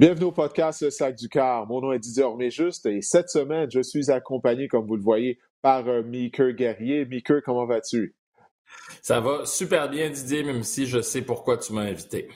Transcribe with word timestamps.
Bienvenue 0.00 0.28
au 0.28 0.32
podcast 0.32 0.88
Sac 0.88 1.14
du 1.14 1.28
Car. 1.28 1.66
Mon 1.66 1.82
nom 1.82 1.92
est 1.92 1.98
Didier 1.98 2.22
Orméjuste 2.22 2.86
et 2.86 3.02
cette 3.02 3.28
semaine, 3.28 3.70
je 3.70 3.82
suis 3.82 4.10
accompagné, 4.10 4.66
comme 4.66 4.86
vous 4.86 4.96
le 4.96 5.02
voyez, 5.02 5.38
par 5.60 5.86
euh, 5.88 6.02
Meeker 6.02 6.54
Guerrier. 6.54 7.04
Meeker, 7.04 7.42
comment 7.44 7.66
vas-tu? 7.66 8.16
Ça 9.02 9.20
va 9.20 9.44
super 9.44 9.90
bien, 9.90 10.08
Didier, 10.08 10.42
même 10.42 10.62
si 10.62 10.86
je 10.86 11.02
sais 11.02 11.20
pourquoi 11.20 11.58
tu 11.58 11.74
m'as 11.74 11.82
invité. 11.82 12.30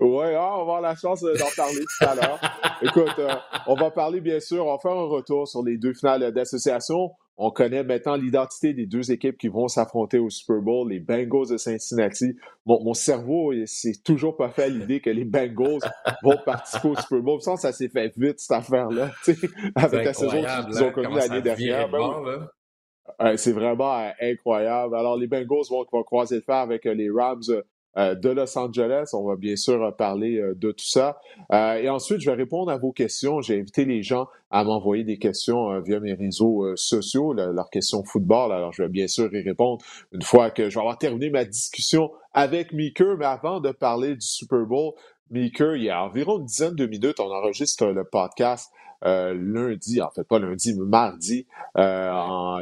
Oui, 0.00 0.24
ah, 0.34 0.54
on 0.54 0.56
va 0.56 0.60
avoir 0.60 0.80
la 0.80 0.96
chance 0.96 1.22
euh, 1.22 1.34
d'en 1.36 1.48
parler 1.54 1.80
tout 1.80 2.04
à 2.04 2.14
l'heure. 2.14 2.40
Écoute, 2.82 3.18
euh, 3.18 3.34
on 3.66 3.74
va 3.74 3.90
parler 3.90 4.20
bien 4.20 4.40
sûr, 4.40 4.66
on 4.66 4.72
va 4.72 4.78
faire 4.78 4.92
un 4.92 5.06
retour 5.06 5.46
sur 5.46 5.62
les 5.62 5.76
deux 5.76 5.92
finales 5.92 6.32
d'association. 6.32 7.10
On 7.36 7.50
connaît 7.50 7.82
maintenant 7.82 8.16
l'identité 8.16 8.72
des 8.72 8.86
deux 8.86 9.10
équipes 9.10 9.36
qui 9.36 9.48
vont 9.48 9.68
s'affronter 9.68 10.18
au 10.18 10.30
Super 10.30 10.60
Bowl, 10.60 10.90
les 10.90 11.00
Bengals 11.00 11.48
de 11.50 11.56
Cincinnati. 11.56 12.36
Mon, 12.66 12.82
mon 12.84 12.94
cerveau 12.94 13.52
c'est 13.66 14.02
toujours 14.02 14.36
pas 14.36 14.50
fait 14.50 14.64
à 14.64 14.68
l'idée 14.68 15.00
que 15.00 15.10
les 15.10 15.24
Bengals 15.24 15.80
vont 16.22 16.38
participer 16.44 16.88
au 16.88 16.96
Super 16.96 17.20
Bowl. 17.20 17.40
Ça, 17.42 17.56
ça 17.56 17.72
s'est 17.72 17.88
fait 17.88 18.12
vite, 18.16 18.38
cette 18.38 18.52
affaire-là, 18.52 19.10
avec 19.74 20.04
la 20.04 20.14
saison 20.14 20.42
qu'ils 20.42 20.82
ont 20.82 20.88
hein, 20.88 20.92
connue 20.92 21.16
l'année 21.16 21.42
dernière. 21.42 21.88
Ben 21.90 23.36
c'est 23.36 23.52
vraiment 23.52 23.98
euh, 23.98 24.10
incroyable. 24.20 24.94
Alors, 24.94 25.16
les 25.16 25.26
Bengals 25.26 25.66
vont, 25.68 25.84
vont 25.90 26.02
croiser 26.02 26.36
le 26.36 26.42
fer 26.42 26.56
avec 26.56 26.84
les 26.84 27.10
Rams 27.10 27.42
euh, 27.48 27.62
de 27.96 28.28
Los 28.30 28.56
Angeles. 28.56 29.10
On 29.12 29.24
va 29.24 29.36
bien 29.36 29.56
sûr 29.56 29.82
euh, 29.82 29.90
parler 29.90 30.38
euh, 30.38 30.54
de 30.54 30.72
tout 30.72 30.86
ça. 30.86 31.18
et 31.52 31.88
ensuite, 31.88 32.20
je 32.20 32.30
vais 32.30 32.36
répondre 32.36 32.70
à 32.70 32.78
vos 32.78 32.92
questions. 32.92 33.40
J'ai 33.40 33.60
invité 33.60 33.84
les 33.84 34.02
gens 34.02 34.28
à 34.50 34.64
m'envoyer 34.64 35.04
des 35.04 35.18
questions 35.18 35.80
via 35.80 36.00
mes 36.00 36.14
réseaux 36.14 36.76
sociaux, 36.76 37.32
leurs 37.32 37.70
questions 37.70 38.04
football. 38.04 38.52
Alors, 38.52 38.72
je 38.72 38.82
vais 38.82 38.88
bien 38.88 39.08
sûr 39.08 39.32
y 39.34 39.42
répondre 39.42 39.82
une 40.12 40.22
fois 40.22 40.50
que 40.50 40.68
je 40.68 40.74
vais 40.74 40.80
avoir 40.80 40.98
terminé 40.98 41.30
ma 41.30 41.44
discussion 41.44 42.10
avec 42.34 42.72
Meeker. 42.72 43.16
Mais 43.18 43.24
avant 43.24 43.60
de 43.60 43.70
parler 43.70 44.14
du 44.14 44.26
Super 44.26 44.66
Bowl, 44.66 44.92
Meeker, 45.30 45.76
il 45.76 45.84
y 45.84 45.90
a 45.90 46.04
environ 46.04 46.38
une 46.38 46.44
dizaine 46.44 46.74
de 46.74 46.86
minutes, 46.86 47.18
on 47.20 47.30
enregistre 47.30 47.86
le 47.86 48.04
podcast 48.04 48.70
lundi, 49.04 50.00
en 50.00 50.10
fait 50.10 50.22
pas 50.22 50.38
lundi, 50.38 50.74
mais 50.78 50.86
mardi. 50.86 51.46
on, 51.74 52.60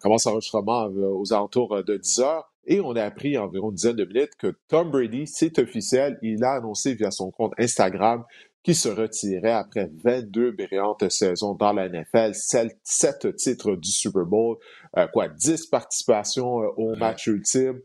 commence 0.00 0.24
l'enregistrement 0.24 0.86
aux 0.86 1.32
alentours 1.32 1.82
de 1.84 1.96
10 1.96 2.20
heures. 2.20 2.53
Et 2.66 2.80
on 2.80 2.92
a 2.96 3.02
appris 3.02 3.36
environ 3.36 3.70
une 3.70 3.74
dizaine 3.74 3.96
de 3.96 4.04
minutes 4.04 4.34
que 4.38 4.56
Tom 4.68 4.90
Brady, 4.90 5.26
c'est 5.26 5.58
officiel, 5.58 6.18
il 6.22 6.42
a 6.44 6.52
annoncé 6.52 6.94
via 6.94 7.10
son 7.10 7.30
compte 7.30 7.52
Instagram 7.58 8.24
qu'il 8.64 8.74
se 8.74 8.88
retirait 8.88 9.52
après 9.52 9.90
22 10.02 10.52
brillantes 10.52 11.08
saisons 11.10 11.54
dans 11.54 11.74
la 11.74 11.88
NFL, 11.88 12.32
7 12.34 13.36
titres 13.36 13.76
du 13.76 13.90
Super 13.90 14.24
Bowl, 14.24 14.56
euh, 14.96 15.06
quoi, 15.08 15.28
10 15.28 15.66
participations 15.66 16.62
euh, 16.62 16.68
au 16.78 16.96
match 16.96 17.26
ultime. 17.26 17.80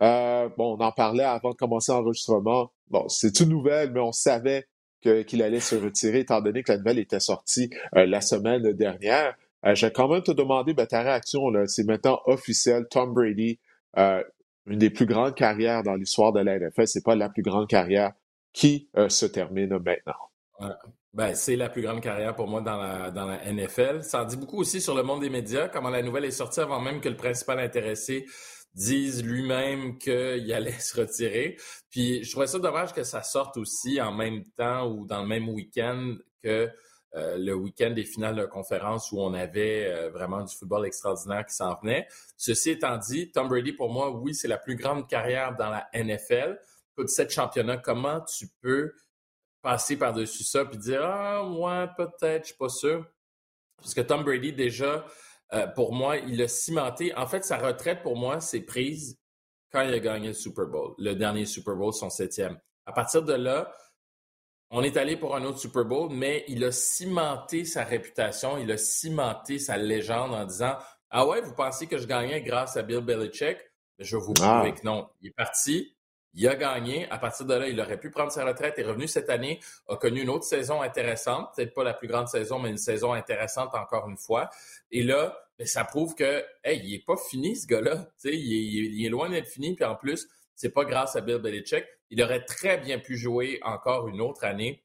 Euh, 0.00 0.48
bon, 0.56 0.76
on 0.78 0.80
en 0.80 0.92
parlait 0.92 1.24
avant 1.24 1.50
de 1.50 1.56
commencer 1.56 1.90
l'enregistrement. 1.90 2.70
Bon, 2.88 3.08
c'est 3.08 3.40
une 3.40 3.48
nouvelle, 3.48 3.90
mais 3.90 4.00
on 4.00 4.12
savait 4.12 4.66
qu'il 5.02 5.42
allait 5.42 5.60
se 5.60 5.74
retirer 5.74 6.20
étant 6.20 6.40
donné 6.40 6.62
que 6.62 6.72
la 6.72 6.78
nouvelle 6.78 6.98
était 6.98 7.20
sortie 7.20 7.70
la 7.92 8.20
semaine 8.20 8.72
dernière. 8.72 9.34
J'ai 9.72 9.90
quand 9.90 10.08
même 10.08 10.22
te 10.22 10.30
demander 10.30 10.74
ben, 10.74 10.86
ta 10.86 11.00
réaction. 11.02 11.40
C'est 11.66 11.84
maintenant 11.84 12.20
officiel. 12.26 12.86
Tom 12.90 13.14
Brady 13.14 13.58
euh, 13.98 14.22
une 14.66 14.78
des 14.78 14.90
plus 14.90 15.06
grandes 15.06 15.34
carrières 15.34 15.82
dans 15.82 15.94
l'histoire 15.94 16.32
de 16.32 16.40
la 16.40 16.58
NFL. 16.58 16.86
C'est 16.86 17.04
pas 17.04 17.16
la 17.16 17.28
plus 17.28 17.42
grande 17.42 17.68
carrière 17.68 18.12
qui 18.52 18.88
euh, 18.96 19.08
se 19.08 19.26
termine 19.26 19.78
maintenant. 19.78 20.72
Ben, 21.12 21.34
c'est 21.34 21.56
la 21.56 21.68
plus 21.68 21.82
grande 21.82 22.00
carrière 22.00 22.36
pour 22.36 22.46
moi 22.46 22.60
dans 22.60 22.76
la, 22.76 23.10
dans 23.10 23.26
la 23.26 23.52
NFL. 23.52 24.04
Ça 24.04 24.22
en 24.22 24.24
dit 24.24 24.36
beaucoup 24.36 24.58
aussi 24.58 24.80
sur 24.80 24.94
le 24.94 25.02
monde 25.02 25.20
des 25.20 25.30
médias, 25.30 25.68
comment 25.68 25.90
la 25.90 26.02
nouvelle 26.02 26.24
est 26.24 26.30
sortie 26.30 26.60
avant 26.60 26.80
même 26.80 27.00
que 27.00 27.08
le 27.08 27.16
principal 27.16 27.58
intéressé 27.58 28.26
dise 28.74 29.24
lui-même 29.24 29.98
qu'il 29.98 30.52
allait 30.52 30.70
se 30.78 31.00
retirer. 31.00 31.56
Puis 31.90 32.22
je 32.22 32.30
trouvais 32.30 32.46
ça 32.46 32.58
dommage 32.58 32.92
que 32.92 33.02
ça 33.02 33.22
sorte 33.22 33.56
aussi 33.56 34.00
en 34.00 34.12
même 34.12 34.44
temps 34.56 34.88
ou 34.88 35.06
dans 35.06 35.22
le 35.22 35.26
même 35.26 35.48
week-end 35.48 36.14
que 36.42 36.70
euh, 37.16 37.36
le 37.38 37.54
week-end 37.54 37.90
des 37.90 38.04
finales 38.04 38.36
de 38.36 38.44
conférence 38.44 39.10
où 39.10 39.20
on 39.20 39.34
avait 39.34 39.86
euh, 39.86 40.10
vraiment 40.10 40.44
du 40.44 40.54
football 40.54 40.86
extraordinaire 40.86 41.44
qui 41.44 41.54
s'en 41.54 41.74
venait. 41.74 42.06
Ceci 42.36 42.70
étant 42.70 42.96
dit, 42.98 43.32
Tom 43.32 43.48
Brady, 43.48 43.72
pour 43.72 43.90
moi, 43.92 44.10
oui, 44.10 44.32
c'est 44.34 44.46
la 44.46 44.58
plus 44.58 44.76
grande 44.76 45.08
carrière 45.08 45.56
dans 45.56 45.70
la 45.70 45.88
NFL. 45.92 46.60
Écoute, 46.92 47.08
sept 47.08 47.30
championnats, 47.30 47.78
comment 47.78 48.20
tu 48.20 48.46
peux 48.60 48.94
passer 49.60 49.96
par-dessus 49.96 50.44
ça 50.44 50.64
puis 50.64 50.78
dire 50.78 51.02
Ah, 51.02 51.44
ouais, 51.48 51.86
peut-être, 51.96 52.44
je 52.44 52.48
suis 52.48 52.56
pas 52.56 52.68
sûr? 52.68 53.04
Parce 53.76 53.94
que 53.94 54.02
Tom 54.02 54.22
Brady, 54.22 54.52
déjà, 54.52 55.04
euh, 55.52 55.66
pour 55.66 55.92
moi, 55.92 56.16
il 56.18 56.40
a 56.42 56.48
cimenté. 56.48 57.14
En 57.16 57.26
fait, 57.26 57.44
sa 57.44 57.58
retraite, 57.58 58.02
pour 58.02 58.16
moi, 58.16 58.40
c'est 58.40 58.60
prise 58.60 59.18
quand 59.72 59.82
il 59.82 59.92
a 59.94 59.98
gagné 59.98 60.28
le 60.28 60.34
Super 60.34 60.66
Bowl, 60.66 60.94
le 60.98 61.14
dernier 61.14 61.44
Super 61.44 61.74
Bowl, 61.74 61.92
son 61.92 62.10
septième. 62.10 62.58
À 62.86 62.92
partir 62.92 63.22
de 63.22 63.32
là, 63.32 63.72
on 64.70 64.82
est 64.82 64.96
allé 64.96 65.16
pour 65.16 65.34
un 65.34 65.44
autre 65.44 65.58
Super 65.58 65.84
Bowl, 65.84 66.10
mais 66.12 66.44
il 66.48 66.64
a 66.64 66.70
cimenté 66.70 67.64
sa 67.64 67.82
réputation, 67.82 68.56
il 68.56 68.70
a 68.70 68.76
cimenté 68.76 69.58
sa 69.58 69.76
légende 69.76 70.32
en 70.32 70.44
disant 70.44 70.76
Ah 71.10 71.26
ouais, 71.26 71.40
vous 71.40 71.54
pensez 71.54 71.86
que 71.86 71.98
je 71.98 72.06
gagnais 72.06 72.40
grâce 72.42 72.76
à 72.76 72.82
Bill 72.82 73.00
Belichick? 73.00 73.58
Je 73.98 74.16
vais 74.16 74.22
vous 74.22 74.32
prouver 74.32 74.72
ah. 74.72 74.72
que 74.72 74.84
non. 74.84 75.08
Il 75.20 75.28
est 75.28 75.34
parti, 75.34 75.96
il 76.34 76.46
a 76.48 76.54
gagné. 76.54 77.10
À 77.10 77.18
partir 77.18 77.46
de 77.46 77.54
là, 77.54 77.68
il 77.68 77.80
aurait 77.80 77.98
pu 77.98 78.10
prendre 78.10 78.30
sa 78.30 78.44
retraite, 78.44 78.78
est 78.78 78.84
revenu 78.84 79.08
cette 79.08 79.28
année, 79.28 79.60
a 79.88 79.96
connu 79.96 80.22
une 80.22 80.30
autre 80.30 80.44
saison 80.44 80.82
intéressante, 80.82 81.50
peut-être 81.56 81.74
pas 81.74 81.84
la 81.84 81.92
plus 81.92 82.06
grande 82.06 82.28
saison, 82.28 82.60
mais 82.60 82.70
une 82.70 82.78
saison 82.78 83.12
intéressante 83.12 83.74
encore 83.74 84.08
une 84.08 84.16
fois. 84.16 84.50
Et 84.92 85.02
là, 85.02 85.36
ben, 85.58 85.66
ça 85.66 85.84
prouve 85.84 86.14
que, 86.14 86.44
hey, 86.62 86.80
il 86.84 86.94
est 86.94 87.04
pas 87.04 87.16
fini 87.16 87.56
ce 87.56 87.66
gars-là. 87.66 88.06
Il 88.24 88.32
il 88.32 89.04
est 89.04 89.10
loin 89.10 89.28
d'être 89.28 89.48
fini, 89.48 89.74
puis 89.74 89.84
en 89.84 89.96
plus, 89.96 90.28
c'est 90.54 90.70
pas 90.70 90.84
grâce 90.84 91.16
à 91.16 91.22
Bill 91.22 91.38
Belichick. 91.38 91.84
Il 92.10 92.22
aurait 92.22 92.44
très 92.44 92.78
bien 92.78 92.98
pu 92.98 93.16
jouer 93.16 93.58
encore 93.62 94.08
une 94.08 94.20
autre 94.20 94.44
année. 94.44 94.84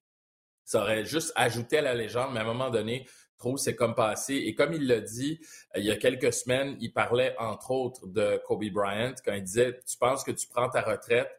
Ça 0.63 0.81
aurait 0.81 1.05
juste 1.05 1.31
ajouté 1.35 1.77
à 1.79 1.81
la 1.81 1.93
légende, 1.93 2.31
mais 2.33 2.39
à 2.39 2.43
un 2.43 2.45
moment 2.45 2.69
donné, 2.69 3.07
trop 3.37 3.57
c'est 3.57 3.75
comme 3.75 3.95
passé. 3.95 4.35
Et 4.35 4.55
comme 4.55 4.73
il 4.73 4.87
l'a 4.87 5.01
dit 5.01 5.39
euh, 5.75 5.79
il 5.79 5.85
y 5.85 5.91
a 5.91 5.97
quelques 5.97 6.33
semaines, 6.33 6.77
il 6.79 6.93
parlait 6.93 7.35
entre 7.37 7.71
autres 7.71 8.07
de 8.07 8.41
Kobe 8.45 8.65
Bryant 8.71 9.13
quand 9.23 9.33
il 9.33 9.43
disait 9.43 9.79
Tu 9.87 9.97
penses 9.97 10.23
que 10.23 10.31
tu 10.31 10.47
prends 10.47 10.69
ta 10.69 10.81
retraite 10.81 11.29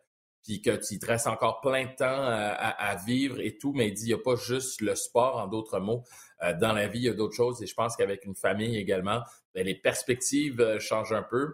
puis 0.47 0.63
que 0.63 0.71
tu 0.77 1.01
te 1.01 1.07
restes 1.07 1.27
encore 1.27 1.61
plein 1.61 1.87
de 1.87 1.97
temps 1.97 2.07
à, 2.07 2.95
vivre 3.05 3.41
et 3.41 3.59
tout, 3.59 3.73
mais 3.73 3.89
il 3.89 3.95
dit 3.95 4.05
il 4.05 4.09
n'y 4.09 4.13
a 4.15 4.19
pas 4.19 4.37
juste 4.37 4.81
le 4.81 4.95
sport, 4.95 5.39
en 5.39 5.49
d'autres 5.49 5.81
mots. 5.81 6.05
Euh, 6.45 6.55
dans 6.57 6.73
la 6.73 6.87
vie, 6.87 7.01
il 7.01 7.05
y 7.07 7.09
a 7.09 7.15
d'autres 7.15 7.35
choses 7.35 7.61
et 7.65 7.67
je 7.67 7.75
pense 7.75 7.97
qu'avec 7.97 8.25
une 8.25 8.37
famille 8.37 8.77
également, 8.77 9.23
ben, 9.55 9.67
les 9.67 9.75
perspectives 9.75 10.61
euh, 10.61 10.79
changent 10.79 11.13
un 11.13 11.25
peu. 11.25 11.53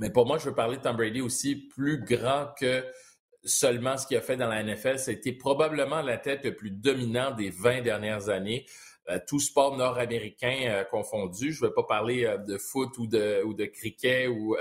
Mais 0.00 0.10
pour 0.10 0.26
moi, 0.26 0.38
je 0.38 0.48
veux 0.48 0.54
parler 0.56 0.78
de 0.78 0.82
Tom 0.82 0.96
Brady 0.96 1.20
aussi 1.20 1.54
plus 1.54 2.02
grand 2.02 2.48
que 2.58 2.84
seulement 3.44 3.96
ce 3.96 4.06
qu'il 4.06 4.16
a 4.16 4.20
fait 4.20 4.36
dans 4.36 4.48
la 4.48 4.62
NFL. 4.62 4.98
C'était 4.98 5.32
probablement 5.32 6.02
la 6.02 6.18
tête 6.18 6.44
le 6.44 6.54
plus 6.54 6.70
dominant 6.70 7.30
des 7.30 7.50
20 7.50 7.82
dernières 7.82 8.28
années. 8.28 8.66
Euh, 9.08 9.18
tout 9.26 9.40
sport 9.40 9.76
nord-américain 9.76 10.58
euh, 10.66 10.84
confondu. 10.84 11.52
Je 11.52 11.64
ne 11.64 11.68
vais 11.68 11.74
pas 11.74 11.82
parler 11.84 12.26
euh, 12.26 12.36
de 12.36 12.58
foot 12.58 12.96
ou 12.98 13.06
de, 13.06 13.42
ou 13.44 13.54
de 13.54 13.64
cricket 13.64 14.28
ou 14.28 14.56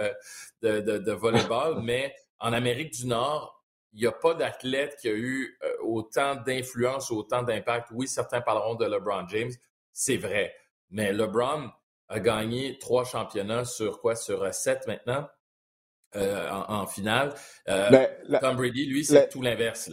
de, 0.61 0.79
de, 0.79 0.97
de, 0.97 1.11
volleyball, 1.11 1.81
mais 1.83 2.15
en 2.39 2.53
Amérique 2.53 2.93
du 2.93 3.05
Nord, 3.05 3.63
il 3.93 4.01
n'y 4.01 4.07
a 4.07 4.11
pas 4.11 4.33
d'athlète 4.33 4.97
qui 5.01 5.09
a 5.09 5.13
eu 5.13 5.57
autant 5.81 6.35
d'influence, 6.35 7.11
autant 7.11 7.41
d'impact. 7.43 7.89
Oui, 7.91 8.07
certains 8.07 8.39
parleront 8.39 8.75
de 8.75 8.85
LeBron 8.85 9.27
James, 9.27 9.51
c'est 9.91 10.17
vrai. 10.17 10.55
Mais 10.91 11.11
LeBron, 11.11 11.71
a 12.07 12.19
gagné 12.19 12.77
trois 12.79 13.05
championnats 13.05 13.65
sur 13.65 14.01
quoi? 14.01 14.15
Sur 14.15 14.51
sept 14.53 14.87
maintenant? 14.87 15.27
Euh, 16.15 16.49
en, 16.49 16.87
finale. 16.87 17.33
Euh, 17.67 17.89
ben, 17.89 18.39
Tom 18.39 18.55
Brady, 18.55 18.85
lui, 18.85 19.05
c'est 19.05 19.29
tout 19.29 19.41
l'inverse. 19.41 19.91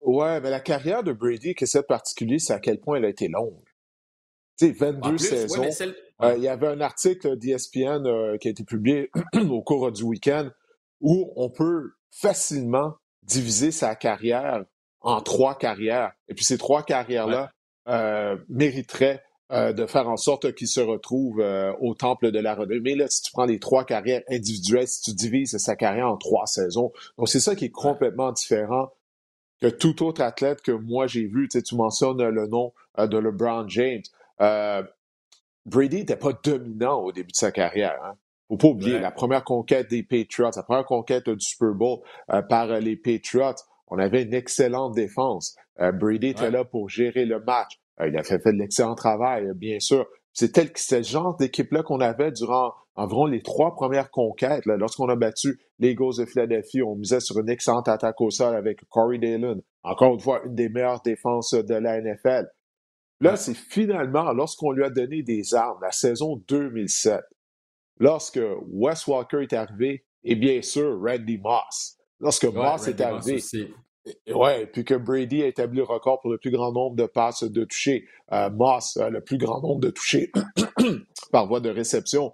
Ouais, 0.00 0.40
mais 0.40 0.50
la 0.50 0.60
carrière 0.60 1.02
de 1.02 1.12
Brady, 1.12 1.54
que 1.54 1.66
c'est 1.66 1.86
particulier, 1.86 2.38
c'est 2.38 2.52
à 2.52 2.58
quel 2.58 2.80
point 2.80 2.96
elle 2.96 3.04
a 3.04 3.08
été 3.08 3.28
longue. 3.28 3.62
Tu 4.58 4.66
sais, 4.66 4.72
22 4.72 5.18
saisons. 5.18 5.68
il 6.22 6.42
y 6.42 6.48
avait 6.48 6.68
un 6.68 6.80
article 6.80 7.36
d'ESPN 7.36 8.38
qui 8.38 8.48
a 8.48 8.50
été 8.50 8.64
publié 8.64 9.10
au 9.50 9.62
cours 9.62 9.92
du 9.92 10.04
week-end 10.04 10.50
où 11.00 11.32
on 11.36 11.50
peut 11.50 11.92
facilement 12.10 12.94
diviser 13.22 13.72
sa 13.72 13.94
carrière 13.94 14.64
en 15.00 15.20
trois 15.20 15.58
carrières. 15.58 16.12
Et 16.28 16.34
puis 16.34 16.44
ces 16.44 16.56
trois 16.56 16.82
carrières-là 16.82 17.52
mériteraient 18.48 19.22
euh, 19.52 19.72
de 19.72 19.86
faire 19.86 20.08
en 20.08 20.16
sorte 20.16 20.56
qu'il 20.56 20.66
se 20.66 20.80
retrouve 20.80 21.38
euh, 21.40 21.72
au 21.80 21.94
temple 21.94 22.32
de 22.32 22.40
la 22.40 22.56
renommée. 22.56 22.80
Mais 22.80 22.94
là, 22.96 23.06
si 23.08 23.22
tu 23.22 23.30
prends 23.30 23.44
les 23.44 23.60
trois 23.60 23.84
carrières 23.84 24.22
individuelles, 24.28 24.88
si 24.88 25.02
tu 25.02 25.12
divises 25.14 25.56
sa 25.58 25.76
carrière 25.76 26.08
en 26.08 26.16
trois 26.16 26.46
saisons, 26.46 26.90
donc 27.16 27.28
c'est 27.28 27.38
ça 27.38 27.54
qui 27.54 27.66
est 27.66 27.70
complètement 27.70 28.32
différent 28.32 28.90
que 29.60 29.68
tout 29.68 30.04
autre 30.04 30.20
athlète 30.20 30.62
que 30.62 30.72
moi 30.72 31.06
j'ai 31.06 31.28
vu. 31.28 31.46
Tu, 31.48 31.58
sais, 31.58 31.62
tu 31.62 31.76
mentionnes 31.76 32.20
le 32.28 32.46
nom 32.48 32.72
euh, 32.98 33.06
de 33.06 33.18
LeBron 33.18 33.68
James. 33.68 34.02
Brady 35.64 35.98
n'était 35.98 36.16
pas 36.16 36.32
dominant 36.42 36.98
au 36.98 37.12
début 37.12 37.30
de 37.30 37.36
sa 37.36 37.52
carrière. 37.52 38.02
Hein. 38.04 38.16
Faut 38.48 38.56
pas 38.56 38.68
oublier 38.68 38.98
la 38.98 39.12
première 39.12 39.44
conquête 39.44 39.88
des 39.88 40.02
Patriots, 40.02 40.50
la 40.56 40.62
première 40.64 40.86
conquête 40.86 41.30
du 41.30 41.44
Super 41.44 41.70
Bowl 41.70 42.00
par 42.48 42.66
les 42.80 42.96
Patriots. 42.96 43.54
On 43.86 43.98
avait 43.98 44.24
une 44.24 44.34
excellente 44.34 44.94
défense. 44.94 45.54
Brady 45.78 46.28
était 46.28 46.50
là 46.50 46.64
pour 46.64 46.88
gérer 46.88 47.24
le 47.24 47.40
match. 47.40 47.80
Euh, 48.00 48.08
il 48.08 48.16
a 48.16 48.22
fait, 48.22 48.38
de 48.38 48.50
l'excellent 48.58 48.94
travail, 48.94 49.46
bien 49.54 49.80
sûr. 49.80 50.06
c'était 50.32 50.64
le 50.64 51.02
genre 51.02 51.36
d'équipe-là 51.36 51.82
qu'on 51.82 52.00
avait 52.00 52.32
durant 52.32 52.72
environ 52.94 53.26
les 53.26 53.42
trois 53.42 53.74
premières 53.74 54.10
conquêtes. 54.10 54.64
Lorsqu'on 54.66 55.08
a 55.08 55.16
battu 55.16 55.60
les 55.78 55.90
Eagles 55.90 56.16
de 56.18 56.24
Philadelphie, 56.24 56.82
on 56.82 56.96
misait 56.96 57.20
sur 57.20 57.38
une 57.38 57.48
excellente 57.48 57.88
attaque 57.88 58.20
au 58.20 58.30
sol 58.30 58.54
avec 58.56 58.80
Corey 58.88 59.18
Dalen. 59.18 59.60
Encore 59.82 60.14
une 60.14 60.20
fois, 60.20 60.42
une 60.44 60.54
des 60.54 60.68
meilleures 60.68 61.02
défenses 61.02 61.52
de 61.52 61.74
la 61.74 62.00
NFL. 62.00 62.46
Là, 63.20 63.36
c'est 63.36 63.54
finalement, 63.54 64.32
lorsqu'on 64.32 64.72
lui 64.72 64.84
a 64.84 64.90
donné 64.90 65.22
des 65.22 65.54
armes, 65.54 65.78
la 65.80 65.92
saison 65.92 66.42
2007, 66.48 67.20
lorsque 67.98 68.40
Wes 68.68 69.06
Walker 69.06 69.42
est 69.42 69.52
arrivé, 69.54 70.04
et 70.22 70.34
bien 70.34 70.60
sûr, 70.60 71.00
Randy 71.00 71.38
Moss. 71.38 71.96
Lorsque 72.20 72.44
Moss 72.44 72.88
est 72.88 73.00
arrivé, 73.00 73.38
Ouais, 74.32 74.66
puis 74.66 74.84
que 74.84 74.94
Brady 74.94 75.42
a 75.42 75.46
établi 75.46 75.78
le 75.78 75.84
record 75.84 76.20
pour 76.20 76.30
le 76.30 76.38
plus 76.38 76.50
grand 76.50 76.72
nombre 76.72 76.96
de 76.96 77.06
passes 77.06 77.42
de 77.42 77.64
toucher. 77.64 78.06
Euh, 78.32 78.50
Moss, 78.50 78.96
le 78.96 79.20
plus 79.20 79.38
grand 79.38 79.60
nombre 79.60 79.80
de 79.80 79.90
touchés 79.90 80.30
par 81.32 81.46
voie 81.46 81.60
de 81.60 81.70
réception. 81.70 82.32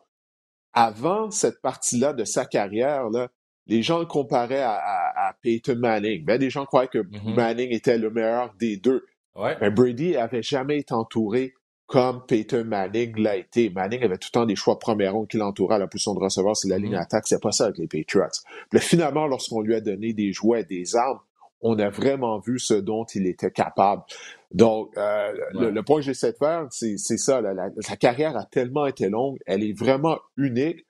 Avant 0.75 1.31
cette 1.31 1.61
partie-là 1.61 2.13
de 2.13 2.25
sa 2.25 2.45
carrière, 2.45 3.11
là, 3.11 3.29
les 3.67 3.83
gens 3.83 3.99
le 3.99 4.07
comparaient 4.07 4.63
à, 4.63 5.37
Peyton 5.43 5.77
Manning. 5.77 6.25
Ben, 6.25 6.39
des 6.39 6.51
gens 6.51 6.65
croyaient 6.65 6.89
que 6.89 6.99
mm-hmm. 6.99 7.35
Manning 7.35 7.71
était 7.73 7.99
le 7.99 8.11
meilleur 8.11 8.53
des 8.59 8.77
deux. 8.77 9.07
Ouais. 9.35 9.57
Mais 9.61 9.71
Brady 9.71 10.17
avait 10.17 10.43
jamais 10.43 10.79
été 10.79 10.93
entouré 10.93 11.55
comme 11.87 12.25
Peyton 12.27 12.65
Manning 12.65 13.19
l'a 13.19 13.37
été. 13.37 13.71
Manning 13.71 14.03
avait 14.03 14.19
tout 14.19 14.29
le 14.33 14.41
temps 14.41 14.47
des 14.47 14.57
choix 14.57 14.75
de 14.75 14.79
premier 14.79 15.09
ronde 15.09 15.29
qui 15.29 15.37
l'entouraient 15.37 15.77
à 15.77 15.79
la 15.79 15.87
position 15.87 16.15
de 16.15 16.21
receveur 16.21 16.57
c'est 16.57 16.69
la 16.69 16.79
ligne 16.79 16.95
mm-hmm. 16.95 17.03
attaque. 17.03 17.27
C'est 17.27 17.41
pas 17.41 17.53
ça 17.53 17.67
avec 17.67 17.79
les 17.79 17.87
Patriots. 17.87 18.29
Puis 18.71 18.81
finalement, 18.81 19.27
lorsqu'on 19.27 19.61
lui 19.61 19.75
a 19.75 19.81
donné 19.81 20.13
des 20.13 20.33
jouets, 20.33 20.65
des 20.65 20.97
armes, 20.97 21.21
on 21.63 21.79
a 21.79 21.89
vraiment 21.89 22.39
vu 22.41 22.59
ce 22.59 22.75
dont 22.75 23.05
il 23.15 23.27
était 23.27 23.51
capable. 23.51 24.03
Donc, 24.51 24.97
euh, 24.99 25.33
le, 25.53 25.83
point 25.83 25.97
que 25.97 26.03
j'essaie 26.03 26.33
de 26.33 26.37
faire, 26.37 26.67
c'est 26.71 26.97
ça. 26.99 27.41
sa 27.81 27.97
carrière 27.97 28.37
a 28.37 28.45
tellement 28.45 28.87
été 28.87 29.09
longue, 29.09 29.39
elle 29.47 29.63
est 29.63 29.73
vraiment 29.73 30.19
unique. 30.37 30.87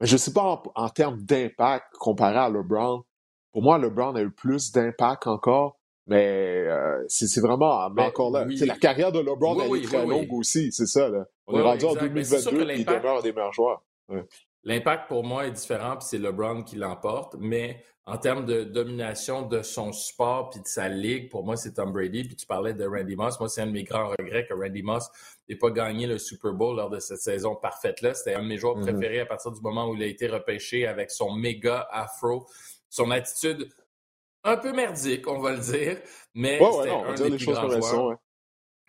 Mais 0.00 0.06
je 0.06 0.14
ne 0.14 0.18
sais 0.18 0.32
pas 0.32 0.62
en, 0.74 0.88
termes 0.88 1.20
d'impact 1.22 1.94
comparé 1.98 2.36
à 2.36 2.48
LeBron. 2.48 3.02
Pour 3.52 3.62
moi, 3.62 3.78
LeBron 3.78 4.14
a 4.14 4.22
eu 4.22 4.30
plus 4.30 4.70
d'impact 4.72 5.26
encore, 5.26 5.78
mais 6.06 6.64
euh, 6.66 7.02
c'est 7.08 7.40
vraiment 7.40 7.90
mais, 7.90 8.04
encore 8.04 8.30
là. 8.30 8.46
La 8.60 8.76
carrière 8.76 9.10
de 9.10 9.20
LeBron 9.20 9.58
elle 9.60 9.82
est 9.82 9.86
très 9.86 10.06
longue 10.06 10.32
aussi, 10.32 10.70
c'est 10.70 10.86
ça. 10.86 11.08
Là. 11.08 11.26
On 11.46 11.58
est 11.58 11.62
rendu 11.62 11.84
en 11.86 11.94
2022 11.94 12.70
et 12.70 12.78
il 12.78 12.84
demeure 12.84 13.18
un 13.18 13.22
des 13.22 13.32
meilleurs 13.32 13.52
joueurs. 13.52 13.82
L'impact 14.66 15.06
pour 15.06 15.22
moi 15.22 15.46
est 15.46 15.52
différent, 15.52 15.96
puis 15.96 16.08
c'est 16.10 16.18
LeBron 16.18 16.64
qui 16.64 16.74
l'emporte, 16.74 17.36
mais 17.38 17.84
en 18.04 18.18
termes 18.18 18.44
de 18.46 18.64
domination 18.64 19.42
de 19.42 19.62
son 19.62 19.92
sport 19.92 20.50
puis 20.50 20.60
de 20.60 20.66
sa 20.66 20.88
ligue, 20.88 21.30
pour 21.30 21.44
moi, 21.44 21.56
c'est 21.56 21.74
Tom 21.74 21.92
Brady. 21.92 22.24
Puis 22.24 22.34
tu 22.34 22.46
parlais 22.46 22.74
de 22.74 22.84
Randy 22.84 23.14
Moss. 23.14 23.38
Moi, 23.38 23.48
c'est 23.48 23.62
un 23.62 23.66
de 23.66 23.70
mes 23.70 23.84
grands 23.84 24.08
regrets 24.18 24.44
que 24.44 24.54
Randy 24.54 24.82
Moss 24.82 25.08
n'ait 25.48 25.54
pas 25.54 25.70
gagné 25.70 26.08
le 26.08 26.18
Super 26.18 26.52
Bowl 26.52 26.76
lors 26.76 26.90
de 26.90 26.98
cette 26.98 27.20
saison 27.20 27.54
parfaite-là. 27.54 28.14
C'était 28.14 28.34
un 28.34 28.42
de 28.42 28.48
mes 28.48 28.58
joueurs 28.58 28.76
mm-hmm. 28.76 28.92
préférés 28.92 29.20
à 29.20 29.26
partir 29.26 29.52
du 29.52 29.60
moment 29.60 29.88
où 29.88 29.94
il 29.94 30.02
a 30.02 30.06
été 30.06 30.26
repêché 30.26 30.84
avec 30.84 31.12
son 31.12 31.32
méga 31.32 31.86
afro, 31.92 32.48
son 32.90 33.12
attitude 33.12 33.68
un 34.42 34.56
peu 34.56 34.72
merdique, 34.72 35.28
on 35.28 35.38
va 35.38 35.52
le 35.52 35.58
dire, 35.58 36.00
mais 36.34 36.58
c'était 36.58 36.90
un 36.90 37.14
des 37.14 37.36
plus 37.36 37.46
grands 37.46 37.68
joueurs. 37.68 38.18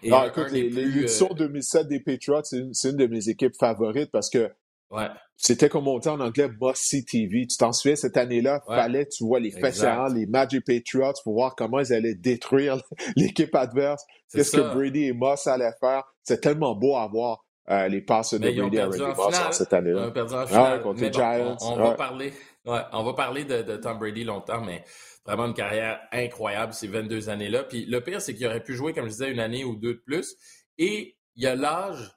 non, 0.03 0.25
écoute, 0.25 0.51
l'édition 0.51 1.29
2007 1.29 1.81
euh, 1.81 1.83
des 1.85 2.00
Patriots, 2.00 2.44
c'est 2.44 2.57
une, 2.57 2.74
une, 2.83 2.97
de 2.97 3.07
mes 3.07 3.29
équipes 3.29 3.56
favorites 3.56 4.12
parce 4.12 4.29
que 4.29 4.51
Ouais. 4.89 5.07
C'était 5.36 5.69
comme 5.69 5.88
on 5.88 6.00
dit 6.00 6.07
en 6.07 6.19
anglais 6.19 6.48
Bossy 6.48 7.06
TV. 7.06 7.45
Tu 7.45 7.57
t'en 7.57 7.72
souviens, 7.72 7.95
cette 7.95 8.18
année-là, 8.18 8.62
fallait, 8.66 9.07
tu 9.07 9.24
vois, 9.24 9.39
les 9.39 9.51
faits 9.51 9.75
les 10.13 10.25
Magic 10.25 10.66
Patriots 10.66 11.13
pour 11.24 11.34
voir 11.34 11.56
comment 11.56 11.80
ils 11.80 11.94
allaient 11.94 12.16
détruire 12.16 12.81
l'équipe 13.16 13.54
adverse. 13.54 14.04
Qu'est-ce 14.34 14.57
que 14.57 14.74
Brady 14.74 15.06
et 15.06 15.13
Moss 15.13 15.45
allaient 15.48 15.75
faire? 15.80 16.04
C'est 16.24 16.42
tellement 16.42 16.75
beau 16.75 16.95
à 16.95 17.07
voir. 17.07 17.44
Euh, 17.69 17.89
les 17.89 18.00
passes 18.00 18.34
de 18.34 18.39
Brady 18.39 18.80
à 18.80 18.86
Randy 18.86 19.00
Moss 19.00 19.36
cette 19.51 19.74
année-là. 19.74 20.04
Ils 20.04 20.07
ont 20.07 20.12
perdu 20.12 20.34
en 20.34 20.38
ah 20.38 20.48
finale. 20.48 20.81
contre 20.81 21.01
les 21.01 21.12
Giants. 21.12 21.57
On, 21.60 21.75
va 21.75 21.92
parler, 21.95 22.34
on 22.66 23.04
va 23.04 23.13
parler 23.13 23.44
de, 23.44 23.75
Tom 23.75 24.00
Brady 24.00 24.24
longtemps, 24.24 24.62
mais 24.62 24.86
vraiment 25.25 25.48
une 25.48 25.54
carrière 25.54 26.00
incroyable 26.13 26.74
ces 26.74 26.88
22 26.88 27.28
années-là. 27.28 27.66
Puis 27.66 27.86
le 27.86 28.00
pire, 28.00 28.22
c'est 28.22 28.34
qu'il 28.34 28.48
aurait 28.48 28.63
pu 28.63 28.74
jouer, 28.74 28.94
comme 28.94 29.06
je 29.06 29.12
disais, 29.12 29.31
une 29.31 29.42
année 29.42 29.66
ou 29.66 29.75
deux 29.75 29.95
de 29.95 30.01
plus. 30.06 30.38
Et 30.78 31.18
il 31.36 31.44
y 31.44 31.48
a 31.48 31.56
l'âge 31.56 32.16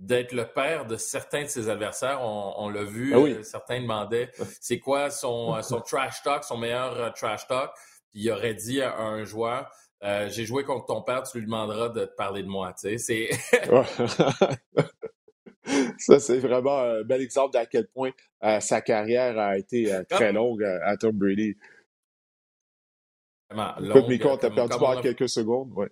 d'être 0.00 0.32
le 0.32 0.46
père 0.46 0.86
de 0.86 0.96
certains 0.96 1.42
de 1.42 1.48
ses 1.48 1.68
adversaires. 1.68 2.20
On, 2.22 2.68
l'a 2.70 2.84
vu, 2.84 3.12
ah 3.14 3.18
euh, 3.18 3.42
certains 3.42 3.80
demandaient 3.80 4.30
c'est 4.60 4.78
quoi 4.80 5.10
son, 5.10 5.54
euh, 5.54 5.62
son 5.62 5.80
trash 5.80 6.22
talk, 6.22 6.42
son 6.42 6.56
meilleur 6.56 6.98
euh, 6.98 7.10
trash 7.10 7.46
talk? 7.46 7.70
Puis 8.10 8.20
il 8.22 8.30
aurait 8.30 8.54
dit 8.54 8.80
à 8.82 8.98
un 8.98 9.24
joueur 9.24 9.70
J'ai 10.02 10.46
joué 10.46 10.64
contre 10.64 10.86
ton 10.86 11.02
père, 11.02 11.22
tu 11.22 11.38
lui 11.38 11.44
demanderas 11.44 11.90
de 11.90 12.06
te 12.06 12.14
parler 12.16 12.42
de 12.42 12.48
moi. 12.48 12.72
Tu 12.72 12.98
sais, 12.98 13.30
Ça, 15.98 16.18
c'est 16.18 16.38
vraiment 16.38 16.78
un 16.80 17.02
bel 17.02 17.20
exemple 17.20 17.52
d'à 17.52 17.66
quel 17.66 17.86
point 17.86 18.10
sa 18.60 18.80
carrière 18.80 19.38
a 19.38 19.56
été 19.58 19.94
très 20.08 20.32
longue 20.32 20.64
à 20.64 20.96
Tom 20.96 21.16
Brady. 21.16 21.54
Écoute, 23.52 24.08
Miko, 24.08 24.36
t'as 24.36 24.50
perdu 24.50 24.76
par 24.78 25.00
quelques 25.00 25.28
secondes. 25.28 25.72
Ouais. 25.74 25.90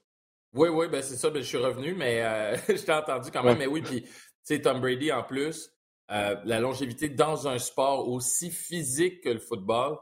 Oui, 0.59 0.71
oui, 0.71 0.89
ben 0.89 1.01
c'est 1.03 1.15
ça, 1.15 1.31
ben, 1.31 1.41
je 1.41 1.47
suis 1.47 1.57
revenu, 1.57 1.95
mais 1.95 2.21
euh, 2.23 2.57
je 2.69 2.83
t'ai 2.83 2.93
entendu 2.93 3.31
quand 3.31 3.45
même. 3.45 3.59
Mais 3.59 3.69
oui, 3.69 3.81
puis, 3.81 4.03
tu 4.03 4.11
sais, 4.43 4.61
Tom 4.61 4.81
Brady, 4.81 5.13
en 5.13 5.23
plus, 5.23 5.71
euh, 6.11 6.35
la 6.45 6.59
longévité 6.59 7.09
dans 7.09 7.47
un 7.47 7.59
sport 7.59 8.09
aussi 8.09 8.51
physique 8.51 9.23
que 9.23 9.29
le 9.29 9.39
football, 9.39 9.99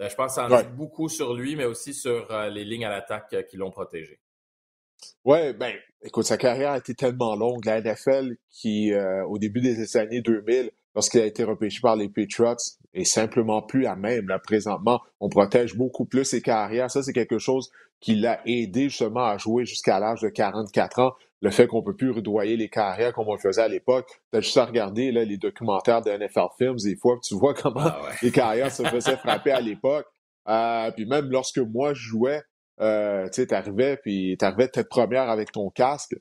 euh, 0.00 0.08
je 0.08 0.14
pense 0.16 0.34
que 0.34 0.34
ça 0.34 0.46
en 0.46 0.62
dit 0.62 0.76
beaucoup 0.76 1.08
sur 1.08 1.34
lui, 1.34 1.54
mais 1.54 1.64
aussi 1.64 1.94
sur 1.94 2.26
les 2.48 2.64
lignes 2.64 2.84
à 2.84 2.90
l'attaque 2.90 3.46
qui 3.48 3.56
l'ont 3.56 3.70
protégé. 3.70 4.18
Oui, 5.24 5.52
ben, 5.52 5.76
écoute, 6.02 6.24
sa 6.24 6.36
carrière 6.36 6.72
a 6.72 6.78
été 6.78 6.94
tellement 6.94 7.36
longue. 7.36 7.64
La 7.64 7.80
NFL, 7.80 8.36
qui, 8.50 8.92
au 9.28 9.38
début 9.38 9.60
des 9.60 9.96
années 9.96 10.22
2000, 10.22 10.72
lorsqu'il 10.96 11.20
a 11.20 11.26
été 11.26 11.44
repêché 11.44 11.80
par 11.80 11.94
les 11.94 12.08
Patriots, 12.08 12.56
est 12.94 13.04
simplement 13.04 13.62
plus 13.62 13.86
à 13.86 13.94
même. 13.94 14.26
Là, 14.26 14.40
présentement, 14.40 15.00
on 15.20 15.28
protège 15.28 15.76
beaucoup 15.76 16.04
plus 16.04 16.24
ses 16.24 16.42
carrières. 16.42 16.90
Ça, 16.90 17.02
c'est 17.02 17.12
quelque 17.12 17.38
chose 17.38 17.70
qui 18.00 18.14
l'a 18.14 18.40
aidé 18.46 18.88
justement 18.88 19.26
à 19.26 19.36
jouer 19.36 19.64
jusqu'à 19.64 19.98
l'âge 19.98 20.20
de 20.20 20.28
44 20.28 20.98
ans. 21.00 21.12
Le 21.42 21.50
fait 21.50 21.66
qu'on 21.66 21.82
peut 21.82 21.96
plus 21.96 22.10
redoyer 22.10 22.56
les 22.56 22.68
carrières 22.68 23.12
comme 23.12 23.28
on 23.28 23.34
le 23.34 23.40
faisait 23.40 23.62
à 23.62 23.68
l'époque. 23.68 24.20
T'as 24.30 24.40
juste 24.40 24.56
à 24.56 24.64
regarder 24.66 25.10
là, 25.10 25.24
les 25.24 25.38
documentaires 25.38 26.02
de 26.02 26.10
NFL 26.10 26.48
Films 26.58 26.76
des 26.84 26.96
fois, 26.96 27.18
tu 27.22 27.34
vois 27.34 27.54
comment 27.54 27.80
ah 27.80 28.00
les 28.22 28.30
carrières 28.30 28.70
se 28.70 28.82
faisaient 28.82 29.16
frapper 29.24 29.52
à 29.52 29.60
l'époque. 29.60 30.06
Euh, 30.48 30.90
puis 30.92 31.06
même 31.06 31.30
lorsque 31.30 31.58
moi 31.58 31.94
je 31.94 32.02
jouais, 32.08 32.42
euh, 32.80 33.26
tu 33.26 33.34
sais, 33.34 33.46
t'arrivais, 33.46 33.98
puis 33.98 34.36
t'arrivais 34.38 34.68
tête 34.68 34.88
première 34.88 35.28
avec 35.30 35.52
ton 35.52 35.70
casque. 35.70 36.14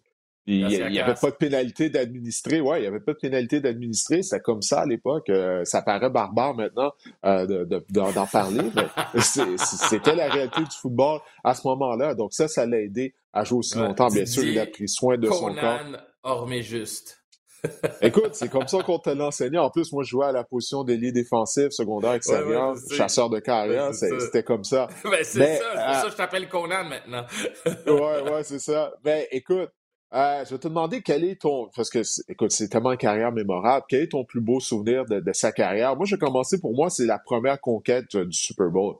Il 0.46 0.67
n'y 0.67 1.00
avait 1.00 1.13
pas 1.13 1.29
de 1.29 1.36
pénalité 1.36 1.89
d'administrer. 1.89 2.60
Ouais, 2.60 2.79
il 2.79 2.81
n'y 2.81 2.88
avait 2.88 3.00
pas 3.00 3.13
de 3.13 3.19
pénalité 3.19 3.60
d'administrer. 3.60 4.24
C'était 4.24 4.41
comme 4.41 4.62
ça 4.62 4.81
à 4.81 4.86
l'époque. 4.86 5.29
Euh, 5.29 5.63
ça 5.63 5.81
paraît 5.81 6.10
barbare 6.10 6.55
maintenant 6.55 6.91
euh, 7.25 7.65
d'en 7.89 8.25
parler, 8.25 8.63
mais 8.75 9.19
c'était 9.58 10.15
la 10.15 10.29
réalité 10.29 10.62
du 10.62 10.75
football 10.81 11.19
à 11.43 11.53
ce 11.53 11.67
moment-là. 11.67 12.15
Donc 12.15 12.34
ça, 12.34 12.48
ça 12.48 12.65
l'a 12.65 12.81
aidé 12.81 13.13
à 13.31 13.43
jouer 13.43 13.60
aussi 13.60 13.77
longtemps. 13.77 14.08
Bien 14.08 14.25
sûr, 14.25 14.43
il 14.43 14.58
a 14.60 14.65
pris 14.65 14.89
soin 14.89 15.17
de 15.17 15.27
son 15.27 15.53
corps. 15.53 15.79
Or, 16.24 16.48
mais 16.48 16.62
juste. 16.62 17.19
Écoute, 18.01 18.36
c'est 18.36 18.50
comme 18.50 18.67
ça 18.67 18.81
qu'on 18.84 19.00
te 19.00 19.10
l'enseignait. 19.10 19.58
En 19.58 19.69
plus, 19.69 19.91
moi, 19.91 20.03
je 20.03 20.10
jouais 20.10 20.27
à 20.27 20.31
la 20.31 20.43
position 20.43 20.84
d'ailier 20.84 21.12
défensif, 21.12 21.69
secondaire, 21.72 22.13
extérieur, 22.13 22.75
chasseur 22.91 23.29
de 23.29 23.39
carrière. 23.39 23.93
C'était 23.93 24.43
comme 24.43 24.63
ça. 24.63 24.88
Ben, 25.03 25.24
c'est 25.24 25.58
ça. 25.58 25.63
C'est 25.63 25.86
pour 25.86 25.96
ça 25.96 26.01
que 26.05 26.12
je 26.12 26.15
t'appelle 26.15 26.50
Conan 26.50 26.84
maintenant. 26.84 27.25
ouais, 27.65 28.31
ouais, 28.31 28.43
c'est 28.43 28.60
ça. 28.60 28.93
Mais 29.03 29.27
ben, 29.31 29.38
écoute, 29.38 29.69
euh, 30.13 30.43
je 30.45 30.51
vais 30.51 30.57
te 30.57 30.67
demander 30.67 31.01
quel 31.01 31.23
est 31.23 31.41
ton, 31.41 31.69
parce 31.75 31.89
que, 31.89 32.01
écoute, 32.29 32.51
c'est 32.51 32.67
tellement 32.69 32.91
une 32.91 32.97
carrière 32.97 33.31
mémorable, 33.31 33.85
quel 33.87 34.03
est 34.03 34.11
ton 34.11 34.23
plus 34.23 34.41
beau 34.41 34.59
souvenir 34.59 35.05
de, 35.05 35.23
sa 35.33 35.51
carrière? 35.51 35.95
Moi, 35.95 36.05
je 36.05 36.15
vais 36.15 36.19
commencer, 36.19 36.59
pour 36.59 36.75
moi, 36.75 36.89
c'est 36.89 37.05
la 37.05 37.19
première 37.19 37.61
conquête 37.61 38.15
euh, 38.15 38.25
du 38.25 38.37
Super 38.37 38.69
Bowl. 38.69 38.95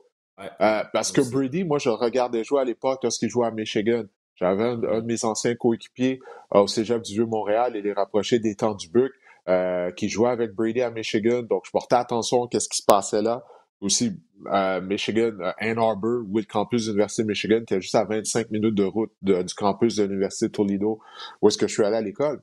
Euh, 0.60 0.82
parce 0.92 1.12
que 1.12 1.20
Brady, 1.20 1.64
moi, 1.64 1.78
je 1.78 1.90
regardais 1.90 2.44
jouer 2.44 2.60
à 2.60 2.64
l'époque 2.64 3.00
lorsqu'il 3.02 3.28
jouait 3.28 3.46
à 3.46 3.50
Michigan. 3.50 4.04
J'avais 4.36 4.64
un, 4.64 4.76
de 4.76 5.00
mes 5.02 5.24
anciens 5.24 5.54
coéquipiers 5.54 6.20
au 6.50 6.66
Cégep 6.66 7.02
du 7.02 7.12
Vieux-Montréal 7.12 7.76
et 7.76 7.82
les 7.82 7.92
rapprochés 7.92 8.38
des 8.38 8.54
temps 8.54 8.74
du 8.74 8.88
Buc, 8.88 9.12
qui 9.96 10.08
jouait 10.08 10.30
avec 10.30 10.54
Brady 10.54 10.80
à 10.80 10.90
Michigan. 10.90 11.42
Donc, 11.42 11.64
je 11.66 11.70
portais 11.70 11.96
attention 11.96 12.46
à 12.46 12.60
ce 12.60 12.68
qui 12.68 12.78
se 12.78 12.84
passait 12.86 13.20
là 13.20 13.44
aussi 13.80 14.12
Michigan, 14.82 15.32
Ann 15.58 15.78
Arbor, 15.78 16.22
où 16.28 16.38
le 16.38 16.44
campus 16.44 16.86
de 16.86 16.90
l'Université 16.90 17.22
de 17.22 17.28
Michigan, 17.28 17.60
qui 17.66 17.74
est 17.74 17.80
juste 17.80 17.94
à 17.94 18.04
25 18.04 18.50
minutes 18.50 18.74
de 18.74 18.84
route 18.84 19.12
du 19.22 19.54
campus 19.56 19.96
de 19.96 20.04
l'Université 20.04 20.46
de 20.46 20.52
Toledo, 20.52 21.00
où 21.40 21.48
est-ce 21.48 21.58
que 21.58 21.66
je 21.66 21.74
suis 21.74 21.84
allé 21.84 21.96
à 21.96 22.00
l'école. 22.00 22.42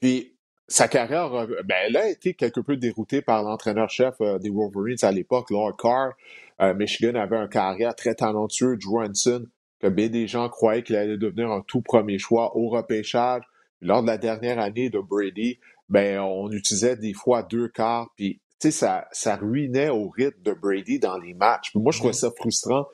Puis, 0.00 0.34
sa 0.70 0.86
carrière, 0.86 1.30
ben, 1.64 1.76
elle 1.86 1.96
a 1.96 2.08
été 2.08 2.34
quelque 2.34 2.60
peu 2.60 2.76
déroutée 2.76 3.22
par 3.22 3.42
l'entraîneur-chef 3.42 4.14
euh, 4.20 4.38
des 4.38 4.50
Wolverines 4.50 4.98
à 5.02 5.10
l'époque, 5.10 5.50
Lord 5.50 5.76
Carr. 5.76 6.12
Euh, 6.60 6.74
Michigan 6.74 7.16
avait 7.16 7.36
un 7.36 7.48
carrière 7.48 7.94
très 7.96 8.14
talentueux, 8.14 8.76
Drew 8.76 9.02
Hanson, 9.02 9.46
que 9.80 9.88
bien 9.88 10.08
des 10.08 10.28
gens 10.28 10.48
croyaient 10.48 10.84
qu'il 10.84 10.94
allait 10.94 11.18
devenir 11.18 11.50
un 11.50 11.62
tout 11.66 11.82
premier 11.82 12.18
choix 12.18 12.56
au 12.56 12.68
repêchage. 12.68 13.42
Lors 13.80 14.02
de 14.02 14.06
la 14.06 14.16
dernière 14.16 14.60
année 14.60 14.90
de 14.90 15.00
Brady, 15.00 15.58
ben, 15.88 16.20
on 16.20 16.48
utilisait 16.52 16.96
des 16.96 17.14
fois 17.14 17.42
deux 17.42 17.66
quarts, 17.66 18.10
puis 18.14 18.40
ça, 18.60 19.08
ça 19.12 19.36
ruinait 19.36 19.88
au 19.88 20.08
rythme 20.08 20.42
de 20.42 20.52
Brady 20.52 20.98
dans 20.98 21.16
les 21.16 21.34
matchs. 21.34 21.74
moi, 21.74 21.92
je 21.92 21.98
trouvais 21.98 22.12
ça 22.12 22.30
frustrant 22.30 22.86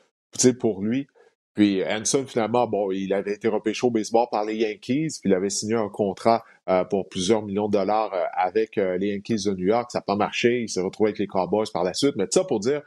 pour 0.60 0.82
lui. 0.82 1.06
Puis 1.54 1.82
Hanson, 1.84 2.26
finalement, 2.26 2.66
bon, 2.66 2.90
il 2.92 3.14
avait 3.14 3.32
été 3.32 3.48
repêché 3.48 3.86
au 3.86 3.90
baseball 3.90 4.26
par 4.30 4.44
les 4.44 4.56
Yankees, 4.56 5.18
puis 5.20 5.30
il 5.30 5.34
avait 5.34 5.48
signé 5.48 5.74
un 5.74 5.88
contrat 5.88 6.44
euh, 6.68 6.84
pour 6.84 7.08
plusieurs 7.08 7.42
millions 7.42 7.68
de 7.68 7.72
dollars 7.72 8.12
euh, 8.12 8.24
avec 8.34 8.76
euh, 8.76 8.98
les 8.98 9.14
Yankees 9.14 9.44
de 9.46 9.52
New 9.52 9.66
York. 9.66 9.90
Ça 9.90 10.00
n'a 10.00 10.02
pas 10.02 10.16
marché. 10.16 10.60
Il 10.60 10.68
s'est 10.68 10.82
retrouvé 10.82 11.08
avec 11.08 11.18
les 11.18 11.26
Cowboys 11.26 11.66
par 11.72 11.82
la 11.82 11.94
suite. 11.94 12.14
Mais 12.16 12.26
ça 12.30 12.44
pour 12.44 12.60
dire 12.60 12.82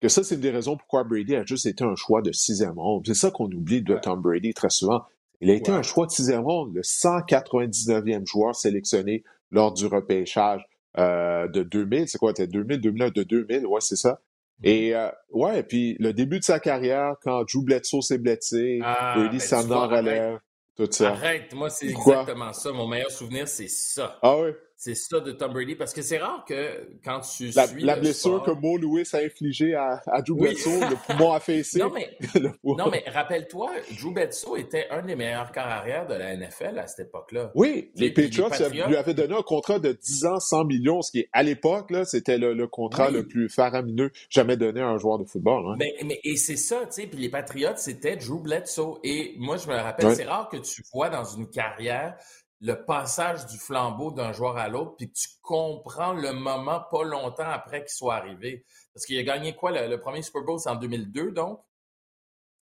que 0.00 0.08
ça, 0.08 0.22
c'est 0.22 0.36
une 0.36 0.40
des 0.40 0.52
raisons 0.52 0.76
pourquoi 0.76 1.02
Brady 1.02 1.34
a 1.34 1.44
juste 1.44 1.66
été 1.66 1.82
un 1.82 1.96
choix 1.96 2.22
de 2.22 2.30
sixième 2.30 2.78
ronde. 2.78 3.02
C'est 3.04 3.14
ça 3.14 3.32
qu'on 3.32 3.50
oublie 3.50 3.82
de 3.82 3.96
Tom 3.96 4.20
Brady 4.20 4.54
très 4.54 4.70
souvent. 4.70 5.02
Il 5.40 5.50
a 5.50 5.54
été 5.54 5.72
un 5.72 5.82
choix 5.82 6.06
de 6.06 6.12
sixième 6.12 6.44
ronde, 6.44 6.72
le 6.72 6.82
199e 6.82 8.26
joueur 8.26 8.54
sélectionné 8.54 9.24
lors 9.50 9.72
du 9.72 9.86
repêchage 9.86 10.64
de 10.96 11.62
2000. 11.62 12.08
C'est 12.08 12.18
quoi? 12.18 12.32
C'était 12.36 12.46
2000, 12.46 12.80
2001, 12.80 13.10
de 13.10 13.22
2000. 13.22 13.66
Ouais, 13.66 13.80
c'est 13.80 13.96
ça. 13.96 14.20
Et 14.62 14.94
euh, 14.94 15.08
ouais, 15.32 15.62
puis 15.62 15.96
le 15.98 16.12
début 16.12 16.38
de 16.38 16.44
sa 16.44 16.60
carrière, 16.60 17.16
quand 17.22 17.44
Drew 17.44 17.64
Bledsoe 17.64 18.02
s'est 18.02 18.18
blessé, 18.18 18.80
ah, 18.82 19.14
Brady 19.16 19.38
ben, 19.50 19.86
relève, 19.86 20.38
tout 20.76 20.88
ça. 20.90 21.10
Arrête, 21.10 21.52
moi 21.54 21.70
c'est 21.70 21.88
exactement 21.88 22.52
ça. 22.52 22.72
Mon 22.72 22.86
meilleur 22.86 23.10
souvenir, 23.10 23.48
c'est 23.48 23.68
ça. 23.68 24.18
Ah 24.22 24.36
oui? 24.38 24.50
C'est 24.84 24.94
ça 24.94 25.18
de 25.18 25.32
Tom 25.32 25.54
Brady, 25.54 25.76
parce 25.76 25.94
que 25.94 26.02
c'est 26.02 26.18
rare 26.18 26.44
que 26.46 26.90
quand 27.02 27.20
tu 27.20 27.46
la, 27.52 27.66
suis 27.66 27.82
La 27.82 27.96
blessure 27.96 28.42
que 28.42 28.50
Mo 28.50 28.76
Lewis 28.76 29.08
a 29.14 29.24
infligée 29.24 29.74
à, 29.74 30.02
à 30.06 30.20
Drew 30.20 30.36
Bledsoe, 30.36 30.78
le 30.78 30.96
poumon 31.06 31.32
affaissé. 31.32 31.78
Non, 31.78 31.90
mais, 31.90 32.18
non, 32.62 32.90
mais 32.90 33.02
rappelle-toi, 33.06 33.70
Drew 33.98 34.12
Bledsoe 34.12 34.58
était 34.58 34.86
un 34.90 35.00
des 35.00 35.16
meilleurs 35.16 35.52
corps 35.52 35.62
arrière 35.62 36.06
de 36.06 36.12
la 36.12 36.36
NFL 36.36 36.78
à 36.78 36.86
cette 36.86 37.06
époque-là. 37.06 37.50
Oui, 37.54 37.92
les, 37.94 38.10
Patriots, 38.10 38.50
lui 38.86 38.96
avaient 38.96 39.14
donné 39.14 39.34
un 39.34 39.40
contrat 39.40 39.78
de 39.78 39.92
10 39.92 40.26
ans, 40.26 40.38
100 40.38 40.66
millions, 40.66 41.00
ce 41.00 41.12
qui, 41.12 41.20
est 41.20 41.28
à 41.32 41.42
l'époque, 41.42 41.90
là, 41.90 42.04
c'était 42.04 42.36
le, 42.36 42.66
contrat 42.66 43.10
le 43.10 43.26
plus 43.26 43.48
faramineux 43.48 44.10
jamais 44.28 44.58
donné 44.58 44.82
à 44.82 44.88
un 44.88 44.98
joueur 44.98 45.18
de 45.18 45.24
football. 45.24 45.64
Hein. 45.66 45.76
Mais, 45.78 45.94
mais, 46.04 46.20
et 46.24 46.36
c'est 46.36 46.56
ça, 46.56 46.80
tu 46.84 47.00
sais, 47.00 47.06
puis 47.06 47.20
les 47.20 47.30
Patriots, 47.30 47.76
c'était 47.76 48.16
Drew 48.16 48.42
Bledsoe. 48.42 48.98
Et 49.02 49.34
moi, 49.38 49.56
je 49.56 49.66
me 49.66 49.76
rappelle, 49.76 50.14
c'est 50.14 50.24
rare 50.24 50.50
que 50.50 50.58
tu 50.58 50.82
vois 50.92 51.08
dans 51.08 51.24
une 51.24 51.48
carrière 51.48 52.18
le 52.64 52.82
passage 52.82 53.44
du 53.46 53.58
flambeau 53.58 54.10
d'un 54.10 54.32
joueur 54.32 54.56
à 54.56 54.68
l'autre, 54.68 54.94
puis 54.96 55.12
tu 55.12 55.28
comprends 55.42 56.14
le 56.14 56.32
moment 56.32 56.82
pas 56.90 57.04
longtemps 57.04 57.48
après 57.48 57.80
qu'il 57.80 57.90
soit 57.90 58.14
arrivé. 58.14 58.64
Parce 58.94 59.04
qu'il 59.04 59.18
a 59.18 59.22
gagné 59.22 59.54
quoi? 59.54 59.70
Le, 59.86 60.00
premier 60.00 60.22
Super 60.22 60.42
Bowl, 60.42 60.58
c'est 60.58 60.70
en 60.70 60.76
2002, 60.76 61.32
donc? 61.32 61.60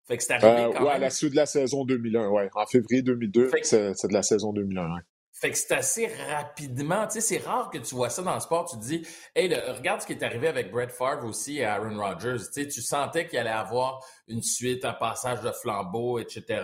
Fait 0.08 0.16
que 0.16 0.24
c'est 0.24 0.34
arrivé 0.34 0.64
euh, 0.64 0.72
quand 0.72 0.86
ouais, 0.86 0.92
à 0.92 0.98
la 1.00 1.10
suite 1.10 1.32
de 1.32 1.36
la 1.36 1.46
saison 1.46 1.84
2001, 1.84 2.30
ouais. 2.30 2.50
En 2.54 2.66
février 2.66 3.02
2002, 3.02 3.52
c'est 3.64 4.08
de 4.08 4.14
la 4.14 4.24
saison 4.24 4.54
2001, 4.54 4.96
ouais. 4.96 5.02
Fait 5.34 5.52
que 5.52 5.58
c'est 5.58 5.74
assez 5.74 6.08
rapidement, 6.08 7.06
tu 7.08 7.14
sais, 7.14 7.22
c'est 7.22 7.38
rare 7.38 7.70
que 7.70 7.78
tu 7.78 7.96
vois 7.96 8.10
ça 8.10 8.22
dans 8.22 8.34
le 8.34 8.40
sport. 8.40 8.70
Tu 8.70 8.78
te 8.78 8.84
dis, 8.84 9.08
hey, 9.36 9.54
regarde 9.54 10.02
ce 10.02 10.08
qui 10.08 10.14
est 10.14 10.24
arrivé 10.24 10.48
avec 10.48 10.72
Brett 10.72 10.92
Favre 10.92 11.26
aussi 11.26 11.58
et 11.58 11.66
Aaron 11.66 11.98
Rodgers. 11.98 12.46
Tu 12.48 12.64
sais, 12.64 12.68
tu 12.68 12.82
sentais 12.82 13.28
qu'il 13.28 13.40
allait 13.40 13.50
avoir 13.50 14.06
une 14.28 14.42
suite, 14.42 14.84
un 14.84 14.94
passage 14.94 15.42
de 15.42 15.52
flambeau, 15.52 16.20
etc. 16.20 16.62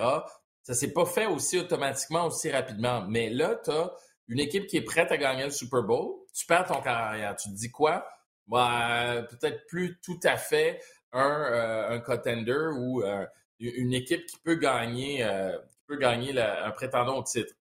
Ça 0.66 0.74
s'est 0.74 0.94
pas 0.94 1.06
fait 1.06 1.28
aussi 1.28 1.60
automatiquement, 1.60 2.26
aussi 2.26 2.50
rapidement. 2.50 3.06
Mais 3.08 3.30
là, 3.30 3.56
tu 3.64 3.70
as 3.70 3.94
une 4.28 4.40
équipe 4.40 4.66
qui 4.66 4.78
est 4.78 4.82
prête 4.82 5.12
à 5.12 5.18
gagner 5.18 5.44
le 5.44 5.52
Super 5.52 5.84
Bowl. 5.84 6.16
Tu 6.34 6.44
perds 6.48 6.66
ton 6.66 6.82
carrière. 6.82 7.36
Tu 7.36 7.50
te 7.50 7.56
dis 7.56 7.70
quoi? 7.70 8.08
Bah, 8.48 9.22
peut-être 9.30 9.68
plus 9.68 10.00
tout 10.02 10.20
à 10.24 10.38
fait 10.38 10.82
un, 11.12 11.30
euh, 11.30 11.90
un 11.92 12.00
contender 12.00 12.72
ou 12.80 13.04
euh, 13.04 13.28
une 13.60 13.94
équipe 13.94 14.26
qui 14.26 14.38
peut 14.40 14.56
gagner, 14.56 15.24
euh, 15.24 15.56
qui 15.70 15.78
peut 15.86 15.98
gagner 15.98 16.40
un 16.42 16.72
prétendant 16.72 17.20
au 17.20 17.24
titre. 17.24 17.54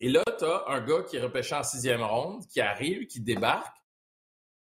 Et 0.00 0.10
là, 0.10 0.22
tu 0.38 0.44
as 0.44 0.64
un 0.68 0.82
gars 0.82 1.04
qui 1.04 1.16
est 1.16 1.22
repêché 1.22 1.54
en 1.54 1.62
sixième 1.62 2.02
ronde, 2.02 2.46
qui 2.46 2.60
arrive, 2.60 3.06
qui 3.06 3.20
débarque, 3.20 3.74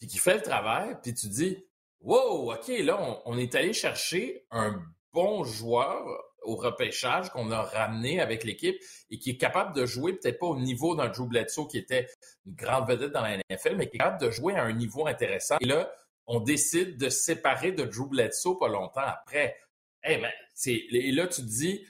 puis 0.00 0.08
qui 0.08 0.18
fait 0.18 0.34
le 0.34 0.42
travail, 0.42 0.96
puis 1.00 1.14
tu 1.14 1.28
dis 1.28 1.64
Wow, 2.00 2.52
OK, 2.52 2.66
là, 2.80 3.00
on, 3.00 3.22
on 3.24 3.38
est 3.38 3.54
allé 3.54 3.72
chercher 3.72 4.46
un 4.50 4.82
bon 5.12 5.44
joueur 5.44 6.25
au 6.46 6.56
repêchage 6.56 7.30
qu'on 7.30 7.50
a 7.50 7.62
ramené 7.62 8.20
avec 8.20 8.44
l'équipe 8.44 8.76
et 9.10 9.18
qui 9.18 9.30
est 9.30 9.36
capable 9.36 9.74
de 9.74 9.84
jouer 9.86 10.14
peut-être 10.14 10.38
pas 10.38 10.46
au 10.46 10.58
niveau 10.58 10.94
d'un 10.94 11.08
Drew 11.08 11.26
Bledsoe 11.26 11.66
qui 11.68 11.78
était 11.78 12.08
une 12.46 12.54
grande 12.54 12.88
vedette 12.88 13.12
dans 13.12 13.22
la 13.22 13.36
NFL, 13.36 13.76
mais 13.76 13.88
qui 13.88 13.96
est 13.96 13.98
capable 13.98 14.20
de 14.20 14.30
jouer 14.30 14.54
à 14.54 14.62
un 14.62 14.72
niveau 14.72 15.06
intéressant. 15.06 15.56
Et 15.60 15.66
là, 15.66 15.92
on 16.26 16.40
décide 16.40 16.96
de 16.98 17.08
séparer 17.08 17.72
de 17.72 17.84
Drew 17.84 18.08
Bledsoe 18.08 18.58
pas 18.58 18.68
longtemps 18.68 19.02
après. 19.02 19.56
Eh 20.04 20.18
ben, 20.18 20.30
et 20.66 21.12
là, 21.12 21.26
tu 21.26 21.42
te 21.42 21.46
dis, 21.46 21.86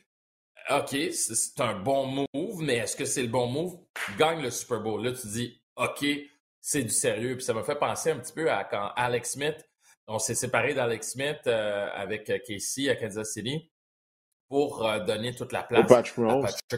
OK, 0.70 0.96
c'est 1.12 1.60
un 1.60 1.78
bon 1.78 2.26
move, 2.34 2.62
mais 2.62 2.76
est-ce 2.76 2.96
que 2.96 3.04
c'est 3.04 3.22
le 3.22 3.28
bon 3.28 3.46
move? 3.46 3.78
Gagne 4.18 4.42
le 4.42 4.50
Super 4.50 4.80
Bowl. 4.80 5.04
Là, 5.04 5.12
tu 5.12 5.22
te 5.22 5.28
dis, 5.28 5.60
OK, 5.76 6.04
c'est 6.60 6.82
du 6.82 6.90
sérieux. 6.90 7.36
Puis 7.36 7.44
ça 7.44 7.54
me 7.54 7.62
fait 7.62 7.78
penser 7.78 8.10
un 8.10 8.18
petit 8.18 8.32
peu 8.32 8.50
à 8.50 8.64
quand 8.64 8.90
Alex 8.96 9.32
Smith, 9.32 9.56
on 10.08 10.18
s'est 10.18 10.34
séparé 10.34 10.75
d'Alex 10.75 11.12
Smith 11.12 11.40
euh, 11.46 11.88
avec 11.92 12.32
Casey 12.46 12.88
à 12.88 12.96
Kansas 12.96 13.32
City 13.32 13.70
pour 14.49 14.87
euh, 14.87 15.00
donner 15.00 15.35
toute 15.35 15.53
la 15.53 15.62
place 15.62 15.81
à 15.81 15.85
Patrick 15.85 16.19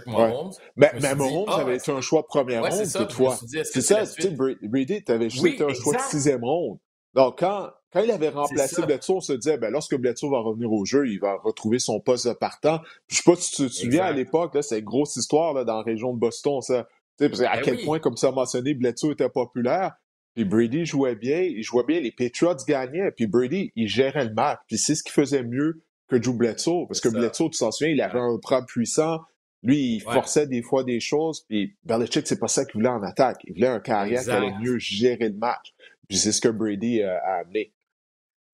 Mahomes. 0.07 0.53
Mais, 0.77 0.91
mais 1.01 1.15
Mahomes 1.15 1.45
ah, 1.49 1.61
avait 1.61 1.77
été 1.77 1.93
un 1.93 2.01
choix 2.01 2.27
première 2.27 2.63
ouais, 2.63 2.71
ronde 2.71 2.93
toutefois. 2.93 3.39
C'est 3.65 3.81
ça, 3.81 4.07
tu 4.07 4.23
sais, 4.23 4.31
Brady, 4.31 5.05
tu 5.05 5.13
avais 5.13 5.29
juste 5.29 5.45
été 5.45 5.65
un 5.65 5.75
choix 5.75 5.95
de 5.95 6.01
sixième 6.01 6.45
ronde. 6.45 6.79
Donc, 7.15 7.39
quand, 7.41 7.71
quand 7.93 8.01
il 8.01 8.11
avait 8.11 8.29
remplacé 8.29 8.83
Bledsoe, 8.83 9.17
on 9.17 9.21
se 9.21 9.33
disait, 9.33 9.59
ben, 9.59 9.71
lorsque 9.71 9.97
Bledsoe 9.97 10.31
va 10.31 10.41
revenir 10.41 10.71
au 10.71 10.85
jeu, 10.85 11.09
il 11.09 11.19
va 11.19 11.37
retrouver 11.43 11.79
son 11.79 12.01
poste 12.01 12.29
de 12.29 12.33
partant. 12.33 12.81
je 13.09 13.17
sais 13.17 13.23
pas 13.25 13.37
si 13.37 13.51
tu 13.53 13.67
te 13.67 13.73
souviens 13.73 14.05
à 14.05 14.13
l'époque, 14.13 14.57
c'est 14.61 14.79
une 14.79 14.85
grosse 14.85 15.17
histoire 15.17 15.55
là, 15.55 15.65
dans 15.65 15.77
la 15.77 15.83
région 15.83 16.13
de 16.13 16.19
Boston, 16.19 16.61
ça. 16.61 16.87
Tu 17.19 17.29
sais, 17.35 17.47
à 17.47 17.57
ben 17.57 17.63
quel 17.65 17.85
point, 17.85 17.99
comme 17.99 18.17
ça 18.17 18.31
mentionné, 18.31 18.75
Bledsoe 18.75 19.13
était 19.13 19.29
populaire. 19.29 19.95
Puis 20.35 20.45
Brady 20.45 20.87
jouait 20.87 21.17
bien, 21.17 21.41
il 21.41 21.65
jouait 21.65 21.83
bien, 21.83 21.99
les 21.99 22.13
Patriots 22.13 22.55
gagnaient, 22.69 23.11
puis 23.11 23.27
Brady, 23.27 23.73
il 23.75 23.89
gérait 23.89 24.25
le 24.25 24.33
match. 24.33 24.61
Puis 24.69 24.79
c'est 24.79 24.95
ce 24.95 25.03
qu'il 25.03 25.11
faisait 25.11 25.43
mieux 25.43 25.83
que 26.09 26.17
Drew 26.17 26.35
Bledsoe. 26.35 26.87
Parce 26.87 27.01
que 27.01 27.09
Bledsoe, 27.09 27.51
tu 27.51 27.59
t'en 27.59 27.71
souviens, 27.71 27.93
il 27.93 28.01
avait 28.01 28.19
un 28.19 28.37
bras 28.37 28.65
puissant. 28.65 29.21
Lui, 29.63 29.97
il 29.97 30.01
forçait 30.01 30.47
des 30.47 30.63
fois 30.63 30.85
des 30.85 31.01
choses. 31.01 31.45
Puis 31.49 31.77
Belichick, 31.85 32.27
c'est 32.27 32.39
pas 32.39 32.49
ça 32.49 32.65
qu'il 32.65 32.75
voulait 32.75 32.89
en 32.89 33.03
attaque. 33.03 33.41
Il 33.45 33.55
voulait 33.55 33.69
un 33.69 33.81
carrière 33.81 34.23
qui 34.23 34.31
allait 34.31 34.55
mieux 34.61 34.79
gérer 34.79 35.29
le 35.29 35.37
match. 35.37 35.75
Puis 36.09 36.17
c'est 36.17 36.33
ce 36.33 36.41
que 36.41 36.49
Brady 36.49 37.03
euh, 37.03 37.19
a 37.19 37.41
amené. 37.41 37.75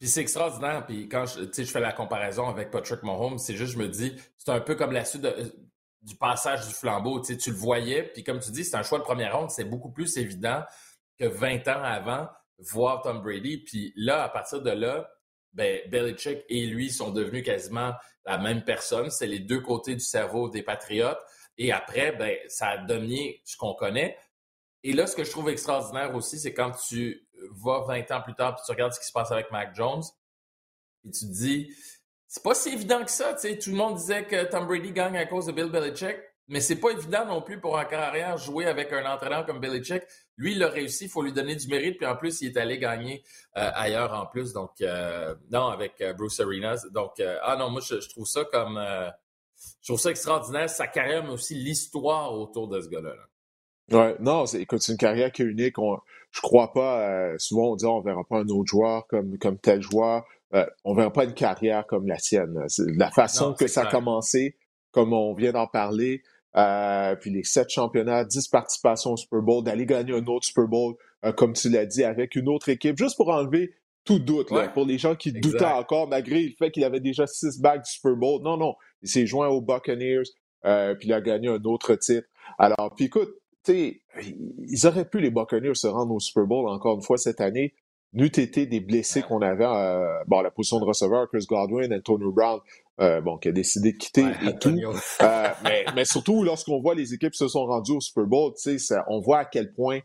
Puis 0.00 0.08
c'est 0.08 0.22
extraordinaire. 0.22 0.84
Puis 0.86 1.08
quand 1.08 1.24
je, 1.26 1.44
je 1.52 1.70
fais 1.70 1.80
la 1.80 1.92
comparaison 1.92 2.48
avec 2.48 2.70
Patrick 2.70 3.02
Mahomes, 3.02 3.38
c'est 3.38 3.54
juste, 3.54 3.74
je 3.74 3.78
me 3.78 3.88
dis, 3.88 4.14
c'est 4.36 4.50
un 4.50 4.60
peu 4.60 4.74
comme 4.74 4.92
la 4.92 5.04
suite 5.04 5.26
du 6.02 6.16
passage 6.16 6.66
du 6.66 6.74
flambeau. 6.74 7.20
Tu, 7.20 7.36
tu 7.36 7.50
le 7.50 7.56
voyais. 7.56 8.02
Puis 8.02 8.24
comme 8.24 8.40
tu 8.40 8.50
dis, 8.50 8.64
c'est 8.64 8.76
un 8.76 8.82
choix 8.82 8.98
de 8.98 9.04
première 9.04 9.38
ronde. 9.38 9.50
C'est 9.50 9.64
beaucoup 9.64 9.90
plus 9.90 10.16
évident 10.16 10.62
que 11.18 11.26
20 11.26 11.68
ans 11.68 11.82
avant 11.82 12.28
voir 12.58 13.02
Tom 13.02 13.20
Brady. 13.22 13.58
Puis 13.58 13.92
là, 13.96 14.22
à 14.24 14.28
partir 14.28 14.62
de 14.62 14.70
là, 14.70 15.08
ben, 15.54 15.80
Belichick 15.88 16.44
et 16.48 16.66
lui 16.66 16.90
sont 16.90 17.10
devenus 17.10 17.44
quasiment 17.44 17.92
la 18.26 18.38
même 18.38 18.64
personne. 18.64 19.10
C'est 19.10 19.26
les 19.26 19.38
deux 19.38 19.60
côtés 19.60 19.94
du 19.94 20.04
cerveau 20.04 20.48
des 20.48 20.62
Patriotes. 20.62 21.20
Et 21.56 21.72
après, 21.72 22.12
ben, 22.12 22.36
ça 22.48 22.68
a 22.68 22.78
donné 22.78 23.40
ce 23.44 23.56
qu'on 23.56 23.74
connaît. 23.74 24.18
Et 24.82 24.92
là, 24.92 25.06
ce 25.06 25.16
que 25.16 25.24
je 25.24 25.30
trouve 25.30 25.48
extraordinaire 25.48 26.14
aussi, 26.14 26.38
c'est 26.38 26.52
quand 26.52 26.72
tu 26.88 27.26
vas 27.64 27.84
20 27.86 28.10
ans 28.10 28.20
plus 28.22 28.34
tard 28.34 28.56
et 28.58 28.62
tu 28.66 28.70
regardes 28.70 28.92
ce 28.92 29.00
qui 29.00 29.06
se 29.06 29.12
passe 29.12 29.32
avec 29.32 29.50
Mac 29.50 29.74
Jones 29.74 30.02
et 31.04 31.10
tu 31.10 31.26
te 31.26 31.32
dis, 31.32 31.74
c'est 32.26 32.42
pas 32.42 32.54
si 32.54 32.70
évident 32.70 33.04
que 33.04 33.10
ça. 33.10 33.34
Tu 33.34 33.48
sais, 33.48 33.58
tout 33.58 33.70
le 33.70 33.76
monde 33.76 33.96
disait 33.96 34.24
que 34.24 34.44
Tom 34.44 34.66
Brady 34.66 34.92
gagne 34.92 35.16
à 35.16 35.26
cause 35.26 35.46
de 35.46 35.52
Bill 35.52 35.70
Belichick. 35.70 36.16
Mais 36.48 36.60
c'est 36.60 36.76
pas 36.76 36.90
évident 36.90 37.24
non 37.24 37.40
plus 37.40 37.60
pour 37.60 37.78
un 37.78 37.84
carrière 37.86 38.36
jouer 38.36 38.66
avec 38.66 38.92
un 38.92 39.06
entraîneur 39.10 39.46
comme 39.46 39.60
Belichick. 39.60 40.02
Lui, 40.36 40.52
il 40.52 40.58
l'a 40.58 40.68
réussi, 40.68 41.04
il 41.04 41.10
faut 41.10 41.22
lui 41.22 41.32
donner 41.32 41.54
du 41.54 41.68
mérite, 41.68 41.96
puis 41.96 42.06
en 42.06 42.16
plus, 42.16 42.40
il 42.40 42.48
est 42.48 42.56
allé 42.56 42.78
gagner 42.78 43.22
euh, 43.56 43.70
ailleurs 43.74 44.12
en 44.12 44.26
plus. 44.26 44.52
Donc, 44.52 44.70
euh, 44.80 45.34
non, 45.50 45.66
avec 45.68 46.00
euh, 46.00 46.12
Bruce 46.12 46.40
Arenas. 46.40 46.86
Donc, 46.92 47.20
ah 47.20 47.56
non, 47.56 47.70
moi, 47.70 47.80
je, 47.80 48.08
trouve 48.08 48.26
ça 48.26 48.44
comme. 48.44 48.80
je 49.80 49.86
trouve 49.86 50.00
ça 50.00 50.10
extraordinaire, 50.10 50.68
sa 50.68 50.88
carrière, 50.88 51.22
mais 51.22 51.30
aussi 51.30 51.54
l'histoire 51.54 52.32
autour 52.32 52.68
de 52.68 52.80
ce 52.80 52.88
gars-là. 52.88 53.14
Ouais, 53.92 54.16
non, 54.18 54.46
c'est, 54.46 54.60
écoute, 54.60 54.82
c'est 54.82 54.92
une 54.92 54.98
carrière 54.98 55.30
qui 55.30 55.42
est 55.42 55.46
unique. 55.46 55.78
On, 55.78 55.98
je 56.32 56.40
crois 56.40 56.72
pas, 56.72 57.38
souvent 57.38 57.72
on 57.72 57.76
dit 57.76 57.84
on 57.84 58.00
verra 58.00 58.24
pas 58.24 58.38
un 58.38 58.48
autre 58.48 58.66
joueur 58.66 59.06
comme, 59.06 59.38
comme 59.38 59.58
tel 59.58 59.82
joueur. 59.82 60.24
on 60.84 60.94
verra 60.94 61.12
pas 61.12 61.24
une 61.24 61.34
carrière 61.34 61.86
comme 61.86 62.08
la 62.08 62.18
sienne. 62.18 62.66
la 62.78 63.10
façon 63.10 63.52
que 63.52 63.68
ça 63.68 63.82
a 63.82 63.90
commencé, 63.90 64.56
comme 64.90 65.12
on 65.12 65.34
vient 65.34 65.52
d'en 65.52 65.66
parler, 65.68 66.22
euh, 66.56 67.16
puis 67.16 67.30
les 67.30 67.42
sept 67.44 67.70
championnats, 67.70 68.24
dix 68.24 68.48
participations 68.48 69.12
au 69.12 69.16
Super 69.16 69.42
Bowl, 69.42 69.64
d'aller 69.64 69.86
gagner 69.86 70.12
un 70.12 70.26
autre 70.26 70.46
Super 70.46 70.66
Bowl, 70.66 70.94
euh, 71.24 71.32
comme 71.32 71.52
tu 71.52 71.68
l'as 71.68 71.86
dit, 71.86 72.04
avec 72.04 72.36
une 72.36 72.48
autre 72.48 72.68
équipe, 72.68 72.96
juste 72.96 73.16
pour 73.16 73.28
enlever 73.28 73.74
tout 74.04 74.18
doute, 74.18 74.50
là, 74.50 74.68
pour 74.68 74.84
les 74.84 74.98
gens 74.98 75.14
qui 75.14 75.32
doutaient 75.32 75.64
encore, 75.64 76.08
malgré 76.08 76.42
le 76.42 76.52
fait 76.58 76.70
qu'il 76.70 76.84
avait 76.84 77.00
déjà 77.00 77.26
six 77.26 77.58
bagues 77.60 77.82
du 77.82 77.90
Super 77.90 78.14
Bowl. 78.14 78.42
Non, 78.42 78.56
non, 78.56 78.74
il 79.02 79.08
s'est 79.08 79.26
joint 79.26 79.48
aux 79.48 79.62
Buccaneers, 79.62 80.24
euh, 80.66 80.94
puis 80.94 81.08
il 81.08 81.12
a 81.12 81.20
gagné 81.20 81.48
un 81.48 81.62
autre 81.64 81.94
titre. 81.94 82.28
Alors, 82.58 82.94
puis 82.94 83.06
écoute, 83.06 83.30
tu 83.64 83.72
sais, 83.72 84.00
ils 84.68 84.86
auraient 84.86 85.08
pu, 85.08 85.20
les 85.20 85.30
Buccaneers, 85.30 85.74
se 85.74 85.86
rendre 85.86 86.12
au 86.12 86.20
Super 86.20 86.44
Bowl 86.44 86.68
encore 86.68 86.96
une 86.96 87.02
fois 87.02 87.16
cette 87.16 87.40
année, 87.40 87.72
n'eût 88.12 88.26
été 88.26 88.66
des 88.66 88.80
blessés 88.80 89.22
qu'on 89.22 89.40
avait, 89.42 89.64
euh, 89.66 90.22
bon, 90.26 90.40
la 90.40 90.50
position 90.50 90.78
de 90.80 90.84
receveur, 90.84 91.28
Chris 91.28 91.46
Godwin, 91.48 91.92
Antonio 91.92 92.30
Brown, 92.30 92.60
euh, 93.00 93.20
bon, 93.20 93.38
qui 93.38 93.48
a 93.48 93.52
décidé 93.52 93.92
de 93.92 93.98
quitter 93.98 94.26
et 94.46 94.58
tout. 94.58 94.76
Euh, 95.22 95.48
mais, 95.64 95.84
mais, 95.94 96.04
surtout, 96.04 96.44
lorsqu'on 96.44 96.80
voit 96.80 96.94
les 96.94 97.14
équipes 97.14 97.32
qui 97.32 97.38
se 97.38 97.48
sont 97.48 97.66
rendues 97.66 97.92
au 97.92 98.00
Super 98.00 98.24
Bowl, 98.24 98.52
on 99.08 99.20
voit 99.20 99.40
à 99.40 99.44
quel 99.44 99.72
point 99.72 100.00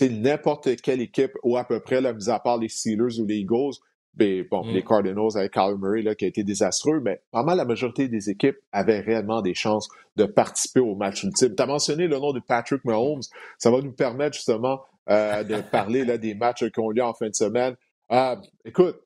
n'importe 0.00 0.80
quelle 0.80 1.00
équipe, 1.00 1.32
ou 1.42 1.56
à 1.56 1.64
peu 1.64 1.80
près, 1.80 2.00
là, 2.00 2.12
mis 2.12 2.30
à 2.30 2.38
part 2.38 2.58
les 2.58 2.68
Steelers 2.68 3.20
ou 3.20 3.26
les 3.26 3.36
Eagles, 3.36 3.74
Mais 4.18 4.42
bon, 4.42 4.64
Mm. 4.64 4.70
les 4.72 4.82
Cardinals 4.82 5.36
avec 5.36 5.52
Kyler 5.52 5.76
Murray 5.78 6.02
là, 6.02 6.16
qui 6.16 6.24
a 6.24 6.28
été 6.28 6.42
désastreux, 6.42 7.00
mais 7.00 7.22
pas 7.30 7.44
mal 7.44 7.56
la 7.56 7.64
majorité 7.64 8.08
des 8.08 8.28
équipes 8.28 8.56
avaient 8.72 8.98
réellement 8.98 9.40
des 9.40 9.54
chances 9.54 9.88
de 10.16 10.24
participer 10.24 10.80
au 10.80 10.96
match 10.96 11.22
ultime. 11.22 11.54
Tu 11.54 11.62
as 11.62 11.66
mentionné 11.66 12.08
le 12.08 12.18
nom 12.18 12.32
de 12.32 12.40
Patrick 12.40 12.84
Mahomes. 12.84 13.22
Ça 13.56 13.70
va 13.70 13.80
nous 13.80 13.92
permettre 13.92 14.34
justement 14.34 14.80
euh, 15.08 15.44
de 15.44 15.60
parler 15.60 16.04
là, 16.04 16.18
des 16.18 16.34
matchs 16.34 16.68
qui 16.70 16.80
ont 16.80 16.90
lieu 16.90 17.04
en 17.04 17.14
fin 17.14 17.28
de 17.28 17.34
semaine. 17.36 17.76
Euh, 18.10 18.34
écoute, 18.64 19.00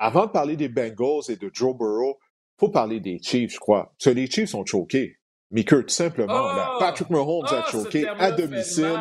avant 0.00 0.26
de 0.26 0.30
parler 0.32 0.56
des 0.56 0.68
Bengals 0.68 1.22
et 1.28 1.36
de 1.36 1.48
Joe 1.52 1.76
Burrow, 1.76 2.18
faut 2.58 2.70
parler 2.70 2.98
des 2.98 3.20
Chiefs, 3.22 3.52
je 3.54 3.58
crois. 3.60 3.92
Parce 3.96 4.06
que 4.06 4.10
les 4.10 4.26
Chiefs 4.28 4.50
sont 4.50 4.64
choqués. 4.66 5.16
Mickey, 5.52 5.82
tout 5.82 5.88
simplement. 5.88 6.32
là, 6.32 6.72
Oh! 6.74 6.78
Patrick 6.80 7.10
Mahomes 7.10 7.44
a 7.46 7.64
Ah, 7.66 7.70
choqué 7.70 8.06
à 8.08 8.32
domicile 8.32 8.98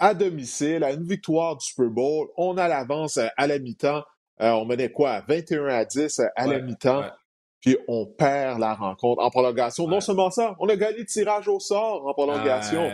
à 0.00 0.14
domicile, 0.14 0.84
à 0.84 0.92
une 0.92 1.02
victoire 1.02 1.56
du 1.56 1.66
Super 1.66 1.88
Bowl. 1.90 2.28
On 2.36 2.56
a 2.56 2.68
l'avance 2.68 3.18
à, 3.36 3.46
la 3.48 3.58
mi-temps. 3.58 4.04
Euh, 4.40 4.50
on 4.52 4.64
menait 4.64 4.92
quoi? 4.92 5.10
À 5.10 5.20
21 5.22 5.66
à 5.66 5.84
10 5.84 6.20
à 6.36 6.46
la 6.46 6.60
mi-temps. 6.60 7.00
ouais. 7.00 7.10
Puis 7.60 7.76
on 7.88 8.06
perd 8.06 8.60
la 8.60 8.74
rencontre 8.74 9.20
en 9.20 9.28
prolongation. 9.30 9.88
Non 9.88 10.00
seulement 10.00 10.30
ça, 10.30 10.54
on 10.60 10.68
a 10.68 10.76
gagné 10.76 10.98
le 10.98 11.04
tirage 11.04 11.48
au 11.48 11.58
sort 11.58 12.06
en 12.06 12.12
prolongation. 12.14 12.88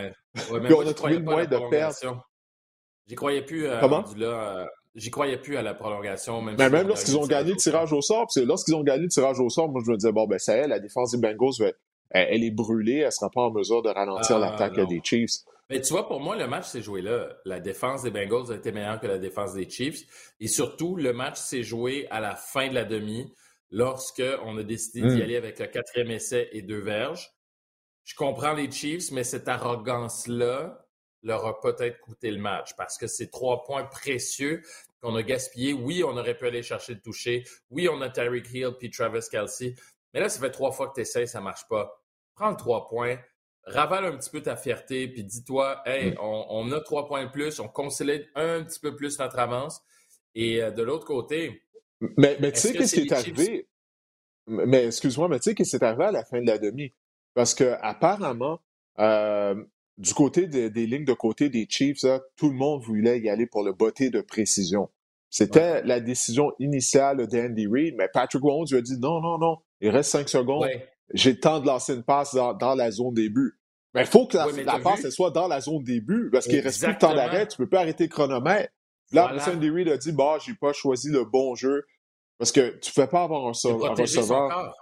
Mais 0.51 0.59
Puis 0.63 0.73
on 0.73 0.87
a 0.87 0.93
trouvé 0.95 1.13
le 1.19 1.23
moyen 1.23 1.47
de 1.47 1.59
perdre. 1.69 2.25
J'y 3.07 3.13
croyais 3.13 3.43
plus 3.43 3.67
euh, 3.67 3.79
Comment? 3.79 4.03
là. 4.17 4.67
J'y 4.95 5.11
croyais 5.11 5.37
plus 5.37 5.57
à 5.57 5.61
la 5.61 5.73
prolongation. 5.73 6.41
Même, 6.41 6.57
si 6.57 6.69
même 6.69 6.87
lorsqu'ils 6.87 7.17
ont 7.17 7.27
gagné 7.27 7.51
le 7.51 7.57
tirage 7.57 7.91
au 7.91 8.01
sort, 8.01 8.27
lorsqu'ils 8.37 8.75
ont 8.75 8.83
gagné 8.83 9.03
le 9.03 9.09
tirage 9.09 9.39
au 9.39 9.49
sort, 9.49 9.69
moi 9.69 9.81
je 9.85 9.91
me 9.91 9.97
disais, 9.97 10.11
bon, 10.13 10.25
ben 10.25 10.39
ça 10.39 10.55
y 10.55 10.61
est, 10.61 10.67
la 10.67 10.79
défense 10.79 11.11
des 11.11 11.17
Bengals, 11.17 11.73
elle, 12.11 12.27
elle 12.31 12.43
est 12.43 12.51
brûlée, 12.51 12.99
elle 12.99 13.11
sera 13.11 13.29
pas 13.29 13.41
en 13.41 13.51
mesure 13.51 13.81
de 13.81 13.89
ralentir 13.89 14.37
Ah, 14.37 14.39
l'attaque 14.39 14.79
des 14.87 15.01
Chiefs. 15.03 15.39
Mais 15.69 15.81
tu 15.81 15.91
vois, 15.93 16.07
pour 16.07 16.19
moi, 16.21 16.35
le 16.37 16.47
match 16.47 16.65
s'est 16.67 16.81
joué 16.83 17.01
là. 17.01 17.27
La 17.43 17.59
défense 17.59 18.03
des 18.03 18.11
Bengals 18.11 18.51
a 18.51 18.55
été 18.55 18.71
meilleure 18.71 18.99
que 18.99 19.07
la 19.07 19.17
défense 19.17 19.53
des 19.53 19.67
Chiefs. 19.69 20.33
Et 20.39 20.47
surtout, 20.47 20.95
le 20.95 21.11
match 21.11 21.37
s'est 21.37 21.63
joué 21.63 22.07
à 22.11 22.21
la 22.21 22.35
fin 22.35 22.69
de 22.69 22.75
la 22.75 22.85
demi, 22.85 23.33
lorsque 23.71 24.23
on 24.45 24.57
a 24.57 24.63
décidé 24.63 25.01
d'y 25.01 25.17
Mm. 25.17 25.21
aller 25.21 25.35
avec 25.35 25.59
le 25.59 25.65
quatrième 25.65 26.11
essai 26.11 26.47
et 26.53 26.61
deux 26.61 26.79
verges. 26.81 27.31
Je 28.03 28.13
comprends 28.15 28.53
les 28.53 28.69
Chiefs, 28.71 29.11
mais 29.11 29.23
cette 29.23 29.47
arrogance-là 29.49 30.84
leur 31.27 31.45
a 31.45 31.59
peut-être 31.59 31.99
coûté 31.99 32.31
le 32.31 32.39
match 32.39 32.75
parce 32.77 32.97
que 32.97 33.07
c'est 33.07 33.29
trois 33.31 33.63
points 33.63 33.83
précieux 33.83 34.61
qu'on 35.01 35.15
a 35.15 35.23
gaspillés. 35.23 35.73
Oui, 35.73 36.03
on 36.03 36.15
aurait 36.17 36.37
pu 36.37 36.45
aller 36.47 36.63
chercher 36.63 36.93
le 36.93 37.01
toucher. 37.01 37.43
Oui, 37.69 37.89
on 37.89 37.99
a 38.01 38.09
Tyreek 38.09 38.49
Hill 38.53 38.71
puis 38.79 38.89
Travis 38.89 39.25
Kelsey. 39.29 39.75
Mais 40.13 40.19
là, 40.21 40.29
ça 40.29 40.39
fait 40.39 40.51
trois 40.51 40.71
fois 40.71 40.87
que 40.89 40.93
tu 40.95 41.01
essaies, 41.01 41.27
ça 41.27 41.41
marche 41.41 41.67
pas. 41.67 42.01
Prends 42.35 42.51
le 42.51 42.55
trois 42.57 42.87
points, 42.87 43.17
ravale 43.63 44.05
un 44.05 44.17
petit 44.17 44.29
peu 44.29 44.41
ta 44.41 44.55
fierté, 44.55 45.07
puis 45.07 45.23
dis-toi, 45.23 45.81
hey, 45.85 46.11
Mm. 46.11 46.17
on, 46.21 46.45
on 46.49 46.71
a 46.71 46.79
trois 46.81 47.07
points 47.07 47.25
de 47.25 47.31
plus, 47.31 47.59
on 47.59 47.67
consolide 47.67 48.27
un 48.35 48.63
petit 48.63 48.79
peu 48.79 48.95
plus 48.95 49.17
notre 49.19 49.39
avance. 49.39 49.81
Et 50.35 50.61
euh, 50.63 50.71
de 50.71 50.83
l'autre 50.83 51.05
côté, 51.05 51.61
Mais, 52.17 52.37
mais 52.39 52.51
tu 52.51 52.59
sais, 52.59 52.73
que 52.73 52.79
qu'est-ce 52.79 52.95
qui 52.95 53.07
est 53.07 53.11
arrivé? 53.13 53.67
Mais 54.47 54.85
excuse-moi, 54.87 55.27
mais 55.27 55.39
tu 55.39 55.43
sais, 55.49 55.55
qu'est-ce 55.55 55.77
qui 55.77 55.83
est 55.83 55.87
arrivé 55.87 56.05
à 56.05 56.11
la 56.11 56.23
fin 56.25 56.39
de 56.41 56.45
la 56.47 56.57
demi? 56.59 56.93
Parce 57.33 57.53
que 57.55 57.75
apparemment, 57.81 58.61
euh, 58.99 59.55
du 59.97 60.13
côté 60.13 60.47
de- 60.47 60.67
des 60.67 60.85
lignes 60.87 61.05
de 61.05 61.13
côté 61.13 61.49
des 61.49 61.65
Chiefs, 61.69 62.03
là, 62.03 62.21
tout 62.35 62.49
le 62.49 62.55
monde 62.55 62.81
voulait 62.83 63.19
y 63.19 63.29
aller 63.29 63.45
pour 63.47 63.63
le 63.63 63.71
botté 63.73 64.09
de 64.09 64.21
précision. 64.21 64.89
C'était 65.29 65.81
la 65.83 65.99
décision 65.99 66.51
initiale 66.59 67.27
d'Andy 67.27 67.67
Reid, 67.67 67.95
mais 67.97 68.07
Patrick 68.13 68.43
Mahomes 68.43 68.65
lui 68.69 68.77
a 68.77 68.81
dit 68.81 68.97
non, 68.99 69.21
non, 69.21 69.37
non, 69.37 69.57
il 69.81 69.89
reste 69.89 70.11
cinq 70.11 70.29
secondes. 70.29 70.63
ouais, 70.63 70.87
J'ai 71.13 71.31
le 71.33 71.39
temps 71.39 71.59
de 71.59 71.67
lancer 71.67 71.93
une 71.93 72.03
passe 72.03 72.33
dans, 72.35 72.53
dans 72.53 72.75
la 72.75 72.91
zone 72.91 73.13
début. 73.13 73.53
Mais 73.93 74.01
il 74.01 74.07
faut 74.07 74.27
que 74.27 74.35
la, 74.37 74.45
Ouais, 74.47 74.81
passe 74.83 75.05
elle 75.05 75.11
soit 75.11 75.31
dans 75.31 75.47
la 75.47 75.61
zone 75.61 75.83
début 75.83 76.29
parce 76.31 76.47
qu'il 76.47 76.59
reste 76.59 76.79
plus 76.83 76.93
de 76.93 76.99
temps 76.99 77.07
d'arrêt. 77.15 77.47
Tu 77.47 77.57
peux 77.57 77.69
pas 77.69 77.79
arrêter 77.81 78.05
le 78.05 78.09
chronomètre. 78.09 78.71
Là, 79.11 79.27
Voilà. 79.33 79.53
Andy 79.55 79.69
Reid 79.69 79.87
a 79.89 79.97
dit 79.97 80.11
bah, 80.11 80.37
j'ai 80.45 80.53
pas 80.53 80.73
choisi 80.73 81.09
le 81.09 81.23
bon 81.25 81.55
jeu. 81.55 81.85
Parce 82.37 82.51
que 82.51 82.77
tu 82.79 82.89
ne 82.89 83.03
fais 83.03 83.07
pas 83.07 83.23
avoir 83.23 83.45
un, 83.45 83.53
un 83.87 83.95
receveur. 84.01 84.75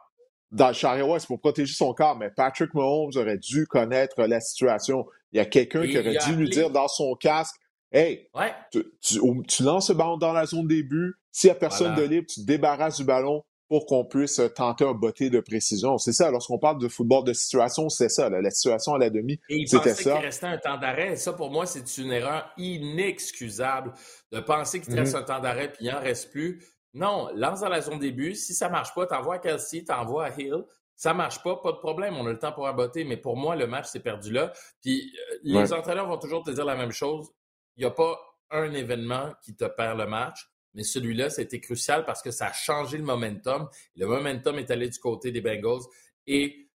Dans 0.53 0.67
le 0.67 0.73
chariot, 0.73 1.19
c'est 1.19 1.27
pour 1.27 1.39
protéger 1.39 1.73
son 1.73 1.93
corps, 1.93 2.17
mais 2.17 2.29
Patrick 2.29 2.73
Mahomes 2.73 3.11
aurait 3.15 3.37
dû 3.37 3.65
connaître 3.67 4.21
la 4.23 4.39
situation. 4.39 5.05
Il 5.31 5.37
y 5.37 5.39
a 5.41 5.45
quelqu'un 5.45 5.81
qui 5.85 5.97
aurait 5.99 6.13
il 6.13 6.25
dû 6.31 6.35
lui 6.35 6.49
dire 6.49 6.69
dans 6.69 6.87
son 6.87 7.15
casque 7.15 7.55
Hey, 7.91 8.27
Ouais, 8.33 8.51
tu, 8.71 8.83
tu- 9.01 9.19
au- 9.19 9.43
tu 9.43 9.61
lances 9.61 9.89
le 9.89 9.95
ballon 9.95 10.17
dans 10.17 10.33
la 10.33 10.45
zone 10.47 10.67
début. 10.67 11.13
S'il 11.31 11.49
n'y 11.49 11.51
a 11.51 11.55
personne 11.55 11.93
Voilà. 11.93 12.07
de 12.07 12.13
libre, 12.13 12.27
tu 12.27 12.41
te 12.41 12.45
débarrasses 12.45 12.97
du 12.97 13.03
ballon 13.03 13.43
pour 13.69 13.85
qu'on 13.85 14.03
puisse 14.03 14.39
euh, 14.39 14.47
tenter 14.47 14.83
un 14.83 14.93
botté 14.93 15.29
de 15.29 15.39
précision. 15.39 15.99
C'est 15.99 16.11
ça, 16.13 16.31
lorsqu'on 16.31 16.57
parle 16.57 16.79
de 16.79 16.87
football 16.87 17.23
de 17.23 17.33
situation, 17.33 17.89
c'est 17.89 18.09
ça. 18.09 18.29
là. 18.29 18.41
La 18.41 18.49
situation 18.49 18.93
à 18.95 18.97
la 18.97 19.11
demi, 19.11 19.39
il 19.47 19.67
c'était 19.67 19.93
ça. 19.93 20.19
restait 20.19 20.47
un 20.47 20.57
temps 20.57 20.77
d'arrêt. 20.77 21.15
Ça, 21.17 21.33
pour 21.33 21.51
moi, 21.51 21.67
c'est 21.67 21.97
une 21.99 22.11
erreur 22.11 22.51
inexcusable 22.57 23.93
de 24.31 24.39
penser 24.39 24.79
qu'il 24.81 24.93
te 24.93 24.99
reste 24.99 25.15
un 25.15 25.23
temps 25.23 25.39
d'arrêt 25.39 25.71
puis 25.71 25.85
il 25.85 25.91
n'en 25.91 25.99
reste 25.99 26.31
plus. 26.31 26.63
Non, 26.93 27.29
lance 27.33 27.61
dans 27.61 27.69
la 27.69 27.81
zone 27.81 27.99
début. 27.99 28.35
Si 28.35 28.53
ça 28.53 28.69
marche 28.69 28.93
pas, 28.93 29.05
t'envoies 29.07 29.35
à 29.35 29.39
Kelsey, 29.39 29.83
t'envoies 29.83 30.25
à 30.25 30.39
Hill. 30.39 30.63
Ça 30.95 31.13
marche 31.13 31.41
pas, 31.41 31.55
pas 31.57 31.71
de 31.71 31.77
problème. 31.77 32.15
On 32.17 32.27
a 32.27 32.31
le 32.31 32.37
temps 32.39 32.51
pour 32.51 32.67
aboter. 32.67 33.03
Mais 33.03 33.17
pour 33.17 33.35
moi, 33.35 33.55
le 33.55 33.65
match 33.65 33.87
s'est 33.87 33.99
perdu 33.99 34.31
là. 34.31 34.53
Puis 34.81 35.11
euh, 35.31 35.37
les 35.43 35.57
Ouais. 35.57 35.73
entraîneurs 35.73 36.07
vont 36.07 36.17
toujours 36.19 36.43
te 36.43 36.51
dire 36.51 36.65
la 36.65 36.75
même 36.75 36.91
chose. 36.91 37.29
Il 37.77 37.79
n'y 37.81 37.85
a 37.87 37.91
pas 37.91 38.19
un 38.51 38.71
événement 38.73 39.33
qui 39.43 39.55
te 39.55 39.65
perd 39.65 39.97
le 39.97 40.05
match. 40.05 40.47
Mais 40.75 40.83
celui-là, 40.83 41.29
c'était 41.31 41.59
crucial 41.59 42.05
parce 42.05 42.21
que 42.21 42.29
ça 42.31 42.47
a 42.47 42.53
changé 42.53 42.97
le 42.97 43.03
momentum. 43.03 43.67
Le 43.95 44.05
momentum 44.07 44.57
est 44.59 44.69
allé 44.71 44.87
du 44.89 44.99
côté 44.99 45.31
des 45.31 45.41
Bengals. 45.41 45.81
Et 46.27 46.69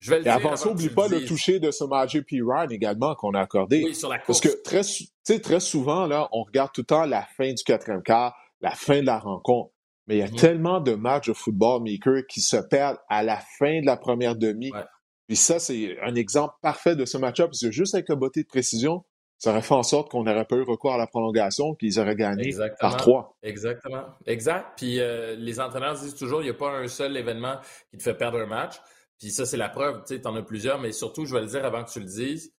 je 0.00 0.10
vais 0.10 0.16
le 0.16 0.22
Et 0.22 0.24
dire. 0.24 0.34
avant 0.34 0.56
ça, 0.56 0.64
que 0.64 0.74
oublie 0.74 0.88
tu 0.88 0.94
pas 0.94 1.08
le 1.08 1.24
toucher 1.26 1.58
de 1.60 1.70
Samaje 1.70 2.20
P. 2.22 2.40
Ryan 2.42 2.68
également 2.70 3.14
qu'on 3.14 3.32
a 3.34 3.40
accordé. 3.40 3.82
Oui, 3.84 3.94
sur 3.94 4.08
la 4.08 4.18
course. 4.18 4.40
Parce 4.40 4.54
que 4.54 5.38
très, 5.40 5.60
souvent, 5.60 6.06
là, 6.06 6.28
on 6.32 6.42
regarde 6.42 6.72
tout 6.72 6.82
le 6.82 6.86
temps 6.86 7.04
la 7.04 7.22
fin 7.22 7.52
du 7.52 7.62
quatrième 7.64 8.02
quart, 8.02 8.34
la 8.60 8.70
fin 8.72 9.00
de 9.00 9.06
la 9.06 9.18
rencontre. 9.18 9.72
Mais 10.06 10.16
il 10.16 10.18
y 10.20 10.22
a 10.22 10.28
Mhm. 10.28 10.36
tellement 10.36 10.80
de 10.80 10.94
matchs 10.94 11.28
de 11.28 11.34
football 11.34 11.82
maker 11.82 12.26
qui 12.28 12.40
se 12.40 12.56
perdent 12.56 12.98
à 13.08 13.22
la 13.22 13.38
fin 13.58 13.80
de 13.80 13.86
la 13.86 13.96
première 13.96 14.36
demi. 14.36 14.70
Ouais. 14.72 14.84
Puis 15.26 15.36
ça, 15.36 15.58
c'est 15.58 15.98
un 16.00 16.14
exemple 16.14 16.54
parfait 16.62 16.96
de 16.96 17.04
ce 17.04 17.18
match-up. 17.18 17.48
Parce 17.48 17.60
que 17.60 17.70
juste 17.70 17.94
avec 17.94 18.08
le 18.08 18.16
botté 18.16 18.42
de 18.42 18.48
précision, 18.48 19.04
ça 19.36 19.50
aurait 19.50 19.60
fait 19.62 19.74
en 19.74 19.82
sorte 19.82 20.10
qu'on 20.10 20.24
n'aurait 20.24 20.46
pas 20.46 20.56
eu 20.56 20.62
recours 20.62 20.94
à 20.94 20.96
la 20.98 21.06
prolongation, 21.06 21.74
qu'ils 21.74 22.00
auraient 22.00 22.16
gagné 22.16 22.46
Exactement. 22.46 22.78
par 22.80 22.96
trois. 22.96 23.36
Exactement. 23.42 24.04
Exact. 24.26 24.66
Puis 24.78 24.98
euh, 24.98 25.36
les 25.36 25.60
entraîneurs 25.60 25.94
disent 25.94 26.14
toujours, 26.14 26.40
il 26.40 26.44
n'y 26.44 26.50
a 26.50 26.54
pas 26.54 26.70
un 26.70 26.88
seul 26.88 27.14
événement 27.16 27.56
qui 27.90 27.98
te 27.98 28.02
fait 28.02 28.14
perdre 28.16 28.38
un 28.38 28.46
match. 28.46 28.76
Puis 29.20 29.30
ça, 29.30 29.44
c'est 29.44 29.56
la 29.58 29.68
preuve. 29.68 30.02
Tu 30.06 30.16
sais, 30.16 30.26
en 30.26 30.34
as 30.36 30.42
plusieurs, 30.42 30.80
mais 30.80 30.92
surtout, 30.92 31.26
je 31.26 31.34
vais 31.34 31.42
le 31.42 31.48
dire 31.48 31.64
avant 31.64 31.84
que 31.84 31.90
tu 31.90 32.00
le 32.00 32.06
dises. 32.06 32.54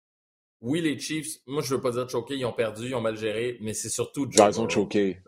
Oui, 0.62 0.82
les 0.82 1.00
Chiefs, 1.00 1.38
moi, 1.48 1.64
je 1.64 1.74
veux 1.74 1.82
pas 1.82 1.92
dire 1.92 2.08
choqués, 2.10 2.36
ils 2.36 2.46
ont 2.46 2.52
perdu, 2.54 2.88
ils 2.88 2.96
ont 2.96 3.02
mal 3.02 3.16
géré, 3.18 3.58
mais 3.62 3.74
c'est 3.74 3.88
surtout 3.90 4.28
Joe 4.30 4.56
Ils 4.56 4.60
ont 4.62 4.68
choqué. 4.70 5.20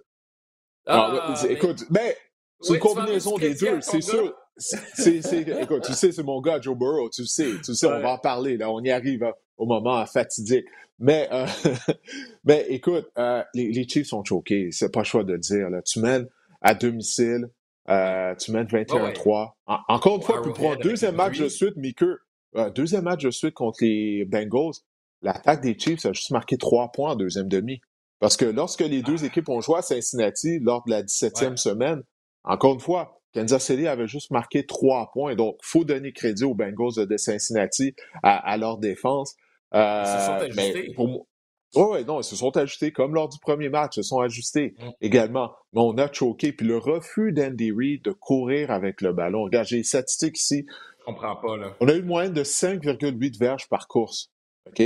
Ah, 0.85 1.09
Ah, 1.21 1.35
c'est- 1.35 1.47
mais- 1.49 1.53
écoute, 1.53 1.85
mais 1.89 2.17
c'est 2.61 2.71
Oui, 2.71 2.77
une 2.77 2.81
tu 2.81 2.87
combinaison 2.87 3.37
des 3.37 3.55
deux, 3.55 3.81
c'est 3.81 4.01
sûr. 4.01 4.33
C'est, 4.57 5.21
c'est, 5.21 5.41
écoute, 5.61 5.83
tu 5.85 5.93
sais, 5.93 6.11
c'est 6.11 6.23
mon 6.23 6.39
gars, 6.41 6.59
Joe 6.61 6.77
Burrow, 6.77 7.09
tu 7.09 7.21
le 7.21 7.27
sais, 7.27 7.49
tu 7.63 7.73
sais, 7.73 7.87
on 7.87 7.99
va 8.01 8.11
en 8.11 8.17
parler, 8.17 8.57
là, 8.57 8.69
on 8.69 8.81
y 8.81 8.91
arrive 8.91 9.23
hein, 9.23 9.33
au 9.57 9.65
moment 9.65 10.05
fatidique. 10.05 10.65
Mais, 10.99 11.27
euh, 11.31 11.45
mais 12.43 12.65
écoute, 12.69 13.09
euh, 13.17 13.43
les, 13.55 13.71
les 13.71 13.87
Chiefs 13.87 14.07
sont 14.07 14.23
choqués, 14.23 14.69
c'est 14.71 14.91
pas 14.91 14.99
le 14.99 15.05
choix 15.05 15.23
de 15.23 15.33
le 15.33 15.39
dire, 15.39 15.69
là. 15.69 15.81
Tu 15.81 15.99
mènes 15.99 16.27
à 16.61 16.75
domicile, 16.75 17.49
euh, 17.89 18.35
tu 18.35 18.51
mènes 18.51 18.67
21-3. 18.67 19.57
En- 19.65 19.79
encore 19.87 20.17
une 20.17 20.21
fois, 20.21 20.37
un 20.37 20.41
Arrowhead 20.41 20.81
deuxième 20.83 21.15
match 21.15 21.39
de 21.39 21.47
suite, 21.49 21.75
Mickey, 21.77 22.05
euh, 22.57 22.69
deuxième 22.69 23.03
match 23.05 23.23
de 23.23 23.31
suite 23.31 23.53
contre 23.55 23.79
les 23.81 24.25
Bengals, 24.25 24.73
l'attaque 25.23 25.61
des 25.61 25.77
Chiefs 25.79 26.05
a 26.05 26.13
juste 26.13 26.31
marqué 26.31 26.57
trois 26.57 26.91
points 26.91 27.11
en 27.11 27.15
deuxième 27.15 27.47
demi. 27.47 27.81
Parce 28.21 28.37
que 28.37 28.45
lorsque 28.45 28.79
les 28.81 29.01
deux 29.01 29.25
équipes 29.25 29.49
ont 29.49 29.59
joué 29.59 29.79
à 29.79 29.81
Cincinnati 29.81 30.59
lors 30.59 30.83
de 30.85 30.91
la 30.91 31.03
17e 31.03 31.31
Ah. 31.47 31.49
Ouais. 31.49 31.57
semaine, 31.57 32.03
encore 32.45 32.73
une 32.75 32.79
fois, 32.79 33.19
Kansas 33.33 33.65
City 33.65 33.87
avait 33.87 34.07
juste 34.07 34.31
marqué 34.31 34.65
trois 34.65 35.09
points. 35.11 35.35
Donc, 35.35 35.57
faut 35.61 35.83
donner 35.83 36.13
crédit 36.13 36.43
aux 36.45 36.53
Bengals 36.55 37.05
de 37.07 37.17
Cincinnati 37.17 37.95
à, 38.23 38.37
à 38.37 38.55
leur 38.57 38.77
défense. 38.77 39.35
Euh, 39.73 40.03
Ils 40.05 40.19
se 40.19 40.25
sont 40.25 40.31
ajustés. 40.61 40.93
pour 40.95 41.27
ouais, 41.75 42.03
non, 42.03 42.19
ils 42.19 42.23
se 42.25 42.35
sont 42.35 42.55
ajustés 42.57 42.91
comme 42.91 43.15
lors 43.15 43.29
du 43.29 43.39
premier 43.39 43.69
match, 43.69 43.95
ils 43.97 44.03
se 44.03 44.09
sont 44.09 44.19
ajustés 44.19 44.75
Mm. 44.79 44.89
également. 45.01 45.53
Mais 45.73 45.81
on 45.81 45.97
a 45.97 46.11
choqué. 46.11 46.51
Puis 46.51 46.67
le 46.67 46.77
refus 46.77 47.31
d'Andy 47.31 47.71
Reid 47.71 48.03
de 48.03 48.11
courir 48.11 48.69
avec 48.71 49.01
le 49.01 49.13
ballon. 49.13 49.43
Regarde, 49.43 49.65
j'ai 49.67 49.77
les 49.77 49.83
statistiques 49.83 50.37
ici. 50.37 50.65
Je 50.99 51.05
comprends 51.05 51.37
pas, 51.37 51.57
là. 51.57 51.75
On 51.79 51.87
a 51.87 51.93
eu 51.93 51.99
une 52.01 52.05
moyenne 52.05 52.33
de 52.33 52.43
5,8 52.43 53.39
verges 53.39 53.67
par 53.69 53.87
course. 53.87 54.29
OK? 54.67 54.83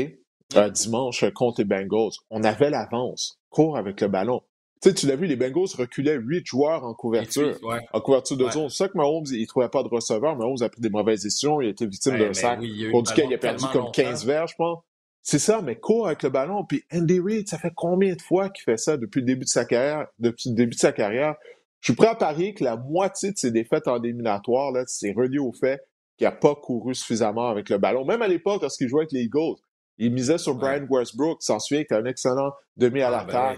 Euh, 0.55 0.69
dimanche 0.69 1.25
contre 1.33 1.61
les 1.61 1.65
Bengals. 1.65 2.11
On 2.29 2.43
avait 2.43 2.69
l'avance. 2.69 3.39
Cours 3.49 3.77
avec 3.77 3.99
le 4.01 4.07
ballon. 4.07 4.41
Tu 4.81 4.89
sais, 4.89 4.95
tu 4.95 5.07
l'as 5.07 5.15
vu, 5.15 5.25
les 5.25 5.35
Bengals 5.35 5.67
reculaient 5.77 6.17
8 6.17 6.45
joueurs 6.45 6.83
en 6.83 6.93
couverture. 6.93 7.55
Ouais. 7.63 7.79
En 7.93 7.99
couverture 8.01 8.37
de 8.37 8.45
Ouais. 8.45 8.51
zone. 8.51 8.69
C'est 8.69 8.83
ça 8.83 8.87
que 8.89 8.97
Mahomes, 8.97 9.25
il 9.31 9.47
trouvait 9.47 9.69
pas 9.69 9.81
de 9.81 9.87
receveur. 9.87 10.35
Mahomes 10.35 10.61
a 10.61 10.69
pris 10.69 10.81
des 10.81 10.89
mauvaises 10.89 11.23
décisions. 11.23 11.59
Il 11.61 11.67
a 11.67 11.69
été 11.71 11.87
victime 11.87 12.13
Ouais, 12.13 12.19
d'un 12.27 12.33
sac 12.33 12.59
oui, 12.61 12.83
le 12.83 13.01
duquel 13.01 13.25
il 13.29 13.33
a 13.33 13.37
perdu 13.39 13.65
comme 13.71 13.81
longtemps. 13.85 13.91
15 13.91 14.25
verges, 14.25 14.51
je 14.51 14.55
pense. 14.57 14.79
C'est 15.23 15.39
ça, 15.39 15.61
mais 15.63 15.77
court 15.79 16.05
avec 16.05 16.21
le 16.21 16.29
ballon. 16.29 16.63
Puis 16.65 16.83
Andy 16.93 17.19
Reid, 17.19 17.47
ça 17.49 17.57
fait 17.57 17.71
combien 17.75 18.13
de 18.13 18.21
fois 18.21 18.49
qu'il 18.49 18.63
fait 18.63 18.77
ça 18.77 18.95
depuis 18.97 19.21
le 19.21 19.25
début 19.25 19.45
de 19.45 19.49
sa 19.49 19.65
carrière? 19.65 20.05
Depuis 20.19 20.49
le 20.51 20.55
début 20.55 20.75
de 20.75 20.79
sa 20.79 20.91
carrière, 20.91 21.33
je 21.79 21.87
suis 21.91 21.95
prêt 21.95 22.09
à 22.09 22.15
parier 22.15 22.53
que 22.53 22.63
la 22.63 22.77
moitié 22.77 23.31
de 23.31 23.37
ses 23.37 23.49
défaites 23.49 23.87
en 23.87 23.99
éliminatoire, 24.03 24.71
là, 24.71 24.83
c'est 24.85 25.13
relié 25.13 25.39
au 25.39 25.51
fait 25.51 25.81
qu'il 26.17 26.25
n'a 26.25 26.31
pas 26.31 26.53
couru 26.53 26.93
suffisamment 26.93 27.47
avec 27.47 27.69
le 27.69 27.79
ballon. 27.79 28.05
Même 28.05 28.21
à 28.21 28.27
l'époque, 28.27 28.61
lorsqu'il 28.61 28.87
jouait 28.87 29.01
avec 29.01 29.13
les 29.13 29.21
Eagles, 29.23 29.55
il 29.97 30.11
misait 30.11 30.37
sur 30.37 30.53
Ouais. 30.53 30.79
Brian 30.79 30.87
Westbrook. 30.89 31.41
S'en 31.41 31.59
souvient 31.59 31.83
qu'il 31.83 31.95
était 31.97 32.03
un 32.03 32.09
excellent 32.09 32.51
demi 32.77 33.01
à 33.01 33.07
Ah, 33.07 33.11
l'attaque. 33.11 33.57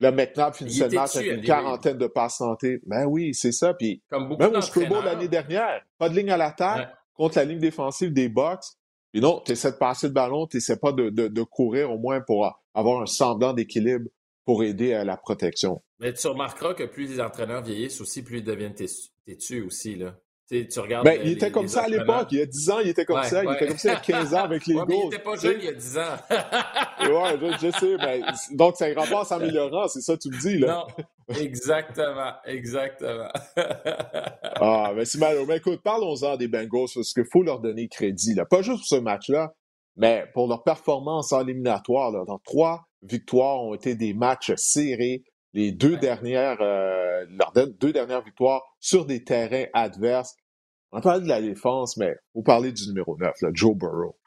ben, 0.00 0.10
Le 0.10 0.16
McNabb 0.16 0.54
finissait 0.54 0.88
le 0.88 0.94
match 0.94 1.16
avec 1.16 1.32
une 1.32 1.42
quarantaine 1.42 1.96
de 1.98 2.06
passes 2.06 2.36
santé. 2.36 2.80
Ben 2.86 3.06
oui, 3.06 3.34
c'est 3.34 3.52
ça. 3.52 3.72
Puis 3.74 4.02
Comme 4.10 4.36
même 4.36 4.54
au 4.56 4.60
Super 4.60 4.88
Bowl 4.88 5.04
l'année 5.04 5.28
dernière, 5.28 5.82
pas 5.98 6.08
de 6.08 6.14
ligne 6.16 6.30
à 6.30 6.36
l'attaque 6.36 6.94
contre 7.14 7.38
la 7.38 7.44
ligne 7.44 7.58
défensive 7.60 8.12
des 8.12 8.28
Bucks. 8.28 8.64
Puis 9.12 9.22
non, 9.22 9.40
tu 9.44 9.52
essaies 9.52 9.72
de 9.72 9.76
passer 9.76 10.08
le 10.08 10.12
ballon, 10.12 10.46
tu 10.46 10.58
essaies 10.58 10.76
pas 10.76 10.92
de, 10.92 11.08
de, 11.08 11.28
de, 11.28 11.42
courir 11.42 11.90
au 11.90 11.96
moins 11.98 12.20
pour 12.20 12.60
avoir 12.74 13.00
un 13.00 13.06
semblant 13.06 13.54
d'équilibre 13.54 14.04
pour 14.44 14.62
aider 14.62 14.92
à 14.92 15.04
la 15.04 15.16
protection. 15.16 15.82
Mais 15.98 16.12
tu 16.12 16.26
remarqueras 16.26 16.74
que 16.74 16.84
plus 16.84 17.08
les 17.08 17.20
entraîneurs 17.20 17.62
vieillissent 17.62 18.00
aussi, 18.02 18.22
plus 18.22 18.38
ils 18.38 18.44
deviennent 18.44 18.74
têtus 18.74 19.62
aussi. 19.62 19.94
Là. 19.96 20.14
Tu, 20.48 20.78
regardes 20.78 21.04
ben, 21.04 21.20
il 21.24 21.32
était 21.32 21.50
comme 21.50 21.66
ça 21.66 21.82
à 21.82 21.88
l'époque. 21.88 22.28
Il 22.30 22.38
y 22.38 22.42
a 22.42 22.46
10 22.46 22.70
ans, 22.70 22.78
il 22.78 22.88
était 22.90 23.04
comme 23.04 23.24
ça. 23.24 23.42
Il 23.42 23.52
était 23.52 23.66
comme 23.66 23.78
ça 23.78 23.88
il 23.88 23.92
y 23.92 23.96
a 23.96 24.20
15 24.20 24.34
ans 24.34 24.44
avec 24.44 24.66
les 24.66 24.74
ouais, 24.76 24.84
Il 24.88 25.04
n'était 25.04 25.18
pas 25.18 25.36
jeune 25.36 25.56
il 25.58 25.64
y 25.64 25.68
a 25.68 25.72
10 25.72 25.98
ans. 25.98 26.02
ouais, 27.00 27.58
je, 27.60 27.70
sais. 27.72 27.96
Ben, 27.96 28.24
donc, 28.52 28.76
c'est 28.78 28.92
un 28.92 29.00
rapport 29.00 29.26
s'améliorant, 29.26 29.88
c'est 29.88 30.02
ça 30.02 30.14
que 30.14 30.20
tu 30.20 30.28
me 30.28 30.40
dis. 30.40 30.58
Là. 30.58 30.86
Non, 31.28 31.36
exactement. 31.36 32.32
Exactement. 32.44 33.28
ah, 33.56 34.92
ben 34.94 35.04
c'est 35.04 35.18
malheureux. 35.18 35.46
Mais 35.48 35.56
écoute, 35.56 35.80
parlons-en 35.82 36.36
des 36.36 36.46
Bengals 36.46 36.86
parce 36.94 37.12
qu'il 37.12 37.26
faut 37.32 37.42
leur 37.42 37.58
donner 37.58 37.88
crédit. 37.88 38.34
Là. 38.34 38.44
Pas 38.44 38.62
juste 38.62 38.78
pour 38.78 38.86
ce 38.86 39.00
match-là, 39.00 39.52
mais 39.96 40.26
pour 40.32 40.46
leur 40.46 40.62
performance 40.62 41.32
en 41.32 41.40
éliminatoire. 41.42 42.12
Là. 42.12 42.24
Dans 42.24 42.38
trois 42.38 42.84
victoires 43.02 43.64
ont 43.64 43.74
été 43.74 43.96
des 43.96 44.14
matchs 44.14 44.52
serrés 44.54 45.24
les 45.56 45.72
deux 45.72 45.96
dernières, 45.96 46.60
euh, 46.60 47.24
leurs 47.30 47.52
deux 47.54 47.92
dernières 47.92 48.22
victoires 48.22 48.62
sur 48.78 49.06
des 49.06 49.24
terrains 49.24 49.64
adverses. 49.72 50.36
On 50.92 51.00
parle 51.00 51.22
de 51.22 51.28
la 51.28 51.40
défense, 51.40 51.96
mais 51.96 52.14
vous 52.34 52.42
parlez 52.42 52.72
du 52.72 52.86
numéro 52.88 53.16
9, 53.16 53.32
là, 53.40 53.48
Joe 53.54 53.74
Burrow. 53.74 54.18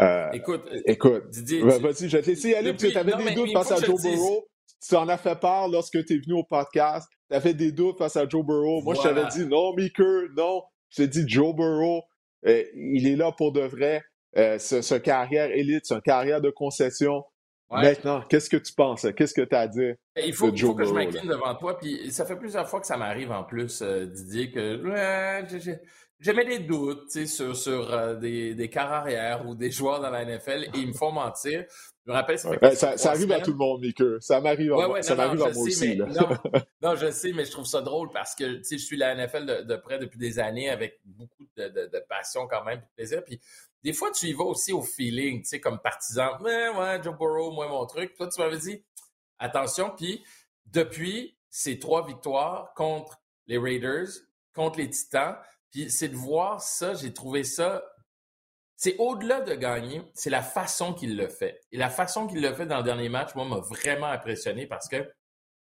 Euh, 0.00 0.30
écoute, 0.32 0.66
écoute, 0.86 1.28
Didier, 1.28 1.60
vas-y, 1.60 2.08
je 2.08 2.16
vais 2.16 2.22
te 2.22 2.30
laisser 2.30 2.54
aller 2.54 2.70
parce 2.72 2.84
que 2.84 2.88
tu 2.88 2.96
avais 2.96 3.22
des 3.22 3.34
doutes 3.34 3.52
face 3.52 3.70
à 3.70 3.76
Joe 3.76 4.02
Burrow. 4.02 4.46
Tu 4.80 4.96
en 4.96 5.08
as 5.08 5.18
fait 5.18 5.38
part 5.38 5.68
lorsque 5.68 6.02
tu 6.04 6.14
es 6.14 6.18
venu 6.18 6.34
au 6.34 6.44
podcast. 6.44 7.06
Tu 7.28 7.36
avais 7.36 7.52
des 7.52 7.72
doutes 7.72 7.98
face 7.98 8.16
à 8.16 8.26
Joe 8.26 8.44
Burrow. 8.44 8.80
Moi, 8.82 8.94
je 8.94 9.02
t'avais 9.02 9.26
dit 9.28 9.44
non, 9.46 9.74
Meeker, 9.74 10.28
non. 10.36 10.62
Je 10.88 11.02
t'ai 11.02 11.08
dit 11.08 11.24
Joe 11.26 11.54
Burrow, 11.54 12.02
euh, 12.46 12.64
il 12.74 13.06
est 13.06 13.16
là 13.16 13.30
pour 13.36 13.52
de 13.52 13.60
vrai. 13.60 14.02
Euh, 14.38 14.58
ce, 14.58 14.94
carrière 14.94 15.50
élite, 15.50 15.84
c'est 15.84 15.94
une 15.94 16.00
carrière 16.00 16.40
de 16.40 16.50
concession. 16.50 17.24
Maintenant, 17.70 18.22
qu'est-ce 18.28 18.48
que 18.48 18.56
tu 18.56 18.72
penses? 18.72 19.06
Qu'est-ce 19.16 19.34
que 19.34 19.42
tu 19.42 19.54
as 19.54 19.60
à 19.60 19.68
dire? 19.68 19.96
Ben, 20.16 20.24
il 20.26 20.32
faut, 20.32 20.50
que 20.50 20.56
je 20.56 20.92
m'incline 20.92 21.28
devant 21.28 21.54
toi. 21.54 21.78
Puis 21.78 22.10
ça 22.10 22.24
fait 22.24 22.36
plusieurs 22.36 22.68
fois 22.68 22.80
que 22.80 22.86
ça 22.86 22.96
m'arrive 22.96 23.30
en 23.30 23.44
plus, 23.44 23.82
euh, 23.82 24.06
Didier, 24.06 24.50
que 24.50 24.82
j'avais 26.20 26.44
des 26.44 26.58
doutes 26.60 27.26
sur, 27.26 27.54
sur 27.54 27.92
euh, 27.92 28.16
des, 28.16 28.54
des 28.54 28.70
arrière 28.76 29.46
ou 29.46 29.54
des 29.54 29.70
joueurs 29.70 30.00
dans 30.00 30.10
la 30.10 30.24
NFL 30.24 30.64
et 30.64 30.78
ils 30.78 30.88
me 30.88 30.92
font 30.92 31.12
mentir. 31.12 31.64
Je 32.04 32.10
me 32.10 32.16
rappelle, 32.16 32.38
ça, 32.38 32.96
ça, 32.96 33.10
arrive 33.10 33.30
à 33.32 33.40
tout 33.40 33.50
le 33.50 33.58
monde, 33.58 33.82
Mickey. 33.82 34.04
Ça 34.20 34.40
m'arrive 34.40 34.72
ça 35.02 35.14
m'arrive 35.14 35.42
à 35.42 35.52
moi 35.52 35.62
aussi. 35.62 36.00
non, 36.82 36.96
je 36.96 37.10
sais, 37.10 37.32
mais 37.34 37.44
je 37.44 37.50
trouve 37.50 37.66
ça 37.66 37.82
drôle 37.82 38.08
parce 38.10 38.34
que 38.34 38.62
je 38.62 38.76
suis 38.76 38.96
la 38.96 39.14
NFL 39.14 39.66
de, 39.66 39.76
près 39.76 39.98
depuis 39.98 40.18
des 40.18 40.38
années 40.38 40.70
avec 40.70 41.00
beaucoup 41.04 41.46
de, 41.56 41.68
de, 41.68 42.04
passion 42.08 42.48
quand 42.48 42.64
même, 42.64 42.78
de 42.78 42.86
plaisir. 42.96 43.22
Puis 43.24 43.40
des 43.82 43.92
fois, 43.92 44.10
tu 44.10 44.26
y 44.26 44.32
vas 44.32 44.44
aussi 44.44 44.72
au 44.72 44.82
feeling, 44.82 45.42
tu 45.42 45.50
sais, 45.50 45.60
comme 45.60 45.78
partisan. 45.80 46.38
Ouais, 46.40 46.68
ouais, 46.68 47.02
Joe 47.02 47.16
Burrow, 47.16 47.52
moi, 47.52 47.68
mon 47.68 47.86
truc. 47.86 48.14
Toi, 48.14 48.28
tu 48.28 48.40
m'avais 48.40 48.58
dit, 48.58 48.84
attention. 49.38 49.92
Puis, 49.96 50.24
depuis 50.66 51.38
ces 51.48 51.78
trois 51.78 52.06
victoires 52.06 52.72
contre 52.74 53.20
les 53.46 53.58
Raiders, 53.58 54.08
contre 54.52 54.78
les 54.78 54.90
Titans, 54.90 55.36
puis 55.70 55.90
c'est 55.90 56.08
de 56.08 56.16
voir 56.16 56.60
ça, 56.60 56.94
j'ai 56.94 57.12
trouvé 57.12 57.44
ça. 57.44 57.84
C'est 58.76 58.96
au-delà 58.98 59.40
de 59.40 59.54
gagner, 59.54 60.02
c'est 60.14 60.30
la 60.30 60.42
façon 60.42 60.94
qu'il 60.94 61.16
le 61.16 61.28
fait. 61.28 61.60
Et 61.72 61.78
la 61.78 61.90
façon 61.90 62.26
qu'il 62.26 62.40
le 62.40 62.54
fait 62.54 62.66
dans 62.66 62.78
le 62.78 62.84
dernier 62.84 63.08
match, 63.08 63.34
moi, 63.34 63.44
m'a 63.44 63.58
vraiment 63.58 64.06
impressionné 64.06 64.66
parce 64.66 64.88
que 64.88 65.08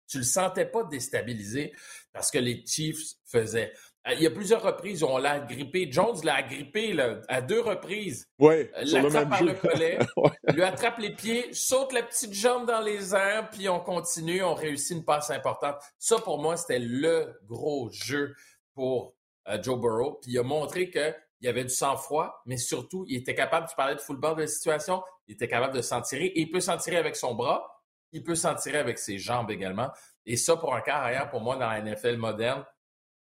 tu 0.08 0.18
le 0.18 0.24
sentais 0.24 0.66
pas 0.66 0.84
déstabilisé 0.84 1.74
parce 2.12 2.32
que 2.32 2.40
les 2.40 2.66
Chiefs 2.66 3.16
faisaient. 3.26 3.74
Euh, 4.08 4.14
il 4.14 4.22
y 4.22 4.28
a 4.28 4.32
plusieurs 4.32 4.62
reprises 4.62 5.04
où 5.04 5.08
on 5.08 5.18
l'a 5.18 5.40
grippé. 5.40 5.92
Jones 5.92 6.18
l'a 6.24 6.42
grippé 6.44 6.96
à 7.28 7.42
deux 7.42 7.62
reprises. 7.62 8.28
Oui. 8.40 8.70
Euh, 8.78 8.84
l'attrape 8.86 9.30
par 9.30 9.44
le 9.44 9.54
collet, 9.54 10.00
lui 10.54 10.64
attrape 10.64 11.00
les 11.00 11.14
pieds, 11.14 11.54
saute 11.54 11.92
la 11.92 12.04
petite 12.04 12.34
jambe 12.34 12.66
dans 12.66 12.82
les 12.82 13.14
airs, 13.14 13.50
puis 13.50 13.68
on 13.68 13.80
continue, 13.80 14.42
on 14.44 14.54
réussit 14.54 14.98
une 14.98 15.06
passe 15.06 15.30
importante. 15.30 15.76
Ça, 15.98 16.18
pour 16.18 16.42
moi, 16.42 16.56
c'était 16.56 16.80
le 16.80 17.40
gros 17.46 17.90
jeu 17.92 18.36
pour 18.74 19.14
euh, 19.50 19.62
Joe 19.62 19.80
Burrow. 19.80 20.20
Puis 20.22 20.32
il 20.32 20.40
a 20.40 20.44
montré 20.44 20.90
qu'il 20.90 21.14
y 21.42 21.48
avait 21.48 21.64
du 21.64 21.70
sang-froid, 21.70 22.42
mais 22.46 22.58
surtout, 22.58 23.06
il 23.08 23.18
était 23.18 23.36
capable, 23.36 23.68
tu 23.68 23.76
parlais 23.76 23.96
de 23.96 24.02
football 24.02 24.36
de 24.38 24.42
la 24.42 24.48
situation, 24.48 25.04
il 25.28 25.34
était 25.34 25.48
capable 25.48 25.76
de 25.76 25.82
s'en 25.82 26.02
tirer. 26.02 26.26
Et 26.26 26.42
il 26.42 26.50
peut 26.50 26.62
s'en 26.62 26.78
tirer 26.78 26.98
avec 26.98 27.18
son 27.18 27.36
bras, 27.36 27.84
il 28.14 28.24
peut 28.24 28.36
s'en 28.36 28.56
tirer 28.56 28.78
avec 28.78 28.98
ses 28.98 29.18
jambes 29.18 29.52
également. 29.52 29.90
Et 30.26 30.38
ça, 30.38 30.56
pour 30.56 30.74
un 30.74 30.82
carrière, 30.82 31.30
pour 31.30 31.42
moi, 31.42 31.58
dans 31.58 31.70
la 31.70 31.82
NFL 31.82 32.18
moderne, 32.18 32.64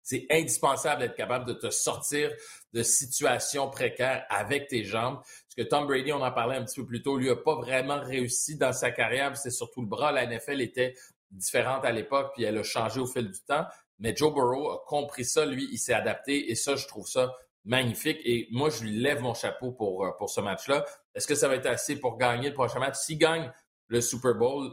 c'est 0.03 0.25
indispensable 0.29 1.01
d'être 1.01 1.15
capable 1.15 1.45
de 1.45 1.53
te 1.53 1.69
sortir 1.69 2.31
de 2.73 2.83
situations 2.83 3.69
précaires 3.69 4.25
avec 4.29 4.67
tes 4.67 4.83
jambes. 4.83 5.19
Parce 5.21 5.55
que 5.55 5.61
Tom 5.63 5.85
Brady, 5.85 6.11
on 6.13 6.21
en 6.21 6.31
parlait 6.31 6.55
un 6.55 6.65
petit 6.65 6.79
peu 6.79 6.85
plus 6.85 7.01
tôt, 7.01 7.17
lui 7.17 7.27
n'a 7.27 7.35
pas 7.35 7.55
vraiment 7.55 7.99
réussi 7.99 8.57
dans 8.57 8.73
sa 8.73 8.91
carrière. 8.91 9.35
C'était 9.37 9.51
surtout 9.51 9.81
le 9.81 9.87
bras. 9.87 10.11
La 10.11 10.25
NFL 10.25 10.61
était 10.61 10.95
différente 11.29 11.85
à 11.85 11.91
l'époque, 11.91 12.31
puis 12.33 12.43
elle 12.43 12.57
a 12.57 12.63
changé 12.63 12.99
au 12.99 13.05
fil 13.05 13.29
du 13.29 13.41
temps. 13.41 13.65
Mais 13.99 14.15
Joe 14.15 14.33
Burrow 14.33 14.71
a 14.71 14.83
compris 14.87 15.25
ça, 15.25 15.45
lui, 15.45 15.69
il 15.71 15.77
s'est 15.77 15.93
adapté. 15.93 16.49
Et 16.49 16.55
ça, 16.55 16.75
je 16.75 16.87
trouve 16.87 17.07
ça 17.07 17.31
magnifique. 17.63 18.19
Et 18.25 18.47
moi, 18.51 18.69
je 18.69 18.83
lui 18.83 18.97
lève 18.97 19.21
mon 19.21 19.35
chapeau 19.35 19.71
pour, 19.71 20.05
euh, 20.05 20.11
pour 20.17 20.29
ce 20.29 20.41
match-là. 20.41 20.85
Est-ce 21.13 21.27
que 21.27 21.35
ça 21.35 21.47
va 21.47 21.55
être 21.55 21.67
assez 21.67 21.99
pour 21.99 22.17
gagner 22.17 22.49
le 22.49 22.55
prochain 22.55 22.79
match? 22.79 22.95
S'il 22.95 23.19
gagne 23.19 23.51
le 23.87 24.01
Super 24.01 24.33
Bowl, 24.33 24.71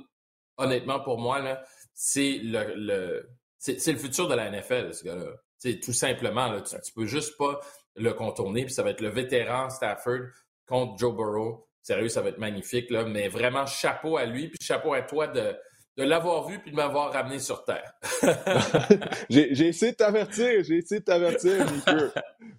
honnêtement, 0.57 1.01
pour 1.01 1.19
moi, 1.19 1.61
c'est 1.93 2.39
le 2.43 3.29
c'est 3.59 3.93
le 3.93 3.99
futur 3.99 4.29
de 4.29 4.35
la 4.35 4.51
NFL, 4.51 4.95
ce 4.95 5.05
gars-là. 5.05 5.33
C'est 5.59 5.81
tout 5.81 5.93
simplement, 5.93 6.49
là, 6.49 6.61
tu, 6.61 6.75
ne 6.75 6.81
peux 6.95 7.07
juste 7.07 7.37
pas 7.37 7.61
le 7.97 8.13
contourner. 8.13 8.65
Puis 8.65 8.75
ça 8.75 8.83
va 8.83 8.91
être 8.91 9.01
le 9.01 9.09
vétéran 9.09 9.71
Stafford 9.71 10.29
contre 10.67 10.97
Joe 10.99 11.15
Burrow. 11.15 11.67
Sérieux, 11.83 12.09
ça 12.09 12.23
va 12.23 12.29
être 12.29 12.39
magnifique. 12.39 12.91
Là, 12.91 13.05
mais 13.05 13.29
vraiment, 13.29 13.67
chapeau 13.67 14.17
à 14.17 14.25
lui, 14.25 14.49
puis 14.49 14.59
chapeau 14.61 14.93
à 14.93 15.03
toi 15.03 15.27
de, 15.27 15.57
de 15.99 16.05
l'avoir 16.05 16.47
vu 16.47 16.61
puis 16.61 16.71
de 16.71 16.77
m'avoir 16.77 17.13
ramené 17.13 17.41
sur 17.41 17.65
Terre. 17.65 17.93
j'ai 19.29 19.67
essayé 19.67 19.93
de 19.93 19.97
t'avertir, 19.97 20.63
j'ai 20.63 20.77
essayé 20.77 21.01
de 21.01 21.05
t'avertir, 21.05 21.67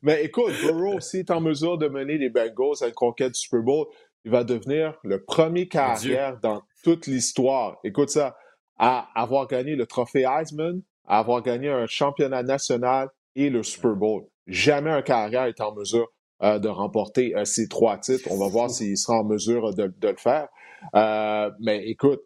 Mais 0.01 0.25
écoute, 0.25 0.53
Burrow, 0.61 0.99
s'il 0.99 1.21
est 1.21 1.31
en 1.31 1.39
mesure 1.39 1.77
de 1.77 1.87
mener 1.87 2.17
les 2.17 2.29
Bengals 2.29 2.81
à 2.81 2.87
une 2.87 2.93
conquête 2.93 3.33
du 3.33 3.39
Super 3.39 3.61
Bowl, 3.61 3.87
il 4.25 4.31
va 4.31 4.43
devenir 4.43 4.99
le 5.03 5.23
premier 5.23 5.69
carrière 5.69 6.37
dans 6.41 6.63
toute 6.83 7.07
l'histoire. 7.07 7.79
Écoute 7.85 8.09
ça, 8.09 8.35
à 8.79 9.09
avoir 9.13 9.47
gagné 9.47 9.75
le 9.75 9.85
trophée 9.85 10.25
Heisman, 10.25 10.81
à 11.05 11.19
avoir 11.19 11.41
gagné 11.41 11.69
un 11.69 11.85
championnat 11.85 12.43
national 12.43 13.09
et 13.35 13.49
le 13.49 13.61
Super 13.61 13.95
Bowl. 13.95 14.25
Jamais 14.47 14.89
un 14.89 15.01
carrière 15.01 15.43
est 15.43 15.61
en 15.61 15.75
mesure 15.75 16.07
euh, 16.41 16.57
de 16.57 16.69
remporter 16.69 17.35
euh, 17.35 17.45
ces 17.45 17.67
trois 17.67 17.97
titres. 17.97 18.29
On 18.31 18.37
va 18.37 18.47
voir 18.47 18.69
s'il 18.69 18.97
sera 18.97 19.19
en 19.19 19.25
mesure 19.25 19.73
de, 19.75 19.93
le 20.01 20.15
faire. 20.17 20.47
Euh, 20.95 21.51
mais 21.59 21.85
écoute, 21.87 22.21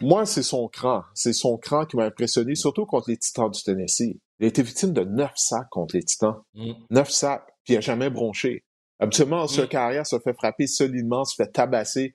moi, 0.00 0.26
c'est 0.26 0.42
son 0.42 0.68
cran. 0.68 1.02
C'est 1.14 1.32
son 1.32 1.56
cran 1.56 1.84
qui 1.84 1.96
m'a 1.96 2.04
impressionné, 2.04 2.54
surtout 2.54 2.86
contre 2.86 3.10
les 3.10 3.16
Titans 3.16 3.50
du 3.50 3.62
Tennessee. 3.62 4.16
Il 4.38 4.44
a 4.44 4.46
été 4.46 4.62
victime 4.62 4.92
de 4.92 5.02
neuf 5.02 5.32
sacs 5.34 5.68
contre 5.70 5.96
les 5.96 6.04
Titans. 6.04 6.36
Mm. 6.54 6.72
Neuf 6.90 7.10
sacs, 7.10 7.46
puis 7.64 7.74
il 7.74 7.76
n'a 7.76 7.80
jamais 7.80 8.10
bronché. 8.10 8.64
Habituellement, 8.98 9.46
ce 9.46 9.62
mm. 9.62 9.68
carrière 9.68 10.06
se 10.06 10.18
fait 10.18 10.34
frapper 10.34 10.66
solidement, 10.66 11.24
se 11.24 11.34
fait 11.34 11.50
tabasser. 11.50 12.14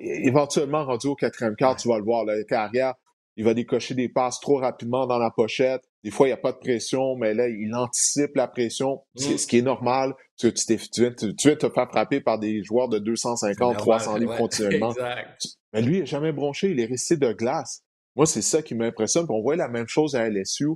Éventuellement, 0.00 0.84
rendu 0.84 1.06
au 1.06 1.14
quatrième 1.14 1.56
quart, 1.56 1.76
tu 1.76 1.88
vas 1.88 1.98
le 1.98 2.04
voir, 2.04 2.24
le 2.24 2.44
carrière 2.44 2.94
il 3.40 3.44
va 3.44 3.54
décocher 3.54 3.94
des 3.94 4.10
passes 4.10 4.38
trop 4.38 4.56
rapidement 4.56 5.06
dans 5.06 5.18
la 5.18 5.30
pochette. 5.30 5.82
Des 6.04 6.10
fois, 6.10 6.26
il 6.26 6.30
n'y 6.30 6.34
a 6.34 6.36
pas 6.36 6.52
de 6.52 6.58
pression, 6.58 7.16
mais 7.16 7.32
là, 7.32 7.48
il 7.48 7.74
anticipe 7.74 8.36
la 8.36 8.46
pression, 8.46 9.00
ce 9.16 9.46
qui 9.46 9.56
est 9.56 9.62
mm. 9.62 9.64
normal, 9.64 10.14
parce 10.14 10.52
que 10.52 10.74
tu, 10.74 10.90
tu, 10.90 11.00
viens, 11.00 11.12
tu, 11.12 11.48
viens 11.48 11.56
te 11.56 11.70
faire 11.70 11.88
frapper 11.88 12.20
par 12.20 12.38
des 12.38 12.62
joueurs 12.62 12.90
de 12.90 12.98
250, 12.98 13.78
300 13.78 14.16
livres 14.18 14.36
continuellement. 14.38 14.94
Mais 15.72 15.80
lui, 15.80 15.96
il 15.96 16.00
n'a 16.00 16.04
jamais 16.04 16.32
bronché, 16.32 16.70
il 16.70 16.80
est 16.80 16.86
resté 16.86 17.16
de 17.16 17.32
glace. 17.32 17.82
Moi, 18.14 18.26
c'est 18.26 18.42
ça 18.42 18.60
qui 18.60 18.74
m'impressionne. 18.74 19.24
On 19.30 19.40
voit 19.40 19.56
la 19.56 19.68
même 19.68 19.88
chose 19.88 20.16
à 20.16 20.28
LSU. 20.28 20.68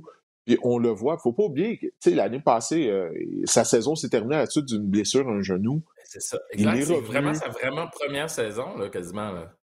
Puis 0.47 0.57
on 0.63 0.79
le 0.79 0.89
voit. 0.89 1.17
Faut 1.17 1.33
pas 1.33 1.43
oublier 1.43 1.77
que 1.77 2.09
l'année 2.09 2.39
passée, 2.39 2.87
euh, 2.87 3.11
sa 3.43 3.63
saison 3.63 3.93
s'est 3.93 4.09
terminée 4.09 4.37
à 4.37 4.39
la 4.39 4.45
suite 4.45 4.65
d'une 4.65 4.87
blessure 4.87 5.27
à 5.27 5.31
un 5.31 5.41
genou. 5.41 5.83
C'est 6.05 6.21
ça. 6.21 6.39
Exact. 6.51 6.83
C'est 6.83 7.01
vraiment 7.01 7.33
sa 7.33 7.49
vraiment 7.49 7.87
première 7.87 8.29
saison, 8.29 8.77
là, 8.77 8.89
quasiment. 8.89 9.31
Là. 9.31 9.53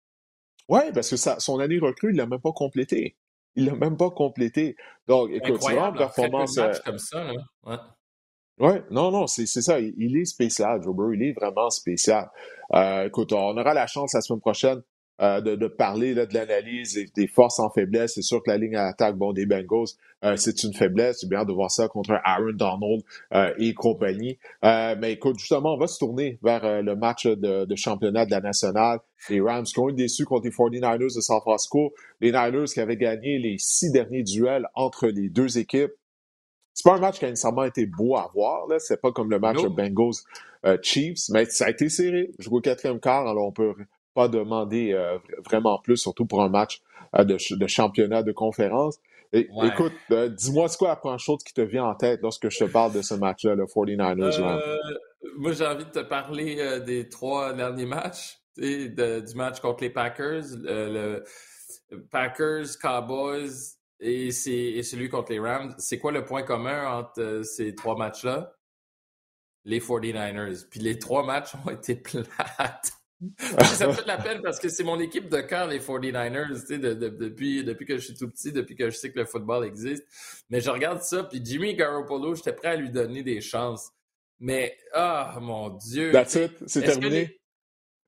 Oui, 0.69 0.81
parce 0.93 1.09
que 1.09 1.15
son 1.15 1.59
année 1.59 1.79
recrue, 1.79 2.11
il 2.11 2.17
l'a 2.17 2.25
même 2.25 2.41
pas 2.41 2.53
complété. 2.53 3.17
Il 3.55 3.65
l'a 3.65 3.75
même 3.75 3.97
pas 3.97 4.09
complété. 4.09 4.75
Donc, 5.07 5.29
écoute, 5.31 5.61
c'est 5.61 5.73
vraiment 5.73 5.93
performance. 5.93 6.57
Euh, 6.57 6.71
comme 6.85 6.99
ça, 6.99 7.23
là. 7.23 7.33
Ouais. 7.63 7.77
Ouais, 8.59 8.83
non, 8.91 9.11
non, 9.11 9.25
c'est 9.25 9.45
ça. 9.47 9.79
Il, 9.79 10.15
est 10.15 10.25
spécial, 10.25 10.81
Joe 10.83 10.95
Il 11.15 11.23
est 11.23 11.33
vraiment 11.33 11.69
spécial. 11.69 12.29
Euh, 12.73 13.07
écoute, 13.07 13.33
on 13.33 13.57
aura 13.57 13.73
la 13.73 13.87
chance 13.87 14.13
la 14.13 14.21
semaine 14.21 14.41
prochaine 14.41 14.81
euh, 15.21 15.41
de, 15.41 15.67
parler 15.67 16.15
de 16.15 16.27
l'analyse 16.33 16.97
et 16.97 17.07
des 17.15 17.27
forces 17.27 17.59
en 17.59 17.69
faiblesse. 17.69 18.15
C'est 18.15 18.21
sûr 18.21 18.41
que 18.41 18.49
la 18.49 18.57
ligne 18.57 18.75
à 18.75 18.85
l'attaque, 18.85 19.15
bon, 19.15 19.31
des 19.31 19.45
Bengals, 19.45 19.89
euh, 20.23 20.35
c'est 20.37 20.63
une 20.63 20.73
faiblesse. 20.73 21.19
C'est 21.21 21.29
bien 21.29 21.45
de 21.45 21.51
voir 21.51 21.69
ça 21.69 21.87
contre 21.87 22.19
Aaron 22.23 22.53
Donald 22.53 23.01
et 23.59 23.73
compagnie. 23.73 24.37
mais 24.63 25.13
écoute, 25.13 25.39
justement, 25.39 25.75
on 25.75 25.77
va 25.77 25.87
se 25.87 25.99
tourner 25.99 26.39
vers 26.41 26.81
le 26.81 26.95
match 26.95 27.27
de, 27.27 27.65
de, 27.65 27.75
championnat 27.75 28.25
de 28.25 28.31
la 28.31 28.41
nationale. 28.41 28.99
Les 29.29 29.39
Rams 29.39 29.65
qui 29.65 29.79
ont 29.79 29.89
été 29.89 30.03
déçus 30.03 30.25
contre 30.25 30.45
les 30.45 30.51
49ers 30.51 31.15
de 31.15 31.21
San 31.21 31.39
Francisco. 31.41 31.93
Les 32.19 32.31
Niners 32.31 32.65
qui 32.73 32.79
avaient 32.79 32.97
gagné 32.97 33.37
les 33.37 33.57
six 33.59 33.91
derniers 33.91 34.23
duels 34.23 34.67
entre 34.75 35.07
les 35.07 35.29
deux 35.29 35.57
équipes. 35.57 35.93
C'est 36.73 36.89
pas 36.89 36.95
un 36.95 36.99
match 36.99 37.19
qui 37.19 37.25
a 37.25 37.29
nécessairement 37.29 37.65
été 37.65 37.85
beau 37.85 38.15
à 38.15 38.29
voir. 38.33 38.67
Là. 38.67 38.79
C'est 38.79 38.99
pas 38.99 39.11
comme 39.11 39.29
le 39.29 39.39
match 39.39 39.63
Bengals 39.63 40.15
euh, 40.65 40.77
Chiefs, 40.81 41.29
mais 41.29 41.45
ça 41.45 41.65
a 41.65 41.69
été 41.69 41.89
serré. 41.89 42.31
Je 42.39 42.45
joue 42.45 42.57
au 42.57 42.61
quatrième 42.61 42.99
quart, 42.99 43.27
alors 43.27 43.47
on 43.47 43.51
peut 43.51 43.73
pas 44.13 44.27
demander 44.27 44.93
euh, 44.93 45.17
vraiment 45.45 45.79
plus, 45.79 45.97
surtout 45.97 46.25
pour 46.25 46.41
un 46.41 46.49
match 46.49 46.81
euh, 47.15 47.23
de, 47.23 47.67
championnat 47.67 48.23
de 48.23 48.31
conférence. 48.31 48.99
Écoute, 49.31 49.93
dis-moi 50.09 50.67
ce 50.67 50.77
quoi 50.77 50.89
la 50.89 50.95
première 50.95 51.19
chose 51.19 51.43
qui 51.43 51.53
te 51.53 51.61
vient 51.61 51.85
en 51.85 51.95
tête 51.95 52.19
lorsque 52.21 52.49
je 52.49 52.59
te 52.59 52.63
parle 52.65 52.93
de 52.93 53.01
ce 53.01 53.15
match-là, 53.15 53.55
le 53.55 53.65
49ers. 53.65 54.83
moi, 55.37 55.53
j'ai 55.53 55.65
envie 55.65 55.85
de 55.85 55.89
te 55.89 56.01
parler 56.01 56.81
des 56.81 57.09
trois 57.09 57.53
derniers 57.53 57.87
matchs, 57.87 58.37
du 58.57 58.93
match 59.35 59.59
contre 59.59 59.83
les 59.83 59.89
Packers, 59.89 60.43
le 60.61 61.23
Packers, 62.11 62.77
Cowboys 62.79 63.75
et, 64.05 64.31
c'est 64.31 64.83
celui 64.83 65.07
contre 65.09 65.31
les 65.31 65.39
Rams. 65.39 65.73
C'est 65.77 65.97
quoi 65.97 66.11
le 66.11 66.25
point 66.25 66.43
commun 66.43 66.99
entre 66.99 67.21
euh, 67.21 67.43
ces 67.43 67.73
trois 67.73 67.95
matchs-là? 67.95 68.53
Les 69.63 69.79
49ers. 69.79 70.67
Puis 70.69 70.81
les 70.81 70.99
trois 70.99 71.25
matchs 71.25 71.53
ont 71.65 71.69
été 71.71 71.95
plates. 71.95 72.91
Ça 73.37 73.87
me 73.87 73.93
fait 73.93 74.03
de 74.03 74.07
la 74.07 74.17
peine 74.17 74.41
parce 74.41 74.59
que 74.59 74.69
c'est 74.69 74.83
mon 74.83 74.99
équipe 74.99 75.29
de 75.29 75.41
cœur, 75.41 75.67
les 75.67 75.79
49ers, 75.79 77.17
depuis, 77.17 77.63
depuis 77.63 77.85
que 77.85 77.97
je 77.97 78.05
suis 78.05 78.13
tout 78.15 78.29
petit, 78.29 78.51
depuis 78.51 78.75
que 78.75 78.89
je 78.89 78.95
sais 78.95 79.11
que 79.11 79.19
le 79.19 79.25
football 79.25 79.65
existe. 79.65 80.03
Mais 80.49 80.61
je 80.61 80.69
regarde 80.69 81.01
ça, 81.01 81.23
puis 81.23 81.41
Jimmy 81.43 81.75
Garoppolo, 81.75 82.35
j'étais 82.35 82.53
prêt 82.53 82.69
à 82.69 82.75
lui 82.75 82.89
donner 82.89 83.23
des 83.23 83.41
chances. 83.41 83.91
Mais, 84.39 84.77
ah, 84.93 85.37
mon 85.41 85.69
Dieu. 85.69 86.11
That's 86.11 86.35
it, 86.35 86.51
c'est 86.67 86.81
terminé. 86.81 87.39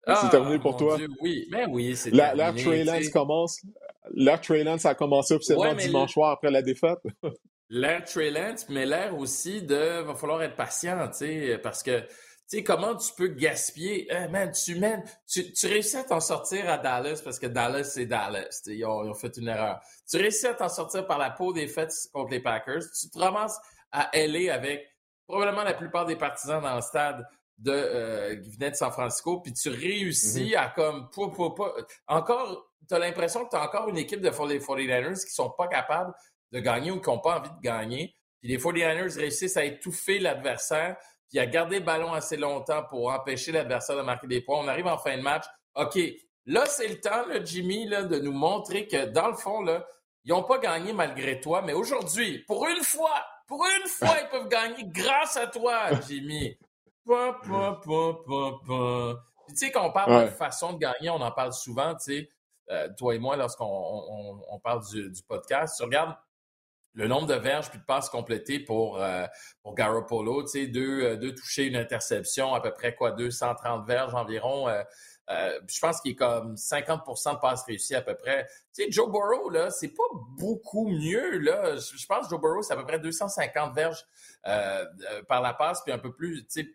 c'est 0.05 0.29
terminé 0.29 0.59
pour 0.59 0.75
toi. 0.75 0.97
oui, 1.21 1.47
mais 1.51 1.65
oui, 1.67 1.95
c'est 1.95 2.11
terminé. 2.11 2.37
La 2.37 2.53
Trey 2.53 2.83
Lance 2.83 3.09
commence. 3.09 3.61
L'ère 4.13 4.41
Trey 4.41 4.63
Lance 4.63 4.85
a 4.85 4.95
commencé 4.95 5.33
officiellement 5.33 5.73
dimanche 5.73 6.13
soir 6.13 6.31
après 6.31 6.51
la 6.51 6.61
défaite. 6.61 6.99
L'ère 7.69 8.03
Trey 8.03 8.29
Lance, 8.29 8.69
mais 8.69 8.85
l'ère 8.85 9.17
aussi 9.17 9.63
de 9.63 10.03
va 10.03 10.13
falloir 10.13 10.43
être 10.43 10.55
patient, 10.55 11.07
tu 11.07 11.17
sais, 11.17 11.57
parce 11.57 11.81
que 11.81 12.01
tu 12.01 12.05
sais, 12.47 12.63
comment 12.63 12.95
tu 12.95 13.11
peux 13.15 13.27
gaspiller? 13.27 14.07
Eh, 14.09 14.27
man, 14.27 14.51
tu, 14.51 14.75
mènes, 14.75 15.03
tu, 15.27 15.51
tu 15.51 15.67
réussis 15.67 15.97
à 15.97 16.03
t'en 16.03 16.19
sortir 16.19 16.69
à 16.69 16.77
Dallas 16.77 17.21
parce 17.23 17.39
que 17.39 17.47
Dallas, 17.47 17.85
c'est 17.85 18.05
Dallas. 18.05 18.61
Ils 18.67 18.85
ont, 18.85 19.03
ils 19.03 19.09
ont, 19.09 19.13
fait 19.13 19.35
une 19.37 19.47
erreur. 19.47 19.79
Tu 20.09 20.17
réussis 20.17 20.47
à 20.47 20.53
t'en 20.53 20.69
sortir 20.69 21.07
par 21.07 21.17
la 21.17 21.31
peau 21.31 21.53
des 21.53 21.67
fêtes 21.67 21.93
contre 22.13 22.31
les 22.31 22.39
Packers. 22.39 22.83
Tu 22.99 23.09
te 23.09 23.17
ramasses 23.17 23.59
à 23.91 24.09
LA 24.13 24.53
avec 24.53 24.87
probablement 25.27 25.63
la 25.63 25.73
plupart 25.73 26.05
des 26.05 26.15
partisans 26.15 26.61
dans 26.61 26.75
le 26.75 26.81
stade 26.81 27.27
de, 27.57 27.71
euh, 27.71 28.35
qui 28.35 28.49
venaient 28.49 28.71
de 28.71 28.75
San 28.75 28.91
Francisco, 28.91 29.39
puis 29.39 29.53
tu 29.53 29.69
réussis 29.69 30.51
mm-hmm. 30.51 30.57
à 30.57 30.69
comme... 30.69 31.09
encore 32.07 32.69
tu 32.87 32.93
as 32.93 32.99
l'impression 32.99 33.45
que 33.45 33.49
tu 33.49 33.55
as 33.55 33.63
encore 33.63 33.89
une 33.89 33.97
équipe 33.97 34.21
de 34.21 34.29
49ers 34.29 35.25
qui 35.25 35.33
sont 35.33 35.49
pas 35.49 35.67
capables 35.67 36.13
de 36.51 36.59
gagner 36.59 36.91
ou 36.91 37.01
qui 37.01 37.09
n'ont 37.09 37.19
pas 37.19 37.39
envie 37.39 37.49
de 37.49 37.61
gagner. 37.61 38.15
Puis 38.39 38.49
les 38.49 38.57
49ers 38.57 39.17
réussissent 39.17 39.57
à 39.57 39.65
étouffer 39.65 40.19
l'adversaire, 40.19 40.97
puis 41.29 41.39
à 41.39 41.45
garder 41.45 41.79
le 41.79 41.85
ballon 41.85 42.13
assez 42.13 42.37
longtemps 42.37 42.83
pour 42.83 43.11
empêcher 43.11 43.51
l'adversaire 43.51 43.97
de 43.97 44.01
marquer 44.01 44.27
des 44.27 44.41
points. 44.41 44.59
On 44.59 44.67
arrive 44.67 44.87
en 44.87 44.97
fin 44.97 45.17
de 45.17 45.21
match. 45.21 45.45
OK, 45.75 45.97
là, 46.45 46.65
c'est 46.65 46.87
le 46.87 46.99
temps, 46.99 47.25
là, 47.27 47.43
Jimmy, 47.43 47.87
là, 47.87 48.03
de 48.03 48.19
nous 48.19 48.31
montrer 48.31 48.87
que 48.87 49.05
dans 49.05 49.27
le 49.27 49.35
fond, 49.35 49.61
là, 49.61 49.85
ils 50.23 50.29
n'ont 50.29 50.43
pas 50.43 50.57
gagné 50.57 50.93
malgré 50.93 51.39
toi, 51.39 51.61
mais 51.61 51.73
aujourd'hui, 51.73 52.39
pour 52.47 52.65
une 52.67 52.83
fois, 52.83 53.23
pour 53.47 53.63
une 53.63 53.87
fois, 53.87 54.15
ils 54.21 54.29
peuvent 54.29 54.47
gagner 54.47 54.83
grâce 54.85 55.37
à 55.37 55.47
toi, 55.47 55.89
Jimmy. 56.07 56.57
Pa, 57.05 57.39
pa, 57.43 57.79
pa, 57.85 59.15
tu 59.49 59.55
sais, 59.55 59.71
quand 59.71 59.85
on 59.85 59.91
parle 59.91 60.25
de 60.25 60.31
façon 60.31 60.73
de 60.73 60.79
gagner, 60.79 61.09
on 61.09 61.21
en 61.21 61.31
parle 61.31 61.53
souvent, 61.53 61.93
tu 61.95 62.03
sais. 62.03 62.29
Euh, 62.71 62.89
toi 62.97 63.13
et 63.13 63.19
moi, 63.19 63.35
lorsqu'on 63.35 64.59
parle 64.63 64.83
du, 64.87 65.11
podcast, 65.27 65.75
tu 65.77 65.83
regardes 65.83 66.15
le 66.95 67.07
nombre 67.07 67.27
de 67.27 67.35
verges 67.35 67.69
puis 67.69 67.79
de 67.79 67.83
passes 67.83 68.09
complétées 68.09 68.59
pour, 68.59 69.01
euh, 69.01 69.25
pour 69.61 69.75
Garoppolo, 69.75 70.43
tu 70.43 70.49
sais, 70.49 70.67
deux, 70.67 71.03
euh, 71.03 71.15
deux 71.17 71.35
touchés, 71.35 71.65
une 71.65 71.75
interception, 71.75 72.53
à 72.53 72.61
peu 72.61 72.71
près 72.71 72.95
quoi, 72.95 73.11
230 73.11 73.85
verges 73.85 74.15
environ. 74.15 74.67
je 75.27 75.79
pense 75.79 76.01
qu'il 76.01 76.11
est 76.11 76.15
comme 76.15 76.55
50% 76.55 77.33
de 77.33 77.39
passes 77.39 77.63
réussies 77.63 77.95
à 77.95 78.01
peu 78.01 78.15
près. 78.15 78.47
Tu 78.73 78.83
sais, 78.83 78.91
Joe 78.91 79.09
Burrow, 79.11 79.49
là, 79.49 79.69
c'est 79.71 79.89
pas 79.93 80.03
beaucoup 80.37 80.87
mieux, 80.87 81.39
là. 81.39 81.75
Je, 81.75 82.05
pense 82.05 82.25
que 82.25 82.29
Joe 82.29 82.39
Burrow, 82.39 82.61
c'est 82.61 82.73
à 82.73 82.77
peu 82.77 82.85
près 82.85 82.99
250 82.99 83.75
verges 83.75 84.05
par 85.27 85.41
la 85.41 85.53
passe, 85.53 85.81
puis 85.83 85.91
un 85.91 85.99
peu 85.99 86.13
plus, 86.13 86.45
tu 86.47 86.61
sais, 86.61 86.69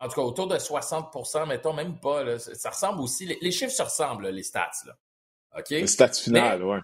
en 0.00 0.08
tout 0.08 0.14
cas, 0.14 0.22
autour 0.22 0.48
de 0.48 0.56
60% 0.56 1.46
mettons, 1.46 1.72
même 1.72 2.00
pas. 2.00 2.38
ça 2.38 2.70
ressemble 2.70 3.00
aussi. 3.00 3.24
Les, 3.24 3.38
les, 3.40 3.52
chiffres 3.52 3.72
se 3.72 3.82
ressemblent, 3.82 4.26
les 4.26 4.42
stats. 4.42 4.70
Là. 4.84 4.94
Les 5.70 5.86
stats 5.86 6.08
finales, 6.08 6.64
oui. 6.64 6.78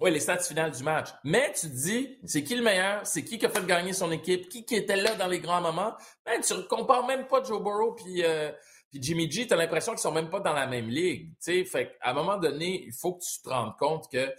Oui, 0.00 0.12
les 0.12 0.20
stats 0.20 0.38
finales 0.38 0.70
du 0.70 0.82
match. 0.84 1.08
Mais 1.24 1.52
tu 1.52 1.68
te 1.68 1.74
dis, 1.74 2.18
c'est 2.24 2.44
qui 2.44 2.54
le 2.54 2.62
meilleur? 2.62 3.04
C'est 3.04 3.24
qui 3.24 3.36
qui 3.36 3.46
a 3.46 3.48
fait 3.48 3.66
gagner 3.66 3.92
son 3.92 4.12
équipe? 4.12 4.48
Qui, 4.48 4.64
qui 4.64 4.76
était 4.76 4.96
là 4.96 5.16
dans 5.16 5.26
les 5.26 5.40
grands 5.40 5.60
moments? 5.60 5.92
Ben, 6.24 6.40
tu 6.40 6.54
compares 6.68 7.04
même 7.06 7.26
pas 7.26 7.42
Joe 7.42 7.60
Burrow 7.60 7.94
puis, 7.94 8.22
euh, 8.24 8.52
Jimmy 8.92 9.30
G. 9.30 9.46
Tu 9.46 9.54
as 9.54 9.56
l'impression 9.56 9.92
qu'ils 9.92 10.00
sont 10.00 10.12
même 10.12 10.30
pas 10.30 10.40
dans 10.40 10.52
la 10.52 10.66
même 10.66 10.88
ligue. 10.88 11.36
T'sais? 11.40 11.64
Fait 11.64 11.96
à 12.00 12.10
un 12.10 12.14
moment 12.14 12.36
donné, 12.36 12.84
il 12.86 12.92
faut 12.92 13.14
que 13.14 13.24
tu 13.24 13.42
te 13.42 13.48
rendes 13.48 13.76
compte 13.76 14.10
que 14.10 14.32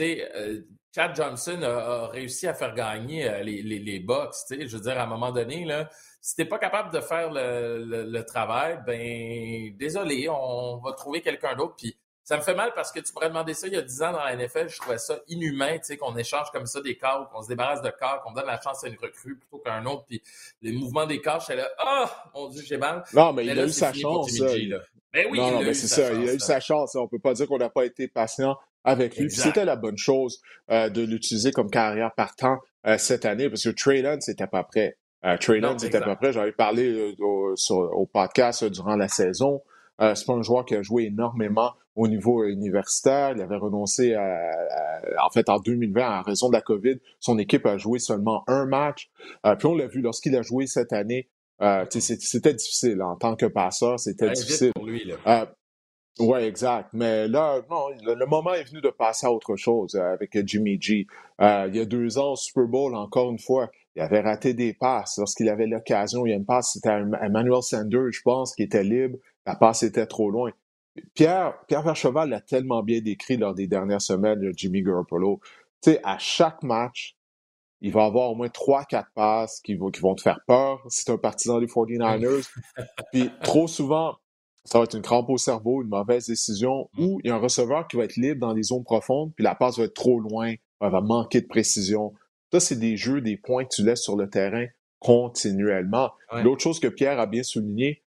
euh, 0.00 0.60
Chad 0.94 1.14
Johnson 1.14 1.62
a, 1.62 2.08
réussi 2.08 2.46
à 2.46 2.54
faire 2.54 2.74
gagner 2.74 3.28
euh, 3.28 3.42
les, 3.42 3.62
les, 3.62 3.78
les 3.78 4.00
Bucks. 4.00 4.34
Je 4.50 4.76
veux 4.76 4.82
dire, 4.82 4.98
à 4.98 5.04
un 5.04 5.06
moment 5.06 5.30
donné, 5.30 5.64
là, 5.64 5.88
si 6.20 6.34
t'es 6.36 6.44
pas 6.44 6.58
capable 6.58 6.92
de 6.92 7.00
faire 7.00 7.30
le, 7.30 7.84
le, 7.84 8.04
le, 8.04 8.24
travail, 8.24 8.80
ben 8.86 9.76
désolé, 9.76 10.28
on 10.28 10.78
va 10.78 10.92
trouver 10.92 11.20
quelqu'un 11.20 11.54
d'autre. 11.54 11.76
Puis 11.76 11.96
ça 12.24 12.36
me 12.36 12.42
fait 12.42 12.54
mal 12.54 12.72
parce 12.74 12.90
que 12.90 13.00
tu 13.00 13.12
pourrais 13.12 13.28
demander 13.28 13.54
ça 13.54 13.66
il 13.66 13.74
y 13.74 13.76
a 13.76 13.82
10 13.82 14.02
ans 14.02 14.12
dans 14.12 14.24
la 14.24 14.34
NFL. 14.34 14.68
Je 14.68 14.78
trouvais 14.78 14.98
ça 14.98 15.18
inhumain, 15.28 15.78
tu 15.78 15.84
sais, 15.84 15.96
qu'on 15.96 16.16
échange 16.16 16.50
comme 16.50 16.66
ça 16.66 16.80
des 16.80 16.96
corps, 16.96 17.28
qu'on 17.30 17.42
se 17.42 17.48
débarrasse 17.48 17.82
de 17.82 17.90
corps, 17.90 18.22
qu'on 18.22 18.32
donne 18.32 18.46
la 18.46 18.60
chance 18.60 18.82
à 18.82 18.88
une 18.88 18.96
recrue 18.96 19.36
plutôt 19.36 19.58
qu'à 19.58 19.74
un 19.74 19.86
autre. 19.86 20.04
Puis 20.08 20.22
les 20.62 20.72
mouvements 20.72 21.06
des 21.06 21.20
corps, 21.20 21.40
j'étais 21.40 21.56
là, 21.56 21.68
ah, 21.78 22.10
oh, 22.34 22.40
mon 22.40 22.48
Dieu, 22.48 22.62
j'ai 22.66 22.78
mal. 22.78 23.04
Non, 23.12 23.32
mais, 23.32 23.44
il 23.44 23.58
a 23.58 23.64
eu 23.64 23.70
sa 23.70 23.92
chance. 23.92 24.38
Ben 25.12 25.28
oui, 25.30 25.38
non, 25.38 25.58
a 25.58 25.62
eu 25.62 25.74
c'est 25.74 25.86
ça. 25.86 26.12
il 26.12 26.28
a 26.28 26.34
eu 26.34 26.40
sa 26.40 26.58
chance. 26.58 26.96
On 26.96 27.06
peut 27.06 27.20
pas 27.20 27.34
dire 27.34 27.46
qu'on 27.46 27.58
n'a 27.58 27.70
pas 27.70 27.84
été 27.84 28.08
patient 28.08 28.56
avec 28.82 29.16
lui. 29.16 29.30
C'était 29.30 29.64
la 29.64 29.76
bonne 29.76 29.98
chose 29.98 30.40
euh, 30.70 30.88
de 30.88 31.02
l'utiliser 31.02 31.52
comme 31.52 31.70
carrière 31.70 32.12
partant 32.16 32.58
euh, 32.86 32.98
cette 32.98 33.24
année 33.24 33.48
parce 33.48 33.62
que 33.64 33.70
Trey 33.70 34.02
Lance 34.02 34.28
n'était 34.28 34.46
pas 34.46 34.64
prêt. 34.64 34.98
Euh, 35.24 35.38
Trey 35.38 35.60
Lance 35.60 35.82
n'était 35.82 36.00
pas 36.00 36.16
prêt. 36.16 36.32
J'avais 36.32 36.52
parlé 36.52 37.14
euh, 37.18 37.54
au, 37.70 38.06
podcast 38.06 38.64
durant 38.64 38.96
la 38.96 39.08
saison. 39.08 39.62
Euh, 40.00 40.14
c'est 40.14 40.26
pas 40.26 40.32
un 40.32 40.42
joueur 40.42 40.64
qui 40.64 40.74
a 40.74 40.82
joué 40.82 41.04
énormément 41.04 41.72
au 41.94 42.08
niveau 42.08 42.44
universitaire. 42.44 43.32
Il 43.36 43.42
avait 43.42 43.56
renoncé 43.56 44.14
à, 44.14 44.50
en 45.24 45.30
fait 45.30 45.48
en 45.48 45.58
2020 45.58 46.20
en 46.20 46.22
raison 46.22 46.48
de 46.48 46.54
la 46.54 46.60
COVID. 46.60 46.96
Son 47.20 47.38
équipe 47.38 47.66
a 47.66 47.78
joué 47.78 47.98
seulement 47.98 48.44
un 48.48 48.66
match. 48.66 49.10
Euh, 49.46 49.54
puis 49.54 49.66
on 49.66 49.74
l'a 49.74 49.86
vu 49.86 50.00
lorsqu'il 50.00 50.36
a 50.36 50.42
joué 50.42 50.66
cette 50.66 50.92
année. 50.92 51.28
Euh, 51.62 51.84
c'était 51.88 52.54
difficile 52.54 53.00
en 53.02 53.14
tant 53.16 53.36
que 53.36 53.46
passeur, 53.46 54.00
c'était 54.00 54.30
difficile. 54.30 54.72
Pour 54.74 54.86
lui, 54.86 55.04
là. 55.04 55.46
Oui, 56.20 56.38
exact. 56.40 56.90
Mais 56.92 57.26
là, 57.26 57.60
non, 57.68 57.88
le, 58.00 58.26
moment 58.26 58.54
est 58.54 58.62
venu 58.62 58.80
de 58.80 58.90
passer 58.90 59.26
à 59.26 59.32
autre 59.32 59.56
chose 59.56 59.96
euh, 59.96 60.12
avec 60.12 60.38
Jimmy 60.46 60.80
G. 60.80 61.06
Euh, 61.40 61.66
il 61.68 61.76
y 61.76 61.80
a 61.80 61.84
deux 61.84 62.18
ans, 62.18 62.32
au 62.32 62.36
Super 62.36 62.66
Bowl, 62.66 62.94
encore 62.94 63.30
une 63.30 63.38
fois, 63.40 63.68
il 63.96 64.02
avait 64.02 64.20
raté 64.20 64.54
des 64.54 64.74
passes. 64.74 65.18
Lorsqu'il 65.18 65.48
avait 65.48 65.66
l'occasion, 65.66 66.24
il 66.24 66.30
y 66.30 66.32
a 66.32 66.36
une 66.36 66.44
passe, 66.44 66.72
c'était 66.74 66.90
Emmanuel 67.20 67.62
Sanders, 67.62 68.12
je 68.12 68.22
pense, 68.22 68.54
qui 68.54 68.62
était 68.62 68.84
libre. 68.84 69.18
La 69.46 69.56
passe 69.56 69.82
était 69.82 70.06
trop 70.06 70.30
loin. 70.30 70.52
Pierre, 71.14 71.54
Pierre 71.66 71.82
Vercheval 71.82 72.30
l'a 72.30 72.40
tellement 72.40 72.82
bien 72.82 73.00
décrit 73.00 73.36
lors 73.36 73.54
des 73.54 73.66
dernières 73.66 74.02
semaines 74.02 74.40
de 74.40 74.52
Jimmy 74.56 74.82
Garoppolo. 74.82 75.40
Tu 75.82 75.90
sais, 75.90 76.00
à 76.04 76.18
chaque 76.18 76.62
match, 76.62 77.16
il 77.80 77.92
va 77.92 78.04
avoir 78.04 78.30
au 78.30 78.34
moins 78.34 78.48
trois, 78.48 78.84
quatre 78.84 79.10
passes 79.14 79.60
qui 79.60 79.74
vont, 79.74 79.90
qui 79.90 80.00
vont 80.00 80.14
te 80.14 80.22
faire 80.22 80.40
peur 80.46 80.84
si 80.88 81.04
tu 81.04 81.10
un 81.10 81.18
partisan 81.18 81.60
des 81.60 81.66
49ers. 81.66 82.48
Puis 83.12 83.30
trop 83.42 83.66
souvent, 83.66 84.16
ça 84.64 84.78
va 84.78 84.84
être 84.84 84.96
une 84.96 85.02
crampe 85.02 85.28
au 85.28 85.36
cerveau, 85.36 85.82
une 85.82 85.88
mauvaise 85.88 86.26
décision, 86.26 86.88
mm. 86.94 87.04
ou 87.04 87.20
il 87.22 87.28
y 87.28 87.30
a 87.30 87.34
un 87.34 87.38
receveur 87.38 87.86
qui 87.86 87.96
va 87.96 88.04
être 88.04 88.16
libre 88.16 88.40
dans 88.40 88.54
les 88.54 88.62
zones 88.62 88.84
profondes, 88.84 89.32
puis 89.34 89.44
la 89.44 89.54
passe 89.54 89.78
va 89.78 89.84
être 89.84 89.94
trop 89.94 90.18
loin, 90.20 90.54
elle 90.80 90.90
va 90.90 91.00
manquer 91.00 91.40
de 91.40 91.46
précision. 91.46 92.14
Ça, 92.52 92.60
c'est 92.60 92.78
des 92.78 92.96
jeux, 92.96 93.20
des 93.20 93.36
points 93.36 93.64
que 93.64 93.74
tu 93.74 93.84
laisses 93.84 94.02
sur 94.02 94.16
le 94.16 94.30
terrain 94.30 94.66
continuellement. 95.00 96.12
L'autre 96.32 96.62
chose 96.62 96.80
que 96.80 96.88
Pierre 96.88 97.20
a 97.20 97.26
bien 97.26 97.42
souligné, 97.42 98.02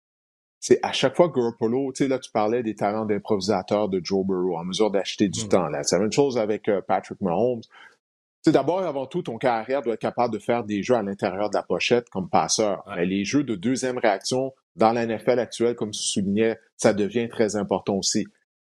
c'est 0.66 0.80
à 0.82 0.90
chaque 0.90 1.14
fois 1.14 1.28
que 1.28 1.38
Garoppolo, 1.38 1.92
tu 1.92 2.02
sais, 2.02 2.08
là, 2.08 2.18
tu 2.18 2.28
parlais 2.32 2.64
des 2.64 2.74
talents 2.74 3.04
d'improvisateur 3.04 3.88
de 3.88 4.00
Joe 4.02 4.26
Burrow 4.26 4.58
en 4.58 4.64
mesure 4.64 4.90
d'acheter 4.90 5.28
du 5.28 5.44
mm. 5.44 5.48
temps. 5.48 5.68
Là. 5.68 5.84
C'est 5.84 5.94
la 5.94 6.02
même 6.02 6.10
chose 6.10 6.38
avec 6.38 6.68
euh, 6.68 6.80
Patrick 6.80 7.20
Mahomes. 7.20 7.60
C'est 8.42 8.50
d'abord 8.50 8.82
et 8.82 8.84
avant 8.84 9.06
tout, 9.06 9.22
ton 9.22 9.38
carrière 9.38 9.82
doit 9.82 9.94
être 9.94 10.00
capable 10.00 10.34
de 10.34 10.40
faire 10.40 10.64
des 10.64 10.82
jeux 10.82 10.96
à 10.96 11.02
l'intérieur 11.02 11.50
de 11.50 11.54
la 11.54 11.62
pochette 11.62 12.10
comme 12.10 12.28
passeur. 12.28 12.82
Mais 12.96 13.06
les 13.06 13.24
jeux 13.24 13.44
de 13.44 13.54
deuxième 13.54 13.98
réaction 13.98 14.54
dans 14.74 14.90
la 14.90 15.06
NFL 15.06 15.38
actuelle, 15.38 15.76
comme 15.76 15.92
tu 15.92 16.02
soulignais, 16.02 16.58
ça 16.76 16.92
devient 16.92 17.28
très 17.28 17.54
important 17.54 17.94
aussi. 17.94 18.26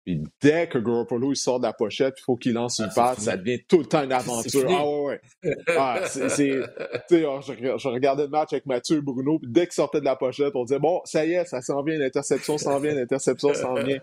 Puis 0.09 0.25
dès 0.40 0.66
que 0.66 0.79
Garoppolo 0.79 1.33
il 1.33 1.37
sort 1.37 1.61
de 1.61 1.66
la 1.66 1.75
pochette, 1.75 2.14
il 2.16 2.23
faut 2.23 2.37
qu'il 2.37 2.55
lance 2.55 2.79
une 2.79 2.87
ah, 2.92 2.94
passe, 2.94 3.18
ça 3.18 3.37
devient 3.37 3.62
tout 3.68 3.81
le 3.81 3.85
temps 3.85 4.03
une 4.03 4.12
aventure. 4.14 4.64
Ah 4.66 4.88
ouais, 4.88 5.21
ouais. 5.44 5.55
Ah, 5.77 6.01
c'est, 6.07 6.31
je, 6.31 6.64
je, 7.11 7.88
regardais 7.88 8.23
le 8.23 8.31
match 8.31 8.55
avec 8.55 8.64
Mathieu 8.64 8.97
et 8.97 9.01
Bruno, 9.03 9.38
puis 9.38 9.51
dès 9.53 9.66
qu'il 9.66 9.75
sortait 9.75 10.01
de 10.01 10.07
la 10.07 10.16
pochette, 10.16 10.57
on 10.57 10.64
disait 10.64 10.79
bon, 10.79 11.03
ça 11.05 11.27
y 11.27 11.33
est, 11.33 11.44
ça 11.44 11.61
s'en 11.61 11.83
vient, 11.83 11.99
l'interception 11.99 12.57
s'en 12.57 12.81
vient, 12.81 12.94
l'interception 12.94 13.53
s'en 13.53 13.75
vient. 13.75 13.99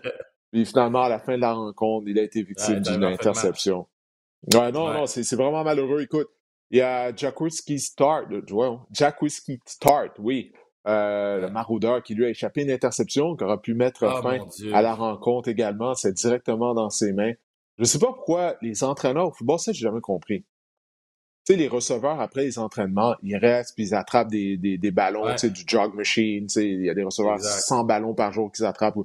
Puis 0.52 0.64
finalement, 0.64 1.02
à 1.02 1.08
la 1.08 1.18
fin 1.18 1.34
de 1.34 1.40
la 1.40 1.54
rencontre, 1.54 2.06
il 2.08 2.20
a 2.20 2.22
été 2.22 2.44
victime 2.44 2.78
d'une 2.78 3.02
interception. 3.02 3.88
Ouais, 4.54 4.70
non, 4.70 4.92
non, 4.92 5.06
c'est 5.06 5.28
vraiment 5.34 5.64
malheureux. 5.64 6.02
Écoute, 6.02 6.28
il 6.70 6.78
y 6.78 6.82
a 6.82 7.12
Jack 7.16 7.40
Whiskey 7.40 7.78
Start, 7.78 8.26
ouais, 8.30 8.68
Jack 8.92 9.20
Whiskey 9.22 9.58
Start, 9.66 10.12
oui. 10.20 10.52
Euh, 10.86 11.40
le 11.40 11.50
maraudeur 11.50 12.00
qui 12.02 12.14
lui 12.14 12.26
a 12.26 12.28
échappé 12.28 12.62
une 12.62 12.70
interception, 12.70 13.34
qui 13.34 13.42
aura 13.42 13.60
pu 13.60 13.74
mettre 13.74 14.04
ah, 14.04 14.22
fin 14.22 14.38
à 14.72 14.82
la 14.82 14.94
rencontre 14.94 15.48
également. 15.48 15.94
C'est 15.94 16.12
directement 16.12 16.74
dans 16.74 16.90
ses 16.90 17.12
mains. 17.12 17.32
Je 17.76 17.82
ne 17.82 17.86
sais 17.86 17.98
pas 17.98 18.06
pourquoi 18.06 18.56
les 18.62 18.84
entraîneurs 18.84 19.26
au 19.26 19.32
football, 19.32 19.58
ça, 19.58 19.72
j'ai 19.72 19.82
jamais 19.82 20.00
compris. 20.00 20.46
Tu 21.44 21.52
sais, 21.52 21.56
les 21.58 21.68
receveurs, 21.68 22.20
après 22.20 22.44
les 22.44 22.58
entraînements, 22.58 23.16
ils 23.22 23.36
restent 23.36 23.74
puis 23.74 23.88
ils 23.88 23.94
attrapent 23.94 24.30
des, 24.30 24.56
des, 24.56 24.78
des 24.78 24.90
ballons, 24.92 25.26
tu 25.32 25.38
sais, 25.38 25.50
du 25.50 25.64
jog 25.66 25.94
machine, 25.94 26.46
tu 26.46 26.54
sais, 26.54 26.66
il 26.66 26.84
y 26.84 26.90
a 26.90 26.94
des 26.94 27.04
receveurs 27.04 27.40
100 27.40 27.84
ballons 27.84 28.14
par 28.14 28.32
jour 28.32 28.50
qu'ils 28.52 28.64
attrapent. 28.64 28.96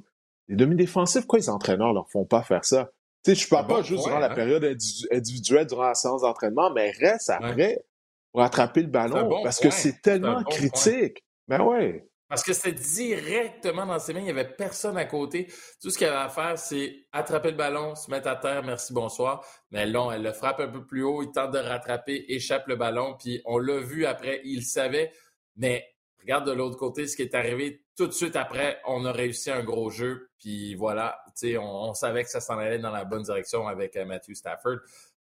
Les 0.48 0.56
demi-défensifs, 0.56 1.22
pourquoi 1.22 1.38
les 1.40 1.50
entraîneurs 1.50 1.92
leur 1.92 2.08
font 2.10 2.24
pas 2.24 2.42
faire 2.42 2.64
ça? 2.64 2.90
Tu 3.24 3.34
sais, 3.34 3.40
je 3.40 3.48
parle 3.48 3.66
pas 3.66 3.82
juste 3.82 4.04
durant 4.04 4.18
la 4.18 4.30
hein. 4.30 4.34
période 4.34 4.64
individuelle, 5.12 5.66
durant 5.66 5.84
la 5.84 5.94
séance 5.94 6.22
d'entraînement, 6.22 6.72
mais 6.72 6.90
reste 6.92 7.30
après 7.30 7.84
pour 8.32 8.42
attraper 8.42 8.82
le 8.82 8.88
ballon 8.88 9.42
parce 9.42 9.60
que 9.60 9.70
c'est 9.70 10.00
tellement 10.00 10.42
critique. 10.44 11.24
Ben 11.48 11.62
ouais. 11.62 12.08
Parce 12.32 12.42
que 12.42 12.54
c'était 12.54 12.72
directement 12.72 13.84
dans 13.84 13.98
ses 13.98 14.14
mains, 14.14 14.20
il 14.20 14.24
n'y 14.24 14.30
avait 14.30 14.48
personne 14.48 14.96
à 14.96 15.04
côté. 15.04 15.48
Tout 15.82 15.90
ce 15.90 15.98
qu'il 15.98 16.06
avait 16.06 16.16
à 16.16 16.30
faire, 16.30 16.56
c'est 16.58 17.04
attraper 17.12 17.50
le 17.50 17.58
ballon, 17.58 17.94
se 17.94 18.10
mettre 18.10 18.28
à 18.28 18.36
terre, 18.36 18.62
merci, 18.62 18.94
bonsoir. 18.94 19.44
Mais 19.70 19.84
non, 19.84 20.10
elle 20.10 20.22
le 20.22 20.32
frappe 20.32 20.60
un 20.60 20.68
peu 20.68 20.86
plus 20.86 21.02
haut, 21.02 21.22
il 21.22 21.30
tente 21.30 21.52
de 21.52 21.58
rattraper, 21.58 22.24
échappe 22.28 22.68
le 22.68 22.76
ballon, 22.76 23.16
puis 23.18 23.42
on 23.44 23.58
l'a 23.58 23.80
vu 23.80 24.06
après, 24.06 24.40
il 24.44 24.64
savait. 24.64 25.12
Mais 25.56 25.86
regarde 26.22 26.46
de 26.46 26.52
l'autre 26.52 26.78
côté 26.78 27.06
ce 27.06 27.16
qui 27.16 27.22
est 27.22 27.34
arrivé. 27.34 27.84
Tout 27.98 28.06
de 28.06 28.12
suite 28.12 28.34
après, 28.34 28.80
on 28.86 29.04
a 29.04 29.12
réussi 29.12 29.50
un 29.50 29.62
gros 29.62 29.90
jeu, 29.90 30.30
puis 30.38 30.74
voilà, 30.74 31.22
on, 31.44 31.58
on 31.58 31.92
savait 31.92 32.24
que 32.24 32.30
ça 32.30 32.40
s'en 32.40 32.56
allait 32.56 32.78
dans 32.78 32.92
la 32.92 33.04
bonne 33.04 33.24
direction 33.24 33.68
avec 33.68 33.94
euh, 33.96 34.06
Matthew 34.06 34.32
Stafford. 34.32 34.78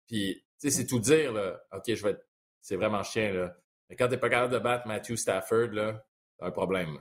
Puis, 0.08 0.46
c'est 0.58 0.88
tout 0.88 1.00
dire, 1.00 1.34
là. 1.34 1.62
OK, 1.74 1.94
je 1.94 2.08
vais 2.08 2.18
C'est 2.62 2.78
vraiment 2.78 3.04
chien, 3.04 3.34
là. 3.34 3.54
Mais 3.90 3.98
quand 3.98 4.08
t'es 4.08 4.18
pas 4.18 4.30
capable 4.30 4.54
de 4.54 4.60
battre 4.60 4.88
Matthew 4.88 5.16
Stafford, 5.16 5.72
là, 5.74 6.02
un 6.41 6.51
problème. 6.51 6.97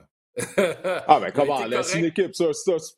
ah, 1.07 1.19
ben 1.19 1.31
comment? 1.35 1.59
C'est 1.83 1.99
une 1.99 2.05
équipe. 2.05 2.31
C'est 2.33 2.45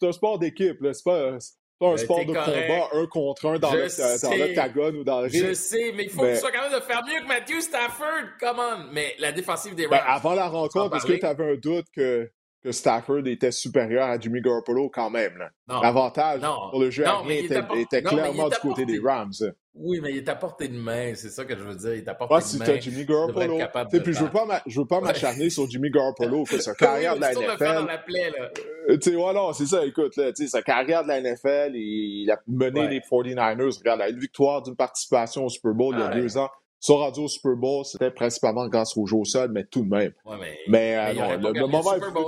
un, 0.06 0.12
sport 0.12 0.39
d'équipe. 0.39 0.77
C'est 0.82 1.03
pas, 1.03 1.38
pas 1.79 1.88
un 1.88 1.91
ben, 1.91 1.97
sport 1.97 2.19
de 2.19 2.25
combat 2.25 2.89
un 2.93 3.08
contre 3.08 3.45
un 3.47 3.60
dans 3.60 3.73
l'octagone 3.73 4.97
ou 4.97 5.03
dans 5.03 5.21
le 5.21 5.27
ring. 5.27 5.47
Je 5.47 5.53
sais, 5.53 5.91
mais 5.95 6.03
il 6.03 6.10
faut 6.10 6.21
que 6.21 6.34
tu 6.34 6.39
sois 6.39 6.51
capable 6.51 6.75
de 6.75 6.82
faire 6.82 7.01
mieux 7.06 7.21
que 7.21 7.27
Matthew 7.27 7.62
Stafford. 7.62 8.38
Come 8.39 8.89
Mais 8.91 9.15
la 9.19 9.32
défensive 9.32 9.75
des 9.75 9.88
ben, 9.88 9.97
Rams. 9.97 10.08
avant 10.08 10.34
la 10.34 10.47
rencontre, 10.47 10.97
est-ce 10.97 11.06
que 11.06 11.13
tu 11.13 11.25
avais 11.25 11.53
un 11.53 11.56
doute 11.56 11.88
que, 11.95 12.29
que 12.63 12.71
Stafford 12.71 13.25
était 13.27 13.51
supérieur 13.51 14.08
à 14.08 14.19
Jimmy 14.19 14.41
Garoppolo? 14.41 14.89
Quand 14.89 15.10
même? 15.10 15.49
L'avantage 15.67 16.41
pour 16.41 16.79
le 16.79 16.91
jeu 16.91 17.06
était, 17.29 17.62
était, 17.77 18.03
clairement 18.03 18.49
du 18.49 18.58
côté 18.58 18.86
des 18.86 18.99
Rams. 18.99 19.34
Oui, 19.76 20.00
mais 20.02 20.12
il 20.12 20.18
est 20.18 20.30
à 20.30 20.36
portée 20.36 20.68
de 20.68 20.78
main, 20.78 21.16
c'est 21.16 21.30
ça 21.30 21.46
que 21.46 21.58
je 21.58 21.64
veux 21.64 21.76
dire. 21.76 21.96
Il 21.96 22.00
est 22.00 22.08
à 22.08 22.14
portée 22.14 22.36
de 22.36 22.60
main. 22.60 22.66
si 22.66 22.80
tu 22.80 22.92
Jimmy 22.92 23.06
Garoppolo, 23.06 23.58
puis 24.04 24.14
je 24.14 24.24
veux 24.24 24.30
pas, 24.30 24.62
je 24.68 24.80
veux 24.80 24.86
pas 24.86 25.02
m'acharner 25.02 25.50
sur 25.50 25.68
Jimmy 25.68 25.90
Garoppolo, 25.90 26.44
que 26.44 26.58
sa 26.62 26.76
carrière 26.76 27.16
de 27.16 27.22
la 27.22 27.34
NFL. 27.34 27.88
La 27.88 27.98
plaie, 27.98 28.30
là. 28.38 28.50
Euh, 28.90 28.98
tu 28.98 29.10
sais, 29.10 29.16
voilà, 29.16 29.52
c'est 29.54 29.66
ça. 29.66 29.84
Écoute, 29.84 30.16
là, 30.16 30.32
sa 30.36 30.62
carrière 30.62 31.04
de 31.04 31.08
la 31.08 31.22
NFL, 31.22 31.72
il, 31.74 32.30
a 32.30 32.40
mené 32.48 32.88
les 32.88 33.00
49ers. 33.00 33.80
Regarde, 33.80 34.02
a 34.02 34.10
une 34.10 34.20
victoire 34.20 34.62
d'une 34.62 34.76
participation 34.76 35.46
au 35.46 35.50
Super 35.50 35.74
Bowl 35.74 35.96
il 35.98 36.02
y 36.02 36.04
a 36.04 36.10
deux 36.10 36.38
ans. 36.38 36.50
Sur 36.80 37.00
Radio 37.00 37.28
Super 37.28 37.56
Bowl, 37.56 37.86
c'était 37.86 38.12
principalement 38.12 38.68
grâce 38.68 38.96
au 38.98 39.08
jeu 39.08 39.16
au 39.16 39.26
sol, 39.26 39.50
mais 39.52 39.64
tout 39.64 39.84
de 39.84 39.90
même. 39.90 40.12
Ouais, 40.26 40.36
mais, 40.40 40.58
mais, 40.68 40.98
euh, 40.98 41.38
non, 41.38 41.52
le, 41.52 41.62
moment 41.62 41.94
est 41.94 42.00
venu. 42.00 42.26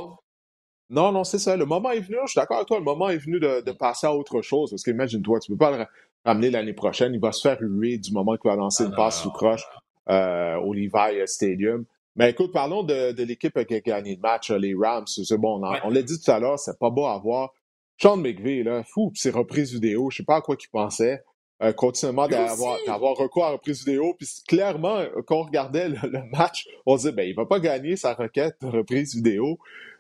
Non, 0.90 1.12
non, 1.12 1.24
c'est 1.24 1.40
ça. 1.40 1.58
Le 1.58 1.66
moment 1.66 1.92
est 1.92 2.00
venu. 2.00 2.18
Je 2.24 2.32
suis 2.32 2.40
d'accord 2.40 2.58
avec 2.58 2.68
toi. 2.68 2.78
Le 2.78 2.84
moment 2.84 3.10
est 3.10 3.18
venu 3.18 3.40
de, 3.40 3.62
de 3.62 3.72
passer 3.72 4.08
à 4.08 4.14
autre 4.14 4.42
chose. 4.42 4.70
Parce 4.70 4.84
qu'imagine-toi, 4.84 5.40
tu 5.40 5.52
peux 5.52 5.58
pas 5.58 5.88
ramener 6.26 6.50
l'année 6.50 6.74
prochaine. 6.74 7.14
Il 7.14 7.20
va 7.20 7.32
se 7.32 7.48
faire 7.48 7.58
huer 7.62 7.98
du 7.98 8.12
moment 8.12 8.36
qu'il 8.36 8.50
va 8.50 8.56
lancer 8.56 8.84
une 8.84 8.94
ah, 8.94 8.98
passe 8.98 9.22
sous 9.22 9.32
croche 9.32 9.64
euh, 10.10 10.56
au 10.58 10.74
Levi 10.74 11.28
Stadium. 11.28 11.86
Mais 12.16 12.32
écoute, 12.32 12.52
parlons 12.52 12.84
de, 12.84 13.12
de 13.12 13.24
l'équipe 13.24 13.62
qui 13.66 13.76
a 13.76 13.80
gagné 13.82 14.16
le 14.16 14.22
match, 14.22 14.50
les 14.52 14.74
Rams. 14.74 15.06
C'est 15.08 15.38
bon, 15.38 15.62
on, 15.84 15.90
l'a 15.90 16.02
dit 16.02 16.20
tout 16.20 16.32
à 16.32 16.40
l'heure, 16.40 16.58
c'est 16.58 16.80
pas 16.80 16.90
beau 16.90 17.06
à 17.06 17.18
voir. 17.20 17.54
Sean 18.02 18.18
McVay, 18.18 18.64
là, 18.64 18.84
fou, 18.84 19.12
ses 19.16 19.32
reprises 19.32 19.74
vidéo, 19.74 20.10
je 20.10 20.18
sais 20.18 20.24
pas 20.24 20.38
à 20.38 20.42
quoi 20.42 20.56
qu'il 20.56 20.70
pensait. 20.70 21.24
Euh, 21.64 21.72
continuellement 21.72 22.28
d'avoir, 22.28 22.78
d'avoir 22.86 23.16
recours 23.16 23.46
à 23.46 23.52
reprise 23.52 23.86
vidéo. 23.86 24.14
Puis 24.18 24.28
clairement, 24.48 25.04
quand 25.26 25.38
on 25.38 25.44
regardait 25.44 25.90
le, 25.90 26.30
match, 26.32 26.68
on 26.86 26.98
se 26.98 27.04
disait, 27.04 27.12
ben, 27.14 27.28
il 27.28 27.36
va 27.36 27.46
pas 27.46 27.60
gagner 27.60 27.96
sa 27.96 28.14
requête 28.14 28.56
de 28.62 28.68
reprise 28.68 29.16
vidéo. 29.16 29.58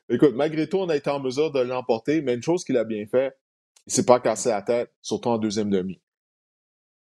Écoute, 0.09 0.33
malgré 0.35 0.67
tout, 0.67 0.77
on 0.77 0.89
a 0.89 0.95
été 0.95 1.09
en 1.09 1.19
mesure 1.19 1.51
de 1.51 1.61
l'emporter, 1.61 2.21
mais 2.21 2.33
une 2.35 2.43
chose 2.43 2.63
qu'il 2.63 2.77
a 2.77 2.83
bien 2.83 3.05
fait, 3.05 3.35
il 3.87 3.93
s'est 3.93 4.05
pas 4.05 4.19
cassé 4.19 4.49
la 4.49 4.61
tête, 4.61 4.91
surtout 5.01 5.29
en 5.29 5.37
deuxième 5.37 5.69
demi. 5.69 5.99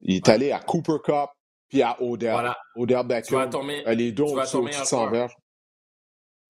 Il 0.04 0.16
est 0.16 0.28
allé 0.28 0.52
à 0.52 0.60
Cooper 0.60 0.98
Cup 1.02 1.30
puis 1.68 1.82
à 1.82 2.00
Odell. 2.00 2.32
Voilà. 2.32 2.56
Odell 2.76 3.06
Beckham. 3.06 3.50
Euh, 3.86 3.94
les 3.94 4.12
deux 4.12 4.24
ont 4.24 4.44
sauté 4.44 4.72
sans 4.72 5.10
verge. 5.10 5.34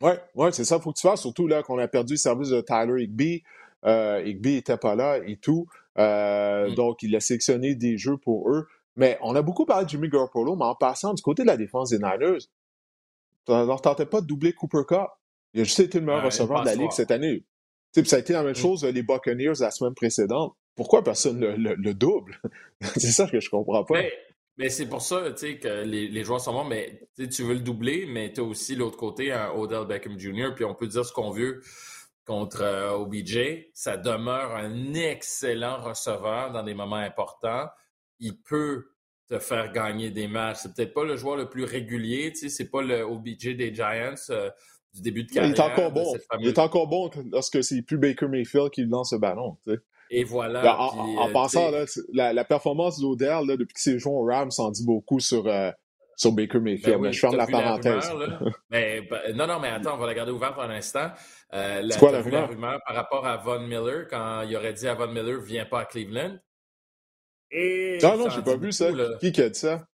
Ouais, 0.03 0.21
ouais, 0.35 0.53
c'est 0.53 0.65
ça, 0.65 0.81
faut 0.81 0.93
que 0.93 0.99
tu 0.99 1.07
fasses. 1.07 1.23
Surtout 1.23 1.47
là 1.47 1.63
qu'on 1.63 1.79
a 1.79 1.89
perdu 1.89 2.15
le 2.15 2.19
service 2.19 2.51
de 2.51 2.61
Tyler 2.61 3.05
Higby. 3.05 3.43
Euh, 3.87 4.23
Higby 4.25 4.57
était 4.57 4.77
pas 4.77 4.97
là 4.97 5.19
et 5.25 5.37
tout. 5.37 5.67
Euh, 5.99 6.69
mm. 6.69 6.75
Donc, 6.75 7.03
il 7.03 7.15
a 7.15 7.21
sélectionné 7.21 7.75
des 7.75 7.97
jeux 7.97 8.19
pour 8.19 8.51
eux. 8.51 8.67
Mais 8.97 9.19
on 9.23 9.35
a 9.35 9.43
beaucoup 9.43 9.65
parlé 9.65 9.85
de 9.85 9.91
Jimmy 9.91 10.09
Garoppolo, 10.09 10.57
mais 10.57 10.65
en 10.65 10.75
passant 10.75 11.15
du 11.15 11.23
côté 11.23 11.43
de 11.43 11.49
la 11.49 11.57
défense 11.57 11.91
des 11.91 11.99
Niners, 11.99 12.47
tu 13.47 13.53
leur 13.53 13.81
tentais 13.81 14.07
pas 14.07 14.21
de 14.21 14.27
doubler 14.27 14.53
Cooper 14.53 14.83
Cup? 14.87 15.09
Il 15.53 15.61
a 15.61 15.65
juste 15.65 15.81
été 15.81 16.01
le 16.01 16.07
meilleur 16.07 16.25
receveur 16.25 16.61
de 16.63 16.67
la 16.67 16.75
Ligue 16.75 16.91
cette 16.91 17.11
année. 17.11 17.45
Ça 17.93 18.17
a 18.17 18.19
été 18.19 18.33
la 18.33 18.43
même 18.43 18.53
mm. 18.53 18.57
chose 18.57 18.85
les 18.85 19.03
Buccaneers 19.03 19.55
la 19.61 19.71
semaine 19.71 19.95
précédente 19.95 20.57
pourquoi 20.75 21.03
personne 21.03 21.41
le, 21.41 21.75
le, 21.75 21.95
double? 21.95 22.41
c'est 22.97 23.13
ça 23.13 23.27
que 23.27 23.41
je 23.41 23.51
comprends 23.51 23.85
pas. 23.85 24.03
Mais, 24.57 24.69
c'est 24.69 24.87
pour 24.87 25.03
ça 25.03 25.21
que 25.21 25.85
les, 25.85 26.09
les, 26.09 26.25
joueurs 26.25 26.41
sont 26.41 26.53
bons, 26.53 26.65
mais 26.65 27.09
tu 27.17 27.43
veux 27.43 27.55
le 27.55 27.61
doubler, 27.61 28.07
mais 28.07 28.33
tu 28.33 28.41
as 28.41 28.45
aussi 28.45 28.77
l'autre 28.77 28.97
côté, 28.97 29.33
un 29.33 29.51
Odell 29.51 29.87
Beckham 29.87 30.19
Jr., 30.19 30.51
puis 30.55 30.65
on 30.65 30.75
peut 30.75 30.87
dire 30.87 31.05
ce 31.05 31.13
qu'on 31.13 31.31
veut 31.31 31.61
contre 32.25 32.63
euh, 32.63 32.93
OBJ. 32.93 33.69
Ça 33.75 33.97
demeure 33.97 34.55
un 34.57 34.95
excellent 34.95 35.81
receveur 35.81 36.53
dans 36.53 36.63
des 36.63 36.75
moments 36.75 36.97
importants. 36.97 37.69
Il 38.21 38.41
peut 38.41 38.87
te 39.29 39.39
faire 39.39 39.73
gagner 39.73 40.11
des 40.11 40.29
matchs. 40.29 40.59
C'est 40.63 40.75
peut-être 40.75 40.95
pas 40.95 41.05
le 41.05 41.17
joueur 41.17 41.37
le 41.37 41.49
plus 41.49 41.65
régulier, 41.65 42.33
tu 42.33 42.41
sais, 42.41 42.49
c'est 42.49 42.71
pas 42.71 42.83
le 42.83 43.03
OBJ 43.03 43.57
des 43.57 43.75
Giants 43.75 44.15
euh, 44.31 44.51
du 44.93 45.03
début 45.03 45.25
de 45.25 45.33
carrière. 45.33 45.51
Il 45.51 45.57
est 45.57 45.61
encore 45.61 45.93
bon. 45.93 46.15
Il 46.41 46.49
est 46.49 46.59
encore 46.59 46.87
bon 46.87 47.11
lorsque 47.33 47.63
c'est 47.65 47.83
plus 47.83 47.99
Baker 47.99 48.29
Mayfield 48.29 48.71
qui 48.71 48.85
lance 48.85 49.13
le 49.13 49.19
ballon. 49.19 49.57
Tu 49.65 49.73
sais. 49.73 49.79
Et 50.11 50.25
voilà. 50.25 50.79
en, 50.79 51.31
passant, 51.33 51.73
euh, 51.73 51.85
la, 52.13 52.33
la, 52.33 52.45
performance 52.45 53.01
d'Odell, 53.01 53.47
depuis 53.47 53.75
qu'il 53.75 53.93
s'est 53.93 53.99
joué 53.99 54.13
au 54.13 54.25
Rams, 54.25 54.51
s'en 54.51 54.71
dit 54.71 54.85
beaucoup 54.85 55.21
sur, 55.21 55.47
euh, 55.47 55.71
sur 56.17 56.33
Baker 56.33 56.61
Mayfield. 56.61 57.01
Ben 57.01 57.13
je 57.13 57.19
ferme 57.19 57.37
la 57.37 57.47
parenthèse. 57.47 58.11
mais, 58.71 59.01
ben, 59.11 59.37
non, 59.37 59.47
non, 59.47 59.61
mais 59.61 59.69
attends, 59.69 59.95
on 59.95 59.99
va 59.99 60.07
la 60.07 60.15
garder 60.15 60.33
ouverte 60.33 60.55
pour 60.55 60.63
un 60.63 60.71
instant. 60.71 61.11
Euh, 61.53 61.83
C'est 61.91 61.99
quoi 61.99 62.13
la 62.13 62.21
rumeur? 62.23 62.81
par 62.87 62.95
rapport 62.95 63.27
à 63.27 63.37
Von 63.39 63.61
Miller, 63.61 64.07
quand 64.09 64.43
il 64.43 64.57
aurait 64.57 64.73
dit 64.73 64.87
à 64.87 64.95
Von 64.95 65.09
Miller, 65.09 65.41
viens 65.41 65.65
pas 65.65 65.81
à 65.81 65.85
Cleveland. 65.85 66.39
Et 67.51 67.99
non, 68.03 68.17
non, 68.17 68.31
j'ai 68.31 68.43
pas 68.43 68.57
vu 68.57 68.73
ça. 68.73 68.89
Qui, 69.21 69.33
qui 69.33 69.43
a 69.43 69.49
dit 69.49 69.59
ça? 69.59 69.87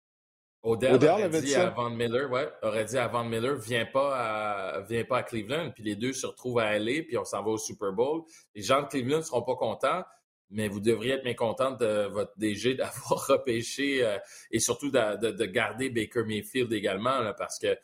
Odell, 0.61 0.95
aurait 0.95 1.29
dit 1.41 1.55
à 1.55 1.69
Von 1.69 1.91
Miller, 1.91 2.29
ouais, 2.29 2.49
aurait 2.61 2.85
dit 2.85 2.97
à 2.97 3.07
Von 3.07 3.23
Miller, 3.23 3.55
viens 3.55 3.85
pas 3.85 4.15
à, 4.15 4.81
viens 4.81 5.05
pas 5.05 5.19
à 5.19 5.23
Cleveland. 5.23 5.71
Puis 5.73 5.83
les 5.83 5.95
deux 5.95 6.11
se 6.11 6.27
retrouvent 6.27 6.59
à 6.59 6.77
LA, 6.77 7.03
puis 7.07 7.17
on 7.17 7.23
s'en 7.23 7.41
va 7.43 7.51
au 7.51 7.57
Super 7.57 7.93
Bowl. 7.93 8.23
Les 8.55 8.61
gens 8.61 8.81
de 8.81 8.87
Cleveland 8.87 9.17
ne 9.17 9.23
seront 9.23 9.41
pas 9.41 9.55
contents, 9.55 10.03
mais 10.49 10.67
vous 10.67 10.81
devriez 10.81 11.13
être 11.13 11.23
mécontents 11.23 11.71
de 11.71 12.07
votre 12.07 12.37
DG 12.37 12.73
d'avoir 12.75 13.25
repêché 13.27 14.03
euh, 14.03 14.17
et 14.51 14.59
surtout 14.59 14.91
de, 14.91 15.31
de, 15.31 15.45
garder 15.45 15.89
Baker 15.89 16.23
Mayfield 16.23 16.73
également, 16.73 17.31
parce 17.37 17.57
que 17.57 17.77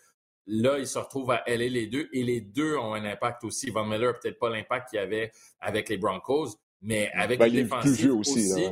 là, 0.46 0.78
ils 0.78 0.88
se 0.88 1.00
retrouvent 1.00 1.32
à 1.32 1.44
LA 1.48 1.70
les 1.70 1.88
deux, 1.88 2.10
et 2.12 2.24
les 2.24 2.42
deux 2.42 2.76
ont 2.76 2.94
un 2.94 3.06
impact 3.06 3.46
aussi. 3.46 3.70
Von 3.70 3.86
Miller 3.86 4.20
peut-être 4.20 4.38
pas 4.38 4.50
l'impact 4.50 4.90
qu'il 4.90 5.00
y 5.00 5.02
avait 5.02 5.32
avec 5.62 5.88
les 5.88 5.98
Broncos, 5.98 6.50
mais 6.82 7.10
avec 7.14 7.40
ben, 7.40 7.46
les 7.46 7.64
défensifs 7.64 8.12
aussi. 8.12 8.52
aussi 8.52 8.66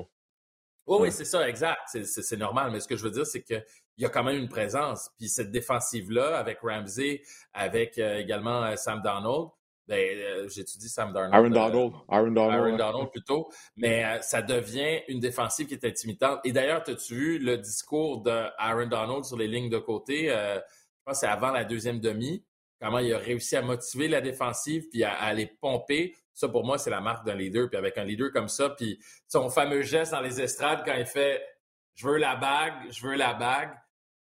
oui, 0.85 0.97
oui, 1.01 1.11
c'est 1.11 1.25
ça, 1.25 1.47
exact. 1.47 1.81
C'est 2.03 2.37
normal. 2.37 2.71
Mais 2.71 2.79
ce 2.79 2.87
que 2.87 2.95
je 2.95 3.03
veux 3.03 3.11
dire, 3.11 3.25
c'est 3.25 3.41
qu'il 3.41 3.63
y 3.97 4.05
a 4.05 4.09
quand 4.09 4.23
même 4.23 4.37
une 4.37 4.49
présence. 4.49 5.09
Puis 5.17 5.29
cette 5.29 5.51
défensive-là, 5.51 6.37
avec 6.37 6.59
Ramsey, 6.61 7.21
avec 7.53 7.97
euh, 7.97 8.17
également 8.17 8.63
euh, 8.63 8.75
Sam 8.75 9.01
Donald, 9.01 9.49
ben, 9.87 9.99
euh, 9.99 10.47
j'ai-tu 10.49 10.77
dit 10.77 10.89
Sam 10.89 11.11
Darnold? 11.13 11.33
Aaron 11.33 11.49
Donald. 11.49 11.93
Aaron 12.09 12.31
Donald. 12.31 12.53
Aaron 12.53 12.77
Donald 12.77 13.11
plutôt. 13.11 13.49
Mais 13.75 14.21
ça 14.21 14.41
devient 14.41 15.01
une 15.07 15.19
défensive 15.19 15.67
qui 15.67 15.73
est 15.73 15.85
intimidante. 15.85 16.39
Et 16.43 16.51
d'ailleurs, 16.51 16.83
as-tu 16.87 17.15
vu 17.15 17.39
le 17.39 17.57
discours 17.57 18.21
de 18.21 18.45
Aaron 18.57 18.87
Donald 18.87 19.25
sur 19.25 19.37
les 19.37 19.47
lignes 19.47 19.69
de 19.69 19.79
côté? 19.79 20.27
je 20.29 21.05
pense 21.05 21.19
que 21.19 21.25
c'est 21.25 21.31
avant 21.31 21.51
la 21.51 21.65
deuxième 21.65 21.99
demi 21.99 22.45
comment 22.83 22.99
il 22.99 23.13
a 23.13 23.17
réussi 23.17 23.55
à 23.55 23.61
motiver 23.61 24.09
la 24.09 24.19
défensive 24.19 24.87
puis 24.89 25.03
à, 25.03 25.13
à 25.13 25.33
les 25.33 25.47
pomper. 25.47 26.15
Ça, 26.33 26.49
pour 26.49 26.65
moi, 26.65 26.77
c'est 26.77 26.89
la 26.89 27.01
marque 27.01 27.25
d'un 27.25 27.35
leader. 27.35 27.69
Puis 27.69 27.77
avec 27.77 27.97
un 27.97 28.03
leader 28.03 28.31
comme 28.31 28.47
ça, 28.47 28.69
puis 28.71 28.99
son 29.27 29.49
fameux 29.49 29.81
geste 29.81 30.11
dans 30.11 30.21
les 30.21 30.41
estrades 30.41 30.81
quand 30.85 30.95
il 30.97 31.05
fait 31.05 31.41
«Je 31.95 32.07
veux 32.07 32.17
la 32.17 32.35
bague, 32.35 32.73
je 32.89 33.05
veux 33.05 33.15
la 33.15 33.33
bague 33.33 33.71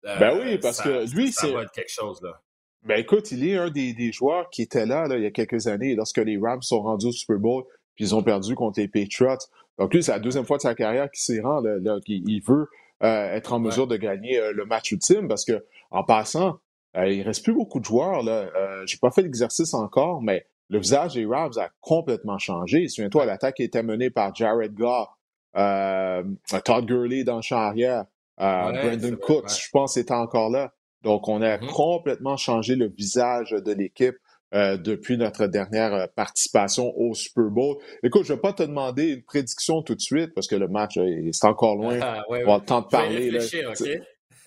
euh,», 0.05 0.17
ben 0.19 0.39
oui, 0.39 0.57
parce 0.57 0.81
que 0.81 1.09
lui, 1.15 1.31
c'est... 1.31 1.53
quelque 1.73 1.89
chose, 1.91 2.21
là. 2.21 2.41
Ben 2.83 2.99
écoute, 2.99 3.31
il 3.31 3.47
est 3.47 3.57
un 3.57 3.69
des, 3.69 3.93
des 3.93 4.11
joueurs 4.11 4.49
qui 4.49 4.63
était 4.63 4.87
là, 4.87 5.07
là, 5.07 5.17
il 5.17 5.23
y 5.23 5.27
a 5.27 5.31
quelques 5.31 5.67
années, 5.67 5.93
lorsque 5.93 6.17
les 6.17 6.37
Rams 6.37 6.63
sont 6.63 6.81
rendus 6.81 7.05
au 7.05 7.11
Super 7.11 7.37
Bowl, 7.37 7.63
puis 7.95 8.05
ils 8.05 8.15
ont 8.15 8.23
perdu 8.23 8.55
contre 8.55 8.79
les 8.79 8.87
Patriots. 8.87 9.37
Donc 9.77 9.93
lui, 9.93 10.01
c'est 10.01 10.11
la 10.11 10.19
deuxième 10.19 10.45
fois 10.45 10.57
de 10.57 10.63
sa 10.63 10.73
carrière 10.73 11.09
qu'il 11.11 11.21
s'y 11.21 11.39
rend, 11.39 11.61
là, 11.61 11.77
il 12.07 12.41
veut 12.41 12.67
euh, 13.03 13.35
être 13.35 13.53
en 13.53 13.59
mesure 13.59 13.85
de 13.85 13.97
gagner 13.97 14.39
euh, 14.39 14.51
le 14.51 14.65
match 14.65 14.91
ultime, 14.91 15.27
parce 15.27 15.45
que 15.45 15.63
en 15.91 16.03
passant, 16.03 16.59
il 16.95 17.21
reste 17.21 17.43
plus 17.43 17.53
beaucoup 17.53 17.79
de 17.79 17.85
joueurs. 17.85 18.21
Là. 18.23 18.49
J'ai 18.85 18.97
pas 18.97 19.11
fait 19.11 19.21
l'exercice 19.21 19.73
encore, 19.73 20.21
mais 20.21 20.45
le 20.71 20.79
visage 20.79 21.13
des 21.13 21.25
Rams 21.25 21.51
a 21.57 21.69
complètement 21.81 22.37
changé. 22.39 22.87
Souviens-toi, 22.87 23.25
l'attaque 23.25 23.59
était 23.59 23.83
menée 23.83 24.09
par 24.09 24.33
Jared 24.33 24.73
Goff, 24.73 25.09
euh, 25.57 26.23
Todd 26.63 26.85
Gurley 26.85 27.25
dans 27.25 27.35
le 27.35 27.41
champ 27.41 27.57
arrière, 27.57 28.05
euh, 28.39 28.71
Brandon 28.71 29.17
Cooks, 29.21 29.49
je 29.49 29.69
pense, 29.71 29.97
était 29.97 30.13
encore 30.13 30.49
là. 30.49 30.73
Donc, 31.03 31.27
on 31.27 31.41
a 31.41 31.57
mm-hmm. 31.57 31.67
complètement 31.67 32.37
changé 32.37 32.75
le 32.75 32.87
visage 32.87 33.51
de 33.51 33.73
l'équipe 33.73 34.15
euh, 34.53 34.77
depuis 34.77 35.17
notre 35.17 35.47
dernière 35.47 36.07
participation 36.15 36.97
au 36.97 37.13
Super 37.15 37.49
Bowl. 37.49 37.75
Écoute, 38.01 38.23
je 38.23 38.33
vais 38.33 38.39
pas 38.39 38.53
te 38.53 38.63
demander 38.63 39.09
une 39.09 39.23
prédiction 39.23 39.81
tout 39.81 39.95
de 39.95 40.01
suite 40.01 40.33
parce 40.33 40.47
que 40.47 40.55
le 40.55 40.69
match, 40.69 40.97
c'est 41.33 41.47
encore 41.47 41.75
loin. 41.75 41.99
Ah, 42.01 42.23
on 42.29 42.45
va 42.45 42.57
le 42.59 42.65
temps 42.65 42.81
de 42.81 42.87
parler. 42.87 43.39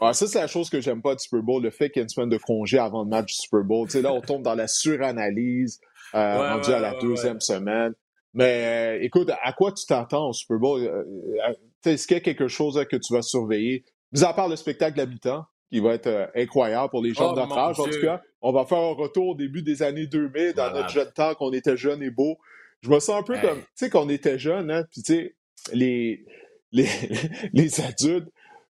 Ça, 0.01 0.27
c'est 0.27 0.41
la 0.41 0.47
chose 0.47 0.71
que 0.71 0.81
j'aime 0.81 1.03
pas 1.03 1.15
du 1.15 1.23
Super 1.23 1.43
Bowl, 1.43 1.63
le 1.63 1.71
fait 1.71 1.91
qu'il 1.91 2.01
y 2.01 2.01
ait 2.01 2.05
une 2.05 2.09
semaine 2.09 2.29
de 2.29 2.37
congé 2.37 2.79
avant 2.79 3.03
le 3.05 3.09
match 3.09 3.27
du 3.27 3.35
Super 3.35 3.63
Bowl. 3.63 3.87
Tu 3.87 3.93
sais, 3.93 4.03
là, 4.03 4.13
on 4.13 4.21
tombe 4.21 4.43
dans 4.43 4.55
la 4.55 4.67
suranalyse. 4.67 5.81
Euh, 6.15 6.55
rendu 6.55 6.71
à 6.71 6.79
la 6.79 6.95
deuxième 7.01 7.41
semaine. 7.41 7.93
Mais 8.35 8.99
euh, 8.99 9.03
écoute, 9.03 9.31
à 9.43 9.53
quoi 9.53 9.73
tu 9.73 9.85
t'attends 9.87 10.29
au 10.29 10.33
Super 10.33 10.59
Bowl? 10.59 10.81
Euh, 10.81 11.55
est-ce 11.85 12.07
qu'il 12.07 12.17
y 12.17 12.19
a 12.19 12.21
quelque 12.21 12.49
chose 12.49 12.83
que 12.89 12.97
tu 12.97 13.13
vas 13.13 13.23
surveiller? 13.23 13.85
Mis 14.13 14.23
à 14.23 14.33
part 14.33 14.49
le 14.49 14.57
spectacle 14.57 14.97
d'habitants, 14.97 15.45
qui 15.71 15.81
va 15.81 15.95
être 15.95 16.31
incroyable 16.37 16.91
pour 16.91 17.03
les 17.03 17.15
gens 17.15 17.33
oh, 17.33 17.35
de 17.35 17.41
notre 17.41 17.59
âge. 17.59 17.81
En 17.81 17.85
tout 17.85 18.01
cas, 18.01 18.23
on 18.43 18.53
va 18.53 18.65
faire 18.65 18.79
un 18.79 18.95
retour 18.95 19.29
au 19.29 19.35
début 19.35 19.63
des 19.63 19.83
années 19.83 20.07
2000, 20.07 20.53
dans 20.55 20.73
notre 20.73 20.91
jeune 20.91 21.11
temps, 21.11 21.35
qu'on 21.35 21.53
était 21.53 21.77
jeune 21.77 22.03
et 22.03 22.11
beau. 22.11 22.39
Je 22.83 22.91
me 22.91 23.01
sens 23.01 23.21
un 23.21 23.23
peu 23.23 23.35
comme, 23.41 23.59
tu 23.59 23.67
sais, 23.75 23.91
qu'on 23.91 24.09
était 24.09 24.39
jeune, 24.39 24.71
hein, 24.71 24.85
puis 24.93 25.03
tu 25.03 25.15
sais, 25.15 25.35
les, 25.73 26.25
les, 26.71 26.87
les 27.53 27.81
adultes 27.81 28.29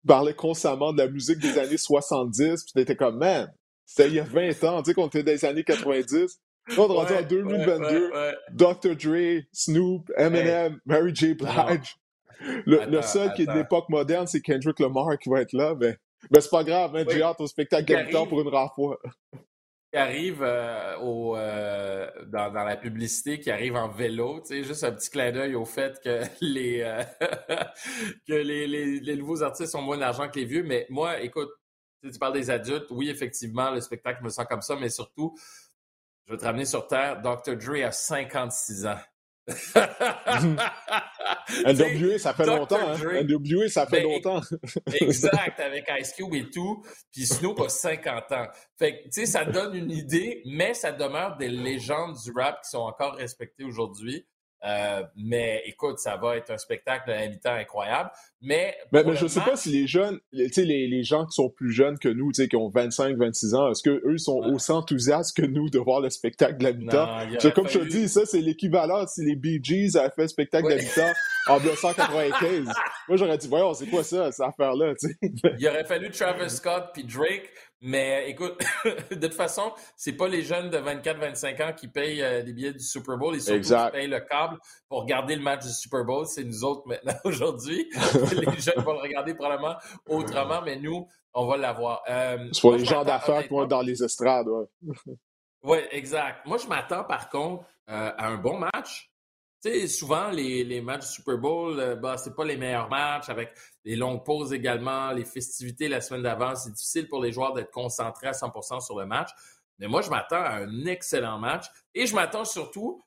parlaient 0.06 0.34
constamment 0.34 0.92
de 0.92 0.98
la 0.98 1.08
musique 1.08 1.38
des 1.38 1.58
années 1.58 1.76
70, 1.76 2.64
puis 2.64 2.72
t'étais 2.74 2.96
comme, 2.96 3.18
man, 3.18 3.52
c'était 3.84 4.08
il 4.08 4.14
y 4.14 4.20
a 4.20 4.24
20 4.24 4.64
ans, 4.64 4.82
tu 4.82 4.90
sais, 4.90 4.94
qu'on 4.94 5.06
était 5.06 5.22
dans 5.22 5.32
les 5.32 5.44
années 5.44 5.64
90. 5.64 6.40
On 6.76 6.90
est 6.90 6.96
rendu 6.96 7.12
en 7.14 7.22
2022. 7.22 8.10
Dr. 8.52 8.96
Dre, 8.96 9.42
Snoop, 9.52 10.10
Eminem, 10.16 10.80
Mary 10.86 11.14
J. 11.14 11.34
Blige. 11.34 11.96
Le, 12.66 13.02
seul 13.02 13.32
qui 13.34 13.42
est 13.42 13.46
de 13.46 13.52
l'époque 13.52 13.88
moderne, 13.88 14.26
c'est 14.26 14.40
Kendrick 14.40 14.78
Lamar 14.78 15.18
qui 15.18 15.28
va 15.28 15.40
être 15.40 15.52
là. 15.52 15.74
Mais, 15.78 15.96
mais 16.30 16.40
c'est 16.40 16.50
pas 16.50 16.64
grave, 16.64 16.94
hein, 16.96 17.04
j'ai 17.08 17.22
hâte 17.22 17.40
au 17.40 17.46
spectacle 17.46 18.10
temps 18.10 18.26
pour 18.26 18.40
une 18.40 18.48
rare 18.48 18.74
fois. 18.74 18.98
Qui 19.92 19.98
arrive 19.98 20.42
euh, 20.42 20.98
au, 20.98 21.34
euh, 21.34 22.10
dans, 22.26 22.52
dans, 22.52 22.64
la 22.64 22.76
publicité, 22.76 23.40
qui 23.40 23.50
arrive 23.50 23.74
en 23.74 23.88
vélo, 23.88 24.40
tu 24.40 24.48
sais, 24.48 24.62
juste 24.62 24.84
un 24.84 24.92
petit 24.92 25.08
clin 25.08 25.32
d'œil 25.32 25.54
au 25.54 25.64
fait 25.64 25.98
que 26.04 26.24
les 26.42 26.82
euh, 26.82 27.02
que 28.28 28.34
les, 28.34 28.66
les, 28.66 29.00
les, 29.00 29.16
nouveaux 29.16 29.42
artistes 29.42 29.74
ont 29.74 29.80
moins 29.80 29.96
d'argent 29.96 30.28
que 30.28 30.38
les 30.38 30.44
vieux. 30.44 30.62
Mais 30.62 30.86
moi, 30.90 31.22
écoute, 31.22 31.48
tu 32.02 32.18
parles 32.18 32.34
des 32.34 32.50
adultes, 32.50 32.86
oui, 32.90 33.08
effectivement, 33.08 33.70
le 33.70 33.80
spectacle 33.80 34.22
me 34.22 34.28
sent 34.28 34.44
comme 34.48 34.60
ça, 34.60 34.76
mais 34.76 34.90
surtout, 34.90 35.34
je 36.28 36.34
vais 36.34 36.38
te 36.38 36.44
ramener 36.44 36.66
sur 36.66 36.86
Terre. 36.86 37.22
Dr. 37.22 37.56
Dre 37.56 37.86
a 37.86 37.90
56 37.90 38.84
ans. 38.84 38.98
NWA, 41.64 42.18
ça 42.18 42.34
fait 42.34 42.44
longtemps. 42.44 42.76
Hein? 42.86 43.22
NWA, 43.24 43.68
ça 43.70 43.86
fait 43.86 44.02
ben, 44.02 44.12
longtemps. 44.12 44.42
exact, 45.00 45.58
avec 45.58 45.90
Ice 45.98 46.12
Cube 46.12 46.34
et 46.34 46.50
tout. 46.50 46.84
Puis 47.10 47.24
Snoop 47.24 47.58
a 47.60 47.70
50 47.70 48.32
ans. 48.32 48.46
Fait 48.78 48.98
que, 48.98 49.04
tu 49.04 49.12
sais, 49.12 49.24
ça 49.24 49.46
donne 49.46 49.74
une 49.74 49.90
idée, 49.90 50.42
mais 50.44 50.74
ça 50.74 50.92
demeure 50.92 51.38
des 51.38 51.48
légendes 51.48 52.14
du 52.22 52.30
rap 52.32 52.60
qui 52.62 52.68
sont 52.68 52.80
encore 52.80 53.14
respectées 53.14 53.64
aujourd'hui. 53.64 54.26
Euh, 54.64 55.02
mais 55.16 55.62
écoute, 55.66 55.98
ça 55.98 56.16
va 56.16 56.36
être 56.36 56.50
un 56.50 56.58
spectacle 56.58 57.10
invitant 57.10 57.52
incroyable. 57.52 58.10
Mais, 58.40 58.76
mais, 58.92 59.02
je 59.14 59.24
ne 59.24 59.28
sais 59.28 59.40
pas 59.40 59.56
si 59.56 59.70
les 59.70 59.86
jeunes, 59.86 60.18
les, 60.32 60.48
les 60.56 61.02
gens 61.02 61.26
qui 61.26 61.32
sont 61.32 61.48
plus 61.48 61.72
jeunes 61.72 61.98
que 61.98 62.08
nous, 62.08 62.30
qui 62.30 62.56
ont 62.56 62.68
25, 62.68 63.16
26 63.16 63.54
ans, 63.54 63.70
est-ce 63.70 63.82
qu'eux 63.82 64.18
sont 64.18 64.38
aussi 64.38 64.70
enthousiastes 64.70 65.36
que 65.36 65.46
nous 65.46 65.70
de 65.70 65.78
voir 65.78 66.00
le 66.00 66.10
spectacle 66.10 66.58
d'habitant? 66.58 67.08
Comme 67.54 67.68
je 67.68 67.78
te 67.80 67.84
dis, 67.84 68.08
ça, 68.08 68.26
c'est 68.26 68.40
l'équivalent 68.40 69.06
si 69.06 69.24
les 69.24 69.36
Bee 69.36 69.60
Gees 69.62 69.96
avaient 69.96 70.10
fait 70.10 70.22
le 70.22 70.28
spectacle 70.28 70.68
d'habitant 70.68 71.12
en 71.48 71.58
1995. 71.60 72.66
Moi, 73.08 73.16
j'aurais 73.16 73.38
dit, 73.38 73.48
voyons, 73.48 73.74
c'est 73.74 73.86
quoi 73.86 74.04
ça, 74.04 74.30
cette 74.32 74.46
affaire-là? 74.46 74.94
Il 75.58 75.68
aurait 75.68 75.84
fallu 75.84 76.10
Travis 76.10 76.50
Scott 76.50 76.90
puis 76.92 77.04
Drake 77.04 77.50
mais 77.80 78.28
écoute, 78.28 78.60
de 79.10 79.14
toute 79.14 79.34
façon, 79.34 79.72
c'est 79.96 80.14
pas 80.14 80.26
les 80.26 80.42
jeunes 80.42 80.70
de 80.70 80.78
24-25 80.78 81.62
ans 81.62 81.72
qui 81.72 81.88
payent 81.88 82.22
euh, 82.22 82.42
les 82.42 82.52
billets 82.52 82.72
du 82.72 82.80
Super 82.80 83.16
Bowl. 83.16 83.34
Ils 83.34 83.40
sont 83.40 83.60
qui 83.60 83.92
payent 83.92 84.08
le 84.08 84.20
câble 84.20 84.58
pour 84.88 85.02
regarder 85.02 85.36
le 85.36 85.42
match 85.42 85.64
du 85.64 85.72
Super 85.72 86.04
Bowl. 86.04 86.26
C'est 86.26 86.44
nous 86.44 86.64
autres 86.64 86.82
maintenant 86.86 87.14
aujourd'hui. 87.24 87.88
les 88.32 88.60
jeunes 88.60 88.82
vont 88.84 88.94
le 88.94 89.00
regarder 89.00 89.34
probablement 89.34 89.76
autrement, 90.06 90.60
mais 90.62 90.76
nous, 90.76 91.06
on 91.34 91.46
va 91.46 91.56
l'avoir. 91.56 92.02
Euh, 92.08 92.50
pour 92.60 92.72
les 92.72 92.84
gens 92.84 93.04
d'affaires 93.04 93.42
qui 93.42 93.50
vont 93.50 93.66
dans 93.66 93.82
les 93.82 94.02
estrades. 94.02 94.48
Oui, 94.82 94.94
ouais, 95.62 95.88
exact. 95.92 96.44
Moi, 96.46 96.58
je 96.58 96.66
m'attends 96.66 97.04
par 97.04 97.28
contre 97.28 97.64
euh, 97.88 98.10
à 98.16 98.28
un 98.28 98.36
bon 98.36 98.58
match. 98.58 99.10
Tu 99.62 99.70
sais, 99.70 99.88
souvent, 99.88 100.30
les, 100.30 100.62
les, 100.62 100.80
matchs 100.80 101.06
du 101.06 101.12
Super 101.14 101.38
Bowl, 101.38 101.80
euh, 101.80 101.96
bah, 101.96 102.16
c'est 102.16 102.34
pas 102.34 102.44
les 102.44 102.56
meilleurs 102.56 102.88
matchs 102.88 103.28
avec 103.28 103.50
les 103.88 103.96
longues 103.96 104.22
pauses 104.22 104.52
également, 104.52 105.12
les 105.12 105.24
festivités 105.24 105.88
la 105.88 106.02
semaine 106.02 106.22
d'avant. 106.22 106.54
C'est 106.54 106.72
difficile 106.72 107.08
pour 107.08 107.22
les 107.22 107.32
joueurs 107.32 107.54
d'être 107.54 107.70
concentrés 107.70 108.26
à 108.26 108.32
100% 108.32 108.84
sur 108.84 108.98
le 108.98 109.06
match. 109.06 109.30
Mais 109.78 109.86
moi, 109.88 110.02
je 110.02 110.10
m'attends 110.10 110.42
à 110.42 110.56
un 110.56 110.84
excellent 110.84 111.38
match 111.38 111.64
et 111.94 112.06
je 112.06 112.14
m'attends 112.14 112.44
surtout 112.44 113.00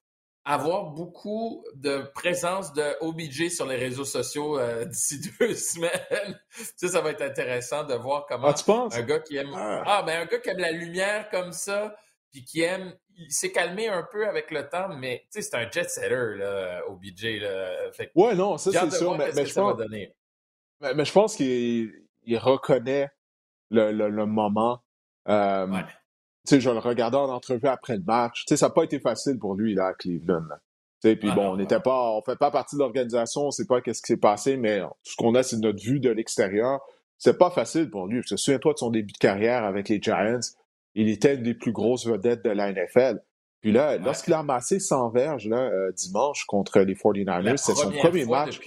à 0.44 0.56
avoir 0.56 0.86
beaucoup 0.86 1.64
de 1.76 2.10
présence 2.16 2.74
de 2.74 2.96
OBJ 3.02 3.50
sur 3.50 3.68
les 3.68 3.76
réseaux 3.76 4.06
sociaux 4.06 4.58
euh, 4.58 4.86
d'ici 4.92 5.22
deux 5.40 5.54
semaines. 5.54 6.40
ça, 6.76 6.88
ça 6.88 7.02
va 7.02 7.12
être 7.12 7.22
intéressant 7.22 7.84
de 7.84 7.94
voir 7.94 8.26
comment 8.28 8.48
ah, 8.48 8.54
tu 8.56 8.64
penses? 8.64 8.96
un 8.96 9.04
gars 9.04 9.20
qui 9.20 9.38
aime 9.38 9.54
ah. 9.54 9.84
ah 9.86 10.02
ben 10.02 10.24
un 10.24 10.26
gars 10.26 10.40
qui 10.40 10.50
aime 10.50 10.58
la 10.58 10.72
lumière 10.72 11.30
comme 11.30 11.52
ça, 11.52 11.96
puis 12.32 12.44
qui 12.44 12.62
aime 12.62 12.92
il 13.18 13.32
s'est 13.32 13.52
calmé 13.52 13.88
un 13.88 14.08
peu 14.12 14.28
avec 14.28 14.50
le 14.50 14.68
temps, 14.68 14.90
mais 14.90 15.28
c'est 15.30 15.54
un 15.54 15.70
jet 15.70 15.88
setter, 15.88 16.38
là, 16.38 16.82
OBJ. 16.88 17.40
Là. 17.40 17.92
Fait 17.92 18.12
ouais, 18.16 18.34
non, 18.34 18.58
ça 18.58 18.72
c'est 18.72 18.98
sûr. 18.98 19.16
Mais, 19.16 19.32
mais, 19.36 19.46
je 19.46 19.54
pense, 19.54 19.78
mais, 20.82 20.94
mais, 20.94 21.06
je 21.06 21.12
pense 21.12 21.36
qu'il 21.36 21.92
reconnaît 22.38 23.10
le, 23.70 23.92
le, 23.92 24.10
le 24.10 24.26
moment. 24.26 24.80
Euh, 25.28 25.68
ouais. 25.68 25.86
Je 26.50 26.70
le 26.70 26.80
regardais 26.80 27.18
en 27.18 27.30
entrevue 27.30 27.68
après 27.68 27.98
le 27.98 28.04
match. 28.04 28.46
sais, 28.48 28.58
ça 28.58 28.68
n'a 28.68 28.74
pas 28.74 28.84
été 28.84 29.00
facile 29.00 29.38
pour 29.38 29.56
lui 29.56 29.76
là, 29.76 29.88
à 29.88 29.94
Cleveland. 29.94 30.44
Là. 30.50 30.60
Puis 31.02 31.30
ah, 31.30 31.36
bon, 31.36 31.52
on 31.54 31.58
n'était 31.58 31.80
pas, 31.80 32.12
on 32.12 32.22
fait 32.22 32.36
pas 32.36 32.52
partie 32.52 32.76
de 32.76 32.82
l'organisation, 32.82 33.44
on 33.44 33.48
ne 33.48 33.52
sait 33.52 33.66
pas 33.66 33.82
qu'est-ce 33.82 34.02
qui 34.02 34.08
s'est 34.08 34.18
passé, 34.18 34.58
mais 34.58 34.80
tout 34.82 35.12
ce 35.12 35.16
qu'on 35.16 35.34
a, 35.34 35.42
c'est 35.42 35.58
notre 35.58 35.82
vue 35.84 36.00
de 36.00 36.10
l'extérieur. 36.10 36.80
C'est 37.18 37.38
pas 37.38 37.50
facile 37.50 37.90
pour 37.90 38.08
lui. 38.08 38.22
Souviens-toi 38.24 38.74
de 38.74 38.78
son 38.78 38.90
début 38.90 39.14
de 39.14 39.18
carrière 39.18 39.64
avec 39.64 39.90
les 39.90 40.02
Giants 40.02 40.40
il 40.94 41.10
était 41.10 41.36
une 41.36 41.44
des 41.44 41.54
plus 41.54 41.72
grosses 41.72 42.06
vedettes 42.06 42.44
de 42.44 42.50
la 42.50 42.72
NFL. 42.72 43.22
Puis 43.62 43.72
là, 43.72 43.97
lorsqu'il 43.97 44.34
a 44.34 44.39
amassé 44.39 44.80
100 44.80 45.09
verges 45.09 45.47
là, 45.47 45.59
euh, 45.59 45.91
dimanche 45.91 46.45
contre 46.45 46.80
les 46.80 46.95
49ers, 46.95 47.57
c'est 47.57 47.76
son 47.76 47.91
premier 47.91 48.26
match 48.26 48.59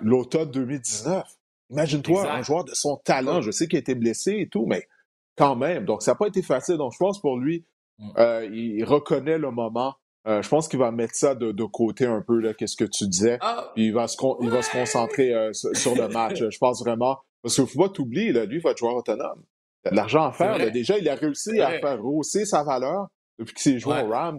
l'automne 0.00 0.50
2019. 0.50 1.24
Imagine-toi, 1.70 2.30
un 2.30 2.42
joueur 2.42 2.64
de 2.64 2.74
son 2.74 2.96
talent, 2.96 3.42
je 3.42 3.50
sais 3.50 3.68
qu'il 3.68 3.76
a 3.76 3.80
été 3.80 3.94
blessé 3.94 4.36
et 4.38 4.48
tout, 4.48 4.66
mais 4.66 4.88
quand 5.36 5.54
même. 5.54 5.84
Donc, 5.84 6.02
ça 6.02 6.12
n'a 6.12 6.14
pas 6.16 6.26
été 6.26 6.42
facile. 6.42 6.78
Donc, 6.78 6.92
je 6.94 6.98
pense 6.98 7.20
pour 7.20 7.38
lui, 7.38 7.64
mm. 7.98 8.10
euh, 8.18 8.48
il 8.52 8.84
reconnaît 8.84 9.38
le 9.38 9.50
moment. 9.50 9.94
Euh, 10.26 10.42
je 10.42 10.48
pense 10.48 10.66
qu'il 10.66 10.80
va 10.80 10.90
mettre 10.90 11.14
ça 11.14 11.34
de, 11.34 11.64
côté 11.64 12.04
un 12.06 12.20
peu, 12.20 12.40
là, 12.40 12.54
qu'est-ce 12.54 12.76
que 12.76 12.84
tu 12.84 13.06
disais. 13.06 13.38
Ah, 13.40 13.70
puis 13.74 13.86
il 13.86 13.92
va 13.92 14.08
se, 14.08 14.16
il 14.42 14.50
va 14.50 14.62
se 14.62 14.72
concentrer 14.72 15.32
sur 15.52 15.94
le 15.94 16.08
match. 16.08 16.42
je 16.42 16.58
pense 16.58 16.82
vraiment. 16.82 17.18
Parce 17.42 17.54
qu'il 17.54 17.64
ne 17.64 17.68
faut 17.68 17.82
pas 17.82 17.88
t'oublier, 17.88 18.32
lui, 18.32 18.56
il 18.56 18.60
va 18.60 18.70
être 18.70 18.78
joueur 18.78 18.96
autonome 18.96 19.44
de 19.84 19.94
l'argent 19.94 20.24
à 20.24 20.32
faire. 20.32 20.72
Déjà, 20.72 20.98
il 20.98 21.08
a 21.08 21.14
réussi 21.14 21.60
à 21.60 21.78
faire 21.78 22.04
hausser 22.04 22.44
sa 22.44 22.64
valeur 22.64 23.06
depuis 23.38 23.54
qu'il 23.54 23.72
s'est 23.72 23.78
joué 23.78 24.02
aux 24.02 24.08
Rams. 24.08 24.38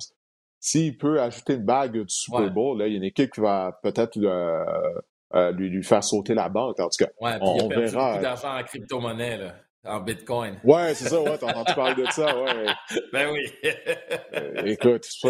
S'il 0.59 0.97
peut 0.97 1.21
ajouter 1.21 1.53
une 1.53 1.63
bague 1.63 1.97
du 1.97 2.13
Super 2.13 2.51
Bowl, 2.51 2.77
là, 2.77 2.87
il 2.87 2.91
y 2.91 2.95
a 2.95 2.97
une 2.97 3.05
équipe 3.05 3.31
qui 3.31 3.39
va 3.39 3.79
peut-être 3.81 4.17
euh, 4.17 4.65
euh, 5.33 5.51
lui, 5.51 5.69
lui, 5.69 5.83
faire 5.83 6.03
sauter 6.03 6.33
la 6.33 6.49
banque. 6.49 6.79
En 6.79 6.89
tout 6.89 7.05
cas, 7.05 7.11
ouais, 7.21 7.37
on, 7.41 7.55
il 7.55 7.61
a 7.61 7.67
perdu 7.67 7.85
verra. 7.85 8.11
beaucoup 8.11 8.23
d'argent 8.23 8.57
en 8.57 8.63
crypto-monnaie, 8.63 9.37
là, 9.37 9.55
en 9.85 10.01
Bitcoin. 10.01 10.59
Ouais, 10.65 10.93
c'est 10.95 11.07
ça, 11.07 11.21
ouais, 11.21 11.37
t'as 11.37 11.47
entendu 11.47 11.73
parler 11.75 12.03
de 12.03 12.11
ça, 12.11 12.37
ouais. 12.37 12.65
ben 13.13 13.31
oui. 13.31 13.45
Euh, 14.33 14.63
écoute, 14.65 15.05
c'est 15.05 15.29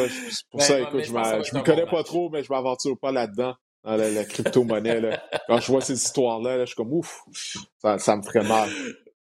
pour 0.50 0.60
ben, 0.60 0.66
ça, 0.66 0.80
écoute, 0.80 1.04
je 1.04 1.12
ne 1.12 1.60
me 1.60 1.64
connais 1.64 1.86
pas 1.86 2.04
trop, 2.04 2.30
mais 2.30 2.44
je 2.44 2.52
m'aventure 2.52 2.98
pas 3.00 3.12
là-dedans, 3.12 3.54
dans 3.84 3.96
la, 3.96 4.26
crypto-monnaie, 4.26 5.00
là. 5.00 5.24
Quand 5.48 5.60
je 5.60 5.72
vois 5.72 5.82
ces 5.82 5.94
histoires-là, 5.94 6.58
là, 6.58 6.62
je 6.62 6.68
suis 6.68 6.76
comme, 6.76 6.94
ouf, 6.94 7.22
ça, 7.78 8.00
ça 8.00 8.16
me 8.16 8.24
ferait 8.24 8.48
mal. 8.48 8.70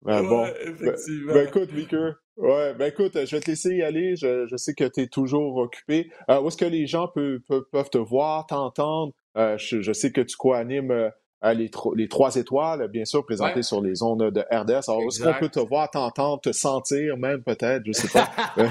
Ben, 0.01 0.23
bon. 0.23 0.45
Ben, 0.81 0.95
ben, 1.27 1.47
écoute, 1.47 1.71
Meeker, 1.71 2.15
Ouais, 2.37 2.73
ben 2.73 2.87
écoute, 2.87 3.13
je 3.13 3.35
vais 3.35 3.41
te 3.41 3.49
laisser 3.49 3.75
y 3.75 3.81
aller. 3.81 4.15
Je, 4.17 4.45
je 4.47 4.57
sais 4.57 4.73
que 4.73 4.83
tu 4.83 5.01
es 5.01 5.07
toujours 5.07 5.55
occupé. 5.55 6.11
Euh, 6.29 6.41
où 6.41 6.49
est-ce 6.49 6.57
que 6.57 6.65
les 6.65 6.85
gens 6.85 7.07
peuvent, 7.07 7.39
peuvent, 7.71 7.89
te 7.89 7.97
voir, 7.97 8.45
t'entendre? 8.45 9.13
Euh, 9.37 9.57
je, 9.57 9.81
je, 9.81 9.93
sais 9.93 10.11
que 10.11 10.19
tu 10.19 10.35
co-animes 10.35 10.91
euh, 10.91 11.09
les, 11.53 11.71
les, 11.95 12.07
trois 12.09 12.35
étoiles, 12.35 12.89
bien 12.89 13.05
sûr, 13.05 13.25
présentées 13.25 13.63
sur 13.63 13.81
les 13.81 14.03
ondes 14.03 14.31
de 14.31 14.41
RDS. 14.51 14.89
Alors, 14.89 15.03
est-ce 15.03 15.23
qu'on 15.23 15.39
peut 15.39 15.47
te 15.47 15.61
voir, 15.61 15.89
t'entendre, 15.89 16.41
te 16.41 16.51
sentir 16.51 17.15
même 17.15 17.41
peut-être? 17.41 17.83
Je 17.85 17.93
sais 17.93 18.09
pas. 18.09 18.29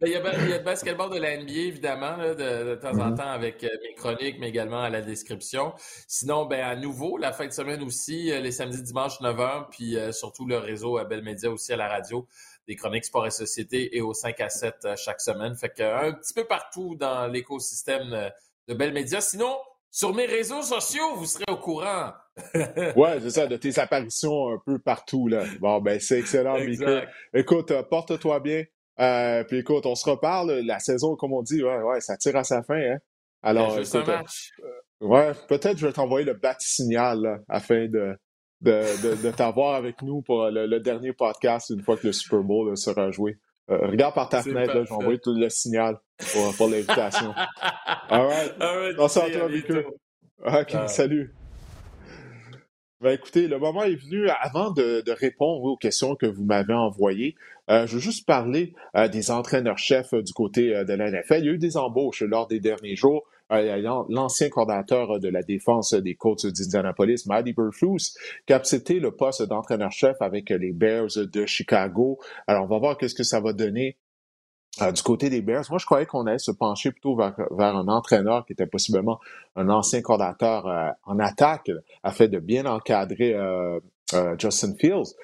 Ben, 0.00 0.06
il, 0.06 0.12
y 0.12 0.16
a, 0.16 0.20
il, 0.20 0.48
y 0.48 0.52
a, 0.54 0.58
le 0.58 0.64
basketball 0.64 1.10
de 1.10 1.18
la 1.18 1.36
NBA, 1.36 1.52
évidemment, 1.52 2.16
là, 2.16 2.34
de, 2.34 2.70
de, 2.70 2.74
temps 2.76 2.92
en 2.92 3.10
mm-hmm. 3.10 3.16
temps 3.16 3.30
avec 3.30 3.62
mes 3.62 3.94
chroniques, 3.94 4.36
mais 4.40 4.48
également 4.48 4.80
à 4.80 4.88
la 4.88 5.02
description. 5.02 5.74
Sinon, 6.08 6.46
ben, 6.46 6.62
à 6.62 6.74
nouveau, 6.74 7.18
la 7.18 7.32
fin 7.32 7.46
de 7.46 7.52
semaine 7.52 7.82
aussi, 7.82 8.30
les 8.40 8.50
samedis, 8.50 8.82
dimanches, 8.82 9.20
9h, 9.20 9.66
puis 9.70 9.98
surtout 10.12 10.46
le 10.46 10.56
réseau 10.56 10.96
à 10.96 11.04
Belle 11.04 11.22
Média 11.22 11.50
aussi 11.50 11.74
à 11.74 11.76
la 11.76 11.86
radio 11.86 12.26
des 12.70 12.76
chroniques 12.76 13.04
sport 13.04 13.26
et 13.26 13.32
société 13.32 13.96
et 13.96 14.00
au 14.00 14.14
5 14.14 14.40
à 14.40 14.48
7 14.48 14.74
euh, 14.84 14.94
chaque 14.96 15.20
semaine. 15.20 15.56
Fait 15.56 15.70
que 15.70 15.82
un 15.82 16.12
petit 16.12 16.32
peu 16.32 16.44
partout 16.44 16.94
dans 16.94 17.26
l'écosystème 17.26 18.12
euh, 18.12 18.28
de 18.68 18.74
Bell 18.74 18.92
Media. 18.92 19.20
Sinon, 19.20 19.58
sur 19.90 20.14
mes 20.14 20.24
réseaux 20.24 20.62
sociaux, 20.62 21.16
vous 21.16 21.26
serez 21.26 21.46
au 21.50 21.56
courant. 21.56 22.12
ouais, 22.54 23.18
c'est 23.20 23.30
ça, 23.30 23.48
de 23.48 23.56
tes 23.56 23.76
apparitions 23.80 24.52
un 24.52 24.58
peu 24.64 24.78
partout, 24.78 25.26
là. 25.26 25.42
Bon, 25.58 25.80
ben, 25.80 25.98
c'est 25.98 26.20
excellent, 26.20 26.58
Écoute, 27.34 27.72
euh, 27.72 27.82
porte-toi 27.82 28.38
bien. 28.38 28.62
puis 29.48 29.58
écoute, 29.58 29.84
on 29.86 29.96
se 29.96 30.08
reparle. 30.08 30.60
La 30.64 30.78
saison, 30.78 31.16
comme 31.16 31.32
on 31.32 31.42
dit, 31.42 31.64
ouais, 31.64 31.82
ouais, 31.82 32.00
ça 32.00 32.16
tire 32.16 32.36
à 32.36 32.44
sa 32.44 32.62
fin, 32.62 32.78
hein. 32.78 32.98
Alors, 33.42 33.74
match. 33.74 34.52
ouais, 35.00 35.32
peut-être 35.48 35.76
je 35.76 35.88
vais 35.88 35.92
t'envoyer 35.92 36.24
le 36.24 36.34
bat 36.34 36.54
signal, 36.60 37.42
afin 37.48 37.88
de, 37.88 38.16
de, 38.60 39.22
de, 39.22 39.30
t'avoir 39.30 39.74
avec 39.74 40.02
nous 40.02 40.22
pour 40.22 40.50
le, 40.50 40.78
dernier 40.80 41.12
podcast 41.12 41.70
une 41.70 41.82
fois 41.82 41.96
que 41.96 42.06
le 42.06 42.12
Super 42.12 42.40
Bowl 42.40 42.76
sera 42.76 43.10
joué. 43.10 43.38
Euh, 43.70 43.86
regarde 43.86 44.14
par 44.14 44.28
ta 44.28 44.42
fenêtre, 44.42 44.74
là, 44.74 44.84
j'ai 44.84 44.92
envoyé 44.92 45.18
tout 45.18 45.32
le 45.32 45.48
signal 45.48 45.98
pour, 46.32 46.54
pour 46.56 46.68
l'invitation. 46.68 47.32
All 48.08 48.26
right. 48.26 48.54
All 48.60 48.94
toi, 48.96 49.06
OK, 50.44 50.74
ah. 50.74 50.88
salut. 50.88 51.34
Ben 53.00 53.12
écoutez, 53.12 53.48
le 53.48 53.58
moment 53.58 53.84
est 53.84 53.94
venu. 53.94 54.28
Avant 54.28 54.72
de, 54.72 55.00
de 55.00 55.12
répondre 55.12 55.62
aux 55.62 55.76
questions 55.76 56.16
que 56.16 56.26
vous 56.26 56.44
m'avez 56.44 56.74
envoyées, 56.74 57.36
euh, 57.70 57.86
je 57.86 57.94
veux 57.94 58.00
juste 58.00 58.26
parler 58.26 58.74
euh, 58.96 59.08
des 59.08 59.30
entraîneurs-chefs 59.30 60.14
du 60.14 60.32
côté 60.32 60.84
de 60.84 60.92
la 60.92 61.10
NFL. 61.10 61.38
Il 61.38 61.44
y 61.44 61.48
a 61.48 61.52
eu 61.52 61.58
des 61.58 61.76
embauches 61.76 62.22
lors 62.22 62.46
des 62.46 62.60
derniers 62.60 62.96
jours. 62.96 63.24
Euh, 63.52 64.04
l'ancien 64.08 64.48
coordinateur 64.48 65.18
de 65.18 65.28
la 65.28 65.42
défense 65.42 65.94
des 65.94 66.14
Colts 66.14 66.46
d'Indianapolis, 66.46 67.26
Maddie 67.26 67.52
Burfus, 67.52 68.14
qui 68.46 68.52
a 68.52 68.56
accepté 68.56 69.00
le 69.00 69.10
poste 69.12 69.42
d'entraîneur-chef 69.42 70.16
avec 70.20 70.50
les 70.50 70.72
Bears 70.72 71.08
de 71.16 71.46
Chicago. 71.46 72.18
Alors, 72.46 72.64
on 72.64 72.68
va 72.68 72.78
voir 72.78 72.96
qu'est-ce 72.96 73.14
que 73.14 73.24
ça 73.24 73.40
va 73.40 73.52
donner 73.52 73.98
euh, 74.80 74.92
du 74.92 75.02
côté 75.02 75.30
des 75.30 75.42
Bears, 75.42 75.64
moi, 75.70 75.78
je 75.78 75.84
croyais 75.84 76.06
qu'on 76.06 76.26
allait 76.28 76.38
se 76.38 76.52
pencher 76.52 76.92
plutôt 76.92 77.16
vers, 77.16 77.34
un 77.58 77.88
entraîneur 77.88 78.46
qui 78.46 78.52
était 78.52 78.68
possiblement 78.68 79.18
un 79.56 79.68
ancien 79.68 80.00
coordinateur 80.00 80.68
euh, 80.68 80.90
en 81.02 81.18
attaque, 81.18 81.72
afin 82.04 82.28
de 82.28 82.38
bien 82.38 82.66
encadrer 82.66 83.34
Justin 84.38 84.74
Fields. 84.78 85.16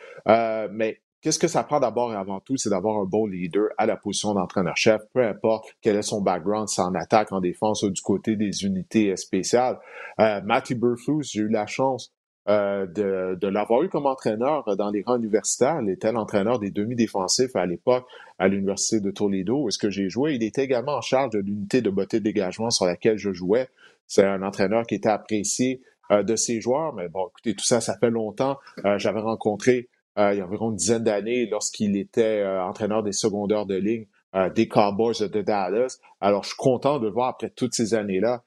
mais 0.72 1.00
Qu'est-ce 1.26 1.40
que 1.40 1.48
ça 1.48 1.64
prend 1.64 1.80
d'abord 1.80 2.12
et 2.12 2.16
avant 2.16 2.38
tout? 2.38 2.56
C'est 2.56 2.70
d'avoir 2.70 2.98
un 2.98 3.04
bon 3.04 3.26
leader 3.26 3.70
à 3.78 3.86
la 3.86 3.96
position 3.96 4.32
d'entraîneur-chef, 4.32 5.02
peu 5.12 5.24
importe 5.24 5.74
quel 5.80 5.96
est 5.96 6.02
son 6.02 6.20
background, 6.20 6.68
c'est 6.68 6.82
en 6.82 6.94
attaque, 6.94 7.32
en 7.32 7.40
défense 7.40 7.82
ou 7.82 7.90
du 7.90 8.00
côté 8.00 8.36
des 8.36 8.64
unités 8.64 9.16
spéciales. 9.16 9.76
Euh, 10.20 10.40
Matthew 10.44 10.74
Burfus, 10.74 11.24
j'ai 11.24 11.40
eu 11.40 11.48
la 11.48 11.66
chance 11.66 12.12
euh, 12.48 12.86
de, 12.86 13.36
de 13.40 13.48
l'avoir 13.48 13.82
eu 13.82 13.88
comme 13.88 14.06
entraîneur 14.06 14.76
dans 14.76 14.88
les 14.92 15.02
rangs 15.04 15.16
universitaires. 15.16 15.80
Il 15.82 15.90
était 15.90 16.12
l'entraîneur 16.12 16.60
des 16.60 16.70
demi-défensifs 16.70 17.56
à 17.56 17.66
l'époque 17.66 18.06
à 18.38 18.46
l'Université 18.46 19.00
de 19.00 19.10
Toledo, 19.10 19.64
où 19.64 19.68
est-ce 19.68 19.78
que 19.78 19.90
j'ai 19.90 20.08
joué. 20.08 20.34
Il 20.34 20.44
était 20.44 20.62
également 20.62 20.94
en 20.94 21.00
charge 21.00 21.30
de 21.30 21.40
l'unité 21.40 21.82
de 21.82 21.90
beauté 21.90 22.20
de 22.20 22.24
dégagement 22.24 22.70
sur 22.70 22.86
laquelle 22.86 23.18
je 23.18 23.32
jouais. 23.32 23.68
C'est 24.06 24.24
un 24.24 24.44
entraîneur 24.44 24.86
qui 24.86 24.94
était 24.94 25.08
apprécié 25.08 25.82
euh, 26.12 26.22
de 26.22 26.36
ses 26.36 26.60
joueurs, 26.60 26.94
mais 26.94 27.08
bon, 27.08 27.26
écoutez, 27.30 27.56
tout 27.56 27.64
ça, 27.64 27.80
ça 27.80 27.96
fait 27.98 28.10
longtemps. 28.10 28.60
Euh, 28.84 28.96
j'avais 28.96 29.18
rencontré 29.18 29.88
euh, 30.18 30.32
il 30.32 30.38
y 30.38 30.40
a 30.40 30.46
environ 30.46 30.70
une 30.70 30.76
dizaine 30.76 31.04
d'années 31.04 31.46
lorsqu'il 31.46 31.96
était 31.96 32.40
euh, 32.40 32.62
entraîneur 32.62 33.02
des 33.02 33.12
secondaires 33.12 33.66
de 33.66 33.74
ligne 33.74 34.06
euh, 34.34 34.48
des 34.48 34.66
Cowboys 34.66 35.20
de 35.20 35.42
Dallas. 35.42 35.98
Alors, 36.20 36.42
je 36.42 36.48
suis 36.48 36.56
content 36.56 36.98
de 36.98 37.08
voir 37.08 37.28
après 37.28 37.50
toutes 37.50 37.74
ces 37.74 37.94
années-là 37.94 38.42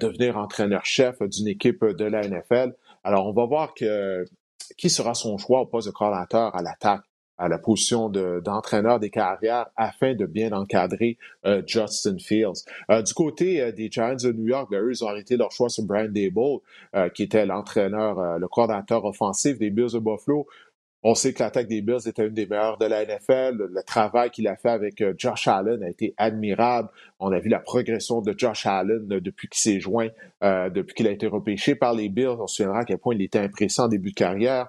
devenir 0.00 0.36
entraîneur-chef 0.36 1.22
d'une 1.22 1.46
équipe 1.46 1.84
de 1.84 2.04
la 2.04 2.26
NFL. 2.26 2.74
Alors, 3.04 3.28
on 3.28 3.32
va 3.32 3.46
voir 3.46 3.74
que, 3.74 4.24
qui 4.76 4.90
sera 4.90 5.14
son 5.14 5.38
choix 5.38 5.60
au 5.60 5.66
poste 5.66 5.86
de 5.86 5.92
coordinateur 5.92 6.52
à 6.56 6.62
l'attaque 6.62 7.02
à 7.40 7.46
la 7.46 7.58
position 7.58 8.08
d'entraîneur 8.08 8.98
des 8.98 9.10
carrières 9.10 9.66
afin 9.76 10.16
de 10.16 10.26
bien 10.26 10.50
encadrer 10.50 11.16
Justin 11.64 12.18
Fields. 12.18 12.64
du 12.88 13.14
côté 13.14 13.70
des 13.70 13.88
Giants 13.88 14.16
de 14.16 14.32
New 14.32 14.48
York, 14.48 14.68
ben, 14.68 14.82
eux, 14.82 14.90
ils 14.90 15.04
ont 15.04 15.06
arrêté 15.06 15.36
leur 15.36 15.52
choix 15.52 15.68
sur 15.68 15.84
Brian 15.84 16.10
Dable, 16.10 17.12
qui 17.14 17.22
était 17.22 17.46
l'entraîneur, 17.46 18.36
le 18.36 18.48
coordinateur 18.48 19.04
offensif 19.04 19.60
des 19.60 19.70
Bills 19.70 19.92
de 19.92 20.00
Buffalo. 20.00 20.48
On 21.04 21.14
sait 21.14 21.32
que 21.32 21.42
l'attaque 21.42 21.68
des 21.68 21.80
Bills 21.80 22.08
était 22.08 22.26
une 22.26 22.34
des 22.34 22.46
meilleures 22.46 22.76
de 22.76 22.86
la 22.86 23.04
NFL. 23.04 23.68
Le, 23.70 23.82
travail 23.84 24.30
qu'il 24.30 24.48
a 24.48 24.56
fait 24.56 24.70
avec 24.70 25.00
euh, 25.00 25.14
Josh 25.16 25.46
Allen 25.46 25.82
a 25.82 25.88
été 25.88 26.12
admirable. 26.16 26.88
On 27.20 27.30
a 27.30 27.38
vu 27.38 27.48
la 27.48 27.60
progression 27.60 28.20
de 28.20 28.34
Josh 28.36 28.66
Allen 28.66 29.06
euh, 29.12 29.20
depuis 29.20 29.48
qu'il 29.48 29.60
s'est 29.60 29.78
joint, 29.78 30.08
euh, 30.42 30.70
depuis 30.70 30.94
qu'il 30.94 31.06
a 31.06 31.12
été 31.12 31.28
repêché 31.28 31.76
par 31.76 31.94
les 31.94 32.08
Bills. 32.08 32.36
On 32.40 32.48
se 32.48 32.56
souviendra 32.56 32.80
à 32.80 32.84
quel 32.84 32.98
point 32.98 33.14
il 33.14 33.22
était 33.22 33.38
impressant 33.38 33.84
en 33.84 33.88
début 33.88 34.10
de 34.10 34.16
carrière. 34.16 34.66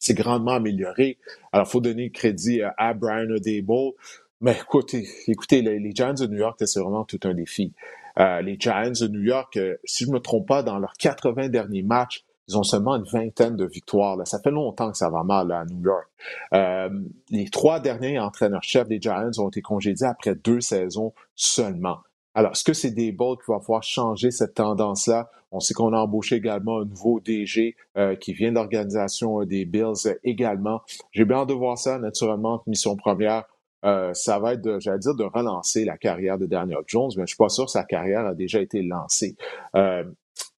C'est 0.00 0.14
grandement 0.14 0.52
amélioré. 0.52 1.18
Alors, 1.52 1.68
faut 1.68 1.80
donner 1.80 2.04
le 2.04 2.10
crédit 2.10 2.60
à 2.76 2.92
Brian 2.92 3.30
O'Dable. 3.30 3.92
Mais 4.40 4.52
écoutez, 4.60 5.08
écoutez 5.28 5.62
les, 5.62 5.92
Giants 5.94 6.12
de 6.12 6.26
New 6.26 6.38
York, 6.38 6.60
c'est 6.66 6.80
vraiment 6.80 7.04
tout 7.04 7.20
un 7.22 7.32
défi. 7.32 7.72
les 8.18 8.56
Giants 8.60 8.90
de 8.90 9.08
New 9.08 9.22
York, 9.22 9.58
si 9.84 10.04
je 10.04 10.10
ne 10.10 10.14
me 10.14 10.20
trompe 10.20 10.46
pas, 10.46 10.62
dans 10.62 10.78
leurs 10.78 10.92
80 10.98 11.48
derniers 11.48 11.82
matchs, 11.82 12.25
ils 12.48 12.56
ont 12.56 12.62
seulement 12.62 12.96
une 12.96 13.04
vingtaine 13.04 13.56
de 13.56 13.64
victoires. 13.64 14.16
Là. 14.16 14.24
Ça 14.24 14.38
fait 14.40 14.50
longtemps 14.50 14.90
que 14.90 14.96
ça 14.96 15.10
va 15.10 15.22
mal 15.24 15.50
à 15.52 15.64
New 15.64 15.82
York. 15.82 16.06
Euh, 16.54 16.88
les 17.30 17.48
trois 17.48 17.80
derniers 17.80 18.18
entraîneurs-chefs 18.18 18.88
des 18.88 19.00
Giants 19.00 19.30
ont 19.38 19.48
été 19.48 19.62
congédiés 19.62 20.06
après 20.06 20.34
deux 20.34 20.60
saisons 20.60 21.12
seulement. 21.34 21.98
Alors, 22.34 22.52
est-ce 22.52 22.64
que 22.64 22.74
c'est 22.74 22.90
des 22.90 23.12
balls 23.12 23.36
qui 23.38 23.50
vont 23.50 23.58
pouvoir 23.58 23.82
changer 23.82 24.30
cette 24.30 24.54
tendance-là? 24.54 25.30
On 25.52 25.60
sait 25.60 25.72
qu'on 25.72 25.94
a 25.94 25.98
embauché 25.98 26.36
également 26.36 26.80
un 26.80 26.84
nouveau 26.84 27.18
DG 27.18 27.76
euh, 27.96 28.14
qui 28.14 28.34
vient 28.34 28.50
de 28.50 28.56
l'organisation 28.56 29.42
des 29.44 29.64
Bills 29.64 30.18
également. 30.22 30.82
J'ai 31.12 31.24
bien 31.24 31.38
hâte 31.38 31.48
de 31.48 31.54
voir 31.54 31.78
ça, 31.78 31.98
naturellement, 31.98 32.62
mission 32.66 32.94
première. 32.94 33.44
Euh, 33.84 34.12
ça 34.14 34.38
va 34.38 34.54
être, 34.54 34.80
j'allais 34.80 34.98
dire, 34.98 35.14
de 35.14 35.24
relancer 35.24 35.84
la 35.84 35.96
carrière 35.96 36.38
de 36.38 36.46
Daniel 36.46 36.80
Jones, 36.86 37.10
mais 37.16 37.22
je 37.22 37.28
suis 37.28 37.36
pas 37.36 37.48
sûr 37.48 37.66
que 37.66 37.70
sa 37.70 37.84
carrière 37.84 38.26
a 38.26 38.34
déjà 38.34 38.60
été 38.60 38.82
lancée. 38.82 39.36
Euh, 39.74 40.04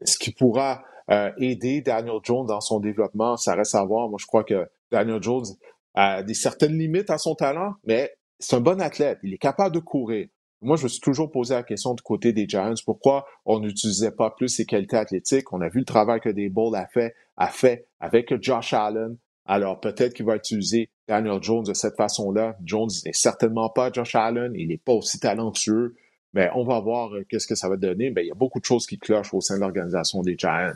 ce 0.02 0.18
qui 0.18 0.32
pourra 0.32 0.82
euh, 1.10 1.30
aider 1.38 1.80
Daniel 1.80 2.18
Jones 2.22 2.46
dans 2.46 2.60
son 2.60 2.80
développement, 2.80 3.36
ça 3.36 3.54
reste 3.54 3.74
à 3.74 3.84
voir. 3.84 4.08
Moi, 4.08 4.18
je 4.20 4.26
crois 4.26 4.44
que 4.44 4.68
Daniel 4.90 5.22
Jones 5.22 5.46
a 5.94 6.22
des 6.22 6.34
certaines 6.34 6.76
limites 6.76 7.10
à 7.10 7.18
son 7.18 7.34
talent, 7.34 7.74
mais 7.84 8.12
c'est 8.38 8.56
un 8.56 8.60
bon 8.60 8.80
athlète. 8.80 9.18
Il 9.22 9.34
est 9.34 9.38
capable 9.38 9.74
de 9.74 9.80
courir. 9.80 10.28
Moi, 10.60 10.76
je 10.76 10.84
me 10.84 10.88
suis 10.88 11.00
toujours 11.00 11.30
posé 11.30 11.54
la 11.54 11.62
question 11.62 11.94
du 11.94 12.02
côté 12.02 12.32
des 12.32 12.48
Giants, 12.48 12.74
pourquoi 12.84 13.26
on 13.44 13.60
n'utilisait 13.60 14.10
pas 14.10 14.30
plus 14.30 14.48
ses 14.48 14.66
qualités 14.66 14.96
athlétiques? 14.96 15.52
On 15.52 15.60
a 15.60 15.68
vu 15.68 15.80
le 15.80 15.84
travail 15.84 16.20
que 16.20 16.30
Dable 16.30 16.74
a 16.74 16.86
fait, 16.86 17.14
a 17.36 17.48
fait 17.48 17.86
avec 18.00 18.34
Josh 18.42 18.72
Allen. 18.72 19.16
Alors, 19.46 19.80
peut-être 19.80 20.14
qu'il 20.14 20.26
va 20.26 20.36
utiliser 20.36 20.90
Daniel 21.06 21.42
Jones 21.42 21.62
de 21.62 21.74
cette 21.74 21.96
façon-là. 21.96 22.56
Jones 22.64 22.90
n'est 23.06 23.12
certainement 23.12 23.70
pas 23.70 23.90
Josh 23.92 24.14
Allen. 24.14 24.52
Il 24.56 24.68
n'est 24.68 24.78
pas 24.78 24.92
aussi 24.92 25.20
talentueux. 25.20 25.94
Mais 26.38 26.48
on 26.54 26.62
va 26.62 26.78
voir 26.78 27.12
euh, 27.16 27.24
qu'est-ce 27.28 27.48
que 27.48 27.56
ça 27.56 27.68
va 27.68 27.76
donner. 27.76 28.10
Ben, 28.10 28.22
il 28.24 28.28
y 28.28 28.30
a 28.30 28.36
beaucoup 28.36 28.60
de 28.60 28.64
choses 28.64 28.86
qui 28.86 28.96
clochent 28.96 29.34
au 29.34 29.40
sein 29.40 29.56
de 29.56 29.60
l'organisation 29.60 30.22
des 30.22 30.38
Giants. 30.38 30.70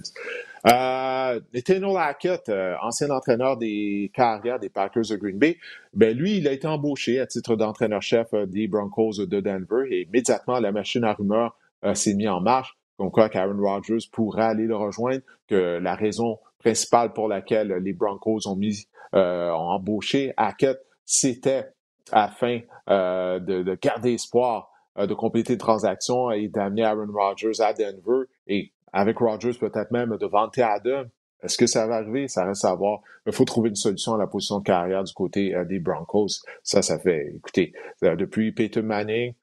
Euh, 0.67 1.41
Nathaniel 1.55 1.97
Hackett, 1.97 2.49
euh, 2.49 2.75
ancien 2.83 3.11
entraîneur 3.11 3.57
des 3.57 4.11
carrières 4.13 4.59
des 4.59 4.71
Packers 4.71 5.05
de 5.09 5.15
Green 5.15 5.39
Bay, 5.39 5.59
ben 5.95 6.19
lui, 6.19 6.39
il 6.39 6.49
a 6.49 6.53
été 6.53 6.67
embauché 6.67 7.21
à 7.21 7.29
titre 7.29 7.55
d'entraîneur-chef 7.55 8.35
euh, 8.35 8.45
des 8.45 8.67
Broncos 8.67 9.25
de 9.25 9.39
Denver 9.39 9.87
et 9.89 10.03
immédiatement 10.03 10.59
la 10.59 10.73
machine 10.73 11.05
à 11.05 11.13
rumeurs 11.13 11.57
s'est 11.95 12.15
mise 12.15 12.29
en 12.29 12.41
marche. 12.41 12.77
Comme 12.97 13.13
quoi 13.13 13.29
qu'Aaron 13.29 13.61
Rodgers 13.61 14.09
pourrait 14.11 14.43
aller 14.43 14.67
le 14.67 14.75
rejoindre, 14.75 15.23
que 15.47 15.79
la 15.81 15.95
raison 15.95 16.41
principale 16.59 17.13
pour 17.13 17.29
laquelle 17.29 17.69
les 17.85 17.93
Broncos 17.93 18.49
ont 18.49 18.57
mis 18.57 18.89
ont 19.13 19.19
embauché 19.19 20.33
Hackett, 20.37 20.79
c'était 21.05 21.71
afin 22.11 22.61
de, 22.89 23.63
de 23.63 23.79
garder 23.81 24.15
espoir 24.15 24.72
euh, 24.72 24.72
de 24.97 25.15
compléter 25.15 25.55
une 25.55 25.59
transaction 25.59 26.31
et 26.31 26.49
d'amener 26.49 26.85
Aaron 26.85 27.09
Rodgers 27.13 27.61
à 27.61 27.73
Denver 27.73 28.27
et 28.47 28.73
avec 28.93 29.19
Rodgers 29.19 29.55
peut-être 29.59 29.91
même 29.91 30.17
de 30.19 30.27
vanter 30.27 30.63
Adam. 30.63 31.05
Est-ce 31.43 31.59
que 31.59 31.67
ça 31.67 31.87
va 31.87 31.97
arriver? 31.97 32.29
Ça 32.29 32.45
reste 32.45 32.65
à 32.65 32.75
voir. 32.75 33.01
Il 33.27 33.33
faut 33.33 33.45
trouver 33.45 33.71
une 33.71 33.77
solution 33.77 34.15
à 34.15 34.19
la 34.19 34.27
position 34.27 34.59
de 34.59 34.65
carrière 34.65 35.03
du 35.03 35.13
côté 35.13 35.55
euh, 35.55 35.65
des 35.65 35.81
Broncos. 35.81 36.29
Ça, 36.63 36.83
ça 36.83 36.99
fait, 36.99 37.33
écoutez, 37.35 37.73
euh, 38.05 38.15
depuis 38.15 38.53
Peyton 38.53 38.83
Manning, 38.83 39.35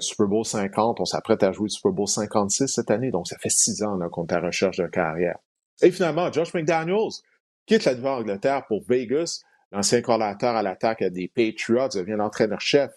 Super 0.00 0.26
Bowl 0.26 0.44
50, 0.44 1.00
on 1.00 1.04
s'apprête 1.04 1.42
à 1.42 1.52
jouer 1.52 1.68
Super 1.68 1.92
Bowl 1.92 2.08
56 2.08 2.68
cette 2.68 2.90
année, 2.90 3.10
donc 3.10 3.26
ça 3.26 3.36
fait 3.38 3.50
six 3.50 3.82
ans 3.82 3.98
qu'on 4.08 4.24
est 4.26 4.32
à 4.32 4.40
recherche 4.40 4.76
de 4.76 4.86
carrière. 4.86 5.38
Et 5.82 5.90
finalement, 5.90 6.30
Josh 6.32 6.54
McDaniels 6.54 7.22
quitte 7.66 7.84
la 7.84 7.94
Nouvelle-Angleterre 7.96 8.66
pour 8.66 8.84
Vegas 8.88 9.42
l'ancien 9.72 10.00
coordinateur 10.00 10.56
à 10.56 10.62
l'attaque 10.62 11.04
des 11.04 11.28
Patriots, 11.28 11.88
devient 11.94 12.16
l'entraîneur-chef 12.16 12.92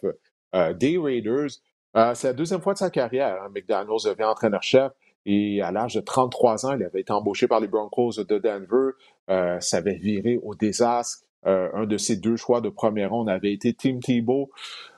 des 0.53 0.97
Raiders. 0.97 1.49
C'est 1.93 2.27
la 2.27 2.33
deuxième 2.33 2.61
fois 2.61 2.73
de 2.73 2.79
sa 2.79 2.89
carrière. 2.89 3.41
Hein. 3.43 3.49
McDaniels 3.53 4.03
devient 4.05 4.23
entraîneur-chef. 4.23 4.91
Et 5.25 5.61
à 5.61 5.71
l'âge 5.71 5.93
de 5.93 6.01
33 6.01 6.65
ans, 6.65 6.73
il 6.75 6.83
avait 6.83 7.01
été 7.01 7.13
embauché 7.13 7.47
par 7.47 7.59
les 7.59 7.67
Broncos 7.67 8.13
de 8.27 8.39
Denver. 8.39 8.93
ça 9.27 9.77
avait 9.77 9.95
viré 9.95 10.39
au 10.41 10.55
désastre. 10.55 11.25
un 11.43 11.85
de 11.85 11.97
ses 11.97 12.15
deux 12.15 12.37
choix 12.37 12.59
de 12.59 12.69
première 12.69 13.11
ronde 13.11 13.29
avait 13.29 13.53
été 13.53 13.73
Tim 13.73 13.99
Tebow. 13.99 14.49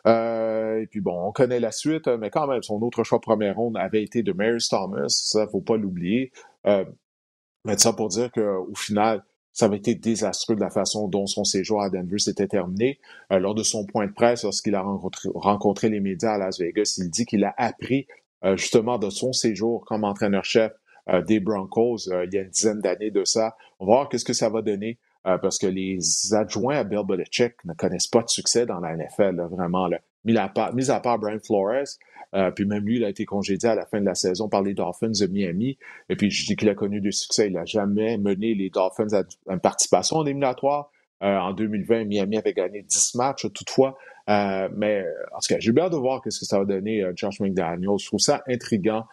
et 0.05 0.87
puis 0.89 1.01
bon, 1.01 1.27
on 1.27 1.33
connaît 1.33 1.59
la 1.59 1.73
suite, 1.73 2.07
mais 2.07 2.29
quand 2.29 2.47
même, 2.47 2.63
son 2.63 2.81
autre 2.81 3.03
choix 3.03 3.17
de 3.17 3.23
première 3.23 3.57
ronde 3.57 3.75
avait 3.75 4.01
été 4.01 4.23
de 4.23 4.31
Mary 4.31 4.59
Thomas. 4.69 5.09
Ça, 5.09 5.45
faut 5.47 5.59
pas 5.59 5.75
l'oublier. 5.75 6.31
mais 6.63 7.77
ça 7.77 7.91
pour 7.91 8.07
dire 8.07 8.31
qu'au 8.31 8.75
final, 8.75 9.25
ça 9.53 9.65
avait 9.65 9.77
été 9.77 9.95
désastreux 9.95 10.55
de 10.55 10.61
la 10.61 10.71
façon 10.71 11.07
dont 11.07 11.27
son 11.27 11.43
séjour 11.43 11.81
à 11.81 11.89
Denver 11.89 12.17
s'était 12.17 12.47
terminé. 12.47 12.99
Euh, 13.31 13.39
lors 13.39 13.53
de 13.53 13.63
son 13.63 13.85
point 13.85 14.07
de 14.07 14.11
presse, 14.11 14.43
lorsqu'il 14.43 14.75
a 14.75 14.81
rencontré, 14.81 15.89
les 15.89 15.99
médias 15.99 16.33
à 16.33 16.37
Las 16.37 16.59
Vegas, 16.59 16.95
il 16.97 17.09
dit 17.09 17.25
qu'il 17.25 17.43
a 17.43 17.53
appris 17.57 18.07
euh, 18.43 18.57
justement 18.57 18.97
de 18.97 19.09
son 19.09 19.31
séjour 19.31 19.85
comme 19.85 20.03
entraîneur-chef 20.03 20.73
euh, 21.09 21.21
des 21.21 21.39
Broncos 21.39 21.97
il 22.07 22.33
y 22.33 22.37
a 22.37 22.41
une 22.41 22.49
dizaine 22.49 22.79
d'années 22.79 23.11
de 23.11 23.25
ça. 23.25 23.55
On 23.79 23.85
va 23.85 23.93
voir 23.93 24.09
qu'est-ce 24.09 24.25
que 24.25 24.33
ça 24.33 24.49
va 24.49 24.61
donner 24.61 24.97
parce 25.23 25.57
que 25.57 25.67
les 25.67 25.99
adjoints 26.33 26.77
à 26.77 26.83
Bill 26.83 27.03
Belichick 27.07 27.53
ne 27.65 27.73
connaissent 27.73 28.07
pas 28.07 28.21
de 28.21 28.29
succès 28.29 28.65
dans 28.65 28.79
la 28.79 28.95
NFL, 28.95 29.41
vraiment. 29.49 29.87
Là. 29.87 29.99
Mis, 30.25 30.37
à 30.37 30.47
part, 30.47 30.73
mis 30.73 30.89
à 30.89 30.99
part 30.99 31.19
Brian 31.19 31.39
Flores, 31.43 31.97
euh, 32.35 32.51
puis 32.51 32.65
même 32.65 32.83
lui, 32.83 32.97
il 32.97 33.05
a 33.05 33.09
été 33.09 33.25
congédié 33.25 33.69
à 33.69 33.75
la 33.75 33.85
fin 33.85 33.99
de 33.99 34.05
la 34.05 34.15
saison 34.15 34.49
par 34.49 34.61
les 34.61 34.73
Dolphins 34.73 35.11
de 35.19 35.27
Miami. 35.27 35.77
Et 36.09 36.15
puis 36.15 36.31
je 36.31 36.45
dis 36.45 36.55
qu'il 36.55 36.69
a 36.69 36.75
connu 36.75 36.99
du 36.99 37.11
succès. 37.11 37.47
Il 37.47 37.53
n'a 37.53 37.65
jamais 37.65 38.17
mené 38.17 38.55
les 38.55 38.69
Dolphins 38.69 39.13
à 39.13 39.23
une 39.53 39.59
participation 39.59 40.17
en 40.17 40.25
éliminatoire. 40.25 40.89
Euh, 41.21 41.37
en 41.37 41.53
2020, 41.53 42.05
Miami 42.05 42.37
avait 42.37 42.53
gagné 42.53 42.81
10 42.81 43.15
matchs 43.15 43.47
toutefois. 43.53 43.97
Euh, 44.29 44.67
mais 44.75 45.05
en 45.35 45.39
tout 45.39 45.53
cas, 45.53 45.59
j'ai 45.59 45.71
bien 45.71 45.89
de 45.89 45.95
voir 45.95 46.21
ce 46.25 46.39
que 46.39 46.45
ça 46.45 46.57
va 46.57 46.65
donner 46.65 47.03
Josh 47.15 47.39
McDaniels. 47.39 47.99
Je 47.99 48.07
trouve 48.07 48.19
ça 48.19 48.43
intriguant 48.47 49.05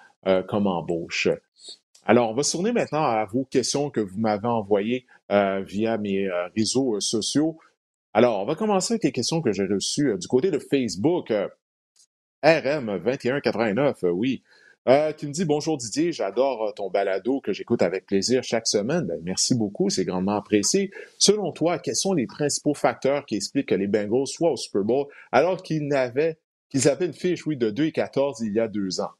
comme 0.48 0.66
embauche. 0.66 1.28
Alors, 2.06 2.30
on 2.30 2.34
va 2.34 2.42
se 2.42 2.52
tourner 2.52 2.72
maintenant 2.72 3.02
à 3.02 3.24
vos 3.24 3.44
questions 3.44 3.90
que 3.90 4.00
vous 4.00 4.18
m'avez 4.18 4.48
envoyées 4.48 5.06
via 5.28 5.96
mes 5.98 6.28
réseaux 6.56 6.98
sociaux. 7.00 7.58
Alors, 8.14 8.40
on 8.40 8.46
va 8.46 8.54
commencer 8.54 8.94
avec 8.94 9.04
les 9.04 9.12
questions 9.12 9.40
que 9.40 9.52
j'ai 9.52 9.66
reçues 9.66 10.16
du 10.18 10.26
côté 10.26 10.50
de 10.50 10.58
Facebook. 10.58 11.32
RM2189, 12.42 14.04
euh, 14.04 14.10
oui. 14.10 14.42
Euh, 14.88 15.12
qui 15.12 15.26
me 15.26 15.32
dit 15.32 15.44
Bonjour 15.44 15.76
Didier, 15.76 16.10
j'adore 16.10 16.68
euh, 16.68 16.72
ton 16.72 16.88
balado 16.88 17.40
que 17.40 17.52
j'écoute 17.52 17.82
avec 17.82 18.06
plaisir 18.06 18.42
chaque 18.42 18.66
semaine. 18.66 19.06
Ben, 19.06 19.20
merci 19.22 19.54
beaucoup, 19.54 19.90
c'est 19.90 20.06
grandement 20.06 20.36
apprécié. 20.36 20.90
Selon 21.18 21.52
toi, 21.52 21.78
quels 21.78 21.96
sont 21.96 22.14
les 22.14 22.26
principaux 22.26 22.72
facteurs 22.72 23.26
qui 23.26 23.36
expliquent 23.36 23.68
que 23.68 23.74
les 23.74 23.86
Bengals 23.86 24.26
soient 24.26 24.52
au 24.52 24.56
Super 24.56 24.82
Bowl 24.82 25.06
alors 25.32 25.62
qu'ils 25.62 25.92
avaient 25.94 26.38
une 26.72 27.12
fiche, 27.12 27.46
oui, 27.46 27.58
de 27.58 27.68
2 27.68 27.84
et 27.84 27.92
14 27.92 28.40
il 28.40 28.54
y 28.54 28.60
a 28.60 28.68
deux 28.68 29.00
ans? 29.02 29.10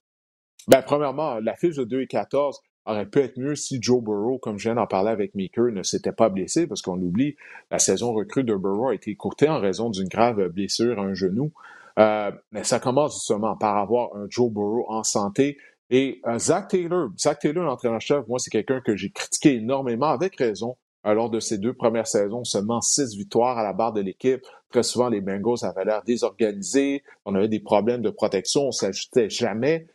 Ben, 0.67 0.81
premièrement, 0.81 1.41
la 1.41 1.55
fiche 1.57 1.77
de 1.77 1.85
2 1.85 2.03
et 2.03 2.07
14 2.07 2.59
aurait 2.91 3.07
pu 3.07 3.21
être 3.21 3.39
mieux 3.39 3.55
si 3.55 3.79
Joe 3.81 4.03
Burrow, 4.03 4.39
comme 4.39 4.59
je 4.59 4.65
viens 4.65 4.75
d'en 4.75 4.87
parler 4.87 5.11
avec 5.11 5.35
Meeker, 5.35 5.73
ne 5.73 5.83
s'était 5.83 6.13
pas 6.13 6.29
blessé, 6.29 6.67
parce 6.67 6.83
qu'on 6.83 7.01
oublie, 7.01 7.37
la 7.71 7.79
saison 7.79 8.13
recrue 8.13 8.45
de 8.45 8.55
Burrow 8.55 8.89
a 8.89 8.95
été 8.95 9.11
écourtée 9.11 9.49
en 9.49 9.59
raison 9.59 9.91
d'une 9.91 10.09
grave 10.09 10.49
blessure 10.49 10.99
à 10.99 11.03
un 11.03 11.15
genou. 11.15 11.53
Euh, 11.99 12.31
mais 12.53 12.65
ça 12.65 12.81
commence 12.81 13.15
justement 13.15 13.57
par 13.57 13.77
avoir 13.77 14.15
un 14.17 14.27
Joe 14.29 14.51
Burrow 14.51 14.87
en 14.89 15.03
santé. 15.03 15.59
Et 15.91 16.21
euh, 16.27 16.39
Zach 16.39 16.69
Taylor, 16.69 17.11
Zach 17.19 17.41
Taylor, 17.41 17.65
l'entraîneur-chef, 17.65 18.27
moi, 18.29 18.39
c'est 18.39 18.51
quelqu'un 18.51 18.81
que 18.81 18.97
j'ai 18.97 19.11
critiqué 19.11 19.57
énormément, 19.57 20.07
avec 20.07 20.37
raison, 20.37 20.77
euh, 21.07 21.15
lors 21.15 21.31
de 21.31 21.41
ces 21.41 21.59
deux 21.59 21.75
premières 21.75 22.07
saisons, 22.07 22.45
seulement 22.45 22.81
six 22.81 23.17
victoires 23.17 23.59
à 23.59 23.65
la 23.65 23.73
barre 23.73 23.93
de 23.93 24.01
l'équipe. 24.01 24.43
Très 24.71 24.85
souvent, 24.85 25.09
les 25.09 25.21
Bengals 25.21 25.65
avaient 25.65 25.85
l'air 25.85 26.03
désorganisés. 26.05 27.03
On 27.25 27.35
avait 27.35 27.49
des 27.49 27.61
problèmes 27.61 28.03
de 28.03 28.11
protection. 28.11 28.69
On 28.69 28.73
s'ajoutait 28.73 29.29
jamais. 29.29 29.87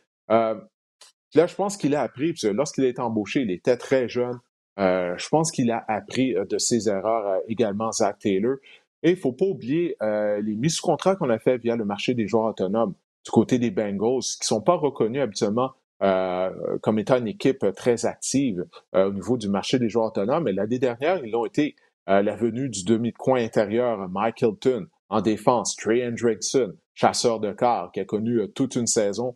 Là, 1.35 1.47
je 1.47 1.55
pense 1.55 1.77
qu'il 1.77 1.95
a 1.95 2.01
appris, 2.01 2.33
que 2.33 2.47
lorsqu'il 2.47 2.85
a 2.85 2.87
été 2.87 3.01
embauché, 3.01 3.41
il 3.41 3.51
était 3.51 3.77
très 3.77 4.07
jeune. 4.09 4.39
je 4.77 5.29
pense 5.29 5.51
qu'il 5.51 5.71
a 5.71 5.83
appris 5.87 6.33
de 6.33 6.57
ses 6.57 6.89
erreurs 6.89 7.41
également, 7.47 7.91
Zach 7.91 8.19
Taylor. 8.19 8.57
Et 9.05 9.09
il 9.09 9.15
ne 9.15 9.19
faut 9.19 9.33
pas 9.33 9.45
oublier 9.45 9.95
euh, 10.01 10.41
les 10.41 10.55
mises 10.55 10.77
sous 10.77 10.81
contrat 10.81 11.15
qu'on 11.15 11.29
a 11.29 11.37
fait 11.37 11.57
via 11.57 11.75
le 11.75 11.85
marché 11.85 12.15
des 12.15 12.27
joueurs 12.27 12.45
autonomes 12.45 12.95
du 13.23 13.29
côté 13.29 13.59
des 13.59 13.69
Bengals, 13.69 14.21
qui 14.21 14.41
ne 14.41 14.45
sont 14.45 14.61
pas 14.61 14.73
reconnus 14.73 15.21
habituellement 15.21 15.73
euh, 16.01 16.49
comme 16.81 16.97
étant 16.97 17.17
une 17.17 17.27
équipe 17.27 17.67
très 17.75 18.07
active 18.07 18.65
euh, 18.95 19.09
au 19.09 19.13
niveau 19.13 19.37
du 19.37 19.47
marché 19.47 19.77
des 19.77 19.89
joueurs 19.89 20.07
autonomes. 20.07 20.45
Mais 20.45 20.53
l'année 20.53 20.79
dernière, 20.79 21.23
ils 21.23 21.29
l'ont 21.29 21.45
été 21.45 21.75
la 22.07 22.35
venue 22.35 22.69
du 22.69 22.83
demi-coin 22.83 23.43
intérieur 23.43 24.07
Mike 24.09 24.43
Hilton 24.43 24.85
en 25.09 25.21
défense, 25.21 25.75
Trey 25.75 26.07
Hendrickson, 26.07 26.75
chasseur 26.93 27.39
de 27.39 27.51
quart, 27.51 27.91
qui 27.91 27.99
a 27.99 28.05
connu 28.05 28.39
toute 28.53 28.75
une 28.75 28.85
saison. 28.85 29.35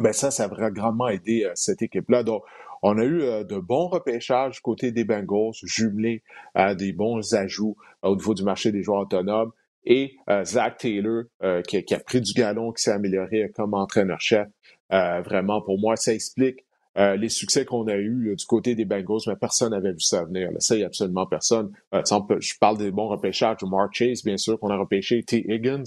Ben 0.00 0.12
ça, 0.12 0.30
ça 0.30 0.44
a 0.44 0.70
grandement 0.70 1.08
aidé 1.08 1.50
cette 1.54 1.82
équipe-là. 1.82 2.22
Donc, 2.22 2.42
on 2.82 2.98
a 2.98 3.04
eu 3.04 3.22
euh, 3.22 3.44
de 3.44 3.56
bons 3.56 3.88
repêchages 3.88 4.60
côté 4.60 4.92
des 4.92 5.04
Bengals, 5.04 5.52
jumelés 5.64 6.22
à 6.54 6.74
des 6.74 6.92
bons 6.92 7.34
ajouts 7.34 7.76
euh, 8.04 8.08
au 8.08 8.16
niveau 8.16 8.34
du 8.34 8.44
marché 8.44 8.72
des 8.72 8.82
joueurs 8.82 9.02
autonomes. 9.02 9.52
Et 9.84 10.16
euh, 10.28 10.44
Zach 10.44 10.78
Taylor, 10.78 11.24
qui, 11.66 11.94
a 11.94 12.00
pris 12.00 12.20
du 12.20 12.34
galon, 12.34 12.72
qui 12.72 12.82
s'est 12.82 12.90
amélioré 12.90 13.50
comme 13.54 13.72
entraîneur-chef. 13.74 14.48
vraiment, 14.90 15.62
pour 15.62 15.78
moi, 15.78 15.96
ça 15.96 16.12
explique 16.12 16.64
les 16.96 17.28
succès 17.28 17.64
qu'on 17.64 17.86
a 17.86 17.96
eus 17.96 18.34
du 18.36 18.44
côté 18.44 18.74
des 18.74 18.84
Bengals, 18.84 19.20
mais 19.28 19.36
personne 19.36 19.70
n'avait 19.70 19.92
vu 19.92 20.00
ça 20.00 20.24
venir. 20.24 20.50
Ça, 20.58 20.74
il 20.74 20.78
n'y 20.78 20.84
a 20.84 20.88
absolument 20.88 21.26
personne. 21.26 21.70
je 21.92 22.58
parle 22.58 22.76
des 22.76 22.90
bons 22.90 23.08
repêchages. 23.08 23.58
Mark 23.62 23.94
Chase, 23.94 24.24
bien 24.24 24.36
sûr, 24.36 24.58
qu'on 24.58 24.68
a 24.68 24.76
repêché. 24.76 25.22
T. 25.22 25.46
Higgins, 25.48 25.84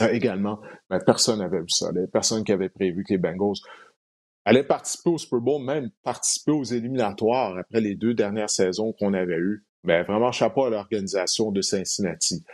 également. 0.00 0.60
Mais 0.90 0.98
personne 1.04 1.38
n'avait 1.38 1.60
vu 1.60 1.68
ça. 1.68 1.90
Il 1.94 2.00
n'y 2.00 2.06
personne 2.06 2.44
qui 2.44 2.52
avait 2.52 2.68
prévu 2.68 3.04
que 3.04 3.12
les 3.12 3.18
Bengals 3.18 3.56
allait 4.44 4.64
participer 4.64 5.10
au 5.10 5.18
Super 5.18 5.40
Bowl, 5.40 5.64
même 5.64 5.90
participer 6.02 6.52
aux 6.52 6.64
éliminatoires 6.64 7.56
après 7.58 7.80
les 7.80 7.94
deux 7.94 8.14
dernières 8.14 8.50
saisons 8.50 8.92
qu'on 8.92 9.14
avait 9.14 9.36
eues. 9.36 9.64
Mais 9.84 10.02
vraiment, 10.02 10.32
chapeau 10.32 10.64
à 10.64 10.70
l'organisation 10.70 11.50
de 11.50 11.60
Cincinnati. 11.60 12.44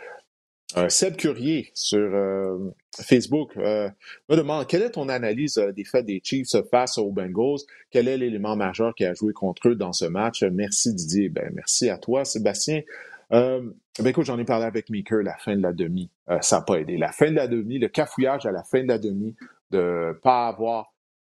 Euh, 0.77 0.87
Seb 0.87 1.17
Curier 1.17 1.69
sur 1.73 1.99
euh, 1.99 2.57
Facebook 3.01 3.57
euh, 3.57 3.89
me 4.29 4.37
demande 4.37 4.67
quelle 4.67 4.83
est 4.83 4.91
ton 4.91 5.09
analyse 5.09 5.57
euh, 5.57 5.73
des 5.73 5.83
faits 5.83 6.05
des 6.05 6.21
Chiefs 6.23 6.55
face 6.69 6.97
aux 6.97 7.11
Bengals? 7.11 7.59
Quel 7.89 8.07
est 8.07 8.17
l'élément 8.17 8.55
majeur 8.55 8.95
qui 8.95 9.03
a 9.03 9.13
joué 9.13 9.33
contre 9.33 9.69
eux 9.69 9.75
dans 9.75 9.91
ce 9.91 10.05
match? 10.05 10.43
Merci 10.43 10.93
Didier. 10.93 11.27
Ben, 11.27 11.51
merci 11.53 11.89
à 11.89 11.97
toi, 11.97 12.23
Sébastien. 12.23 12.81
Ben 13.31 14.07
écoute, 14.07 14.25
j'en 14.25 14.37
ai 14.37 14.45
parlé 14.45 14.65
avec 14.65 14.89
Meeker, 14.89 15.23
la 15.23 15.37
fin 15.37 15.55
de 15.55 15.61
la 15.61 15.73
demi. 15.73 16.09
ça 16.41 16.57
n'a 16.57 16.61
pas 16.63 16.75
aidé. 16.75 16.97
La 16.97 17.11
fin 17.11 17.29
de 17.29 17.35
la 17.35 17.47
demi, 17.47 17.79
le 17.79 17.87
cafouillage 17.87 18.45
à 18.45 18.51
la 18.51 18.63
fin 18.63 18.83
de 18.83 18.87
la 18.87 18.97
demi, 18.97 19.35
de 19.71 20.19
pas 20.21 20.47
avoir 20.47 20.91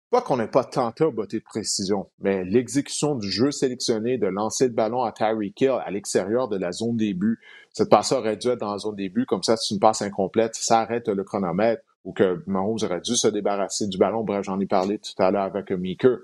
pas 0.09 0.21
qu'on 0.21 0.37
n'ait 0.37 0.47
pas 0.47 0.63
tenté 0.63 1.03
à 1.03 1.11
beauté 1.11 1.39
de 1.39 1.43
précision, 1.43 2.09
mais 2.19 2.45
l'exécution 2.45 3.15
du 3.15 3.29
jeu 3.29 3.51
sélectionné 3.51 4.17
de 4.17 4.27
lancer 4.27 4.67
le 4.67 4.73
ballon 4.73 5.03
à 5.03 5.11
Tyreek 5.11 5.59
Hill 5.59 5.79
à 5.83 5.91
l'extérieur 5.91 6.47
de 6.47 6.57
la 6.57 6.71
zone 6.71 6.95
début, 6.95 7.39
cette 7.73 7.89
passe 7.89 8.13
aurait 8.13 8.37
dû 8.37 8.47
être 8.47 8.59
dans 8.59 8.71
la 8.71 8.77
zone 8.77 8.95
début, 8.95 9.25
comme 9.25 9.43
ça, 9.43 9.57
c'est 9.57 9.73
une 9.73 9.81
passe 9.81 10.01
incomplète, 10.01 10.55
ça 10.55 10.79
arrête 10.79 11.09
le 11.09 11.23
chronomètre, 11.23 11.83
ou 12.05 12.13
que 12.13 12.41
Mahomes 12.47 12.77
aurait 12.83 13.01
dû 13.01 13.17
se 13.17 13.27
débarrasser 13.27 13.87
du 13.87 13.97
ballon. 13.97 14.23
Bref, 14.23 14.45
j'en 14.45 14.59
ai 14.61 14.65
parlé 14.65 14.97
tout 14.97 15.21
à 15.21 15.29
l'heure 15.29 15.43
avec 15.43 15.71
Meeker. 15.71 16.19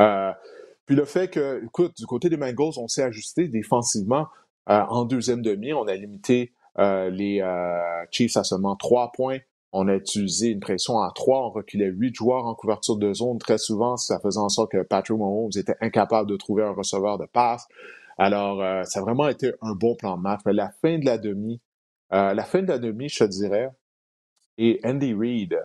Euh, 0.00 0.32
puis 0.86 0.96
le 0.96 1.04
fait 1.04 1.28
que, 1.28 1.62
écoute, 1.62 1.94
du 1.98 2.06
côté 2.06 2.30
des 2.30 2.38
Bengals, 2.38 2.78
on 2.78 2.88
s'est 2.88 3.02
ajusté 3.02 3.48
défensivement 3.48 4.22
euh, 4.22 4.24
en 4.66 5.04
deuxième 5.04 5.42
demi. 5.42 5.72
On 5.72 5.86
a 5.86 5.94
limité 5.94 6.52
euh, 6.78 7.10
les 7.10 7.42
Chiefs 8.10 8.36
à 8.36 8.44
seulement 8.44 8.76
trois 8.76 9.12
points. 9.12 9.38
On 9.72 9.86
a 9.86 9.94
utilisé 9.94 10.48
une 10.48 10.60
pression 10.60 10.98
à 10.98 11.12
trois, 11.14 11.46
on 11.46 11.50
reculait 11.50 11.86
huit 11.86 12.14
joueurs 12.14 12.46
en 12.46 12.54
couverture 12.54 12.96
de 12.96 13.12
zone. 13.12 13.38
Très 13.38 13.58
souvent, 13.58 13.96
ça 13.96 14.18
faisait 14.18 14.40
en 14.40 14.48
sorte 14.48 14.72
que 14.72 14.82
Patrick 14.82 15.16
Mahomes 15.16 15.50
était 15.56 15.76
incapable 15.80 16.28
de 16.28 16.36
trouver 16.36 16.64
un 16.64 16.72
receveur 16.72 17.18
de 17.18 17.26
passe. 17.26 17.66
Alors, 18.18 18.60
euh, 18.62 18.82
ça 18.82 18.98
a 18.98 19.02
vraiment 19.02 19.28
été 19.28 19.52
un 19.62 19.74
bon 19.74 19.94
plan 19.94 20.16
de 20.16 20.22
match. 20.22 20.40
Mais 20.44 20.52
la 20.52 20.70
fin 20.82 20.98
de 20.98 21.04
la 21.04 21.18
demi, 21.18 21.60
euh, 22.12 22.34
la 22.34 22.42
fin 22.42 22.62
de 22.62 22.66
la 22.66 22.78
demi, 22.78 23.08
je 23.08 23.24
te 23.24 23.30
dirais, 23.30 23.70
et 24.58 24.80
Andy 24.84 25.14
Reid, 25.14 25.56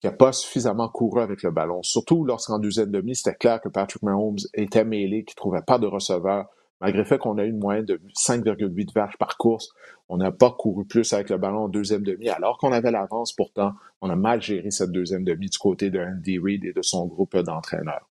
qui 0.00 0.06
n'a 0.06 0.12
pas 0.12 0.32
suffisamment 0.32 0.88
couru 0.90 1.22
avec 1.22 1.42
le 1.42 1.50
ballon, 1.50 1.82
surtout 1.82 2.24
lorsqu'en 2.24 2.58
deuxième 2.58 2.90
demi, 2.90 3.16
c'était 3.16 3.34
clair 3.34 3.60
que 3.62 3.70
Patrick 3.70 4.02
Mahomes 4.02 4.38
était 4.52 4.84
mêlé, 4.84 5.24
qu'il 5.24 5.32
ne 5.32 5.36
trouvait 5.36 5.62
pas 5.62 5.78
de 5.78 5.86
receveur. 5.86 6.46
Malgré 6.84 6.98
le 6.98 7.06
fait 7.06 7.16
qu'on 7.16 7.38
a 7.38 7.44
eu 7.44 7.48
une 7.48 7.60
moyenne 7.60 7.86
de 7.86 7.98
5,8 8.14 8.92
verges 8.92 9.16
par 9.16 9.38
course, 9.38 9.70
on 10.10 10.18
n'a 10.18 10.30
pas 10.30 10.50
couru 10.50 10.84
plus 10.84 11.14
avec 11.14 11.30
le 11.30 11.38
ballon 11.38 11.60
en 11.60 11.68
deuxième 11.70 12.02
demi, 12.02 12.28
alors 12.28 12.58
qu'on 12.58 12.72
avait 12.72 12.90
l'avance. 12.90 13.32
Pourtant, 13.32 13.72
on 14.02 14.10
a 14.10 14.16
mal 14.16 14.42
géré 14.42 14.70
cette 14.70 14.92
deuxième 14.92 15.24
demi 15.24 15.48
du 15.48 15.56
côté 15.56 15.88
de 15.88 15.98
Andy 15.98 16.38
Reid 16.38 16.62
et 16.62 16.74
de 16.74 16.82
son 16.82 17.06
groupe 17.06 17.38
d'entraîneurs. 17.38 18.10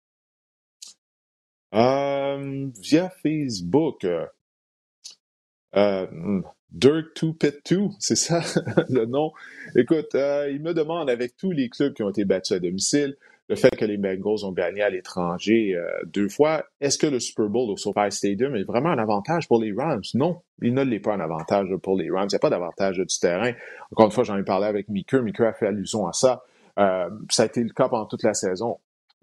Euh, 1.75 2.67
via 2.81 3.11
Facebook, 3.11 4.05
euh, 4.05 4.25
euh 5.75 6.41
Dirk 6.71 7.05
2 7.21 7.33
Pit 7.33 7.55
2, 7.69 7.89
c'est 7.99 8.15
ça 8.15 8.41
le 8.89 9.05
nom? 9.05 9.33
Écoute, 9.75 10.15
il 10.15 10.59
me 10.63 10.73
demande 10.73 11.11
avec 11.11 11.37
tous 11.37 11.51
les 11.51 11.69
clubs 11.69 11.93
qui 11.93 12.01
ont 12.01 12.09
été 12.09 12.25
battus 12.25 12.57
à 12.57 12.59
domicile, 12.59 13.17
le 13.49 13.55
fait 13.55 13.71
que 13.71 13.85
les 13.85 13.97
Bengals 13.97 14.45
ont 14.45 14.51
gagné 14.51 14.81
à 14.81 14.89
l'étranger 14.89 15.75
euh, 15.75 15.85
deux 16.05 16.29
fois. 16.29 16.63
Est-ce 16.79 16.97
que 16.97 17.07
le 17.07 17.19
Super 17.19 17.49
Bowl 17.49 17.69
au 17.69 17.77
SoFi 17.77 18.09
Stadium 18.09 18.55
est 18.55 18.63
vraiment 18.63 18.89
un 18.89 18.97
avantage 18.97 19.47
pour 19.47 19.61
les 19.61 19.73
Rams? 19.73 20.01
Non, 20.13 20.41
il 20.61 20.73
ne 20.73 20.83
l'est 20.83 20.99
pas 20.99 21.13
un 21.13 21.19
avantage 21.19 21.67
pour 21.81 21.97
les 21.97 22.09
Rams. 22.09 22.27
Il 22.31 22.33
n'y 22.33 22.37
a 22.37 22.39
pas 22.39 22.49
d'avantage 22.49 22.97
du 22.97 23.19
terrain. 23.19 23.51
Encore 23.91 24.05
une 24.05 24.11
fois, 24.11 24.23
j'en 24.23 24.37
ai 24.37 24.43
parlé 24.43 24.67
avec 24.67 24.87
Mickey. 24.87 25.21
Mickey 25.21 25.45
a 25.45 25.53
fait 25.53 25.67
allusion 25.67 26.07
à 26.07 26.13
ça. 26.13 26.43
Euh, 26.79 27.09
ça 27.29 27.43
a 27.43 27.45
été 27.47 27.61
le 27.61 27.69
cas 27.69 27.89
pendant 27.89 28.05
toute 28.05 28.23
la 28.23 28.33
saison. 28.33 28.79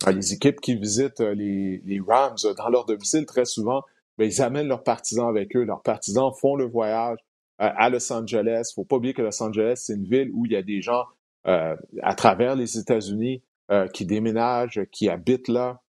Euh, 0.06 0.12
les 0.12 0.34
équipes 0.34 0.60
qui 0.60 0.76
visitent 0.76 1.20
les, 1.20 1.80
les 1.84 2.00
Rams 2.06 2.36
dans 2.58 2.68
leur 2.68 2.84
domicile, 2.84 3.24
très 3.24 3.46
souvent, 3.46 3.82
ben, 4.18 4.26
ils 4.26 4.42
amènent 4.42 4.68
leurs 4.68 4.84
partisans 4.84 5.28
avec 5.28 5.56
eux. 5.56 5.64
Leurs 5.64 5.82
partisans 5.82 6.30
font 6.38 6.56
le 6.56 6.66
voyage 6.66 7.18
à 7.58 7.90
Los 7.90 8.10
Angeles. 8.10 8.72
Faut 8.74 8.84
pas 8.84 8.96
oublier 8.96 9.12
que 9.12 9.20
Los 9.20 9.42
Angeles, 9.42 9.82
c'est 9.84 9.94
une 9.94 10.04
ville 10.04 10.30
où 10.32 10.46
il 10.46 10.52
y 10.52 10.56
a 10.56 10.62
des 10.62 10.80
gens 10.80 11.04
à 11.44 12.14
travers 12.14 12.56
les 12.56 12.78
États-Unis 12.78 13.42
euh, 13.70 13.86
qui 13.86 14.04
déménagent, 14.04 14.80
qui 14.90 15.08
habitent 15.08 15.48
là. 15.48 15.80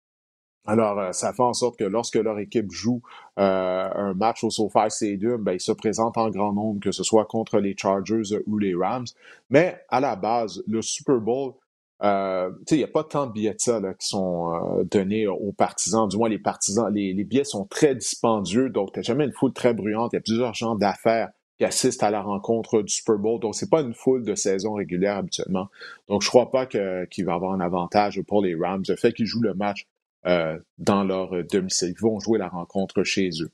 Alors, 0.67 0.99
euh, 0.99 1.13
ça 1.13 1.33
fait 1.33 1.43
en 1.43 1.55
sorte 1.55 1.79
que 1.79 1.85
lorsque 1.85 2.17
leur 2.17 2.39
équipe 2.39 2.71
joue 2.71 3.01
euh, 3.39 3.89
un 3.95 4.13
match 4.13 4.45
au 4.45 4.51
SoFi 4.51 4.91
Stadium, 4.91 5.43
ben, 5.43 5.53
ils 5.53 5.61
se 5.61 5.73
présentent 5.73 6.19
en 6.19 6.29
grand 6.29 6.53
nombre, 6.53 6.81
que 6.81 6.93
ce 6.93 7.03
soit 7.03 7.25
contre 7.25 7.59
les 7.59 7.75
Chargers 7.77 8.39
ou 8.47 8.59
les 8.59 8.75
Rams. 8.75 9.07
Mais 9.49 9.81
à 9.89 10.01
la 10.01 10.15
base, 10.17 10.63
le 10.67 10.83
Super 10.83 11.21
Bowl, 11.21 11.55
il 12.03 12.77
n'y 12.77 12.85
a 12.85 12.89
pas 12.89 13.05
tant 13.05 13.27
de 13.27 13.33
billets 13.33 13.55
de 13.55 13.61
ça 13.61 13.81
qui 13.99 14.07
sont 14.07 14.85
donnés 14.91 15.27
aux 15.27 15.53
partisans. 15.53 16.07
Du 16.09 16.17
moins, 16.19 16.29
les 16.29 16.39
partisans, 16.39 16.93
les, 16.93 17.13
les 17.15 17.25
billets 17.25 17.45
sont 17.45 17.65
très 17.65 17.95
dispendieux, 17.95 18.71
donc 18.71 18.93
tu 18.93 19.03
jamais 19.03 19.25
une 19.25 19.33
foule 19.33 19.53
très 19.53 19.75
bruyante. 19.75 20.13
Il 20.13 20.17
y 20.17 20.19
a 20.19 20.23
plusieurs 20.23 20.55
gens 20.55 20.75
d'affaires 20.75 21.31
qui 21.61 21.67
assistent 21.67 22.05
à 22.05 22.11
la 22.11 22.23
rencontre 22.23 22.81
du 22.81 22.91
Super 22.91 23.19
Bowl. 23.19 23.39
Donc, 23.39 23.55
c'est 23.55 23.69
pas 23.69 23.83
une 23.83 23.93
foule 23.93 24.25
de 24.25 24.35
saison 24.35 24.73
régulière 24.73 25.19
habituellement. 25.19 25.69
Donc, 26.09 26.23
je 26.23 26.29
crois 26.29 26.51
pas 26.51 26.65
qu'il 26.65 27.27
va 27.27 27.35
avoir 27.35 27.53
un 27.53 27.61
avantage 27.61 28.19
pour 28.23 28.41
les 28.41 28.55
Rams. 28.55 28.83
Le 28.89 28.97
fait 28.97 29.13
qu'ils 29.13 29.27
jouent 29.27 29.43
le 29.43 29.53
match 29.53 29.87
euh, 30.25 30.59
dans 30.79 31.05
leur 31.05 31.45
domicile. 31.45 31.93
Ils 31.95 32.01
vont 32.01 32.19
jouer 32.19 32.39
la 32.39 32.49
rencontre 32.49 33.03
chez 33.05 33.29
eux. 33.43 33.51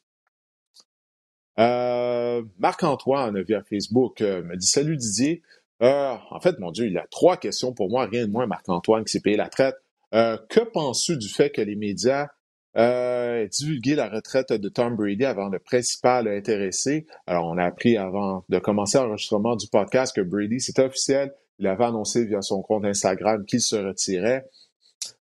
Euh, 1.58 2.44
Marc-Antoine 2.60 3.42
via 3.42 3.64
Facebook 3.64 4.20
euh, 4.20 4.40
me 4.44 4.56
dit 4.56 4.68
Salut 4.68 4.96
Didier. 4.96 5.42
en 5.80 6.40
fait, 6.40 6.60
mon 6.60 6.70
Dieu, 6.70 6.86
il 6.86 6.96
a 6.98 7.08
trois 7.10 7.36
questions 7.36 7.72
pour 7.72 7.90
moi, 7.90 8.06
rien 8.06 8.24
de 8.24 8.30
moins 8.30 8.46
Marc-Antoine 8.46 9.04
qui 9.04 9.10
s'est 9.10 9.20
payé 9.20 9.36
la 9.36 9.48
traite. 9.48 9.74
que 10.12 10.60
penses-tu 10.60 11.16
du 11.16 11.28
fait 11.28 11.50
que 11.50 11.60
les 11.60 11.74
médias 11.74 12.28
euh, 12.76 13.46
divulguer 13.48 13.94
la 13.94 14.08
retraite 14.08 14.52
de 14.52 14.68
Tom 14.68 14.96
Brady 14.96 15.24
avant 15.24 15.48
le 15.48 15.58
principal 15.58 16.28
intéressé. 16.28 17.06
Alors, 17.26 17.46
on 17.46 17.56
a 17.56 17.64
appris 17.64 17.96
avant 17.96 18.44
de 18.48 18.58
commencer 18.58 18.98
l'enregistrement 18.98 19.56
du 19.56 19.66
podcast 19.68 20.14
que 20.14 20.20
Brady, 20.20 20.60
c'était 20.60 20.84
officiel. 20.84 21.32
Il 21.58 21.66
avait 21.66 21.84
annoncé 21.84 22.26
via 22.26 22.42
son 22.42 22.60
compte 22.62 22.84
Instagram 22.84 23.46
qu'il 23.46 23.60
se 23.60 23.76
retirait. 23.76 24.46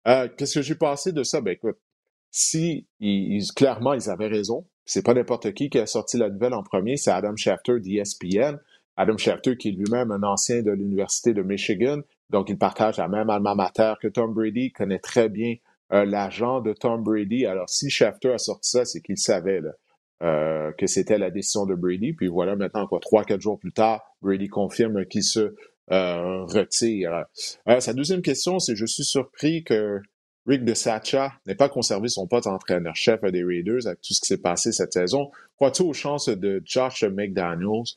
Euh, 0.09 0.29
Qu'est-ce 0.37 0.55
que 0.55 0.63
j'ai 0.63 0.75
pensé 0.75 1.13
de 1.13 1.23
ça? 1.23 1.41
Ben 1.41 1.53
écoute, 1.53 1.79
si 2.31 2.89
clairement 3.55 3.95
ils 3.95 4.11
avaient 4.11 4.27
raison, 4.27 4.67
c'est 4.85 5.05
pas 5.05 5.15
n'importe 5.15 5.53
qui 5.55 5.71
qui 5.71 5.79
a 5.79 5.87
sorti 5.87 6.19
la 6.19 6.31
nouvelle 6.31 6.55
en 6.55 6.63
premier, 6.63 6.97
c'est 6.97 7.13
Adam 7.13 7.37
Schefter 7.37 7.79
d'ESPN. 7.79 8.59
Adam 8.97 9.17
Schefter, 9.17 9.57
qui 9.57 9.69
est 9.69 9.73
lui-même 9.73 10.11
un 10.11 10.23
ancien 10.23 10.63
de 10.63 10.71
l'Université 10.71 11.35
de 11.35 11.43
Michigan, 11.43 12.01
donc 12.31 12.49
il 12.49 12.59
partage 12.59 12.99
la 12.99 13.09
même 13.09 13.31
alma 13.31 13.55
mater 13.55 13.95
que 14.01 14.09
Tom 14.09 14.35
Brady, 14.35 14.73
connaît 14.73 14.99
très 14.99 15.29
bien 15.29 15.57
euh, 15.95 16.05
l'agent 16.05 16.61
de 16.61 16.73
Tom 16.73 17.03
Brady. 17.03 17.47
Alors, 17.47 17.69
si 17.69 17.89
Shafter 17.89 18.33
a 18.33 18.39
sorti 18.39 18.71
ça, 18.71 18.85
c'est 18.85 19.01
qu'il 19.01 19.17
savait 19.17 19.63
euh, 20.23 20.73
que 20.73 20.87
c'était 20.87 21.19
la 21.19 21.31
décision 21.31 21.67
de 21.67 21.75
Brady. 21.75 22.13
Puis 22.13 22.27
voilà, 22.27 22.57
maintenant, 22.57 22.87
quoi, 22.87 22.99
trois, 23.01 23.25
quatre 23.25 23.41
jours 23.41 23.59
plus 23.59 23.73
tard, 23.73 24.03
Brady 24.21 24.49
confirme 24.49 25.07
qu'il 25.07 25.23
se 25.23 25.55
euh, 25.93 26.45
retire. 26.47 27.25
sa 27.79 27.93
deuxième 27.93 28.23
question, 28.23 28.59
c'est 28.59 28.75
je 28.75 28.87
suis 28.87 29.05
surpris 29.05 29.63
que 29.65 30.01
Rick 30.47 30.65
DeSacha 30.65 31.33
n'ait 31.47 31.55
pas 31.55 31.69
conservé 31.69 32.09
son 32.09 32.27
poste 32.27 32.47
entraîneur-chef 32.47 33.23
des 33.23 33.45
Raiders 33.45 33.87
avec 33.87 34.01
tout 34.01 34.13
ce 34.13 34.21
qui 34.21 34.27
s'est 34.27 34.41
passé 34.41 34.73
cette 34.73 34.93
saison. 34.93 35.31
Crois-tu 35.57 35.83
aux 35.83 35.93
chances 35.93 36.29
de 36.29 36.61
Josh 36.65 37.05
McDaniels 37.05 37.95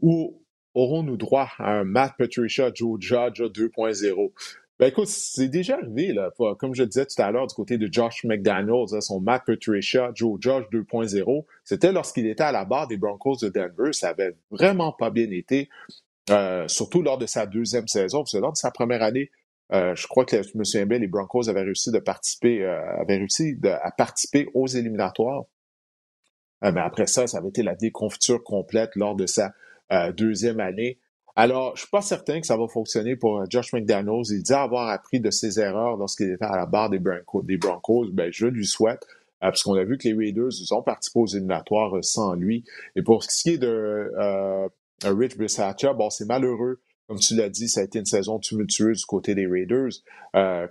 ou 0.00 0.42
aurons-nous 0.74 1.16
droit 1.16 1.48
à 1.58 1.78
un 1.78 1.84
Matt 1.84 2.14
Patricia 2.18 2.70
Joe 2.74 3.00
Judge 3.00 3.40
2.0? 3.40 4.32
Ben 4.78 4.88
écoute, 4.88 5.06
c'est 5.06 5.48
déjà 5.48 5.76
arrivé, 5.76 6.12
là, 6.12 6.30
comme 6.58 6.74
je 6.74 6.82
disais 6.82 7.06
tout 7.06 7.22
à 7.22 7.30
l'heure, 7.30 7.46
du 7.46 7.54
côté 7.54 7.78
de 7.78 7.90
Josh 7.90 8.24
McDaniels, 8.24 8.94
hein, 8.94 9.00
son 9.00 9.20
Matt 9.20 9.44
Patricia, 9.46 10.10
Joe 10.14 10.36
Josh 10.38 10.64
2.0, 10.70 11.46
c'était 11.64 11.92
lorsqu'il 11.92 12.26
était 12.26 12.42
à 12.42 12.52
la 12.52 12.66
barre 12.66 12.86
des 12.86 12.98
Broncos 12.98 13.36
de 13.40 13.48
Denver. 13.48 13.94
Ça 13.94 14.10
avait 14.10 14.36
vraiment 14.50 14.92
pas 14.92 15.08
bien 15.08 15.30
été, 15.30 15.70
euh, 16.28 16.68
surtout 16.68 17.00
lors 17.00 17.16
de 17.16 17.24
sa 17.24 17.46
deuxième 17.46 17.88
saison, 17.88 18.18
parce 18.18 18.32
que 18.32 18.38
lors 18.38 18.52
de 18.52 18.58
sa 18.58 18.70
première 18.70 19.02
année, 19.02 19.30
euh, 19.72 19.94
je 19.94 20.06
crois 20.06 20.26
que 20.26 20.42
je 20.42 20.58
me 20.58 20.98
les 20.98 21.06
Broncos 21.06 21.48
avaient 21.48 21.62
réussi 21.62 21.90
de 21.90 21.98
participer, 21.98 22.62
euh, 22.62 23.00
avaient 23.00 23.16
réussi 23.16 23.58
à 23.64 23.90
participer 23.92 24.46
aux 24.52 24.66
éliminatoires. 24.66 25.44
mais 26.60 26.80
après 26.80 27.06
ça, 27.06 27.26
ça 27.26 27.38
avait 27.38 27.48
été 27.48 27.62
la 27.62 27.74
déconfiture 27.74 28.42
complète 28.44 28.90
lors 28.94 29.16
de 29.16 29.26
sa 29.26 29.54
deuxième 30.16 30.60
année. 30.60 30.98
Alors, 31.38 31.76
je 31.76 31.82
suis 31.82 31.90
pas 31.90 32.00
certain 32.00 32.40
que 32.40 32.46
ça 32.46 32.56
va 32.56 32.66
fonctionner 32.66 33.14
pour 33.14 33.38
euh, 33.38 33.44
Josh 33.50 33.74
McDaniels. 33.74 34.24
Il 34.30 34.42
dit 34.42 34.54
avoir 34.54 34.88
appris 34.88 35.20
de 35.20 35.30
ses 35.30 35.60
erreurs 35.60 35.98
lorsqu'il 35.98 36.32
était 36.32 36.44
à 36.46 36.56
la 36.56 36.64
barre 36.64 36.88
des 36.88 36.98
Broncos. 36.98 38.06
Des. 38.06 38.12
Ben, 38.12 38.32
je 38.32 38.46
lui 38.46 38.66
souhaite, 38.66 39.04
euh, 39.04 39.50
parce 39.50 39.62
qu'on 39.62 39.74
a 39.74 39.84
vu 39.84 39.98
que 39.98 40.08
les 40.08 40.14
Raiders 40.14 40.50
ont 40.70 40.82
participé 40.82 41.20
aux 41.20 41.26
éliminatoires 41.26 41.94
euh, 41.94 42.02
sans 42.02 42.32
lui. 42.32 42.64
Et 42.96 43.02
pour 43.02 43.22
ce 43.22 43.28
qui 43.28 43.50
est 43.50 43.58
de 43.58 44.10
Rich 45.04 45.36
Bisaccia, 45.36 45.92
bon, 45.92 46.08
c'est 46.08 46.24
malheureux. 46.24 46.80
Comme 47.06 47.18
tu 47.18 47.36
l'as 47.36 47.50
dit, 47.50 47.68
ça 47.68 47.80
a 47.80 47.84
été 47.84 47.98
une 47.98 48.06
saison 48.06 48.38
tumultueuse 48.38 49.00
du 49.00 49.04
côté 49.04 49.34
des 49.34 49.46
Raiders. 49.46 49.92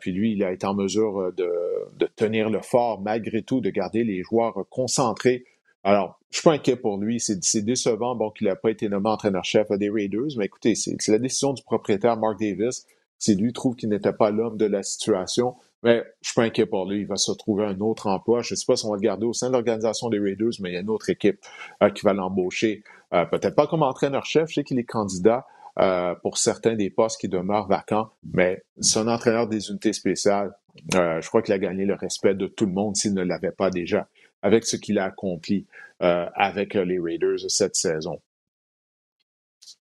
puis 0.01 0.11
lui, 0.11 0.33
il 0.33 0.43
a 0.43 0.51
été 0.51 0.65
en 0.65 0.73
mesure 0.73 1.31
de 1.31 2.07
tenir 2.15 2.49
le 2.49 2.61
fort 2.61 3.01
malgré 3.01 3.43
tout, 3.43 3.61
de 3.61 3.69
garder 3.69 4.03
les 4.03 4.23
joueurs 4.23 4.65
concentrés 4.69 5.45
alors, 5.85 6.19
je 6.31 6.37
suis 6.39 6.43
pas 6.43 6.53
inquiet 6.53 6.75
pour 6.75 6.97
lui. 6.97 7.19
C'est 7.19 7.61
décevant 7.61 8.15
bon, 8.15 8.31
qu'il 8.31 8.47
n'a 8.47 8.55
pas 8.55 8.71
été 8.71 8.89
nommé 8.89 9.07
entraîneur-chef 9.07 9.71
des 9.73 9.91
Raiders, 9.91 10.35
mais 10.35 10.45
écoutez, 10.45 10.73
c'est 10.73 11.07
la 11.09 11.19
décision 11.19 11.53
du 11.53 11.63
propriétaire 11.63 12.17
Mark 12.17 12.39
Davis. 12.39 12.87
Si 13.19 13.35
lui 13.35 13.53
trouve 13.53 13.75
qu'il 13.75 13.89
n'était 13.89 14.11
pas 14.11 14.31
l'homme 14.31 14.57
de 14.57 14.65
la 14.65 14.81
situation, 14.81 15.55
mais 15.83 16.03
je 16.21 16.29
suis 16.29 16.33
pas 16.33 16.41
inquiet 16.41 16.65
pour 16.65 16.89
lui. 16.89 17.01
Il 17.01 17.07
va 17.07 17.17
se 17.17 17.31
trouver 17.31 17.65
un 17.65 17.79
autre 17.81 18.07
emploi. 18.07 18.41
Je 18.41 18.53
ne 18.53 18.57
sais 18.57 18.65
pas 18.65 18.75
si 18.75 18.85
on 18.85 18.89
va 18.89 18.95
le 18.95 19.01
garder 19.01 19.27
au 19.27 19.33
sein 19.33 19.47
de 19.47 19.53
l'organisation 19.53 20.09
des 20.09 20.19
Raiders, 20.19 20.53
mais 20.59 20.71
il 20.71 20.73
y 20.73 20.77
a 20.77 20.81
une 20.81 20.89
autre 20.89 21.11
équipe 21.11 21.39
euh, 21.83 21.91
qui 21.91 22.03
va 22.03 22.13
l'embaucher. 22.13 22.83
Euh, 23.13 23.23
peut-être 23.25 23.55
pas 23.55 23.67
comme 23.67 23.83
entraîneur-chef. 23.83 24.49
Je 24.49 24.55
sais 24.55 24.63
qu'il 24.63 24.79
est 24.79 24.85
candidat 24.85 25.45
euh, 25.79 26.15
pour 26.15 26.39
certains 26.39 26.73
des 26.73 26.89
postes 26.89 27.21
qui 27.21 27.29
demeurent 27.29 27.67
vacants, 27.67 28.09
mais 28.33 28.63
un 28.95 29.07
entraîneur 29.07 29.47
des 29.47 29.69
unités 29.69 29.93
spéciales. 29.93 30.51
je 30.91 31.27
crois 31.27 31.43
qu'il 31.43 31.53
a 31.53 31.59
gagné 31.59 31.85
le 31.85 31.93
respect 31.93 32.33
de 32.33 32.47
tout 32.47 32.65
le 32.65 32.71
monde 32.71 32.95
s'il 32.95 33.13
ne 33.13 33.21
l'avait 33.21 33.51
pas 33.51 33.69
déjà 33.69 34.07
avec 34.45 34.67
ce 34.67 34.75
qu'il 34.75 34.99
a 34.99 35.05
accompli 35.05 35.65
euh, 36.03 36.29
avec 36.35 36.75
les 36.75 36.99
Raiders 36.99 37.49
cette 37.49 37.75
saison. 37.75 38.21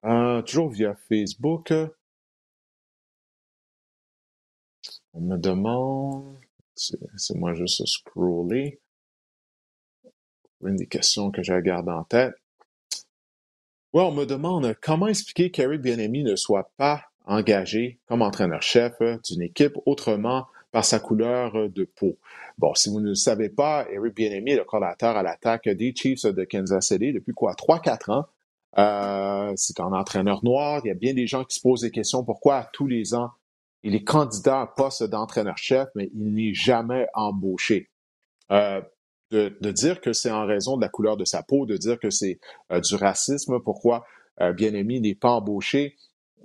Euh, 0.05 0.43
toujours 0.43 0.69
via 0.69 0.95
Facebook. 1.09 1.73
On 5.15 5.21
me 5.23 5.39
demande, 5.39 6.37
c'est 6.75 7.35
moi 7.35 7.55
juste 7.55 7.87
scroller, 7.87 8.79
une 10.63 10.77
des 10.77 10.87
questions 10.87 11.31
que 11.31 11.43
je 11.43 11.55
regarde 11.55 11.89
en 11.89 12.05
tête. 12.05 12.35
Ouais, 13.95 14.03
on 14.03 14.13
me 14.13 14.27
demande 14.27 14.77
comment 14.83 15.07
expliquer 15.07 15.51
qu'Eric 15.51 15.81
Bienemi 15.81 16.23
ne 16.23 16.37
soit 16.37 16.71
pas 16.77 17.07
engagé 17.25 17.99
comme 18.07 18.21
entraîneur-chef 18.21 18.93
d'une 19.25 19.41
équipe 19.41 19.79
autrement 19.87 20.47
par 20.73 20.85
sa 20.85 21.01
couleur 21.01 21.57
euh, 21.57 21.69
de 21.69 21.85
peau. 21.85 22.19
Bon, 22.59 22.75
si 22.75 22.91
vous 22.91 23.01
ne 23.01 23.11
le 23.11 23.15
savez 23.15 23.49
pas, 23.49 23.87
Eric 23.91 24.15
Bienemi 24.15 24.53
est 24.53 24.57
le 24.57 24.65
coordinateur 24.65 25.17
à 25.17 25.23
l'attaque 25.23 25.69
des 25.69 25.95
Chiefs 25.95 26.25
de 26.25 26.45
Kansas 26.45 26.89
City 26.89 27.13
depuis 27.13 27.33
quoi? 27.33 27.55
3-4 27.55 28.13
ans. 28.13 28.27
Euh, 28.79 29.53
c'est 29.57 29.81
un 29.81 29.93
entraîneur 29.93 30.45
noir. 30.45 30.81
Il 30.85 30.89
y 30.89 30.91
a 30.91 30.95
bien 30.95 31.15
des 31.15 31.27
gens 31.27 31.45
qui 31.45 31.57
se 31.57 31.61
posent 31.61 31.81
des 31.81 31.91
questions. 31.91 32.25
Pourquoi 32.25 32.69
tous 32.73 32.87
les 32.87 33.15
ans, 33.15 33.31
il 33.83 33.95
est 33.95 34.05
candidat 34.05 34.61
à 34.61 34.67
poste 34.67 35.03
d'entraîneur-chef, 35.03 35.89
mais 35.95 36.11
il 36.15 36.35
n'est 36.35 36.55
jamais 36.55 37.07
embauché? 37.15 37.89
Euh, 38.53 38.81
de, 39.31 39.71
dire 39.71 40.01
que 40.01 40.13
c'est 40.13 40.31
en 40.31 40.45
raison 40.45 40.77
de 40.77 40.83
la 40.83 40.89
couleur 40.89 41.17
de 41.17 41.25
sa 41.25 41.43
peau, 41.43 41.65
de 41.65 41.77
dire 41.77 42.01
que 42.01 42.11
c'est 42.11 42.41
du 42.83 42.97
racisme, 42.97 43.61
pourquoi 43.61 44.05
Bien-Aimé 44.57 44.99
n'est 44.99 45.15
pas 45.15 45.31
embauché, 45.31 45.97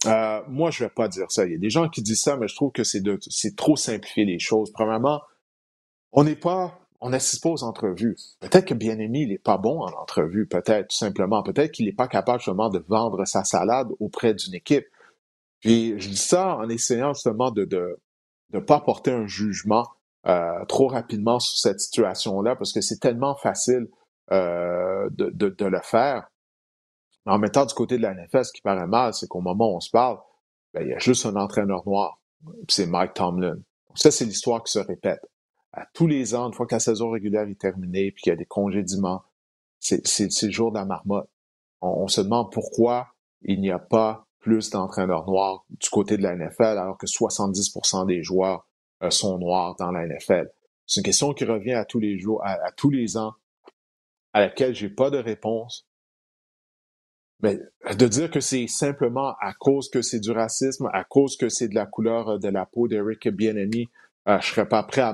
euh, 0.05 0.41
moi, 0.47 0.71
je 0.71 0.83
vais 0.83 0.89
pas 0.89 1.07
dire 1.07 1.31
ça. 1.31 1.45
Il 1.45 1.51
y 1.51 1.55
a 1.55 1.57
des 1.57 1.69
gens 1.69 1.89
qui 1.89 2.01
disent 2.01 2.21
ça, 2.21 2.37
mais 2.37 2.47
je 2.47 2.55
trouve 2.55 2.71
que 2.71 2.83
c'est 2.83 3.01
de, 3.01 3.17
c'est 3.27 3.55
trop 3.55 3.75
simplifier 3.75 4.25
les 4.25 4.39
choses. 4.39 4.71
Premièrement, 4.71 5.21
on 6.11 6.23
n'est 6.23 6.35
pas, 6.35 6.79
on 7.01 7.09
n'assiste 7.09 7.41
pas 7.43 7.49
aux 7.49 7.63
entrevues. 7.63 8.15
Peut-être 8.39 8.65
que 8.65 8.73
bien-aimé, 8.73 9.21
il 9.21 9.29
n'est 9.29 9.37
pas 9.37 9.57
bon 9.57 9.81
en 9.81 9.91
entrevue, 9.93 10.47
peut-être, 10.47 10.89
tout 10.89 10.97
simplement. 10.97 11.43
Peut-être 11.43 11.71
qu'il 11.71 11.85
n'est 11.85 11.93
pas 11.93 12.07
capable 12.07 12.39
justement 12.39 12.69
de 12.69 12.83
vendre 12.87 13.25
sa 13.25 13.43
salade 13.43 13.89
auprès 13.99 14.33
d'une 14.33 14.53
équipe. 14.53 14.85
Puis, 15.61 15.99
je 15.99 16.09
dis 16.09 16.17
ça 16.17 16.57
en 16.57 16.69
essayant 16.69 17.13
justement 17.13 17.51
de, 17.51 17.65
de, 17.65 17.99
de 18.51 18.59
pas 18.59 18.79
porter 18.79 19.11
un 19.11 19.25
jugement 19.27 19.87
euh, 20.27 20.65
trop 20.65 20.87
rapidement 20.87 21.39
sur 21.39 21.57
cette 21.57 21.79
situation-là, 21.79 22.55
parce 22.55 22.73
que 22.73 22.81
c'est 22.81 22.99
tellement 22.99 23.35
facile 23.35 23.87
euh, 24.31 25.09
de, 25.11 25.29
de, 25.29 25.49
de 25.49 25.65
le 25.65 25.79
faire. 25.81 26.29
En 27.25 27.39
mettant 27.39 27.65
du 27.65 27.73
côté 27.73 27.97
de 27.97 28.03
la 28.03 28.13
NFL, 28.13 28.45
ce 28.45 28.53
qui 28.53 28.61
paraît 28.61 28.87
mal, 28.87 29.13
c'est 29.13 29.27
qu'au 29.27 29.41
moment 29.41 29.71
où 29.71 29.77
on 29.77 29.79
se 29.79 29.89
parle, 29.89 30.19
ben, 30.73 30.83
il 30.83 30.89
y 30.89 30.93
a 30.93 30.99
juste 30.99 31.25
un 31.25 31.35
entraîneur 31.35 31.83
noir, 31.87 32.19
c'est 32.67 32.85
Mike 32.85 33.13
Tomlin. 33.13 33.57
Ça, 33.95 34.11
c'est 34.11 34.25
l'histoire 34.25 34.63
qui 34.63 34.71
se 34.71 34.79
répète. 34.79 35.21
À 35.73 35.85
tous 35.93 36.07
les 36.07 36.35
ans, 36.35 36.47
une 36.47 36.53
fois 36.53 36.67
que 36.67 36.75
la 36.75 36.79
saison 36.79 37.09
régulière 37.09 37.47
est 37.47 37.59
terminée, 37.59 38.11
puis 38.11 38.23
qu'il 38.23 38.29
y 38.31 38.33
a 38.33 38.37
des 38.37 38.45
congédiements, 38.45 39.23
c'est 39.79 40.43
le 40.43 40.51
jour 40.51 40.71
de 40.71 40.77
la 40.77 40.85
marmotte. 40.85 41.29
On, 41.81 42.07
se 42.07 42.21
demande 42.21 42.51
pourquoi 42.51 43.09
il 43.41 43.61
n'y 43.61 43.71
a 43.71 43.79
pas 43.79 44.25
plus 44.39 44.69
d'entraîneurs 44.69 45.27
noirs 45.27 45.65
du 45.69 45.89
côté 45.89 46.17
de 46.17 46.23
la 46.23 46.35
NFL, 46.35 46.77
alors 46.77 46.97
que 46.97 47.05
70% 47.05 48.07
des 48.07 48.23
joueurs 48.23 48.67
euh, 49.03 49.09
sont 49.09 49.37
noirs 49.37 49.75
dans 49.77 49.91
la 49.91 50.07
NFL. 50.07 50.51
C'est 50.87 51.01
une 51.01 51.05
question 51.05 51.33
qui 51.33 51.45
revient 51.45 51.73
à 51.73 51.85
tous 51.85 51.99
les 51.99 52.19
jours, 52.19 52.41
à, 52.43 52.71
tous 52.71 52.89
les 52.89 53.17
ans, 53.17 53.33
à 54.33 54.39
laquelle 54.41 54.73
j'ai 54.75 54.89
pas 54.89 55.09
de 55.09 55.17
réponse. 55.17 55.87
De 57.41 58.07
dire 58.07 58.31
que 58.31 58.39
c'est 58.39 58.67
simplement 58.67 59.35
à 59.41 59.53
cause 59.53 59.89
que 59.89 60.01
c'est 60.01 60.19
du 60.19 60.31
racisme, 60.31 60.89
à 60.93 61.03
cause 61.03 61.37
que 61.37 61.49
c'est 61.49 61.67
de 61.67 61.75
la 61.75 61.85
couleur 61.85 62.39
de 62.39 62.47
la 62.47 62.65
peau 62.65 62.87
d'Eric 62.87 63.27
Bienemi, 63.27 63.89
euh, 64.27 64.39
je 64.41 64.47
serais 64.47 64.67
pas 64.67 64.83
prêt 64.83 65.01
à 65.01 65.13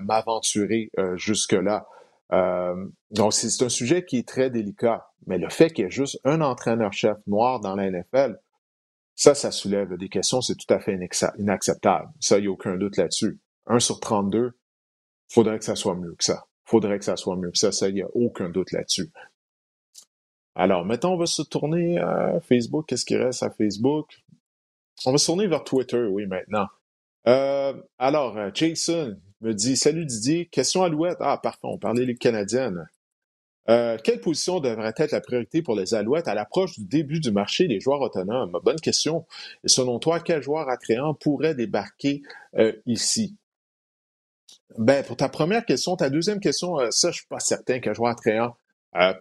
m'aventurer 0.00 0.90
euh, 0.98 1.16
jusque-là. 1.16 1.86
Euh, 2.32 2.86
donc, 3.10 3.34
c'est 3.34 3.62
un 3.62 3.68
sujet 3.68 4.04
qui 4.04 4.18
est 4.18 4.28
très 4.28 4.50
délicat. 4.50 5.10
Mais 5.26 5.38
le 5.38 5.50
fait 5.50 5.70
qu'il 5.70 5.84
y 5.84 5.86
ait 5.86 5.90
juste 5.90 6.18
un 6.24 6.40
entraîneur-chef 6.40 7.18
noir 7.26 7.60
dans 7.60 7.74
la 7.74 7.90
NFL, 7.90 8.38
ça, 9.14 9.34
ça 9.34 9.50
soulève 9.50 9.96
des 9.96 10.08
questions, 10.08 10.40
c'est 10.40 10.54
tout 10.54 10.72
à 10.72 10.78
fait 10.78 10.98
inacceptable. 11.38 12.08
Ça, 12.20 12.38
il 12.38 12.42
n'y 12.42 12.46
a 12.46 12.50
aucun 12.50 12.76
doute 12.76 12.96
là-dessus. 12.96 13.38
Un 13.66 13.80
sur 13.80 14.00
32, 14.00 14.52
faudrait 15.28 15.58
que 15.58 15.64
ça 15.64 15.74
soit 15.74 15.96
mieux 15.96 16.14
que 16.14 16.24
ça. 16.24 16.46
Faudrait 16.64 16.98
que 16.98 17.04
ça 17.04 17.16
soit 17.16 17.36
mieux 17.36 17.50
que 17.50 17.58
ça. 17.58 17.72
Ça, 17.72 17.88
il 17.88 17.94
n'y 17.94 18.02
a 18.02 18.08
aucun 18.14 18.48
doute 18.48 18.72
là-dessus. 18.72 19.10
Alors, 20.58 20.84
maintenant, 20.84 21.14
on 21.14 21.16
va 21.16 21.26
se 21.26 21.42
tourner 21.42 21.98
à 21.98 22.40
Facebook. 22.40 22.86
Qu'est-ce 22.88 23.04
qui 23.04 23.16
reste 23.16 23.44
à 23.44 23.50
Facebook? 23.50 24.18
On 25.06 25.12
va 25.12 25.18
se 25.18 25.26
tourner 25.26 25.46
vers 25.46 25.62
Twitter, 25.62 26.04
oui, 26.10 26.26
maintenant. 26.26 26.66
Euh, 27.28 27.72
alors, 27.96 28.36
euh, 28.36 28.50
Jason 28.52 29.16
me 29.40 29.54
dit 29.54 29.76
Salut 29.76 30.04
Didier, 30.04 30.46
question 30.46 30.82
Alouette. 30.82 31.18
Ah, 31.20 31.38
parfait, 31.40 31.60
on 31.62 31.78
parlait 31.78 32.04
les 32.04 32.16
Canadiennes. 32.16 32.88
Euh, 33.68 33.98
quelle 34.02 34.20
position 34.20 34.58
devrait 34.58 34.94
être 34.96 35.12
la 35.12 35.20
priorité 35.20 35.62
pour 35.62 35.76
les 35.76 35.94
Alouettes 35.94 36.26
à 36.26 36.34
l'approche 36.34 36.76
du 36.76 36.84
début 36.84 37.20
du 37.20 37.30
marché 37.30 37.68
des 37.68 37.78
joueurs 37.78 38.00
autonomes? 38.00 38.58
Bonne 38.64 38.80
question. 38.80 39.26
Et 39.62 39.68
selon 39.68 40.00
toi, 40.00 40.18
quel 40.18 40.42
joueur 40.42 40.68
attrayant 40.68 41.14
pourrait 41.14 41.54
débarquer 41.54 42.22
ici? 42.84 43.36
Ben, 44.76 45.04
pour 45.04 45.16
ta 45.16 45.28
première 45.28 45.64
question, 45.64 45.94
ta 45.94 46.10
deuxième 46.10 46.40
question, 46.40 46.78
ça, 46.90 47.12
je 47.12 47.18
suis 47.18 47.28
pas 47.28 47.38
certain 47.38 47.78
qu'un 47.78 47.92
joueur 47.92 48.10
attrayant 48.10 48.56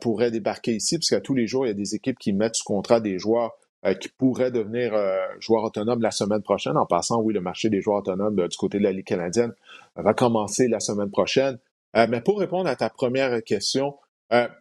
pourrait 0.02 0.32
débarquer 0.32 0.76
ici, 0.76 0.98
parce 0.98 1.10
qu'à 1.10 1.22
tous 1.22 1.36
les 1.36 1.48
jours, 1.48 1.66
il 1.66 1.70
y 1.70 1.72
a 1.72 1.76
des 1.76 1.96
équipes 1.96 2.18
qui 2.18 2.34
mettent 2.34 2.56
sous 2.56 2.64
contrat 2.64 3.00
des 3.00 3.20
joueurs 3.20 3.54
euh, 3.86 3.94
qui 3.94 4.10
pourrait 4.10 4.50
devenir 4.50 4.96
euh, 4.96 5.18
joueur 5.40 5.64
autonome 5.64 6.02
la 6.02 6.10
semaine 6.10 6.42
prochaine. 6.42 6.78
En 6.78 6.88
passant, 6.88 7.22
oui, 7.22 7.32
le 7.32 7.42
marché 7.42 7.70
des 7.70 7.80
joueurs 7.80 8.00
autonomes 8.00 8.40
euh, 8.40 8.48
du 8.48 8.58
côté 8.58 8.80
de 8.80 8.84
la 8.84 8.92
Ligue 8.92 9.06
canadienne 9.06 9.54
va 9.96 10.16
commencer 10.16 10.68
la 10.68 10.80
semaine 10.80 11.12
prochaine. 11.12 11.60
mais 11.94 12.22
pour 12.22 12.40
répondre 12.40 12.68
à 12.70 12.76
ta 12.76 12.90
première 12.90 13.44
question, 13.44 13.96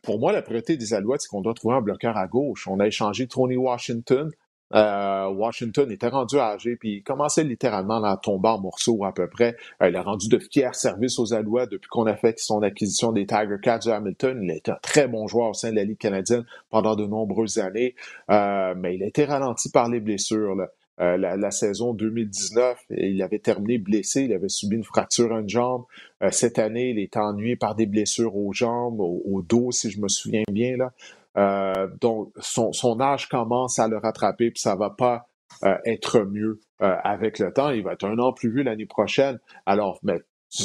pour 0.02 0.18
moi, 0.18 0.32
la 0.32 0.42
priorité 0.42 0.76
des 0.76 0.94
Alouettes, 0.94 1.22
c'est 1.22 1.28
qu'on 1.28 1.42
doit 1.42 1.54
trouver 1.54 1.74
un 1.74 1.80
bloqueur 1.82 2.16
à 2.16 2.26
gauche. 2.26 2.66
On 2.68 2.78
a 2.80 2.86
échangé 2.86 3.26
Tony 3.26 3.56
Washington 3.56 4.30
euh, 4.74 5.28
Washington 5.28 5.90
était 5.90 6.08
rendu 6.08 6.38
âgé, 6.38 6.76
puis 6.76 6.96
il 6.96 7.02
commençait 7.02 7.44
littéralement 7.44 8.02
à 8.02 8.16
tomber 8.16 8.48
en 8.48 8.60
morceaux 8.60 9.04
à 9.04 9.12
peu 9.12 9.28
près. 9.28 9.56
Euh, 9.82 9.88
il 9.88 9.96
a 9.96 10.02
rendu 10.02 10.28
de 10.28 10.38
fiers 10.38 10.72
services 10.72 11.18
aux 11.18 11.34
Alouettes 11.34 11.70
depuis 11.70 11.88
qu'on 11.88 12.06
a 12.06 12.16
fait 12.16 12.38
son 12.38 12.62
acquisition 12.62 13.12
des 13.12 13.26
Tiger 13.26 13.56
Cats 13.62 13.78
de 13.78 13.90
Hamilton. 13.90 14.40
Il 14.42 14.50
a 14.50 14.56
été 14.56 14.70
un 14.72 14.78
très 14.82 15.06
bon 15.06 15.26
joueur 15.28 15.50
au 15.50 15.54
sein 15.54 15.70
de 15.70 15.76
la 15.76 15.84
Ligue 15.84 15.98
canadienne 15.98 16.44
pendant 16.70 16.96
de 16.96 17.06
nombreuses 17.06 17.58
années, 17.58 17.94
euh, 18.30 18.74
mais 18.76 18.96
il 18.96 19.02
a 19.02 19.06
été 19.06 19.24
ralenti 19.24 19.70
par 19.70 19.88
les 19.88 20.00
blessures. 20.00 20.56
la, 20.98 21.50
saison 21.50 21.92
2019, 21.92 22.78
il 22.90 23.22
avait 23.22 23.38
terminé 23.38 23.78
blessé, 23.78 24.22
il 24.22 24.32
avait 24.32 24.48
subi 24.48 24.76
une 24.76 24.84
fracture 24.84 25.32
à 25.32 25.40
une 25.40 25.48
jambe. 25.48 25.84
cette 26.30 26.58
année, 26.58 26.90
il 26.90 26.98
est 26.98 27.16
ennuyé 27.16 27.54
par 27.54 27.74
des 27.74 27.86
blessures 27.86 28.34
aux 28.34 28.52
jambes, 28.52 29.00
au 29.00 29.42
dos, 29.42 29.70
si 29.72 29.90
je 29.90 30.00
me 30.00 30.08
souviens 30.08 30.44
bien. 30.50 30.76
Là. 30.76 30.92
Euh, 31.36 31.88
donc, 32.00 32.32
son, 32.40 32.72
son, 32.72 33.00
âge 33.00 33.28
commence 33.28 33.78
à 33.78 33.88
le 33.88 33.98
rattraper, 33.98 34.50
puis 34.50 34.60
ça 34.60 34.74
va 34.74 34.90
pas 34.90 35.28
euh, 35.64 35.76
être 35.84 36.20
mieux 36.20 36.60
euh, 36.82 36.96
avec 37.04 37.38
le 37.38 37.52
temps. 37.52 37.70
Il 37.70 37.82
va 37.82 37.92
être 37.92 38.06
un 38.06 38.18
an 38.18 38.32
plus 38.32 38.50
vieux 38.50 38.62
l'année 38.62 38.86
prochaine. 38.86 39.38
Alors, 39.66 39.98
mais, 40.02 40.20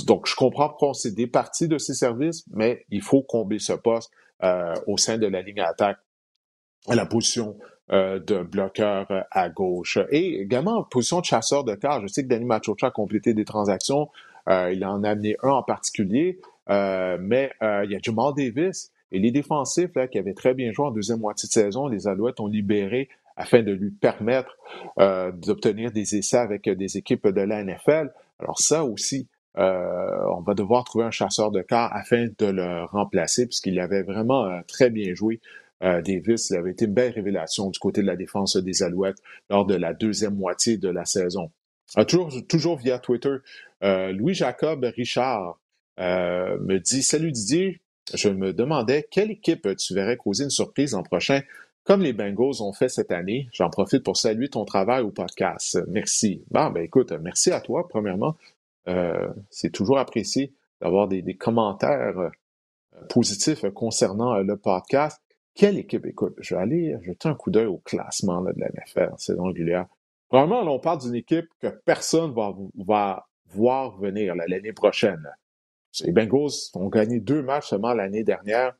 donc, 0.05 0.27
je 0.27 0.35
comprends 0.35 0.69
qu'on 0.69 0.93
s'est 0.93 1.11
départi 1.11 1.67
de 1.67 1.77
ses 1.77 1.93
services, 1.93 2.45
mais 2.53 2.85
il 2.89 3.01
faut 3.01 3.21
combler 3.21 3.59
ce 3.59 3.73
poste 3.73 4.11
au 4.87 4.97
sein 4.97 5.19
de 5.19 5.27
la 5.27 5.43
ligne 5.43 5.59
attaque 5.59 5.99
à 6.87 6.95
la 6.95 7.05
position 7.05 7.59
de 7.91 8.41
bloqueur 8.41 9.05
à 9.29 9.49
gauche. 9.49 9.99
Et 10.09 10.41
également, 10.41 10.83
position 10.83 11.19
de 11.19 11.25
chasseur 11.25 11.63
de 11.63 11.75
carte. 11.75 12.01
Je 12.01 12.07
sais 12.07 12.23
que 12.23 12.27
Danny 12.27 12.45
Machocha 12.45 12.87
a 12.87 12.91
complété 12.91 13.35
des 13.35 13.45
transactions. 13.45 14.09
il 14.49 14.83
en 14.83 15.03
a 15.03 15.11
amené 15.11 15.35
un 15.43 15.49
en 15.49 15.63
particulier. 15.63 16.39
mais 16.67 17.51
il 17.61 17.91
y 17.91 17.95
a 17.95 17.99
Jamal 18.01 18.33
Davis 18.35 18.91
et 19.11 19.19
les 19.19 19.31
défensifs, 19.31 19.93
là, 19.95 20.07
qui 20.07 20.17
avaient 20.17 20.33
très 20.33 20.53
bien 20.53 20.71
joué 20.71 20.85
en 20.85 20.91
deuxième 20.91 21.19
moitié 21.19 21.47
de 21.47 21.51
saison, 21.51 21.87
les 21.87 22.07
Alouettes 22.07 22.39
ont 22.39 22.47
libéré 22.47 23.09
afin 23.35 23.61
de 23.61 23.71
lui 23.71 23.91
permettre 23.91 24.57
euh, 24.99 25.31
d'obtenir 25.31 25.91
des 25.91 26.15
essais 26.15 26.37
avec 26.37 26.69
des 26.69 26.97
équipes 26.97 27.27
de 27.27 27.41
la 27.41 27.63
NFL. 27.63 28.11
Alors 28.39 28.59
ça 28.59 28.85
aussi, 28.85 29.27
euh, 29.57 30.25
on 30.35 30.41
va 30.41 30.53
devoir 30.53 30.83
trouver 30.83 31.05
un 31.05 31.11
chasseur 31.11 31.51
de 31.51 31.61
quart 31.61 31.93
afin 31.93 32.27
de 32.37 32.45
le 32.45 32.85
remplacer, 32.85 33.47
puisqu'il 33.47 33.79
avait 33.79 34.03
vraiment 34.03 34.45
euh, 34.45 34.61
très 34.67 34.89
bien 34.89 35.13
joué. 35.13 35.39
Davis, 35.81 36.51
il 36.51 36.57
avait 36.57 36.73
été 36.73 36.85
une 36.85 36.93
belle 36.93 37.11
révélation 37.11 37.71
du 37.71 37.79
côté 37.79 38.03
de 38.03 38.05
la 38.05 38.15
défense 38.15 38.55
des 38.55 38.83
Alouettes 38.83 39.17
lors 39.49 39.65
de 39.65 39.73
la 39.73 39.95
deuxième 39.95 40.35
moitié 40.35 40.77
de 40.77 40.89
la 40.89 41.05
saison. 41.05 41.49
toujours, 42.07 42.31
toujours 42.47 42.77
via 42.77 42.99
Twitter, 42.99 43.37
Louis-Jacob 43.81 44.83
Richard 44.95 45.57
me 45.97 46.77
dit 46.77 47.01
Salut 47.01 47.31
Didier, 47.31 47.81
je 48.13 48.29
me 48.29 48.53
demandais 48.53 49.07
quelle 49.09 49.31
équipe 49.31 49.75
tu 49.77 49.93
verrais 49.93 50.17
causer 50.17 50.45
une 50.45 50.49
surprise 50.49 50.93
l'an 50.93 51.03
prochain, 51.03 51.41
comme 51.83 52.01
les 52.01 52.13
Bengals 52.13 52.61
ont 52.61 52.73
fait 52.73 52.89
cette 52.89 53.11
année. 53.11 53.47
J'en 53.53 53.69
profite 53.69 54.03
pour 54.03 54.17
saluer 54.17 54.49
ton 54.49 54.65
travail 54.65 55.03
au 55.03 55.09
podcast. 55.09 55.79
Merci. 55.87 56.43
Bon, 56.51 56.69
ben 56.69 56.83
écoute, 56.83 57.11
merci 57.11 57.51
à 57.51 57.59
toi, 57.59 57.87
premièrement. 57.87 58.35
Euh, 58.87 59.29
c'est 59.49 59.71
toujours 59.71 59.99
apprécié 59.99 60.53
d'avoir 60.79 61.07
des, 61.07 61.35
commentaires 61.35 62.19
euh, 62.19 62.29
positifs 63.09 63.65
concernant 63.73 64.35
euh, 64.35 64.43
le 64.43 64.57
podcast. 64.57 65.21
Quelle 65.53 65.77
équipe? 65.77 66.05
Écoute, 66.05 66.35
je 66.39 66.55
vais 66.55 66.61
aller 66.61 66.97
jeter 67.03 67.29
un 67.29 67.35
coup 67.35 67.51
d'œil 67.51 67.65
au 67.65 67.77
classement 67.77 68.41
de 68.41 68.53
la 68.57 68.69
NFL, 68.69 69.13
saison 69.17 69.45
régulière. 69.45 69.85
Vraiment, 70.31 70.63
là, 70.63 70.71
on 70.71 70.79
parle 70.79 70.99
d'une 70.99 71.15
équipe 71.15 71.47
que 71.61 71.67
personne 71.67 72.33
va, 72.33 72.55
va 72.77 73.27
voir 73.47 73.97
venir 73.97 74.33
l'année 74.35 74.71
prochaine. 74.71 75.27
Les 75.99 76.11
Bengals 76.11 76.51
ont 76.75 76.87
gagné 76.87 77.19
deux 77.19 77.41
matchs 77.41 77.69
seulement 77.69 77.93
l'année 77.93 78.23
dernière. 78.23 78.75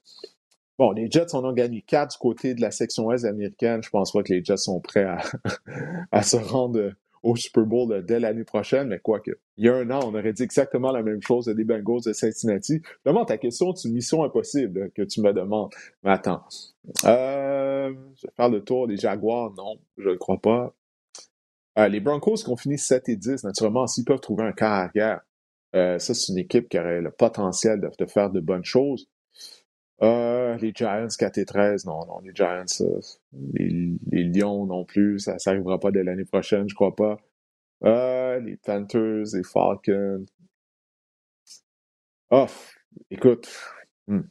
Bon, 0.80 0.92
les 0.92 1.12
Jets 1.12 1.36
en 1.36 1.46
ont 1.46 1.54
gagné 1.54 1.84
quatre 1.86 2.14
du 2.14 2.18
côté 2.18 2.56
de 2.56 2.62
la 2.62 2.72
section 2.72 3.12
Est 3.12 3.26
américaine. 3.26 3.84
Je 3.84 3.90
pense 3.90 4.14
pas 4.14 4.24
que 4.24 4.34
les 4.34 4.44
Jets 4.44 4.58
sont 4.58 4.80
prêts 4.80 5.06
à, 6.12 6.24
se 6.24 6.38
rendre 6.38 6.94
au 7.22 7.36
Super 7.36 7.66
Bowl 7.66 8.04
dès 8.04 8.20
l'année 8.20 8.44
prochaine, 8.44 8.88
mais 8.88 9.00
quoique. 9.00 9.32
Il 9.58 9.66
y 9.66 9.70
a 9.70 9.76
un 9.76 9.92
an, 9.92 10.00
on 10.04 10.16
aurait 10.16 10.34
dit 10.34 10.42
exactement 10.42 10.92
la 10.92 11.04
même 11.04 11.22
chose 11.22 11.46
des 11.46 11.64
Bengals 11.64 12.02
de 12.06 12.14
Cincinnati. 12.14 12.82
Demande 13.06 13.28
ta 13.28 13.38
question, 13.38 13.76
c'est 13.76 13.90
une 13.90 13.94
mission 13.94 14.24
impossible 14.24 14.90
que 14.96 15.04
tu 15.04 15.22
me 15.22 15.32
demandes. 15.34 15.72
Mais 16.04 16.12
attends. 16.12 16.44
Euh, 17.06 17.94
je 18.16 18.26
vais 18.26 18.34
faire 18.36 18.50
le 18.50 18.64
tour 18.64 18.88
des 18.88 18.98
Jaguars. 18.98 19.54
Non, 19.56 19.78
je 19.98 20.10
ne 20.10 20.16
crois 20.16 20.40
pas. 20.40 20.74
Euh, 21.78 21.88
les 21.88 22.00
Broncos 22.00 22.38
qui 22.38 22.50
ont 22.50 22.58
fini 22.58 22.80
7 22.80 23.08
et 23.10 23.16
10, 23.16 23.44
naturellement, 23.44 23.86
s'ils 23.86 24.04
peuvent 24.04 24.20
trouver 24.20 24.46
un 24.46 24.52
carrière 24.52 25.22
euh, 25.76 26.00
ça, 26.00 26.14
c'est 26.14 26.32
une 26.32 26.40
équipe 26.40 26.70
qui 26.70 26.80
aurait 26.80 27.02
le 27.02 27.12
potentiel 27.12 27.80
de, 27.80 28.06
faire 28.06 28.30
de 28.30 28.40
bonnes 28.40 28.66
choses. 28.66 29.10
Euh, 30.02 30.58
les 30.58 30.74
Giants 30.74 31.08
4 31.18 31.38
et 31.38 31.46
13, 31.46 31.86
non, 31.86 32.06
non, 32.08 32.20
les 32.20 32.34
Giants, 32.34 32.66
euh, 32.82 33.00
les, 33.54 34.24
Lions 34.24 34.66
non 34.66 34.84
plus, 34.84 35.20
ça 35.20 35.38
n'arrivera 35.46 35.80
pas 35.80 35.92
dès 35.92 36.04
l'année 36.04 36.26
prochaine, 36.26 36.68
je 36.68 36.76
crois 36.76 36.96
pas. 36.96 37.18
les 38.40 38.58
Panthers, 38.58 39.26
les 39.34 39.44
Falcons. 39.44 40.26
Oh, 42.32 42.48
écoute. 43.10 43.50
Hmm. 44.08 44.22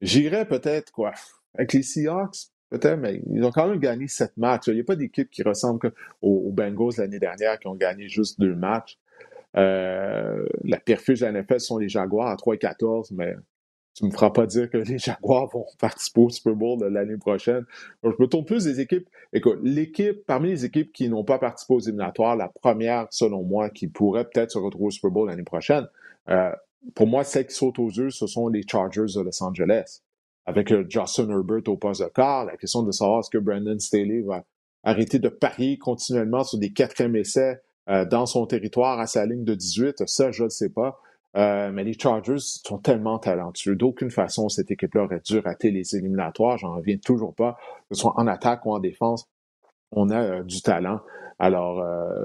J'irais 0.00 0.46
peut-être, 0.46 0.92
quoi, 0.92 1.12
avec 1.54 1.72
les 1.72 1.82
Seahawks, 1.82 2.50
Peut-être, 2.70 2.98
mais 2.98 3.22
ils 3.30 3.44
ont 3.44 3.50
quand 3.50 3.66
même 3.66 3.78
gagné 3.78 4.08
sept 4.08 4.36
matchs. 4.36 4.66
Il 4.66 4.74
n'y 4.74 4.80
a 4.80 4.84
pas 4.84 4.96
d'équipe 4.96 5.30
qui 5.30 5.42
ressemble 5.42 5.92
aux, 6.20 6.50
Bengals 6.52 6.94
l'année 6.98 7.18
dernière 7.18 7.58
qui 7.58 7.66
ont 7.66 7.74
gagné 7.74 8.08
juste 8.08 8.38
deux 8.38 8.54
matchs. 8.54 8.98
Euh, 9.56 10.46
la 10.64 10.78
perfuge 10.78 11.20
de 11.20 11.26
la 11.26 11.32
NFL 11.32 11.60
sont 11.60 11.78
les 11.78 11.88
Jaguars 11.88 12.28
à 12.28 12.36
3 12.36 12.56
et 12.56 12.58
14, 12.58 13.12
mais 13.12 13.34
tu 13.94 14.04
ne 14.04 14.10
me 14.10 14.12
feras 14.12 14.30
pas 14.30 14.46
dire 14.46 14.68
que 14.70 14.76
les 14.76 14.98
Jaguars 14.98 15.48
vont 15.48 15.64
participer 15.78 16.20
au 16.20 16.28
Super 16.28 16.54
Bowl 16.54 16.78
l'année 16.92 17.16
prochaine. 17.16 17.64
je 18.04 18.10
me 18.10 18.26
tourne 18.26 18.44
plus 18.44 18.64
des 18.64 18.80
équipes. 18.80 19.08
Écoute, 19.32 19.58
l'équipe, 19.62 20.26
parmi 20.26 20.50
les 20.50 20.66
équipes 20.66 20.92
qui 20.92 21.08
n'ont 21.08 21.24
pas 21.24 21.38
participé 21.38 21.74
aux 21.74 21.80
éliminatoires, 21.80 22.36
la 22.36 22.48
première, 22.48 23.06
selon 23.10 23.42
moi, 23.42 23.70
qui 23.70 23.88
pourrait 23.88 24.24
peut-être 24.24 24.52
se 24.52 24.58
retrouver 24.58 24.88
au 24.88 24.90
Super 24.90 25.10
Bowl 25.10 25.28
l'année 25.28 25.42
prochaine, 25.42 25.86
euh, 26.28 26.52
pour 26.94 27.06
moi, 27.06 27.24
celle 27.24 27.46
qui 27.46 27.54
saute 27.54 27.78
aux 27.78 27.88
yeux, 27.88 28.10
ce 28.10 28.26
sont 28.26 28.48
les 28.48 28.62
Chargers 28.68 29.06
de 29.16 29.22
Los 29.22 29.42
Angeles 29.42 30.02
avec 30.48 30.72
Justin 30.90 31.28
Herbert 31.28 31.68
au 31.68 31.76
poste 31.76 32.02
de 32.02 32.08
quart, 32.08 32.46
la 32.46 32.56
question 32.56 32.82
de 32.82 32.90
savoir 32.90 33.20
est-ce 33.20 33.28
que 33.28 33.36
Brandon 33.36 33.78
Staley 33.78 34.22
va 34.22 34.44
arrêter 34.82 35.18
de 35.18 35.28
parier 35.28 35.76
continuellement 35.76 36.42
sur 36.42 36.58
des 36.58 36.72
quatrièmes 36.72 37.16
essais 37.16 37.60
dans 38.10 38.24
son 38.24 38.46
territoire 38.46 38.98
à 38.98 39.06
sa 39.06 39.26
ligne 39.26 39.44
de 39.44 39.54
18? 39.54 40.06
Ça, 40.06 40.30
je 40.30 40.44
ne 40.44 40.48
sais 40.48 40.70
pas. 40.70 40.98
mais 41.34 41.84
les 41.84 41.98
Chargers 41.98 42.38
sont 42.38 42.78
tellement 42.78 43.18
talentueux. 43.18 43.76
D'aucune 43.76 44.10
façon, 44.10 44.48
cette 44.48 44.70
équipe-là 44.70 45.04
aurait 45.04 45.20
dû 45.20 45.38
rater 45.38 45.70
les 45.70 45.96
éliminatoires. 45.96 46.58
J'en 46.58 46.76
reviens 46.76 46.98
toujours 46.98 47.34
pas. 47.34 47.56
Que 47.88 47.94
ce 47.94 48.00
soit 48.02 48.14
en 48.16 48.26
attaque 48.26 48.66
ou 48.66 48.72
en 48.72 48.78
défense, 48.78 49.28
on 49.92 50.10
a 50.10 50.42
du 50.42 50.62
talent. 50.62 51.00
Alors, 51.38 51.84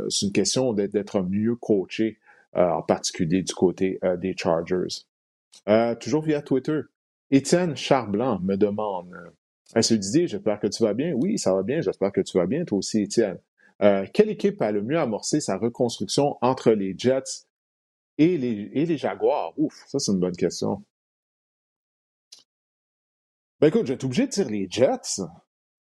c'est 0.10 0.26
une 0.26 0.32
question 0.32 0.74
d'être 0.74 1.22
mieux 1.22 1.56
coaché, 1.56 2.20
en 2.54 2.82
particulier 2.82 3.44
du 3.44 3.54
côté 3.54 4.00
des 4.18 4.36
Chargers. 4.38 5.06
toujours 6.00 6.24
via 6.24 6.42
Twitter, 6.42 6.82
Étienne 7.34 7.76
Charblanc 7.76 8.40
me 8.44 8.56
demande 8.58 9.12
Est-ce 9.76 9.96
Didier, 9.96 10.28
j'espère 10.28 10.60
que 10.60 10.68
tu 10.68 10.84
vas 10.84 10.94
bien. 10.94 11.14
Oui, 11.14 11.40
ça 11.40 11.52
va 11.52 11.64
bien, 11.64 11.82
j'espère 11.82 12.12
que 12.12 12.22
tu 12.22 12.38
vas 12.38 12.46
bien, 12.46 12.64
toi 12.64 12.78
aussi, 12.78 13.02
Étienne. 13.02 13.40
Euh, 13.82 14.06
quelle 14.14 14.30
équipe 14.30 14.62
a 14.62 14.72
le 14.72 14.84
mieux 14.84 15.00
amorcé 15.00 15.42
sa 15.42 15.58
reconstruction 15.58 16.38
entre 16.42 16.74
les 16.74 16.94
Jets 16.96 17.48
et 18.20 18.38
les, 18.38 18.70
et 18.74 18.86
les 18.86 18.98
Jaguars? 19.00 19.52
Ouf, 19.58 19.84
ça 19.88 19.98
c'est 19.98 20.12
une 20.12 20.20
bonne 20.20 20.36
question. 20.36 20.84
Ben 23.60 23.70
écoute, 23.70 23.86
je 23.86 23.88
vais 23.88 23.94
être 23.96 24.04
obligé 24.04 24.28
de 24.28 24.32
dire 24.32 24.50
les 24.50 24.68
Jets. 24.70 25.24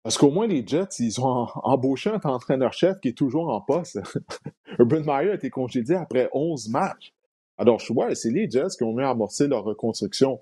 Parce 0.04 0.18
qu'au 0.18 0.32
moins, 0.32 0.48
les 0.48 0.66
Jets, 0.66 1.00
ils 1.00 1.20
ont 1.20 1.48
embauché 1.56 2.12
un 2.12 2.22
entraîneur-chef 2.24 3.02
qui 3.02 3.10
est 3.10 3.18
toujours 3.18 3.50
en 3.50 3.60
poste. 3.60 4.00
Urban 4.80 5.02
Meyer 5.02 5.32
a 5.32 5.36
été 5.36 5.50
congédié 5.50 5.98
après 5.98 6.30
11 6.32 6.70
matchs. 6.70 7.14
Alors, 7.58 7.80
je 7.80 7.92
vois, 7.92 8.16
c'est 8.16 8.32
les 8.32 8.50
Jets 8.50 8.78
qui 8.78 8.84
ont 8.84 8.94
mieux 8.94 9.06
amorcé 9.06 9.50
leur 9.50 9.66
reconstruction. 9.66 10.40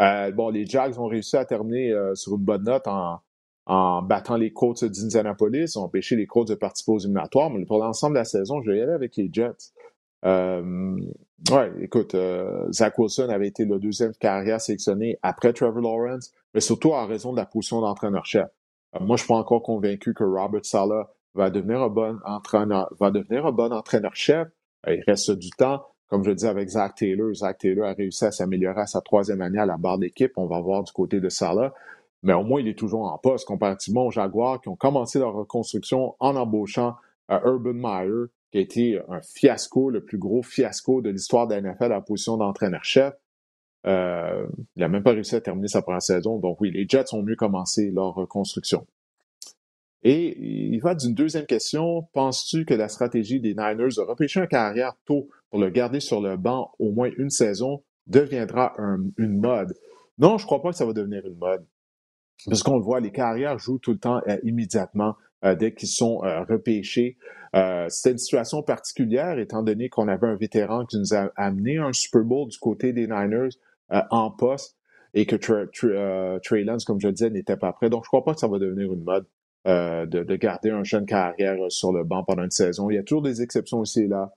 Euh, 0.00 0.30
bon, 0.32 0.50
les 0.50 0.66
Jags 0.66 0.98
ont 0.98 1.06
réussi 1.06 1.36
à 1.36 1.44
terminer 1.44 1.92
euh, 1.92 2.14
sur 2.14 2.34
une 2.34 2.44
bonne 2.44 2.64
note 2.64 2.86
en, 2.86 3.20
battant 4.02 4.36
les 4.36 4.52
Colts 4.52 4.84
d'Indianapolis, 4.84 5.76
ont 5.76 5.82
empêché 5.82 6.16
les 6.16 6.26
Colts 6.26 6.48
de 6.48 6.54
participer 6.54 6.92
aux 6.92 6.98
éliminatoires, 6.98 7.50
mais 7.50 7.64
pour 7.64 7.78
l'ensemble 7.78 8.14
de 8.14 8.18
la 8.18 8.24
saison, 8.24 8.60
je 8.62 8.70
vais 8.70 8.78
y 8.78 8.82
aller 8.82 8.92
avec 8.92 9.16
les 9.16 9.30
Jets. 9.32 9.72
Euh, 10.24 10.96
ouais, 11.50 11.72
écoute, 11.80 12.16
Zach 12.72 12.98
Wilson 12.98 13.28
avait 13.28 13.48
été 13.48 13.64
le 13.64 13.78
deuxième 13.78 14.12
carrière 14.14 14.60
sélectionné 14.60 15.18
après 15.22 15.52
Trevor 15.52 15.80
Lawrence, 15.80 16.32
mais 16.54 16.60
surtout 16.60 16.92
en 16.92 17.06
raison 17.06 17.32
de 17.32 17.36
la 17.36 17.46
position 17.46 17.80
d'entraîneur-chef. 17.80 18.48
moi, 19.00 19.16
je 19.16 19.22
suis 19.22 19.28
pas 19.28 19.38
encore 19.38 19.62
convaincu 19.62 20.12
que 20.12 20.24
Robert 20.24 20.64
Sala 20.64 21.08
va 21.34 21.50
devenir 21.50 21.82
un 21.82 21.88
bon 21.88 22.18
entraîneur, 22.24 22.92
va 22.98 23.10
devenir 23.10 23.46
un 23.46 23.52
bon 23.52 23.72
entraîneur-chef. 23.72 24.48
il 24.88 25.02
reste 25.06 25.30
du 25.30 25.50
temps. 25.50 25.82
Comme 26.12 26.24
je 26.24 26.30
dis 26.30 26.44
avec 26.44 26.68
Zach 26.68 26.96
Taylor, 26.96 27.32
Zach 27.32 27.56
Taylor 27.56 27.86
a 27.86 27.94
réussi 27.94 28.26
à 28.26 28.30
s'améliorer 28.30 28.82
à 28.82 28.86
sa 28.86 29.00
troisième 29.00 29.40
année 29.40 29.58
à 29.58 29.64
la 29.64 29.78
barre 29.78 29.96
d'équipe. 29.96 30.32
On 30.36 30.44
va 30.44 30.60
voir 30.60 30.82
du 30.82 30.92
côté 30.92 31.20
de 31.20 31.30
Salah. 31.30 31.72
Mais 32.22 32.34
au 32.34 32.42
moins, 32.42 32.60
il 32.60 32.68
est 32.68 32.78
toujours 32.78 33.10
en 33.10 33.16
poste 33.16 33.46
comparativement 33.46 34.04
aux 34.04 34.10
Jaguars 34.10 34.60
qui 34.60 34.68
ont 34.68 34.76
commencé 34.76 35.18
leur 35.18 35.32
reconstruction 35.32 36.14
en 36.20 36.36
embauchant 36.36 36.96
euh, 37.30 37.40
Urban 37.46 37.72
Meyer, 37.72 38.26
qui 38.50 38.58
a 38.58 38.60
été 38.60 39.00
un 39.08 39.22
fiasco, 39.22 39.88
le 39.88 40.04
plus 40.04 40.18
gros 40.18 40.42
fiasco 40.42 41.00
de 41.00 41.08
l'histoire 41.08 41.46
de 41.48 41.54
la 41.54 41.62
NFL 41.62 41.84
à 41.84 41.88
la 41.88 42.00
position 42.02 42.36
d'entraîneur-chef. 42.36 43.14
Euh, 43.86 44.46
il 44.76 44.80
n'a 44.80 44.88
même 44.88 45.02
pas 45.02 45.12
réussi 45.12 45.34
à 45.34 45.40
terminer 45.40 45.68
sa 45.68 45.80
première 45.80 46.02
saison. 46.02 46.38
Donc 46.38 46.60
oui, 46.60 46.70
les 46.72 46.86
Jets 46.86 47.14
ont 47.14 47.22
mieux 47.22 47.36
commencé 47.36 47.90
leur 47.90 48.12
reconstruction. 48.14 48.86
Et 50.04 50.36
il 50.40 50.80
va 50.80 50.94
d'une 50.94 51.14
deuxième 51.14 51.46
question. 51.46 52.08
Penses-tu 52.12 52.64
que 52.64 52.74
la 52.74 52.88
stratégie 52.88 53.40
des 53.40 53.54
Niners 53.54 53.94
de 53.96 54.00
repêcher 54.00 54.40
un 54.40 54.46
carrière 54.46 54.96
tôt 55.04 55.28
pour 55.50 55.60
le 55.60 55.70
garder 55.70 56.00
sur 56.00 56.20
le 56.20 56.36
banc 56.36 56.72
au 56.78 56.90
moins 56.90 57.10
une 57.18 57.30
saison 57.30 57.82
deviendra 58.06 58.74
une 59.16 59.38
mode? 59.38 59.74
Non, 60.18 60.38
je 60.38 60.44
ne 60.44 60.46
crois 60.46 60.60
pas 60.60 60.70
que 60.70 60.76
ça 60.76 60.86
va 60.86 60.92
devenir 60.92 61.24
une 61.26 61.38
mode. 61.38 61.64
Parce 62.46 62.62
qu'on 62.62 62.76
le 62.76 62.82
voit, 62.82 63.00
les 63.00 63.12
carrières 63.12 63.58
jouent 63.58 63.78
tout 63.78 63.92
le 63.92 63.98
temps 63.98 64.20
euh, 64.26 64.36
immédiatement 64.42 65.16
euh, 65.44 65.54
dès 65.54 65.72
qu'ils 65.74 65.88
sont 65.88 66.22
euh, 66.24 66.42
repêchés. 66.44 67.16
C'était 67.88 68.12
une 68.12 68.18
situation 68.18 68.62
particulière 68.62 69.38
étant 69.38 69.62
donné 69.62 69.90
qu'on 69.90 70.08
avait 70.08 70.26
un 70.26 70.36
vétéran 70.36 70.86
qui 70.86 70.98
nous 70.98 71.12
a 71.12 71.30
amené 71.36 71.76
un 71.76 71.92
Super 71.92 72.22
Bowl 72.22 72.48
du 72.48 72.56
côté 72.58 72.94
des 72.94 73.06
Niners 73.06 73.50
en 73.90 74.30
poste 74.30 74.78
et 75.12 75.26
que 75.26 75.36
Trey 75.36 76.64
Lance, 76.64 76.86
comme 76.86 76.98
je 76.98 77.08
le 77.08 77.12
disais, 77.12 77.28
n'était 77.28 77.58
pas 77.58 77.74
prêt. 77.74 77.90
Donc, 77.90 78.04
je 78.04 78.06
ne 78.06 78.08
crois 78.08 78.24
pas 78.24 78.32
que 78.32 78.40
ça 78.40 78.48
va 78.48 78.58
devenir 78.58 78.90
une 78.90 79.04
mode. 79.04 79.26
Euh, 79.68 80.06
de, 80.06 80.34
garder 80.34 80.70
un 80.70 80.82
jeune 80.82 81.06
carrière 81.06 81.56
sur 81.68 81.92
le 81.92 82.02
banc 82.02 82.24
pendant 82.24 82.42
une 82.42 82.50
saison. 82.50 82.90
Il 82.90 82.96
y 82.96 82.98
a 82.98 83.04
toujours 83.04 83.22
des 83.22 83.42
exceptions 83.42 83.78
aussi 83.78 84.02
et 84.02 84.08
là. 84.08 84.32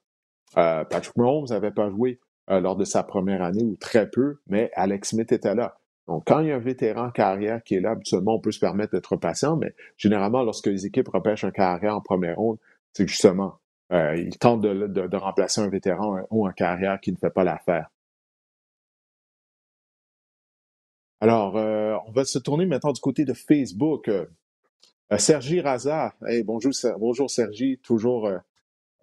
Euh, 0.57 0.83
Patrick 0.85 1.17
Mahomes 1.17 1.47
n'avait 1.49 1.71
pas 1.71 1.89
joué 1.89 2.19
euh, 2.51 2.59
lors 2.59 2.75
de 2.75 2.85
sa 2.85 3.01
première 3.01 3.41
année 3.41 3.63
ou 3.63 3.75
très 3.75 4.07
peu, 4.07 4.37
mais 4.45 4.69
Alex 4.75 5.09
Smith 5.09 5.31
était 5.31 5.55
là. 5.55 5.79
Donc, 6.07 6.25
quand 6.27 6.41
il 6.41 6.49
y 6.49 6.51
a 6.51 6.55
un 6.55 6.59
vétéran 6.59 7.09
carrière 7.09 7.63
qui 7.63 7.73
est 7.73 7.79
là, 7.79 7.91
habituellement, 7.91 8.35
on 8.35 8.39
peut 8.39 8.51
se 8.51 8.59
permettre 8.59 8.91
d'être 8.91 9.15
patient, 9.15 9.55
mais 9.57 9.73
généralement, 9.97 10.43
lorsque 10.43 10.67
les 10.67 10.85
équipes 10.85 11.09
repêchent 11.09 11.43
un 11.43 11.51
carrière 11.51 11.95
en 11.95 12.01
première 12.01 12.37
ronde, 12.37 12.59
c'est 12.93 13.07
justement, 13.07 13.59
ils 13.91 14.37
tentent 14.39 14.61
de, 14.61 15.17
remplacer 15.17 15.61
un 15.61 15.69
vétéran 15.69 16.19
ou 16.29 16.45
un 16.45 16.53
carrière 16.53 16.99
qui 17.01 17.11
ne 17.11 17.17
fait 17.17 17.31
pas 17.31 17.43
l'affaire. 17.43 17.89
Alors, 21.19 21.55
on 22.07 22.11
va 22.11 22.25
se 22.25 22.37
tourner 22.37 22.67
maintenant 22.67 22.91
du 22.91 23.01
côté 23.01 23.25
de 23.25 23.33
Facebook. 23.33 24.09
Euh, 25.11 25.17
Sergi 25.17 25.61
Raza, 25.61 26.15
bonjour, 26.45 27.29
Sergi, 27.29 27.77
toujours 27.83 28.27
euh, 28.27 28.37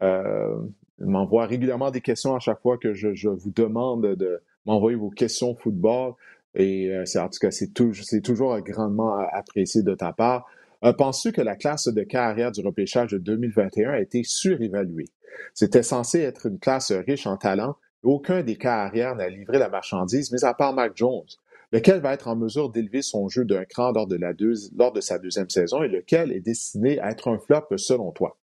euh, 0.02 0.56
m'envoie 0.98 1.46
régulièrement 1.46 1.92
des 1.92 2.00
questions 2.00 2.34
à 2.34 2.40
chaque 2.40 2.60
fois 2.60 2.76
que 2.76 2.92
je, 2.92 3.28
vous 3.28 3.50
demande 3.50 4.16
de 4.16 4.42
m'envoyer 4.66 4.96
vos 4.96 5.10
questions 5.10 5.54
football. 5.54 6.14
Et 6.54 6.92
c'est 7.06 7.18
en 7.18 7.30
tout 7.30 7.38
cas, 7.40 7.50
c'est 7.50 7.72
toujours, 7.72 8.04
toujours 8.22 8.60
grandement 8.60 9.16
apprécié 9.32 9.82
de 9.82 9.94
ta 9.94 10.12
part. 10.12 10.46
Penses-tu 10.98 11.32
que 11.32 11.40
la 11.40 11.56
classe 11.56 11.88
de 11.88 12.02
carrière 12.02 12.52
du 12.52 12.60
repêchage 12.60 13.12
de 13.12 13.18
2021 13.18 13.92
a 13.92 14.00
été 14.00 14.22
surévaluée? 14.22 15.08
C'était 15.54 15.82
censé 15.82 16.20
être 16.20 16.46
une 16.46 16.58
classe 16.58 16.92
riche 16.92 17.26
en 17.26 17.38
talent. 17.38 17.76
Aucun 18.02 18.42
des 18.42 18.56
carrières 18.56 19.16
n'a 19.16 19.30
livré 19.30 19.58
la 19.58 19.70
marchandise, 19.70 20.30
mis 20.30 20.44
à 20.44 20.52
part 20.52 20.74
Mac 20.74 20.92
Jones 20.94 21.24
lequel 21.72 22.00
va 22.00 22.12
être 22.12 22.28
en 22.28 22.36
mesure 22.36 22.70
d'élever 22.70 23.02
son 23.02 23.28
jeu 23.28 23.44
d'un 23.44 23.64
cran 23.64 23.92
lors 23.92 24.06
de, 24.06 24.16
la 24.16 24.32
lors 24.76 24.92
de 24.92 25.00
sa 25.00 25.18
deuxième 25.18 25.50
saison 25.50 25.82
et 25.82 25.88
lequel 25.88 26.32
est 26.32 26.40
destiné 26.40 27.00
à 27.00 27.10
être 27.10 27.28
un 27.28 27.38
flop 27.38 27.76
selon 27.76 28.12
toi? 28.12 28.38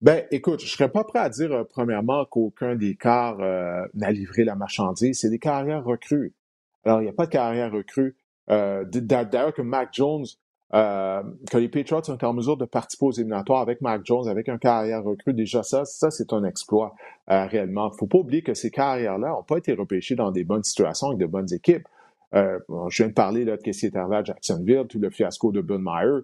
Ben, 0.00 0.24
écoute, 0.30 0.60
je 0.60 0.68
serais 0.68 0.90
pas 0.90 1.04
prêt 1.04 1.18
à 1.18 1.28
dire, 1.28 1.52
euh, 1.52 1.64
premièrement, 1.64 2.24
qu'aucun 2.24 2.76
des 2.76 2.94
quarts 2.94 3.40
euh, 3.40 3.84
n'a 3.94 4.12
livré 4.12 4.44
la 4.44 4.54
marchandise. 4.54 5.18
C'est 5.18 5.30
des 5.30 5.40
carrières 5.40 5.84
recrues. 5.84 6.34
Alors, 6.84 7.00
il 7.00 7.04
n'y 7.04 7.10
a 7.10 7.12
pas 7.12 7.26
de 7.26 7.32
carrière 7.32 7.72
recrue. 7.72 8.16
Euh, 8.50 8.84
D'ailleurs, 8.84 9.52
que 9.52 9.62
Mac 9.62 9.90
Jones 9.92 10.24
euh, 10.74 11.22
que 11.50 11.58
les 11.58 11.68
Patriots 11.68 12.02
sont 12.02 12.24
en 12.24 12.32
mesure 12.32 12.56
de 12.56 12.64
participer 12.64 13.04
aux 13.04 13.12
éliminatoires 13.12 13.60
avec 13.60 13.82
Mac 13.82 14.02
Jones, 14.04 14.26
avec 14.28 14.48
un 14.48 14.56
carrière 14.56 15.04
recrue, 15.04 15.34
déjà 15.34 15.62
ça, 15.62 15.84
ça 15.84 16.10
c'est 16.10 16.32
un 16.32 16.44
exploit 16.44 16.94
euh, 17.30 17.44
réellement. 17.46 17.88
Il 17.88 17.92
ne 17.92 17.98
faut 17.98 18.06
pas 18.06 18.18
oublier 18.18 18.42
que 18.42 18.54
ces 18.54 18.70
carrières-là 18.70 19.28
n'ont 19.30 19.42
pas 19.42 19.58
été 19.58 19.74
repêchées 19.74 20.14
dans 20.14 20.30
des 20.30 20.44
bonnes 20.44 20.64
situations 20.64 21.08
avec 21.08 21.18
de 21.18 21.26
bonnes 21.26 21.52
équipes. 21.52 21.86
Euh, 22.34 22.58
je 22.88 23.02
viens 23.02 23.08
de 23.08 23.12
parler 23.12 23.44
là, 23.44 23.58
de 23.58 23.72
ce 23.72 23.78
qui 23.78 23.86
est 23.86 23.96
arrivé 23.96 24.16
à 24.16 24.24
Jacksonville, 24.24 24.86
tout 24.88 24.98
le 24.98 25.10
fiasco 25.10 25.52
de 25.52 25.60
Bill 25.60 25.80
Meyer. 25.80 26.20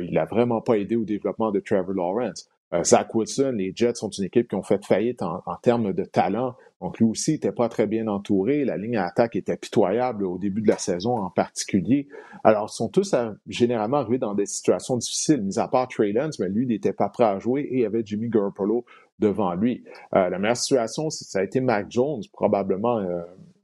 il 0.00 0.12
n'a 0.12 0.26
vraiment 0.26 0.60
pas 0.60 0.74
aidé 0.74 0.94
au 0.94 1.04
développement 1.04 1.50
de 1.50 1.58
Trevor 1.58 1.92
Lawrence. 1.92 2.48
Zach 2.84 3.14
Wilson, 3.14 3.52
les 3.56 3.72
Jets 3.74 3.96
sont 3.96 4.08
une 4.08 4.24
équipe 4.24 4.48
qui 4.48 4.54
ont 4.54 4.62
fait 4.62 4.82
faillite 4.84 5.22
en, 5.22 5.42
termes 5.62 5.92
de 5.92 6.04
talent. 6.04 6.54
Donc 6.80 6.98
lui 6.98 7.04
aussi 7.04 7.32
n'était 7.32 7.52
pas 7.52 7.68
très 7.68 7.86
bien 7.86 8.08
entouré. 8.08 8.64
La 8.64 8.76
ligne 8.76 8.96
à 8.96 9.04
attaque 9.04 9.36
était 9.36 9.56
pitoyable 9.56 10.24
au 10.24 10.38
début 10.38 10.62
de 10.62 10.68
la 10.68 10.78
saison 10.78 11.16
en 11.16 11.30
particulier. 11.30 12.08
Alors, 12.44 12.70
ils 12.72 12.74
sont 12.74 12.88
tous 12.88 13.14
généralement 13.46 13.98
arrivés 13.98 14.18
dans 14.18 14.34
des 14.34 14.46
situations 14.46 14.96
difficiles, 14.96 15.42
mis 15.42 15.58
à 15.58 15.68
part 15.68 15.86
Trey 15.88 16.12
Lance, 16.12 16.38
mais 16.38 16.48
lui, 16.48 16.66
n'était 16.66 16.94
pas 16.94 17.08
prêt 17.08 17.24
à 17.24 17.38
jouer 17.38 17.62
et 17.62 17.80
il 17.80 17.84
avait 17.84 18.02
Jimmy 18.04 18.28
Garoppolo 18.28 18.84
devant 19.18 19.54
lui. 19.54 19.84
Euh, 20.14 20.28
la 20.28 20.38
meilleure 20.38 20.56
situation, 20.56 21.10
ça 21.10 21.38
a 21.38 21.42
été 21.42 21.60
Mac 21.60 21.86
Jones, 21.90 22.22
probablement, 22.32 22.98
euh, 22.98 23.22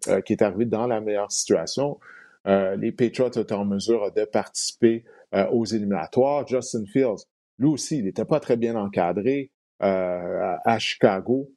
euh, 0.09 0.21
qui 0.21 0.33
est 0.33 0.43
arrivé 0.43 0.65
dans 0.65 0.87
la 0.87 1.01
meilleure 1.01 1.33
situation. 1.33 1.99
les 2.47 2.93
Patriots 2.93 3.31
étaient 3.31 3.53
en 3.53 3.67
mesure 3.67 4.11
de 4.13 4.25
participer 4.25 5.05
aux 5.53 5.67
éliminatoires. 5.67 6.47
Justin 6.47 6.87
Fields, 6.87 7.27
lui 7.59 7.69
aussi, 7.69 7.99
il 7.99 8.05
n'était 8.05 8.25
pas 8.25 8.41
très 8.41 8.57
bien 8.57 8.77
encadré 8.77 9.51
à 9.81 10.79
Chicago. 10.79 11.51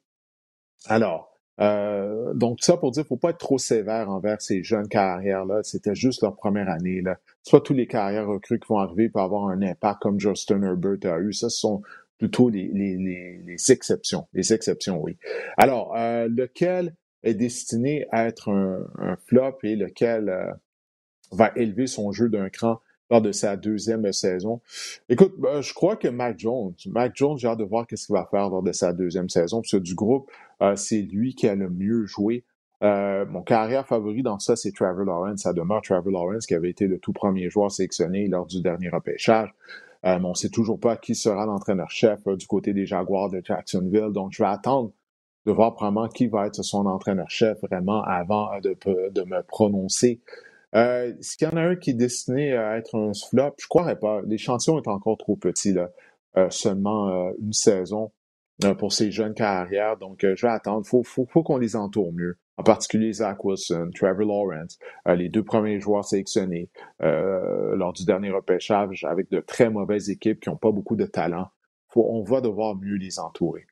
Alors, 0.86 1.32
euh, 1.60 2.32
donc, 2.34 2.58
ça 2.60 2.76
pour 2.76 2.90
dire, 2.90 3.04
faut 3.06 3.16
pas 3.16 3.30
être 3.30 3.38
trop 3.38 3.58
sévère 3.58 4.10
envers 4.10 4.40
ces 4.40 4.62
jeunes 4.62 4.88
carrières-là. 4.88 5.62
C'était 5.62 5.94
juste 5.94 6.22
leur 6.22 6.34
première 6.36 6.68
année. 6.68 7.02
Là. 7.02 7.18
Pas 7.50 7.60
tous 7.60 7.74
les 7.74 7.86
carrières 7.86 8.26
recrues 8.26 8.58
qui 8.58 8.68
vont 8.68 8.78
arriver 8.78 9.08
pour 9.08 9.20
avoir 9.20 9.48
un 9.48 9.62
impact 9.62 10.00
comme 10.00 10.18
Justin 10.18 10.62
Herbert 10.62 11.12
a 11.12 11.18
eu. 11.20 11.32
Ça, 11.32 11.48
ce 11.50 11.58
sont 11.58 11.82
plutôt 12.18 12.48
les, 12.48 12.68
les, 12.72 13.72
exceptions. 13.72 14.28
Les 14.32 14.52
exceptions, 14.52 15.00
oui. 15.02 15.16
Alors, 15.56 15.94
euh, 15.96 16.28
lequel 16.28 16.94
est 17.22 17.34
destiné 17.34 18.06
à 18.10 18.26
être 18.26 18.48
un, 18.50 19.16
flop 19.26 19.58
et 19.62 19.76
lequel 19.76 20.28
euh, 20.28 20.52
va 21.30 21.52
élever 21.56 21.86
son 21.86 22.12
jeu 22.12 22.28
d'un 22.28 22.48
cran 22.48 22.80
lors 23.12 23.20
de 23.20 23.30
sa 23.30 23.56
deuxième 23.56 24.10
saison. 24.12 24.62
Écoute, 25.10 25.34
ben, 25.38 25.60
je 25.60 25.74
crois 25.74 25.96
que 25.96 26.08
Mac 26.08 26.38
Jones, 26.38 26.72
Mac 26.86 27.12
Jones, 27.14 27.36
j'ai 27.36 27.46
hâte 27.46 27.58
de 27.58 27.64
voir 27.64 27.86
qu'est-ce 27.86 28.06
qu'il 28.06 28.14
va 28.14 28.26
faire 28.30 28.48
lors 28.48 28.62
de 28.62 28.72
sa 28.72 28.94
deuxième 28.94 29.28
saison, 29.28 29.60
parce 29.60 29.72
que 29.72 29.76
du 29.76 29.94
groupe, 29.94 30.30
euh, 30.62 30.76
c'est 30.76 31.02
lui 31.02 31.34
qui 31.34 31.46
a 31.46 31.54
le 31.54 31.68
mieux 31.68 32.06
joué. 32.06 32.44
Euh, 32.82 33.26
mon 33.26 33.42
carrière 33.42 33.86
favori 33.86 34.22
dans 34.22 34.38
ça, 34.38 34.56
c'est 34.56 34.72
Trevor 34.72 35.04
Lawrence. 35.04 35.42
Ça 35.42 35.52
demeure 35.52 35.82
Trevor 35.82 36.10
Lawrence 36.10 36.46
qui 36.46 36.54
avait 36.54 36.70
été 36.70 36.86
le 36.86 36.98
tout 36.98 37.12
premier 37.12 37.50
joueur 37.50 37.70
sélectionné 37.70 38.28
lors 38.28 38.46
du 38.46 38.62
dernier 38.62 38.88
repêchage. 38.88 39.50
mais 40.02 40.16
on 40.24 40.30
ne 40.30 40.34
sait 40.34 40.48
toujours 40.48 40.80
pas 40.80 40.96
qui 40.96 41.14
sera 41.14 41.44
l'entraîneur-chef 41.44 42.26
du 42.26 42.46
côté 42.46 42.72
des 42.72 42.86
Jaguars 42.86 43.28
de 43.28 43.42
Jacksonville. 43.44 44.10
Donc, 44.12 44.32
je 44.32 44.42
vais 44.42 44.48
attendre 44.48 44.90
de 45.44 45.52
voir 45.52 45.74
probablement 45.74 46.08
qui 46.08 46.28
va 46.28 46.46
être 46.46 46.62
son 46.64 46.86
entraîneur-chef 46.86 47.60
vraiment 47.60 48.02
avant 48.02 48.48
de, 48.60 48.74
de 49.10 49.22
me 49.22 49.42
prononcer. 49.42 50.20
Euh, 50.74 51.12
qu'il 51.36 51.48
y 51.48 51.50
en 51.50 51.56
a 51.56 51.62
un 51.62 51.76
qui 51.76 51.90
est 51.90 51.94
destiné 51.94 52.56
à 52.56 52.76
être 52.76 52.96
un 52.96 53.12
flop? 53.12 53.54
Je 53.58 53.64
ne 53.64 53.68
croirais 53.68 53.98
pas. 53.98 54.22
L'échantillon 54.26 54.80
est 54.80 54.88
encore 54.88 55.18
trop 55.18 55.36
petit, 55.36 55.72
là. 55.72 55.90
Euh, 56.38 56.48
seulement 56.48 57.10
euh, 57.10 57.32
une 57.42 57.52
saison 57.52 58.10
euh, 58.64 58.74
pour 58.74 58.94
ces 58.94 59.10
jeunes 59.10 59.34
carrières. 59.34 59.98
Donc, 59.98 60.20
je 60.22 60.46
vais 60.46 60.52
attendre. 60.52 60.86
Faut, 60.86 61.02
faut, 61.02 61.26
faut 61.26 61.42
qu'on 61.42 61.58
les 61.58 61.76
entoure 61.76 62.12
mieux. 62.12 62.38
En 62.56 62.62
particulier 62.62 63.12
Zach 63.12 63.44
Wilson, 63.44 63.90
Trevor 63.94 64.26
Lawrence, 64.26 64.78
les 65.06 65.30
deux 65.30 65.42
premiers 65.42 65.80
joueurs 65.80 66.04
sélectionnés 66.04 66.70
lors 67.00 67.94
du 67.94 68.04
dernier 68.04 68.30
repêchage 68.30 69.04
avec 69.04 69.30
de 69.30 69.40
très 69.40 69.70
mauvaises 69.70 70.10
équipes 70.10 70.38
qui 70.38 70.50
n'ont 70.50 70.56
pas 70.56 70.70
beaucoup 70.70 70.94
de 70.94 71.06
talent. 71.06 71.48
Faut, 71.88 72.06
on 72.08 72.22
va 72.22 72.42
devoir 72.42 72.76
mieux 72.76 72.96
les 72.96 73.18
entourer. 73.18 73.66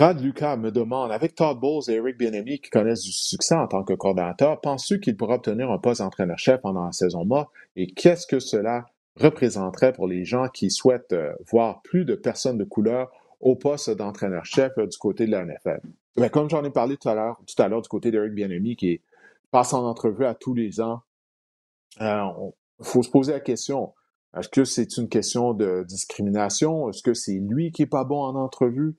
Brad 0.00 0.18
Lucas 0.18 0.56
me 0.56 0.70
demande, 0.70 1.12
avec 1.12 1.34
Todd 1.34 1.60
Bowles 1.60 1.82
et 1.88 1.96
Eric 1.96 2.16
Bienemi 2.16 2.58
qui 2.58 2.70
connaissent 2.70 3.02
du 3.02 3.12
succès 3.12 3.54
en 3.54 3.66
tant 3.66 3.84
que 3.84 3.92
coordinateur, 3.92 4.58
penses-tu 4.58 4.98
qu'il 4.98 5.14
pourra 5.14 5.34
obtenir 5.34 5.70
un 5.70 5.76
poste 5.76 6.00
d'entraîneur-chef 6.00 6.62
pendant 6.62 6.86
la 6.86 6.92
saison 6.92 7.26
morte? 7.26 7.50
Et 7.76 7.86
qu'est-ce 7.86 8.26
que 8.26 8.40
cela 8.40 8.86
représenterait 9.16 9.92
pour 9.92 10.08
les 10.08 10.24
gens 10.24 10.48
qui 10.48 10.70
souhaitent 10.70 11.12
euh, 11.12 11.34
voir 11.50 11.82
plus 11.82 12.06
de 12.06 12.14
personnes 12.14 12.56
de 12.56 12.64
couleur 12.64 13.10
au 13.40 13.56
poste 13.56 13.90
d'entraîneur-chef 13.90 14.72
euh, 14.78 14.86
du 14.86 14.96
côté 14.96 15.26
de 15.26 15.32
la 15.32 15.44
NFL? 15.44 15.82
Ben, 16.16 16.30
comme 16.30 16.48
j'en 16.48 16.64
ai 16.64 16.70
parlé 16.70 16.96
tout 16.96 17.10
à 17.10 17.14
l'heure, 17.14 17.38
tout 17.46 17.62
à 17.62 17.68
l'heure 17.68 17.82
du 17.82 17.88
côté 17.90 18.10
d'Eric 18.10 18.32
Bienemi 18.32 18.76
qui 18.76 19.02
passe 19.50 19.74
en 19.74 19.84
entrevue 19.84 20.24
à 20.24 20.32
tous 20.34 20.54
les 20.54 20.80
ans, 20.80 21.02
il 22.00 22.06
euh, 22.06 22.26
faut 22.80 23.02
se 23.02 23.10
poser 23.10 23.32
la 23.32 23.40
question. 23.40 23.92
Est-ce 24.34 24.48
que 24.48 24.64
c'est 24.64 24.96
une 24.96 25.10
question 25.10 25.52
de 25.52 25.84
discrimination? 25.86 26.88
Est-ce 26.88 27.02
que 27.02 27.12
c'est 27.12 27.38
lui 27.38 27.70
qui 27.70 27.82
est 27.82 27.86
pas 27.86 28.04
bon 28.04 28.22
en 28.22 28.34
entrevue? 28.34 28.96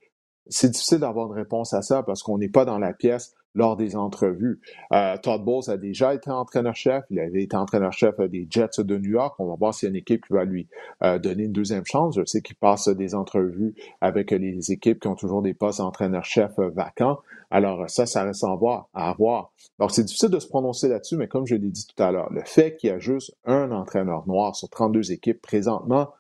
C'est 0.48 0.70
difficile 0.70 1.00
d'avoir 1.00 1.28
une 1.28 1.38
réponse 1.38 1.74
à 1.74 1.82
ça 1.82 2.04
parce 2.04 2.24
qu'on 2.24 2.38
n'est 2.38 2.50
pas 2.50 2.66
dans 2.66 2.80
la 2.80 2.94
pièce 2.94 3.36
lors 3.54 3.76
des 3.76 3.96
entrevues. 3.96 4.60
Euh, 4.94 5.18
Todd 5.18 5.44
Bowles 5.44 5.70
a 5.70 5.78
déjà 5.78 6.14
été 6.14 6.30
entraîneur-chef. 6.32 7.04
Il 7.10 7.20
avait 7.20 7.44
été 7.44 7.56
entraîneur-chef 7.56 8.18
des 8.30 8.48
Jets 8.50 8.80
de 8.80 8.98
New 8.98 9.12
York. 9.12 9.36
On 9.39 9.48
va 9.48 9.56
voir 9.56 9.74
s'il 9.74 9.88
y 9.88 9.89
a 9.89 9.92
une 9.92 9.98
équipe 9.98 10.26
qui 10.26 10.34
va 10.34 10.46
lui 10.46 10.68
euh, 11.04 11.20
donner 11.20 11.44
une 11.44 11.52
deuxième 11.52 11.86
chance. 11.86 12.16
Je 12.16 12.26
sais 12.26 12.42
qu'il 12.42 12.56
passe 12.56 12.88
des 12.88 13.16
entrevues 13.16 13.76
avec 14.00 14.32
les 14.32 14.72
équipes 14.72 15.00
qui 15.00 15.08
ont 15.08 15.16
toujours 15.16 15.42
des 15.42 15.54
postes 15.54 15.80
d'entraîneur-chef 15.80 16.58
euh, 16.60 16.70
vacants. 16.70 17.20
Alors 17.50 17.89
ça, 17.89 18.06
ça 18.06 18.24
reste 18.24 18.44
à 18.44 18.56
voir. 18.56 18.88
À 18.94 19.14
voir. 19.14 19.52
Donc 19.80 19.92
c'est 19.92 20.04
difficile 20.04 20.30
de 20.30 20.39
se 20.39 20.48
prononcer 20.48 20.88
là-dessus, 20.88 21.18
mais 21.18 21.28
comme 21.28 21.46
je 21.46 21.56
l'ai 21.56 21.70
dit 21.70 21.86
tout 21.86 22.02
à 22.02 22.12
l'heure, 22.12 22.32
le 22.32 22.44
fait 22.46 22.78
qu'il 22.78 22.89
y 22.89 22.94
a 22.94 23.00
juste 23.00 23.36
un 23.46 23.72
entraîneur 23.72 24.26
noir 24.28 24.56
sur 24.56 24.70
32 24.70 25.12
équipes 25.12 25.42
présentement, 25.42 26.12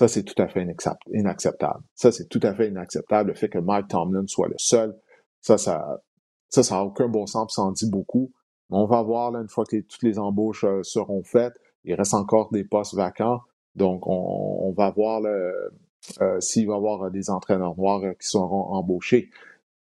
ça, 0.00 0.08
c'est 0.08 0.22
tout 0.22 0.40
à 0.40 0.48
fait 0.48 0.66
inacceptable. 1.12 1.84
Ça, 1.94 2.10
c'est 2.10 2.26
tout 2.26 2.40
à 2.42 2.54
fait 2.54 2.68
inacceptable. 2.68 3.28
Le 3.28 3.34
fait 3.34 3.50
que 3.50 3.58
Mike 3.58 3.88
Tomlin 3.88 4.26
soit 4.26 4.48
le 4.48 4.54
seul, 4.56 4.98
ça, 5.42 5.58
ça, 5.58 6.00
ça, 6.48 6.62
ça 6.62 6.76
n'a 6.76 6.84
aucun 6.84 7.06
bon 7.06 7.26
sens, 7.26 7.54
ça 7.54 7.60
en 7.60 7.72
dit 7.72 7.90
beaucoup. 7.90 8.32
On 8.70 8.86
va 8.86 9.02
voir, 9.02 9.30
là, 9.30 9.40
une 9.40 9.50
fois 9.50 9.66
que 9.66 9.78
toutes 9.78 10.02
les 10.02 10.18
embauches 10.18 10.64
euh, 10.64 10.82
seront 10.84 11.22
faites, 11.22 11.52
il 11.84 11.92
reste 11.92 12.14
encore 12.14 12.50
des 12.50 12.64
postes 12.64 12.94
vacants. 12.94 13.42
Donc, 13.74 14.04
on, 14.06 14.72
va 14.74 14.90
voir 14.90 15.20
euh, 15.22 16.40
s'il 16.40 16.66
va 16.66 16.72
y 16.72 16.76
avoir 16.78 17.10
des 17.10 17.28
entraîneurs 17.28 17.76
noirs 17.76 18.02
euh, 18.02 18.14
qui 18.14 18.26
seront 18.26 18.72
embauchés. 18.72 19.28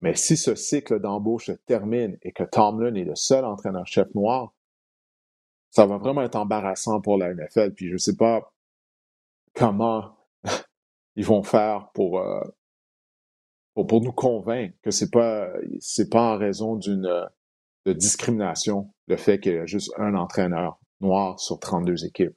Mais 0.00 0.14
si 0.14 0.36
ce 0.36 0.54
cycle 0.54 1.00
d'embauche 1.00 1.46
se 1.46 1.52
termine 1.66 2.18
et 2.22 2.30
que 2.30 2.44
Tomlin 2.44 2.94
est 2.94 3.02
le 3.02 3.16
seul 3.16 3.44
entraîneur-chef 3.44 4.14
noir, 4.14 4.54
ça 5.70 5.86
va 5.86 5.96
vraiment 5.96 6.22
être 6.22 6.36
embarrassant 6.36 7.00
pour 7.00 7.18
la 7.18 7.34
NFL. 7.34 7.72
Puis 7.74 7.90
je 7.90 7.96
sais 7.96 8.14
pas 8.14 8.53
comment 9.54 10.16
ils 11.16 11.24
vont 11.24 11.42
faire 11.42 11.88
pour, 11.94 12.20
euh, 12.20 12.40
pour, 13.74 13.86
pour, 13.86 14.00
nous 14.02 14.12
convaincre 14.12 14.74
que 14.82 14.90
c'est 14.90 15.10
pas 15.10 15.48
c'est 15.80 16.10
pas 16.10 16.34
en 16.34 16.38
raison 16.38 16.76
d'une 16.76 17.28
de 17.86 17.92
discrimination 17.92 18.90
le 19.08 19.16
fait 19.16 19.38
qu'il 19.38 19.54
y 19.54 19.58
a 19.58 19.66
juste 19.66 19.92
un 19.98 20.14
entraîneur 20.14 20.78
noir 21.00 21.38
sur 21.38 21.58
32 21.58 22.06
équipes. 22.06 22.34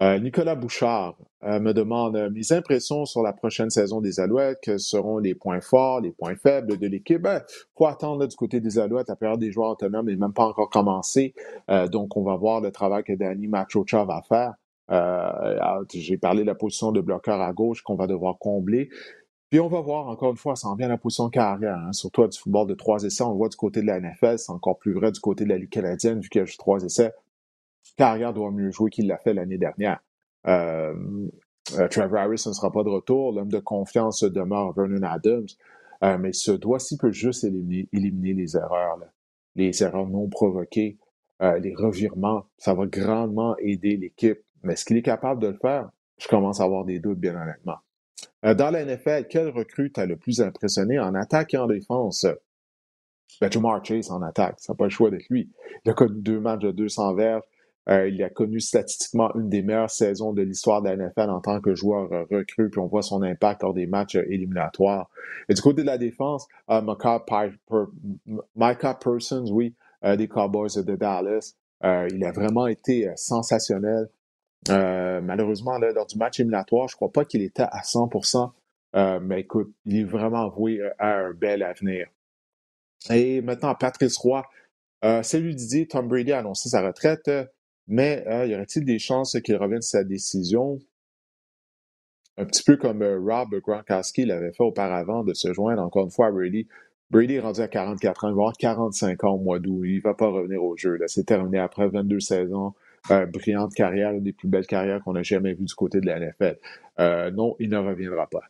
Euh, 0.00 0.18
Nicolas 0.18 0.54
Bouchard 0.54 1.16
euh, 1.44 1.60
me 1.60 1.74
demande 1.74 2.16
mes 2.32 2.52
impressions 2.52 3.04
sur 3.04 3.22
la 3.22 3.34
prochaine 3.34 3.68
saison 3.68 4.00
des 4.00 4.18
Alouettes, 4.18 4.58
quels 4.62 4.80
seront 4.80 5.18
les 5.18 5.34
points 5.34 5.60
forts, 5.60 6.00
les 6.00 6.10
points 6.10 6.36
faibles 6.36 6.78
de 6.78 6.86
l'équipe? 6.86 7.20
Ben, 7.20 7.42
faut 7.76 7.86
attendre 7.86 8.26
du 8.26 8.34
côté 8.34 8.60
des 8.60 8.78
Alouettes, 8.78 9.08
la 9.08 9.16
période 9.16 9.38
des 9.38 9.52
joueurs 9.52 9.72
autonomes 9.72 10.06
n'est 10.06 10.16
même 10.16 10.32
pas 10.32 10.46
encore 10.46 10.70
commencé, 10.70 11.34
donc 11.92 12.16
on 12.16 12.22
va 12.22 12.34
voir 12.36 12.62
le 12.62 12.72
travail 12.72 13.04
que 13.04 13.12
Danny 13.12 13.46
Machocha 13.46 14.04
va 14.06 14.22
faire. 14.22 14.54
Euh, 14.90 15.84
j'ai 15.92 16.16
parlé 16.16 16.42
de 16.42 16.46
la 16.46 16.54
position 16.54 16.92
de 16.92 17.00
bloqueur 17.00 17.40
à 17.40 17.52
gauche 17.52 17.82
qu'on 17.82 17.94
va 17.94 18.06
devoir 18.06 18.38
combler. 18.38 18.90
Puis 19.50 19.60
on 19.60 19.68
va 19.68 19.80
voir, 19.80 20.08
encore 20.08 20.30
une 20.30 20.36
fois, 20.36 20.54
ça 20.54 20.68
en 20.68 20.76
vient 20.76 20.86
à 20.86 20.90
la 20.90 20.98
position 20.98 21.28
carrière, 21.28 21.76
hein, 21.76 21.92
surtout 21.92 22.26
du 22.26 22.38
football 22.38 22.68
de 22.68 22.74
trois 22.74 23.02
essais. 23.02 23.24
On 23.24 23.34
voit 23.34 23.48
du 23.48 23.56
côté 23.56 23.82
de 23.82 23.86
la 23.86 24.00
NFL, 24.00 24.38
c'est 24.38 24.52
encore 24.52 24.78
plus 24.78 24.92
vrai 24.92 25.10
du 25.10 25.20
côté 25.20 25.44
de 25.44 25.48
la 25.48 25.58
Ligue 25.58 25.70
canadienne, 25.70 26.20
vu 26.20 26.28
qu'il 26.28 26.40
y 26.40 26.44
a 26.44 26.46
trois 26.56 26.82
essais. 26.84 27.12
Carrière 27.96 28.32
doit 28.32 28.52
mieux 28.52 28.70
jouer 28.70 28.90
qu'il 28.90 29.08
l'a 29.08 29.18
fait 29.18 29.34
l'année 29.34 29.58
dernière. 29.58 30.00
Euh, 30.46 30.94
euh, 31.78 31.88
Trevor 31.88 32.18
Harris 32.18 32.44
ne 32.46 32.52
sera 32.52 32.70
pas 32.70 32.84
de 32.84 32.88
retour. 32.88 33.32
L'homme 33.32 33.50
de 33.50 33.58
confiance 33.58 34.22
demeure 34.22 34.72
Vernon 34.72 35.02
Adams. 35.02 35.48
mais 36.02 36.32
ce 36.32 36.52
doigt-ci 36.52 36.96
peut 36.96 37.10
juste 37.10 37.44
éliminer 37.44 38.34
les 38.34 38.56
erreurs, 38.56 38.98
les 39.56 39.82
erreurs 39.82 40.06
non 40.06 40.28
provoquées, 40.28 40.98
les 41.40 41.74
revirements. 41.74 42.46
Ça 42.56 42.74
va 42.74 42.86
grandement 42.86 43.56
aider 43.58 43.96
l'équipe 43.96 44.40
mais 44.62 44.74
est-ce 44.74 44.84
qu'il 44.84 44.96
est 44.96 45.02
capable 45.02 45.40
de 45.40 45.48
le 45.48 45.58
faire? 45.58 45.90
Je 46.18 46.28
commence 46.28 46.60
à 46.60 46.64
avoir 46.64 46.84
des 46.84 46.98
doutes, 46.98 47.18
bien 47.18 47.34
honnêtement. 47.40 47.78
Euh, 48.44 48.54
dans 48.54 48.70
la 48.70 48.84
NFL, 48.84 49.26
quel 49.28 49.48
recrue 49.48 49.90
t'a 49.90 50.06
le 50.06 50.16
plus 50.16 50.40
impressionné 50.40 50.98
en 50.98 51.14
attaque 51.14 51.54
et 51.54 51.58
en 51.58 51.66
défense? 51.66 52.26
Ben, 53.40 53.50
Jamar 53.50 53.84
Chase 53.84 54.10
en 54.10 54.22
attaque, 54.22 54.56
ça 54.58 54.72
n'a 54.72 54.76
pas 54.76 54.84
le 54.84 54.90
choix 54.90 55.10
d'être 55.10 55.28
lui. 55.30 55.50
Il 55.84 55.90
a 55.90 55.94
connu 55.94 56.20
deux 56.20 56.40
matchs 56.40 56.60
de 56.60 56.72
200 56.72 57.14
verges. 57.14 57.42
Euh, 57.88 58.08
il 58.08 58.22
a 58.22 58.28
connu 58.28 58.60
statistiquement 58.60 59.34
une 59.34 59.48
des 59.48 59.62
meilleures 59.62 59.90
saisons 59.90 60.32
de 60.32 60.42
l'histoire 60.42 60.82
de 60.82 60.90
la 60.90 60.96
NFL 60.96 61.30
en 61.30 61.40
tant 61.40 61.60
que 61.60 61.74
joueur 61.74 62.12
euh, 62.12 62.24
recru, 62.30 62.68
puis 62.68 62.78
on 62.78 62.86
voit 62.86 63.02
son 63.02 63.22
impact 63.22 63.62
lors 63.62 63.72
des 63.72 63.86
matchs 63.86 64.16
éliminatoires. 64.16 65.08
Et 65.48 65.54
du 65.54 65.62
côté 65.62 65.80
de 65.82 65.86
la 65.86 65.96
défense, 65.96 66.46
Micah, 66.68 67.24
Micah 68.54 68.94
Persons, 68.94 69.50
oui, 69.50 69.74
des 70.02 70.28
Cowboys 70.28 70.76
de 70.76 70.94
Dallas, 70.94 71.54
il 71.82 72.24
a 72.24 72.32
vraiment 72.32 72.66
été 72.66 73.10
sensationnel. 73.16 74.08
Euh, 74.68 75.20
malheureusement, 75.20 75.78
lors 75.78 76.06
du 76.06 76.18
match 76.18 76.38
éliminatoire, 76.38 76.88
je 76.88 76.94
ne 76.94 76.96
crois 76.96 77.12
pas 77.12 77.24
qu'il 77.24 77.42
était 77.42 77.62
à 77.62 77.80
100%, 77.82 78.52
euh, 78.96 79.20
mais 79.20 79.40
écoute, 79.40 79.72
il 79.86 79.96
est 79.98 80.04
vraiment 80.04 80.48
voué 80.48 80.80
euh, 80.80 80.90
à 80.98 81.16
un 81.16 81.32
bel 81.32 81.62
avenir. 81.62 82.08
Et 83.08 83.40
maintenant, 83.40 83.74
Patrice 83.74 84.18
Roy. 84.18 84.44
salut 85.22 85.54
Didier, 85.54 85.86
Tom 85.88 86.08
Brady 86.08 86.32
a 86.32 86.40
annoncé 86.40 86.68
sa 86.68 86.82
retraite, 86.82 87.30
mais 87.88 88.22
y 88.46 88.54
aurait-il 88.54 88.84
des 88.84 88.98
chances 88.98 89.40
qu'il 89.40 89.56
revienne 89.56 89.78
de 89.78 89.84
sa 89.84 90.04
décision? 90.04 90.78
Un 92.36 92.44
petit 92.44 92.62
peu 92.62 92.76
comme 92.76 93.02
Rob 93.02 93.54
Gronkowski 93.60 94.26
l'avait 94.26 94.52
fait 94.52 94.62
auparavant 94.62 95.24
de 95.24 95.32
se 95.32 95.52
joindre 95.54 95.82
encore 95.82 96.04
une 96.04 96.10
fois 96.10 96.26
à 96.26 96.30
Brady. 96.30 96.68
Brady 97.10 97.34
est 97.34 97.40
rendu 97.40 97.60
à 97.60 97.68
44 97.68 98.24
ans, 98.24 98.28
il 98.28 98.34
va 98.34 98.40
avoir 98.42 98.56
45 98.58 99.24
ans 99.24 99.32
au 99.32 99.38
mois 99.38 99.58
d'août. 99.58 99.84
Il 99.84 99.96
ne 99.96 100.02
va 100.02 100.14
pas 100.14 100.28
revenir 100.28 100.62
au 100.62 100.76
jeu. 100.76 100.98
C'est 101.06 101.24
terminé 101.24 101.58
après 101.58 101.88
22 101.88 102.20
saisons 102.20 102.74
euh, 103.10 103.26
brillante 103.26 103.74
carrière, 103.74 104.12
une 104.12 104.22
des 104.22 104.32
plus 104.32 104.48
belles 104.48 104.66
carrières 104.66 105.02
qu'on 105.02 105.14
a 105.16 105.22
jamais 105.22 105.54
vues 105.54 105.64
du 105.64 105.74
côté 105.74 106.00
de 106.00 106.06
la 106.06 106.20
NFL. 106.20 106.58
Euh, 106.98 107.30
non, 107.30 107.56
il 107.58 107.70
ne 107.70 107.78
reviendra 107.78 108.26
pas. 108.26 108.42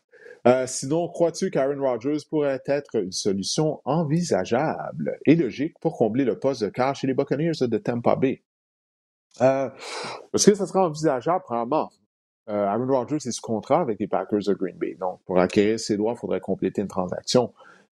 Euh, 0.47 0.66
sinon, 0.66 1.09
crois-tu 1.09 1.51
qu'Aaron 1.51 1.81
Rodgers 1.81 2.18
pourrait 2.28 2.60
être 2.66 2.97
une 2.97 3.12
solution 3.12 3.81
envisageable 3.85 5.18
et 5.27 5.36
logique 5.36 5.78
pour 5.81 5.97
combler 5.97 6.24
le 6.24 6.39
poste 6.39 6.64
de 6.64 6.68
quart 6.68 6.94
chez 6.94 7.06
les 7.06 7.14
Buccaneers 7.14 7.52
de 7.60 7.78
Tampa 7.78 8.16
Bay? 8.16 8.43
Est-ce 9.40 10.51
que 10.51 10.56
ça 10.56 10.66
sera 10.66 10.86
envisageable? 10.86 11.44
Probablement. 11.44 11.90
Aaron 12.47 12.86
Rodgers 12.86 13.16
est 13.16 13.31
sous 13.31 13.43
contrat 13.43 13.81
avec 13.81 14.01
les 14.01 14.09
Packers 14.09 14.40
de 14.47 14.55
Green 14.55 14.77
Bay. 14.77 14.97
Donc, 14.98 15.20
pour 15.24 15.39
acquérir 15.39 15.78
ses 15.78 15.97
droits, 15.97 16.14
il 16.16 16.18
faudrait 16.18 16.40
compléter 16.40 16.81
une 16.81 16.89
transaction. 16.89 17.52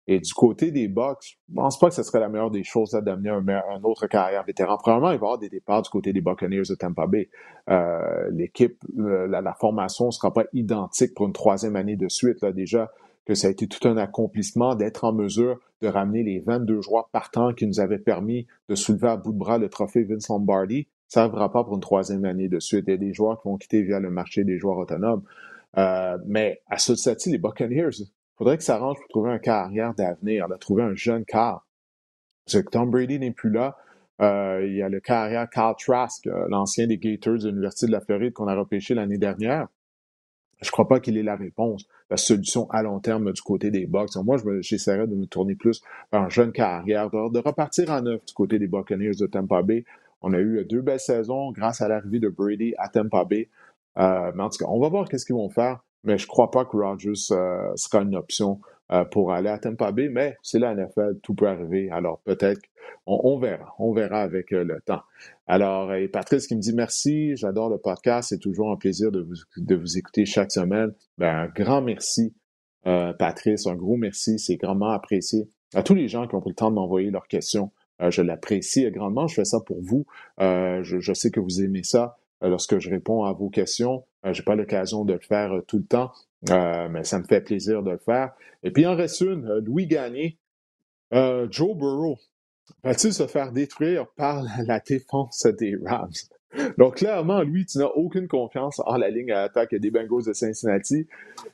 Et 0.09 0.21
du 0.21 0.33
côté 0.33 0.71
des 0.71 0.87
Bucks, 0.87 1.37
je 1.49 1.55
pense 1.55 1.79
pas 1.79 1.89
que 1.89 1.95
ce 1.95 2.05
serait 2.05 2.21
la 2.21 2.29
meilleure 2.29 2.53
des 2.53 2.63
choses 2.63 2.93
d'amener 2.93 3.31
un, 3.31 3.83
autre 3.83 4.07
carrière 4.07 4.45
vétéran. 4.45 4.77
Probablement, 4.77 5.11
il 5.11 5.19
va 5.19 5.27
y 5.27 5.27
avoir 5.27 5.39
des 5.39 5.49
départs 5.49 5.83
du 5.83 5.91
côté 5.91 6.13
des 6.13 6.21
Buccaneers 6.21 6.63
de 6.69 6.75
Tampa 6.77 7.07
Bay. 7.07 7.29
Euh, 7.69 8.31
l'équipe, 8.31 8.79
la, 8.97 9.55
formation 9.55 10.07
ne 10.07 10.11
sera 10.13 10.33
pas 10.33 10.45
identique 10.53 11.13
pour 11.15 11.27
une 11.27 11.33
troisième 11.33 11.75
année 11.75 11.97
de 11.97 12.09
suite. 12.09 12.41
Là, 12.41 12.53
déjà 12.53 12.93
que 13.27 13.35
ça 13.35 13.49
a 13.49 13.51
été 13.51 13.67
tout 13.67 13.87
un 13.89 13.97
accomplissement 13.97 14.77
d'être 14.77 15.03
en 15.03 15.13
mesure 15.13 15.59
de 15.83 15.89
ramener 15.89 16.23
les 16.23 16.39
22 16.39 16.81
joueurs 16.81 17.09
partants 17.09 17.53
qui 17.53 17.67
nous 17.67 17.81
avaient 17.81 17.99
permis 17.99 18.47
de 18.69 18.77
soulever 18.77 19.09
à 19.09 19.17
bout 19.17 19.33
de 19.33 19.39
bras 19.39 19.59
le 19.59 19.69
trophée 19.69 20.05
Vince 20.05 20.29
Lombardi. 20.29 20.87
Ça 21.09 21.21
n'arrivera 21.21 21.51
pas 21.51 21.65
pour 21.65 21.75
une 21.75 21.81
troisième 21.81 22.25
année 22.25 22.49
de 22.49 22.61
suite. 22.61 22.85
Il 22.87 22.91
y 22.93 22.95
a 22.95 22.97
des 22.97 23.13
joueurs 23.13 23.41
qui 23.43 23.49
vont 23.49 23.57
quitter 23.57 23.83
via 23.83 23.99
le 23.99 24.11
marché 24.11 24.45
des 24.45 24.59
joueurs 24.59 24.79
autonomes. 24.79 25.23
Euh, 25.77 26.17
mais 26.27 26.63
à 26.69 26.79
ce 26.79 26.95
stade 26.95 27.19
les 27.27 27.39
Buccaneers, 27.39 27.91
faudrait 28.37 28.57
que 28.59 28.65
ça 28.65 28.79
range 28.79 28.99
pour 28.99 29.09
trouver 29.09 29.31
un 29.31 29.39
carrière 29.39 29.95
d'avenir, 29.95 30.49
de 30.49 30.57
trouver 30.57 30.83
un 30.83 30.95
jeune 30.95 31.25
quart. 31.25 31.67
Parce 32.45 32.63
que 32.63 32.71
Tom 32.71 32.91
Brady 32.91 33.19
n'est 33.19 33.33
plus 33.33 33.51
là. 33.51 33.77
il 34.21 34.75
y 34.75 34.83
a 34.83 34.89
le 34.89 35.01
carrière 35.01 35.49
Carl 35.51 35.75
Trask, 35.79 36.27
l'ancien 36.49 36.87
des 36.87 36.99
Gators 36.99 37.39
de 37.39 37.49
l'Université 37.49 37.87
de 37.87 37.93
la 37.93 38.01
Floride 38.01 38.33
qu'on 38.33 38.49
a 38.49 38.55
repêché 38.55 38.95
l'année 38.95 39.19
dernière. 39.19 39.69
Je 40.63 40.71
crois 40.71 40.89
pas 40.89 41.01
qu'il 41.01 41.19
ait 41.19 41.23
la 41.23 41.37
réponse, 41.37 41.87
la 42.11 42.17
solution 42.17 42.69
à 42.71 42.83
long 42.83 42.99
terme 42.99 43.33
du 43.33 43.43
côté 43.43 43.71
des 43.71 43.87
Bucks. 43.87 44.17
Moi, 44.17 44.39
j'essaierais 44.61 45.07
de 45.07 45.15
me 45.15 45.27
tourner 45.27 45.55
plus 45.55 45.83
vers 46.11 46.23
un 46.23 46.29
jeune 46.31 46.53
carrière, 46.53 47.11
de, 47.11 47.39
repartir 47.39 47.91
en 47.91 48.01
neuf 48.01 48.25
du 48.25 48.33
côté 48.33 48.59
des 48.59 48.67
Buccaneers 48.67 49.17
de 49.19 49.27
Tampa 49.27 49.63
Bay. 49.63 49.85
On 50.23 50.33
a 50.33 50.39
eu 50.39 50.65
deux 50.65 50.81
belles 50.81 51.01
saisons 51.01 51.53
grâce 51.53 51.83
à 51.83 51.89
l'arrivée 51.89 52.21
de 52.21 52.29
Brady 52.29 52.75
à 52.79 52.89
Tampa 52.89 53.25
Bay. 53.25 53.51
Euh, 53.99 54.33
mais 54.35 54.43
en 54.43 54.49
tout 54.49 54.59
cas, 54.59 54.71
on 54.71 54.81
va 54.81 54.89
voir 54.89 55.09
qu'est-ce 55.09 55.27
qu'ils 55.27 55.37
vont 55.37 55.51
faire. 55.51 55.85
Mais 56.05 56.19
je 56.19 56.27
crois 56.27 56.51
pas 56.51 56.65
que 56.65 56.77
Rodgers 56.77 57.33
euh, 57.33 57.73
sera 57.77 58.03
une 58.03 58.15
option 58.15 58.61
euh, 58.93 59.05
pour 59.05 59.33
aller 59.33 59.49
à 59.49 59.59
Tampa 59.59 59.91
Bay, 59.91 60.09
mais 60.09 60.37
c'est 60.43 60.61
la 60.61 60.73
NFL, 60.73 61.19
tout 61.21 61.35
peut 61.35 61.49
arriver. 61.49 61.91
Alors 61.91 62.21
peut-être, 62.21 62.61
on, 63.05 63.37
verra, 63.37 63.75
on 63.81 63.93
verra 63.93 64.21
avec 64.21 64.53
euh, 64.53 64.63
le 64.63 64.81
temps. 64.81 65.03
Alors, 65.49 65.91
Patrice 66.13 66.47
qui 66.47 66.55
me 66.55 66.61
dit 66.61 66.73
merci, 66.73 67.37
j'adore 67.37 67.69
le 67.69 67.79
podcast, 67.79 68.29
c'est 68.29 68.39
toujours 68.39 68.71
un 68.71 68.77
plaisir 68.77 69.11
de 69.11 69.21
vous, 69.21 69.99
écouter 69.99 70.25
chaque 70.25 70.53
semaine. 70.53 70.93
Ben, 71.19 71.35
un 71.35 71.47
grand 71.49 71.83
merci, 71.83 72.33
euh, 72.87 73.13
Patrice, 73.13 73.67
un 73.67 73.75
gros 73.75 73.97
merci, 73.97 74.39
c'est 74.39 74.57
grandement 74.57 74.91
apprécié. 74.91 75.51
À 75.75 75.83
tous 75.83 75.95
les 75.95 76.07
gens 76.07 76.29
qui 76.29 76.37
ont 76.37 76.41
pris 76.41 76.51
le 76.51 76.57
temps 76.57 76.71
de 76.71 76.77
m'envoyer 76.77 77.11
leurs 77.11 77.27
questions, 77.27 77.73
je 77.99 78.23
l'apprécie 78.23 78.89
grandement. 78.93 79.27
Je 79.27 79.35
fais 79.35 79.45
ça 79.45 79.59
pour 79.59 79.81
vous. 79.81 80.07
Je, 80.39 81.13
sais 81.13 81.31
que 81.33 81.41
vous 81.41 81.61
aimez 81.61 81.83
ça 81.83 82.19
lorsque 82.43 82.79
je 82.79 82.91
réponds 82.91 83.25
à 83.25 83.33
vos 83.33 83.49
questions. 83.49 84.05
Je 84.25 84.31
n'ai 84.31 84.45
pas 84.45 84.57
l'occasion 84.57 85.05
de 85.05 85.15
le 85.15 85.21
faire 85.21 85.53
tout 85.67 85.79
le 85.79 85.85
temps, 85.85 86.13
euh, 86.51 86.89
mais 86.89 87.05
ça 87.05 87.19
me 87.19 87.25
fait 87.25 87.41
plaisir 87.41 87.83
de 87.83 87.93
le 87.93 87.99
faire. 87.99 88.33
Et 88.63 88.71
puis, 88.71 88.87
en 88.87 88.97
reste 88.97 89.21
une, 89.21 89.47
euh, 89.47 89.61
Louis 89.61 89.87
Gagné. 89.87 90.39
Euh, 91.15 91.47
Joe 91.51 91.77
Burrow 91.77 92.19
va-t-il 92.83 93.15
se 93.15 93.27
faire 93.29 93.53
détruire 93.53 94.07
par 94.17 94.45
la 94.67 94.81
défense 94.81 95.47
des 95.59 95.77
Rams? 95.85 96.11
Donc, 96.79 96.97
clairement, 96.97 97.43
lui, 97.43 97.67
tu 97.67 97.79
n'as 97.79 97.87
aucune 97.87 98.29
confiance 98.29 98.81
en 98.87 98.97
la 98.97 99.11
ligne 99.11 99.31
à 99.31 99.43
attaque 99.43 99.75
des 99.75 99.91
Bengals 99.91 100.25
de 100.27 100.33
Cincinnati. 100.33 101.07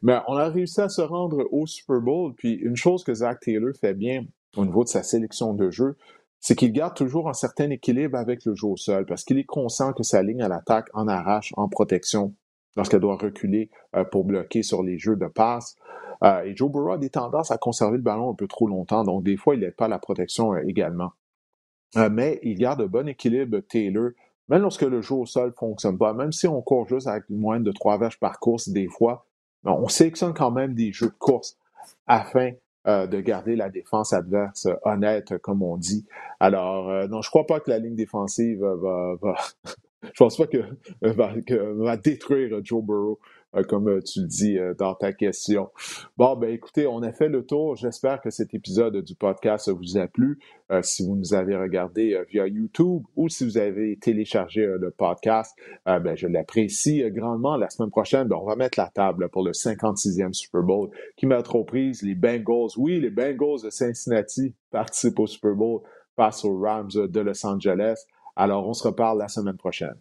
Mais 0.02 0.18
on 0.28 0.36
a 0.36 0.48
réussi 0.48 0.80
à 0.80 0.88
se 0.88 1.02
rendre 1.02 1.46
au 1.50 1.66
Super 1.66 2.00
Bowl. 2.00 2.34
Puis, 2.34 2.54
une 2.54 2.76
chose 2.76 3.04
que 3.04 3.12
Zach 3.12 3.40
Taylor 3.40 3.72
fait 3.78 3.94
bien 3.94 4.24
au 4.56 4.64
niveau 4.64 4.84
de 4.84 4.88
sa 4.88 5.02
sélection 5.02 5.54
de 5.54 5.70
jeu, 5.70 5.96
c'est 6.43 6.56
qu'il 6.56 6.73
garde 6.73 6.94
toujours 6.94 7.28
un 7.31 7.35
certain 7.35 7.70
équilibre 7.70 8.19
avec 8.19 8.44
le 8.44 8.56
jeu 8.56 8.66
au 8.66 8.77
sol 8.77 9.06
parce 9.06 9.23
qu'il 9.23 9.39
est 9.39 9.44
conscient 9.44 9.93
que 9.93 10.02
sa 10.02 10.24
ligne 10.24 10.43
à 10.43 10.48
l'attaque 10.48 10.89
en 10.93 11.06
arrache 11.06 11.52
en 11.56 11.69
protection 11.69 12.35
lorsqu'elle 12.77 13.01
doit 13.01 13.16
reculer 13.16 13.70
euh, 13.94 14.05
pour 14.05 14.24
bloquer 14.24 14.64
sur 14.64 14.82
les 14.82 14.98
jeux 14.98 15.14
de 15.14 15.27
passe. 15.27 15.77
Euh, 16.24 16.43
et 16.43 16.56
Joe 16.56 16.70
Burrow 16.70 16.93
a 16.93 16.98
des 16.98 17.10
tendances 17.10 17.52
à 17.52 17.59
conserver 17.59 17.97
le 17.97 18.02
ballon 18.02 18.32
un 18.32 18.35
peu 18.35 18.48
trop 18.48 18.66
longtemps, 18.66 19.05
donc 19.05 19.23
des 19.23 19.36
fois, 19.36 19.55
il 19.55 19.60
n'aide 19.60 19.77
pas 19.77 19.86
la 19.86 20.01
protection 20.01 20.52
euh, 20.52 20.62
également. 20.66 21.12
mais 21.94 22.40
il 22.43 22.59
garde 22.59 22.81
un 22.81 22.86
bon 22.86 23.09
équilibre 23.09 23.60
Taylor, 23.60 24.10
même 24.48 24.62
lorsque 24.62 24.82
le 24.82 25.01
jeu 25.01 25.14
au 25.14 25.27
sol 25.27 25.51
ne 25.51 25.55
fonctionne 25.55 25.97
pas, 25.97 26.12
même 26.12 26.32
si 26.32 26.48
on 26.48 26.60
court 26.60 26.89
juste 26.89 27.06
avec 27.06 27.23
moins 27.31 27.60
de 27.60 27.70
trois 27.70 27.98
vaches 27.98 28.19
par 28.19 28.40
course 28.40 28.69
des 28.69 28.89
fois, 28.89 29.27
on 29.64 29.86
sélectionne 29.86 30.35
quand 30.35 30.51
même 30.51 30.74
des 30.74 30.93
jeux 30.93 31.10
de 31.10 31.19
course 31.19 31.56
afin 32.09 32.51
de 32.86 33.20
garder 33.20 33.56
la 33.56 33.68
défense 33.70 34.12
adverse 34.12 34.66
honnête, 34.84 35.38
comme 35.38 35.62
on 35.62 35.76
dit. 35.76 36.04
Alors, 36.40 37.09
non, 37.09 37.22
je 37.22 37.30
crois 37.30 37.46
pas 37.46 37.60
que 37.60 37.70
la 37.70 37.78
ligne 37.78 37.94
défensive 37.94 38.64
va, 38.64 39.16
je 40.02 40.18
pense 40.18 40.36
pas 40.36 40.46
que, 40.46 40.59
euh, 41.04 41.12
va, 41.12 41.32
va 41.74 41.96
détruire 41.96 42.60
Joe 42.62 42.82
Burrow, 42.82 43.18
euh, 43.20 43.41
comme 43.68 43.88
euh, 43.88 44.00
tu 44.00 44.20
le 44.20 44.26
dis 44.26 44.58
dans 44.78 44.94
ta 44.94 45.12
question. 45.12 45.70
Bon, 46.16 46.36
ben 46.36 46.50
écoutez, 46.50 46.86
on 46.86 47.02
a 47.02 47.12
fait 47.12 47.28
le 47.28 47.44
tour. 47.44 47.76
J'espère 47.76 48.20
que 48.20 48.30
cet 48.30 48.54
épisode 48.54 48.96
du 49.02 49.14
podcast 49.14 49.70
vous 49.70 49.98
a 49.98 50.06
plu. 50.06 50.38
si 50.82 51.06
vous 51.06 51.16
nous 51.16 51.34
avez 51.34 51.56
regardé 51.56 52.18
via 52.30 52.46
YouTube 52.46 53.02
ou 53.16 53.28
si 53.28 53.44
vous 53.44 53.58
avez 53.58 53.98
téléchargé 53.98 54.66
le 54.66 54.90
podcast, 54.90 55.54
ben, 55.86 56.14
je 56.14 56.26
l'apprécie 56.26 57.02
grandement. 57.10 57.56
La 57.56 57.68
semaine 57.70 57.90
prochaine, 57.90 58.28
ben, 58.28 58.36
on 58.40 58.46
va 58.46 58.56
mettre 58.56 58.78
la 58.78 58.88
table 58.88 59.28
pour 59.28 59.44
le 59.44 59.52
56e 59.52 60.32
Super 60.32 60.62
Bowl 60.62 60.90
qui 61.16 61.26
mettra 61.26 61.58
aux 61.58 61.64
prises 61.64 62.02
les 62.02 62.14
Bengals. 62.14 62.70
Oui, 62.76 63.00
les 63.00 63.10
Bengals 63.10 63.62
de 63.64 63.70
Cincinnati 63.70 64.54
participent 64.70 65.18
au 65.18 65.26
Super 65.26 65.54
Bowl 65.54 65.82
face 66.16 66.44
aux 66.44 66.58
Rams 66.58 66.90
de 66.92 67.20
Los 67.20 67.46
Angeles. 67.46 68.04
Alors, 68.36 68.66
on 68.66 68.72
se 68.72 68.86
reparle 68.86 69.18
la 69.18 69.28
semaine 69.28 69.56
prochaine. 69.56 69.96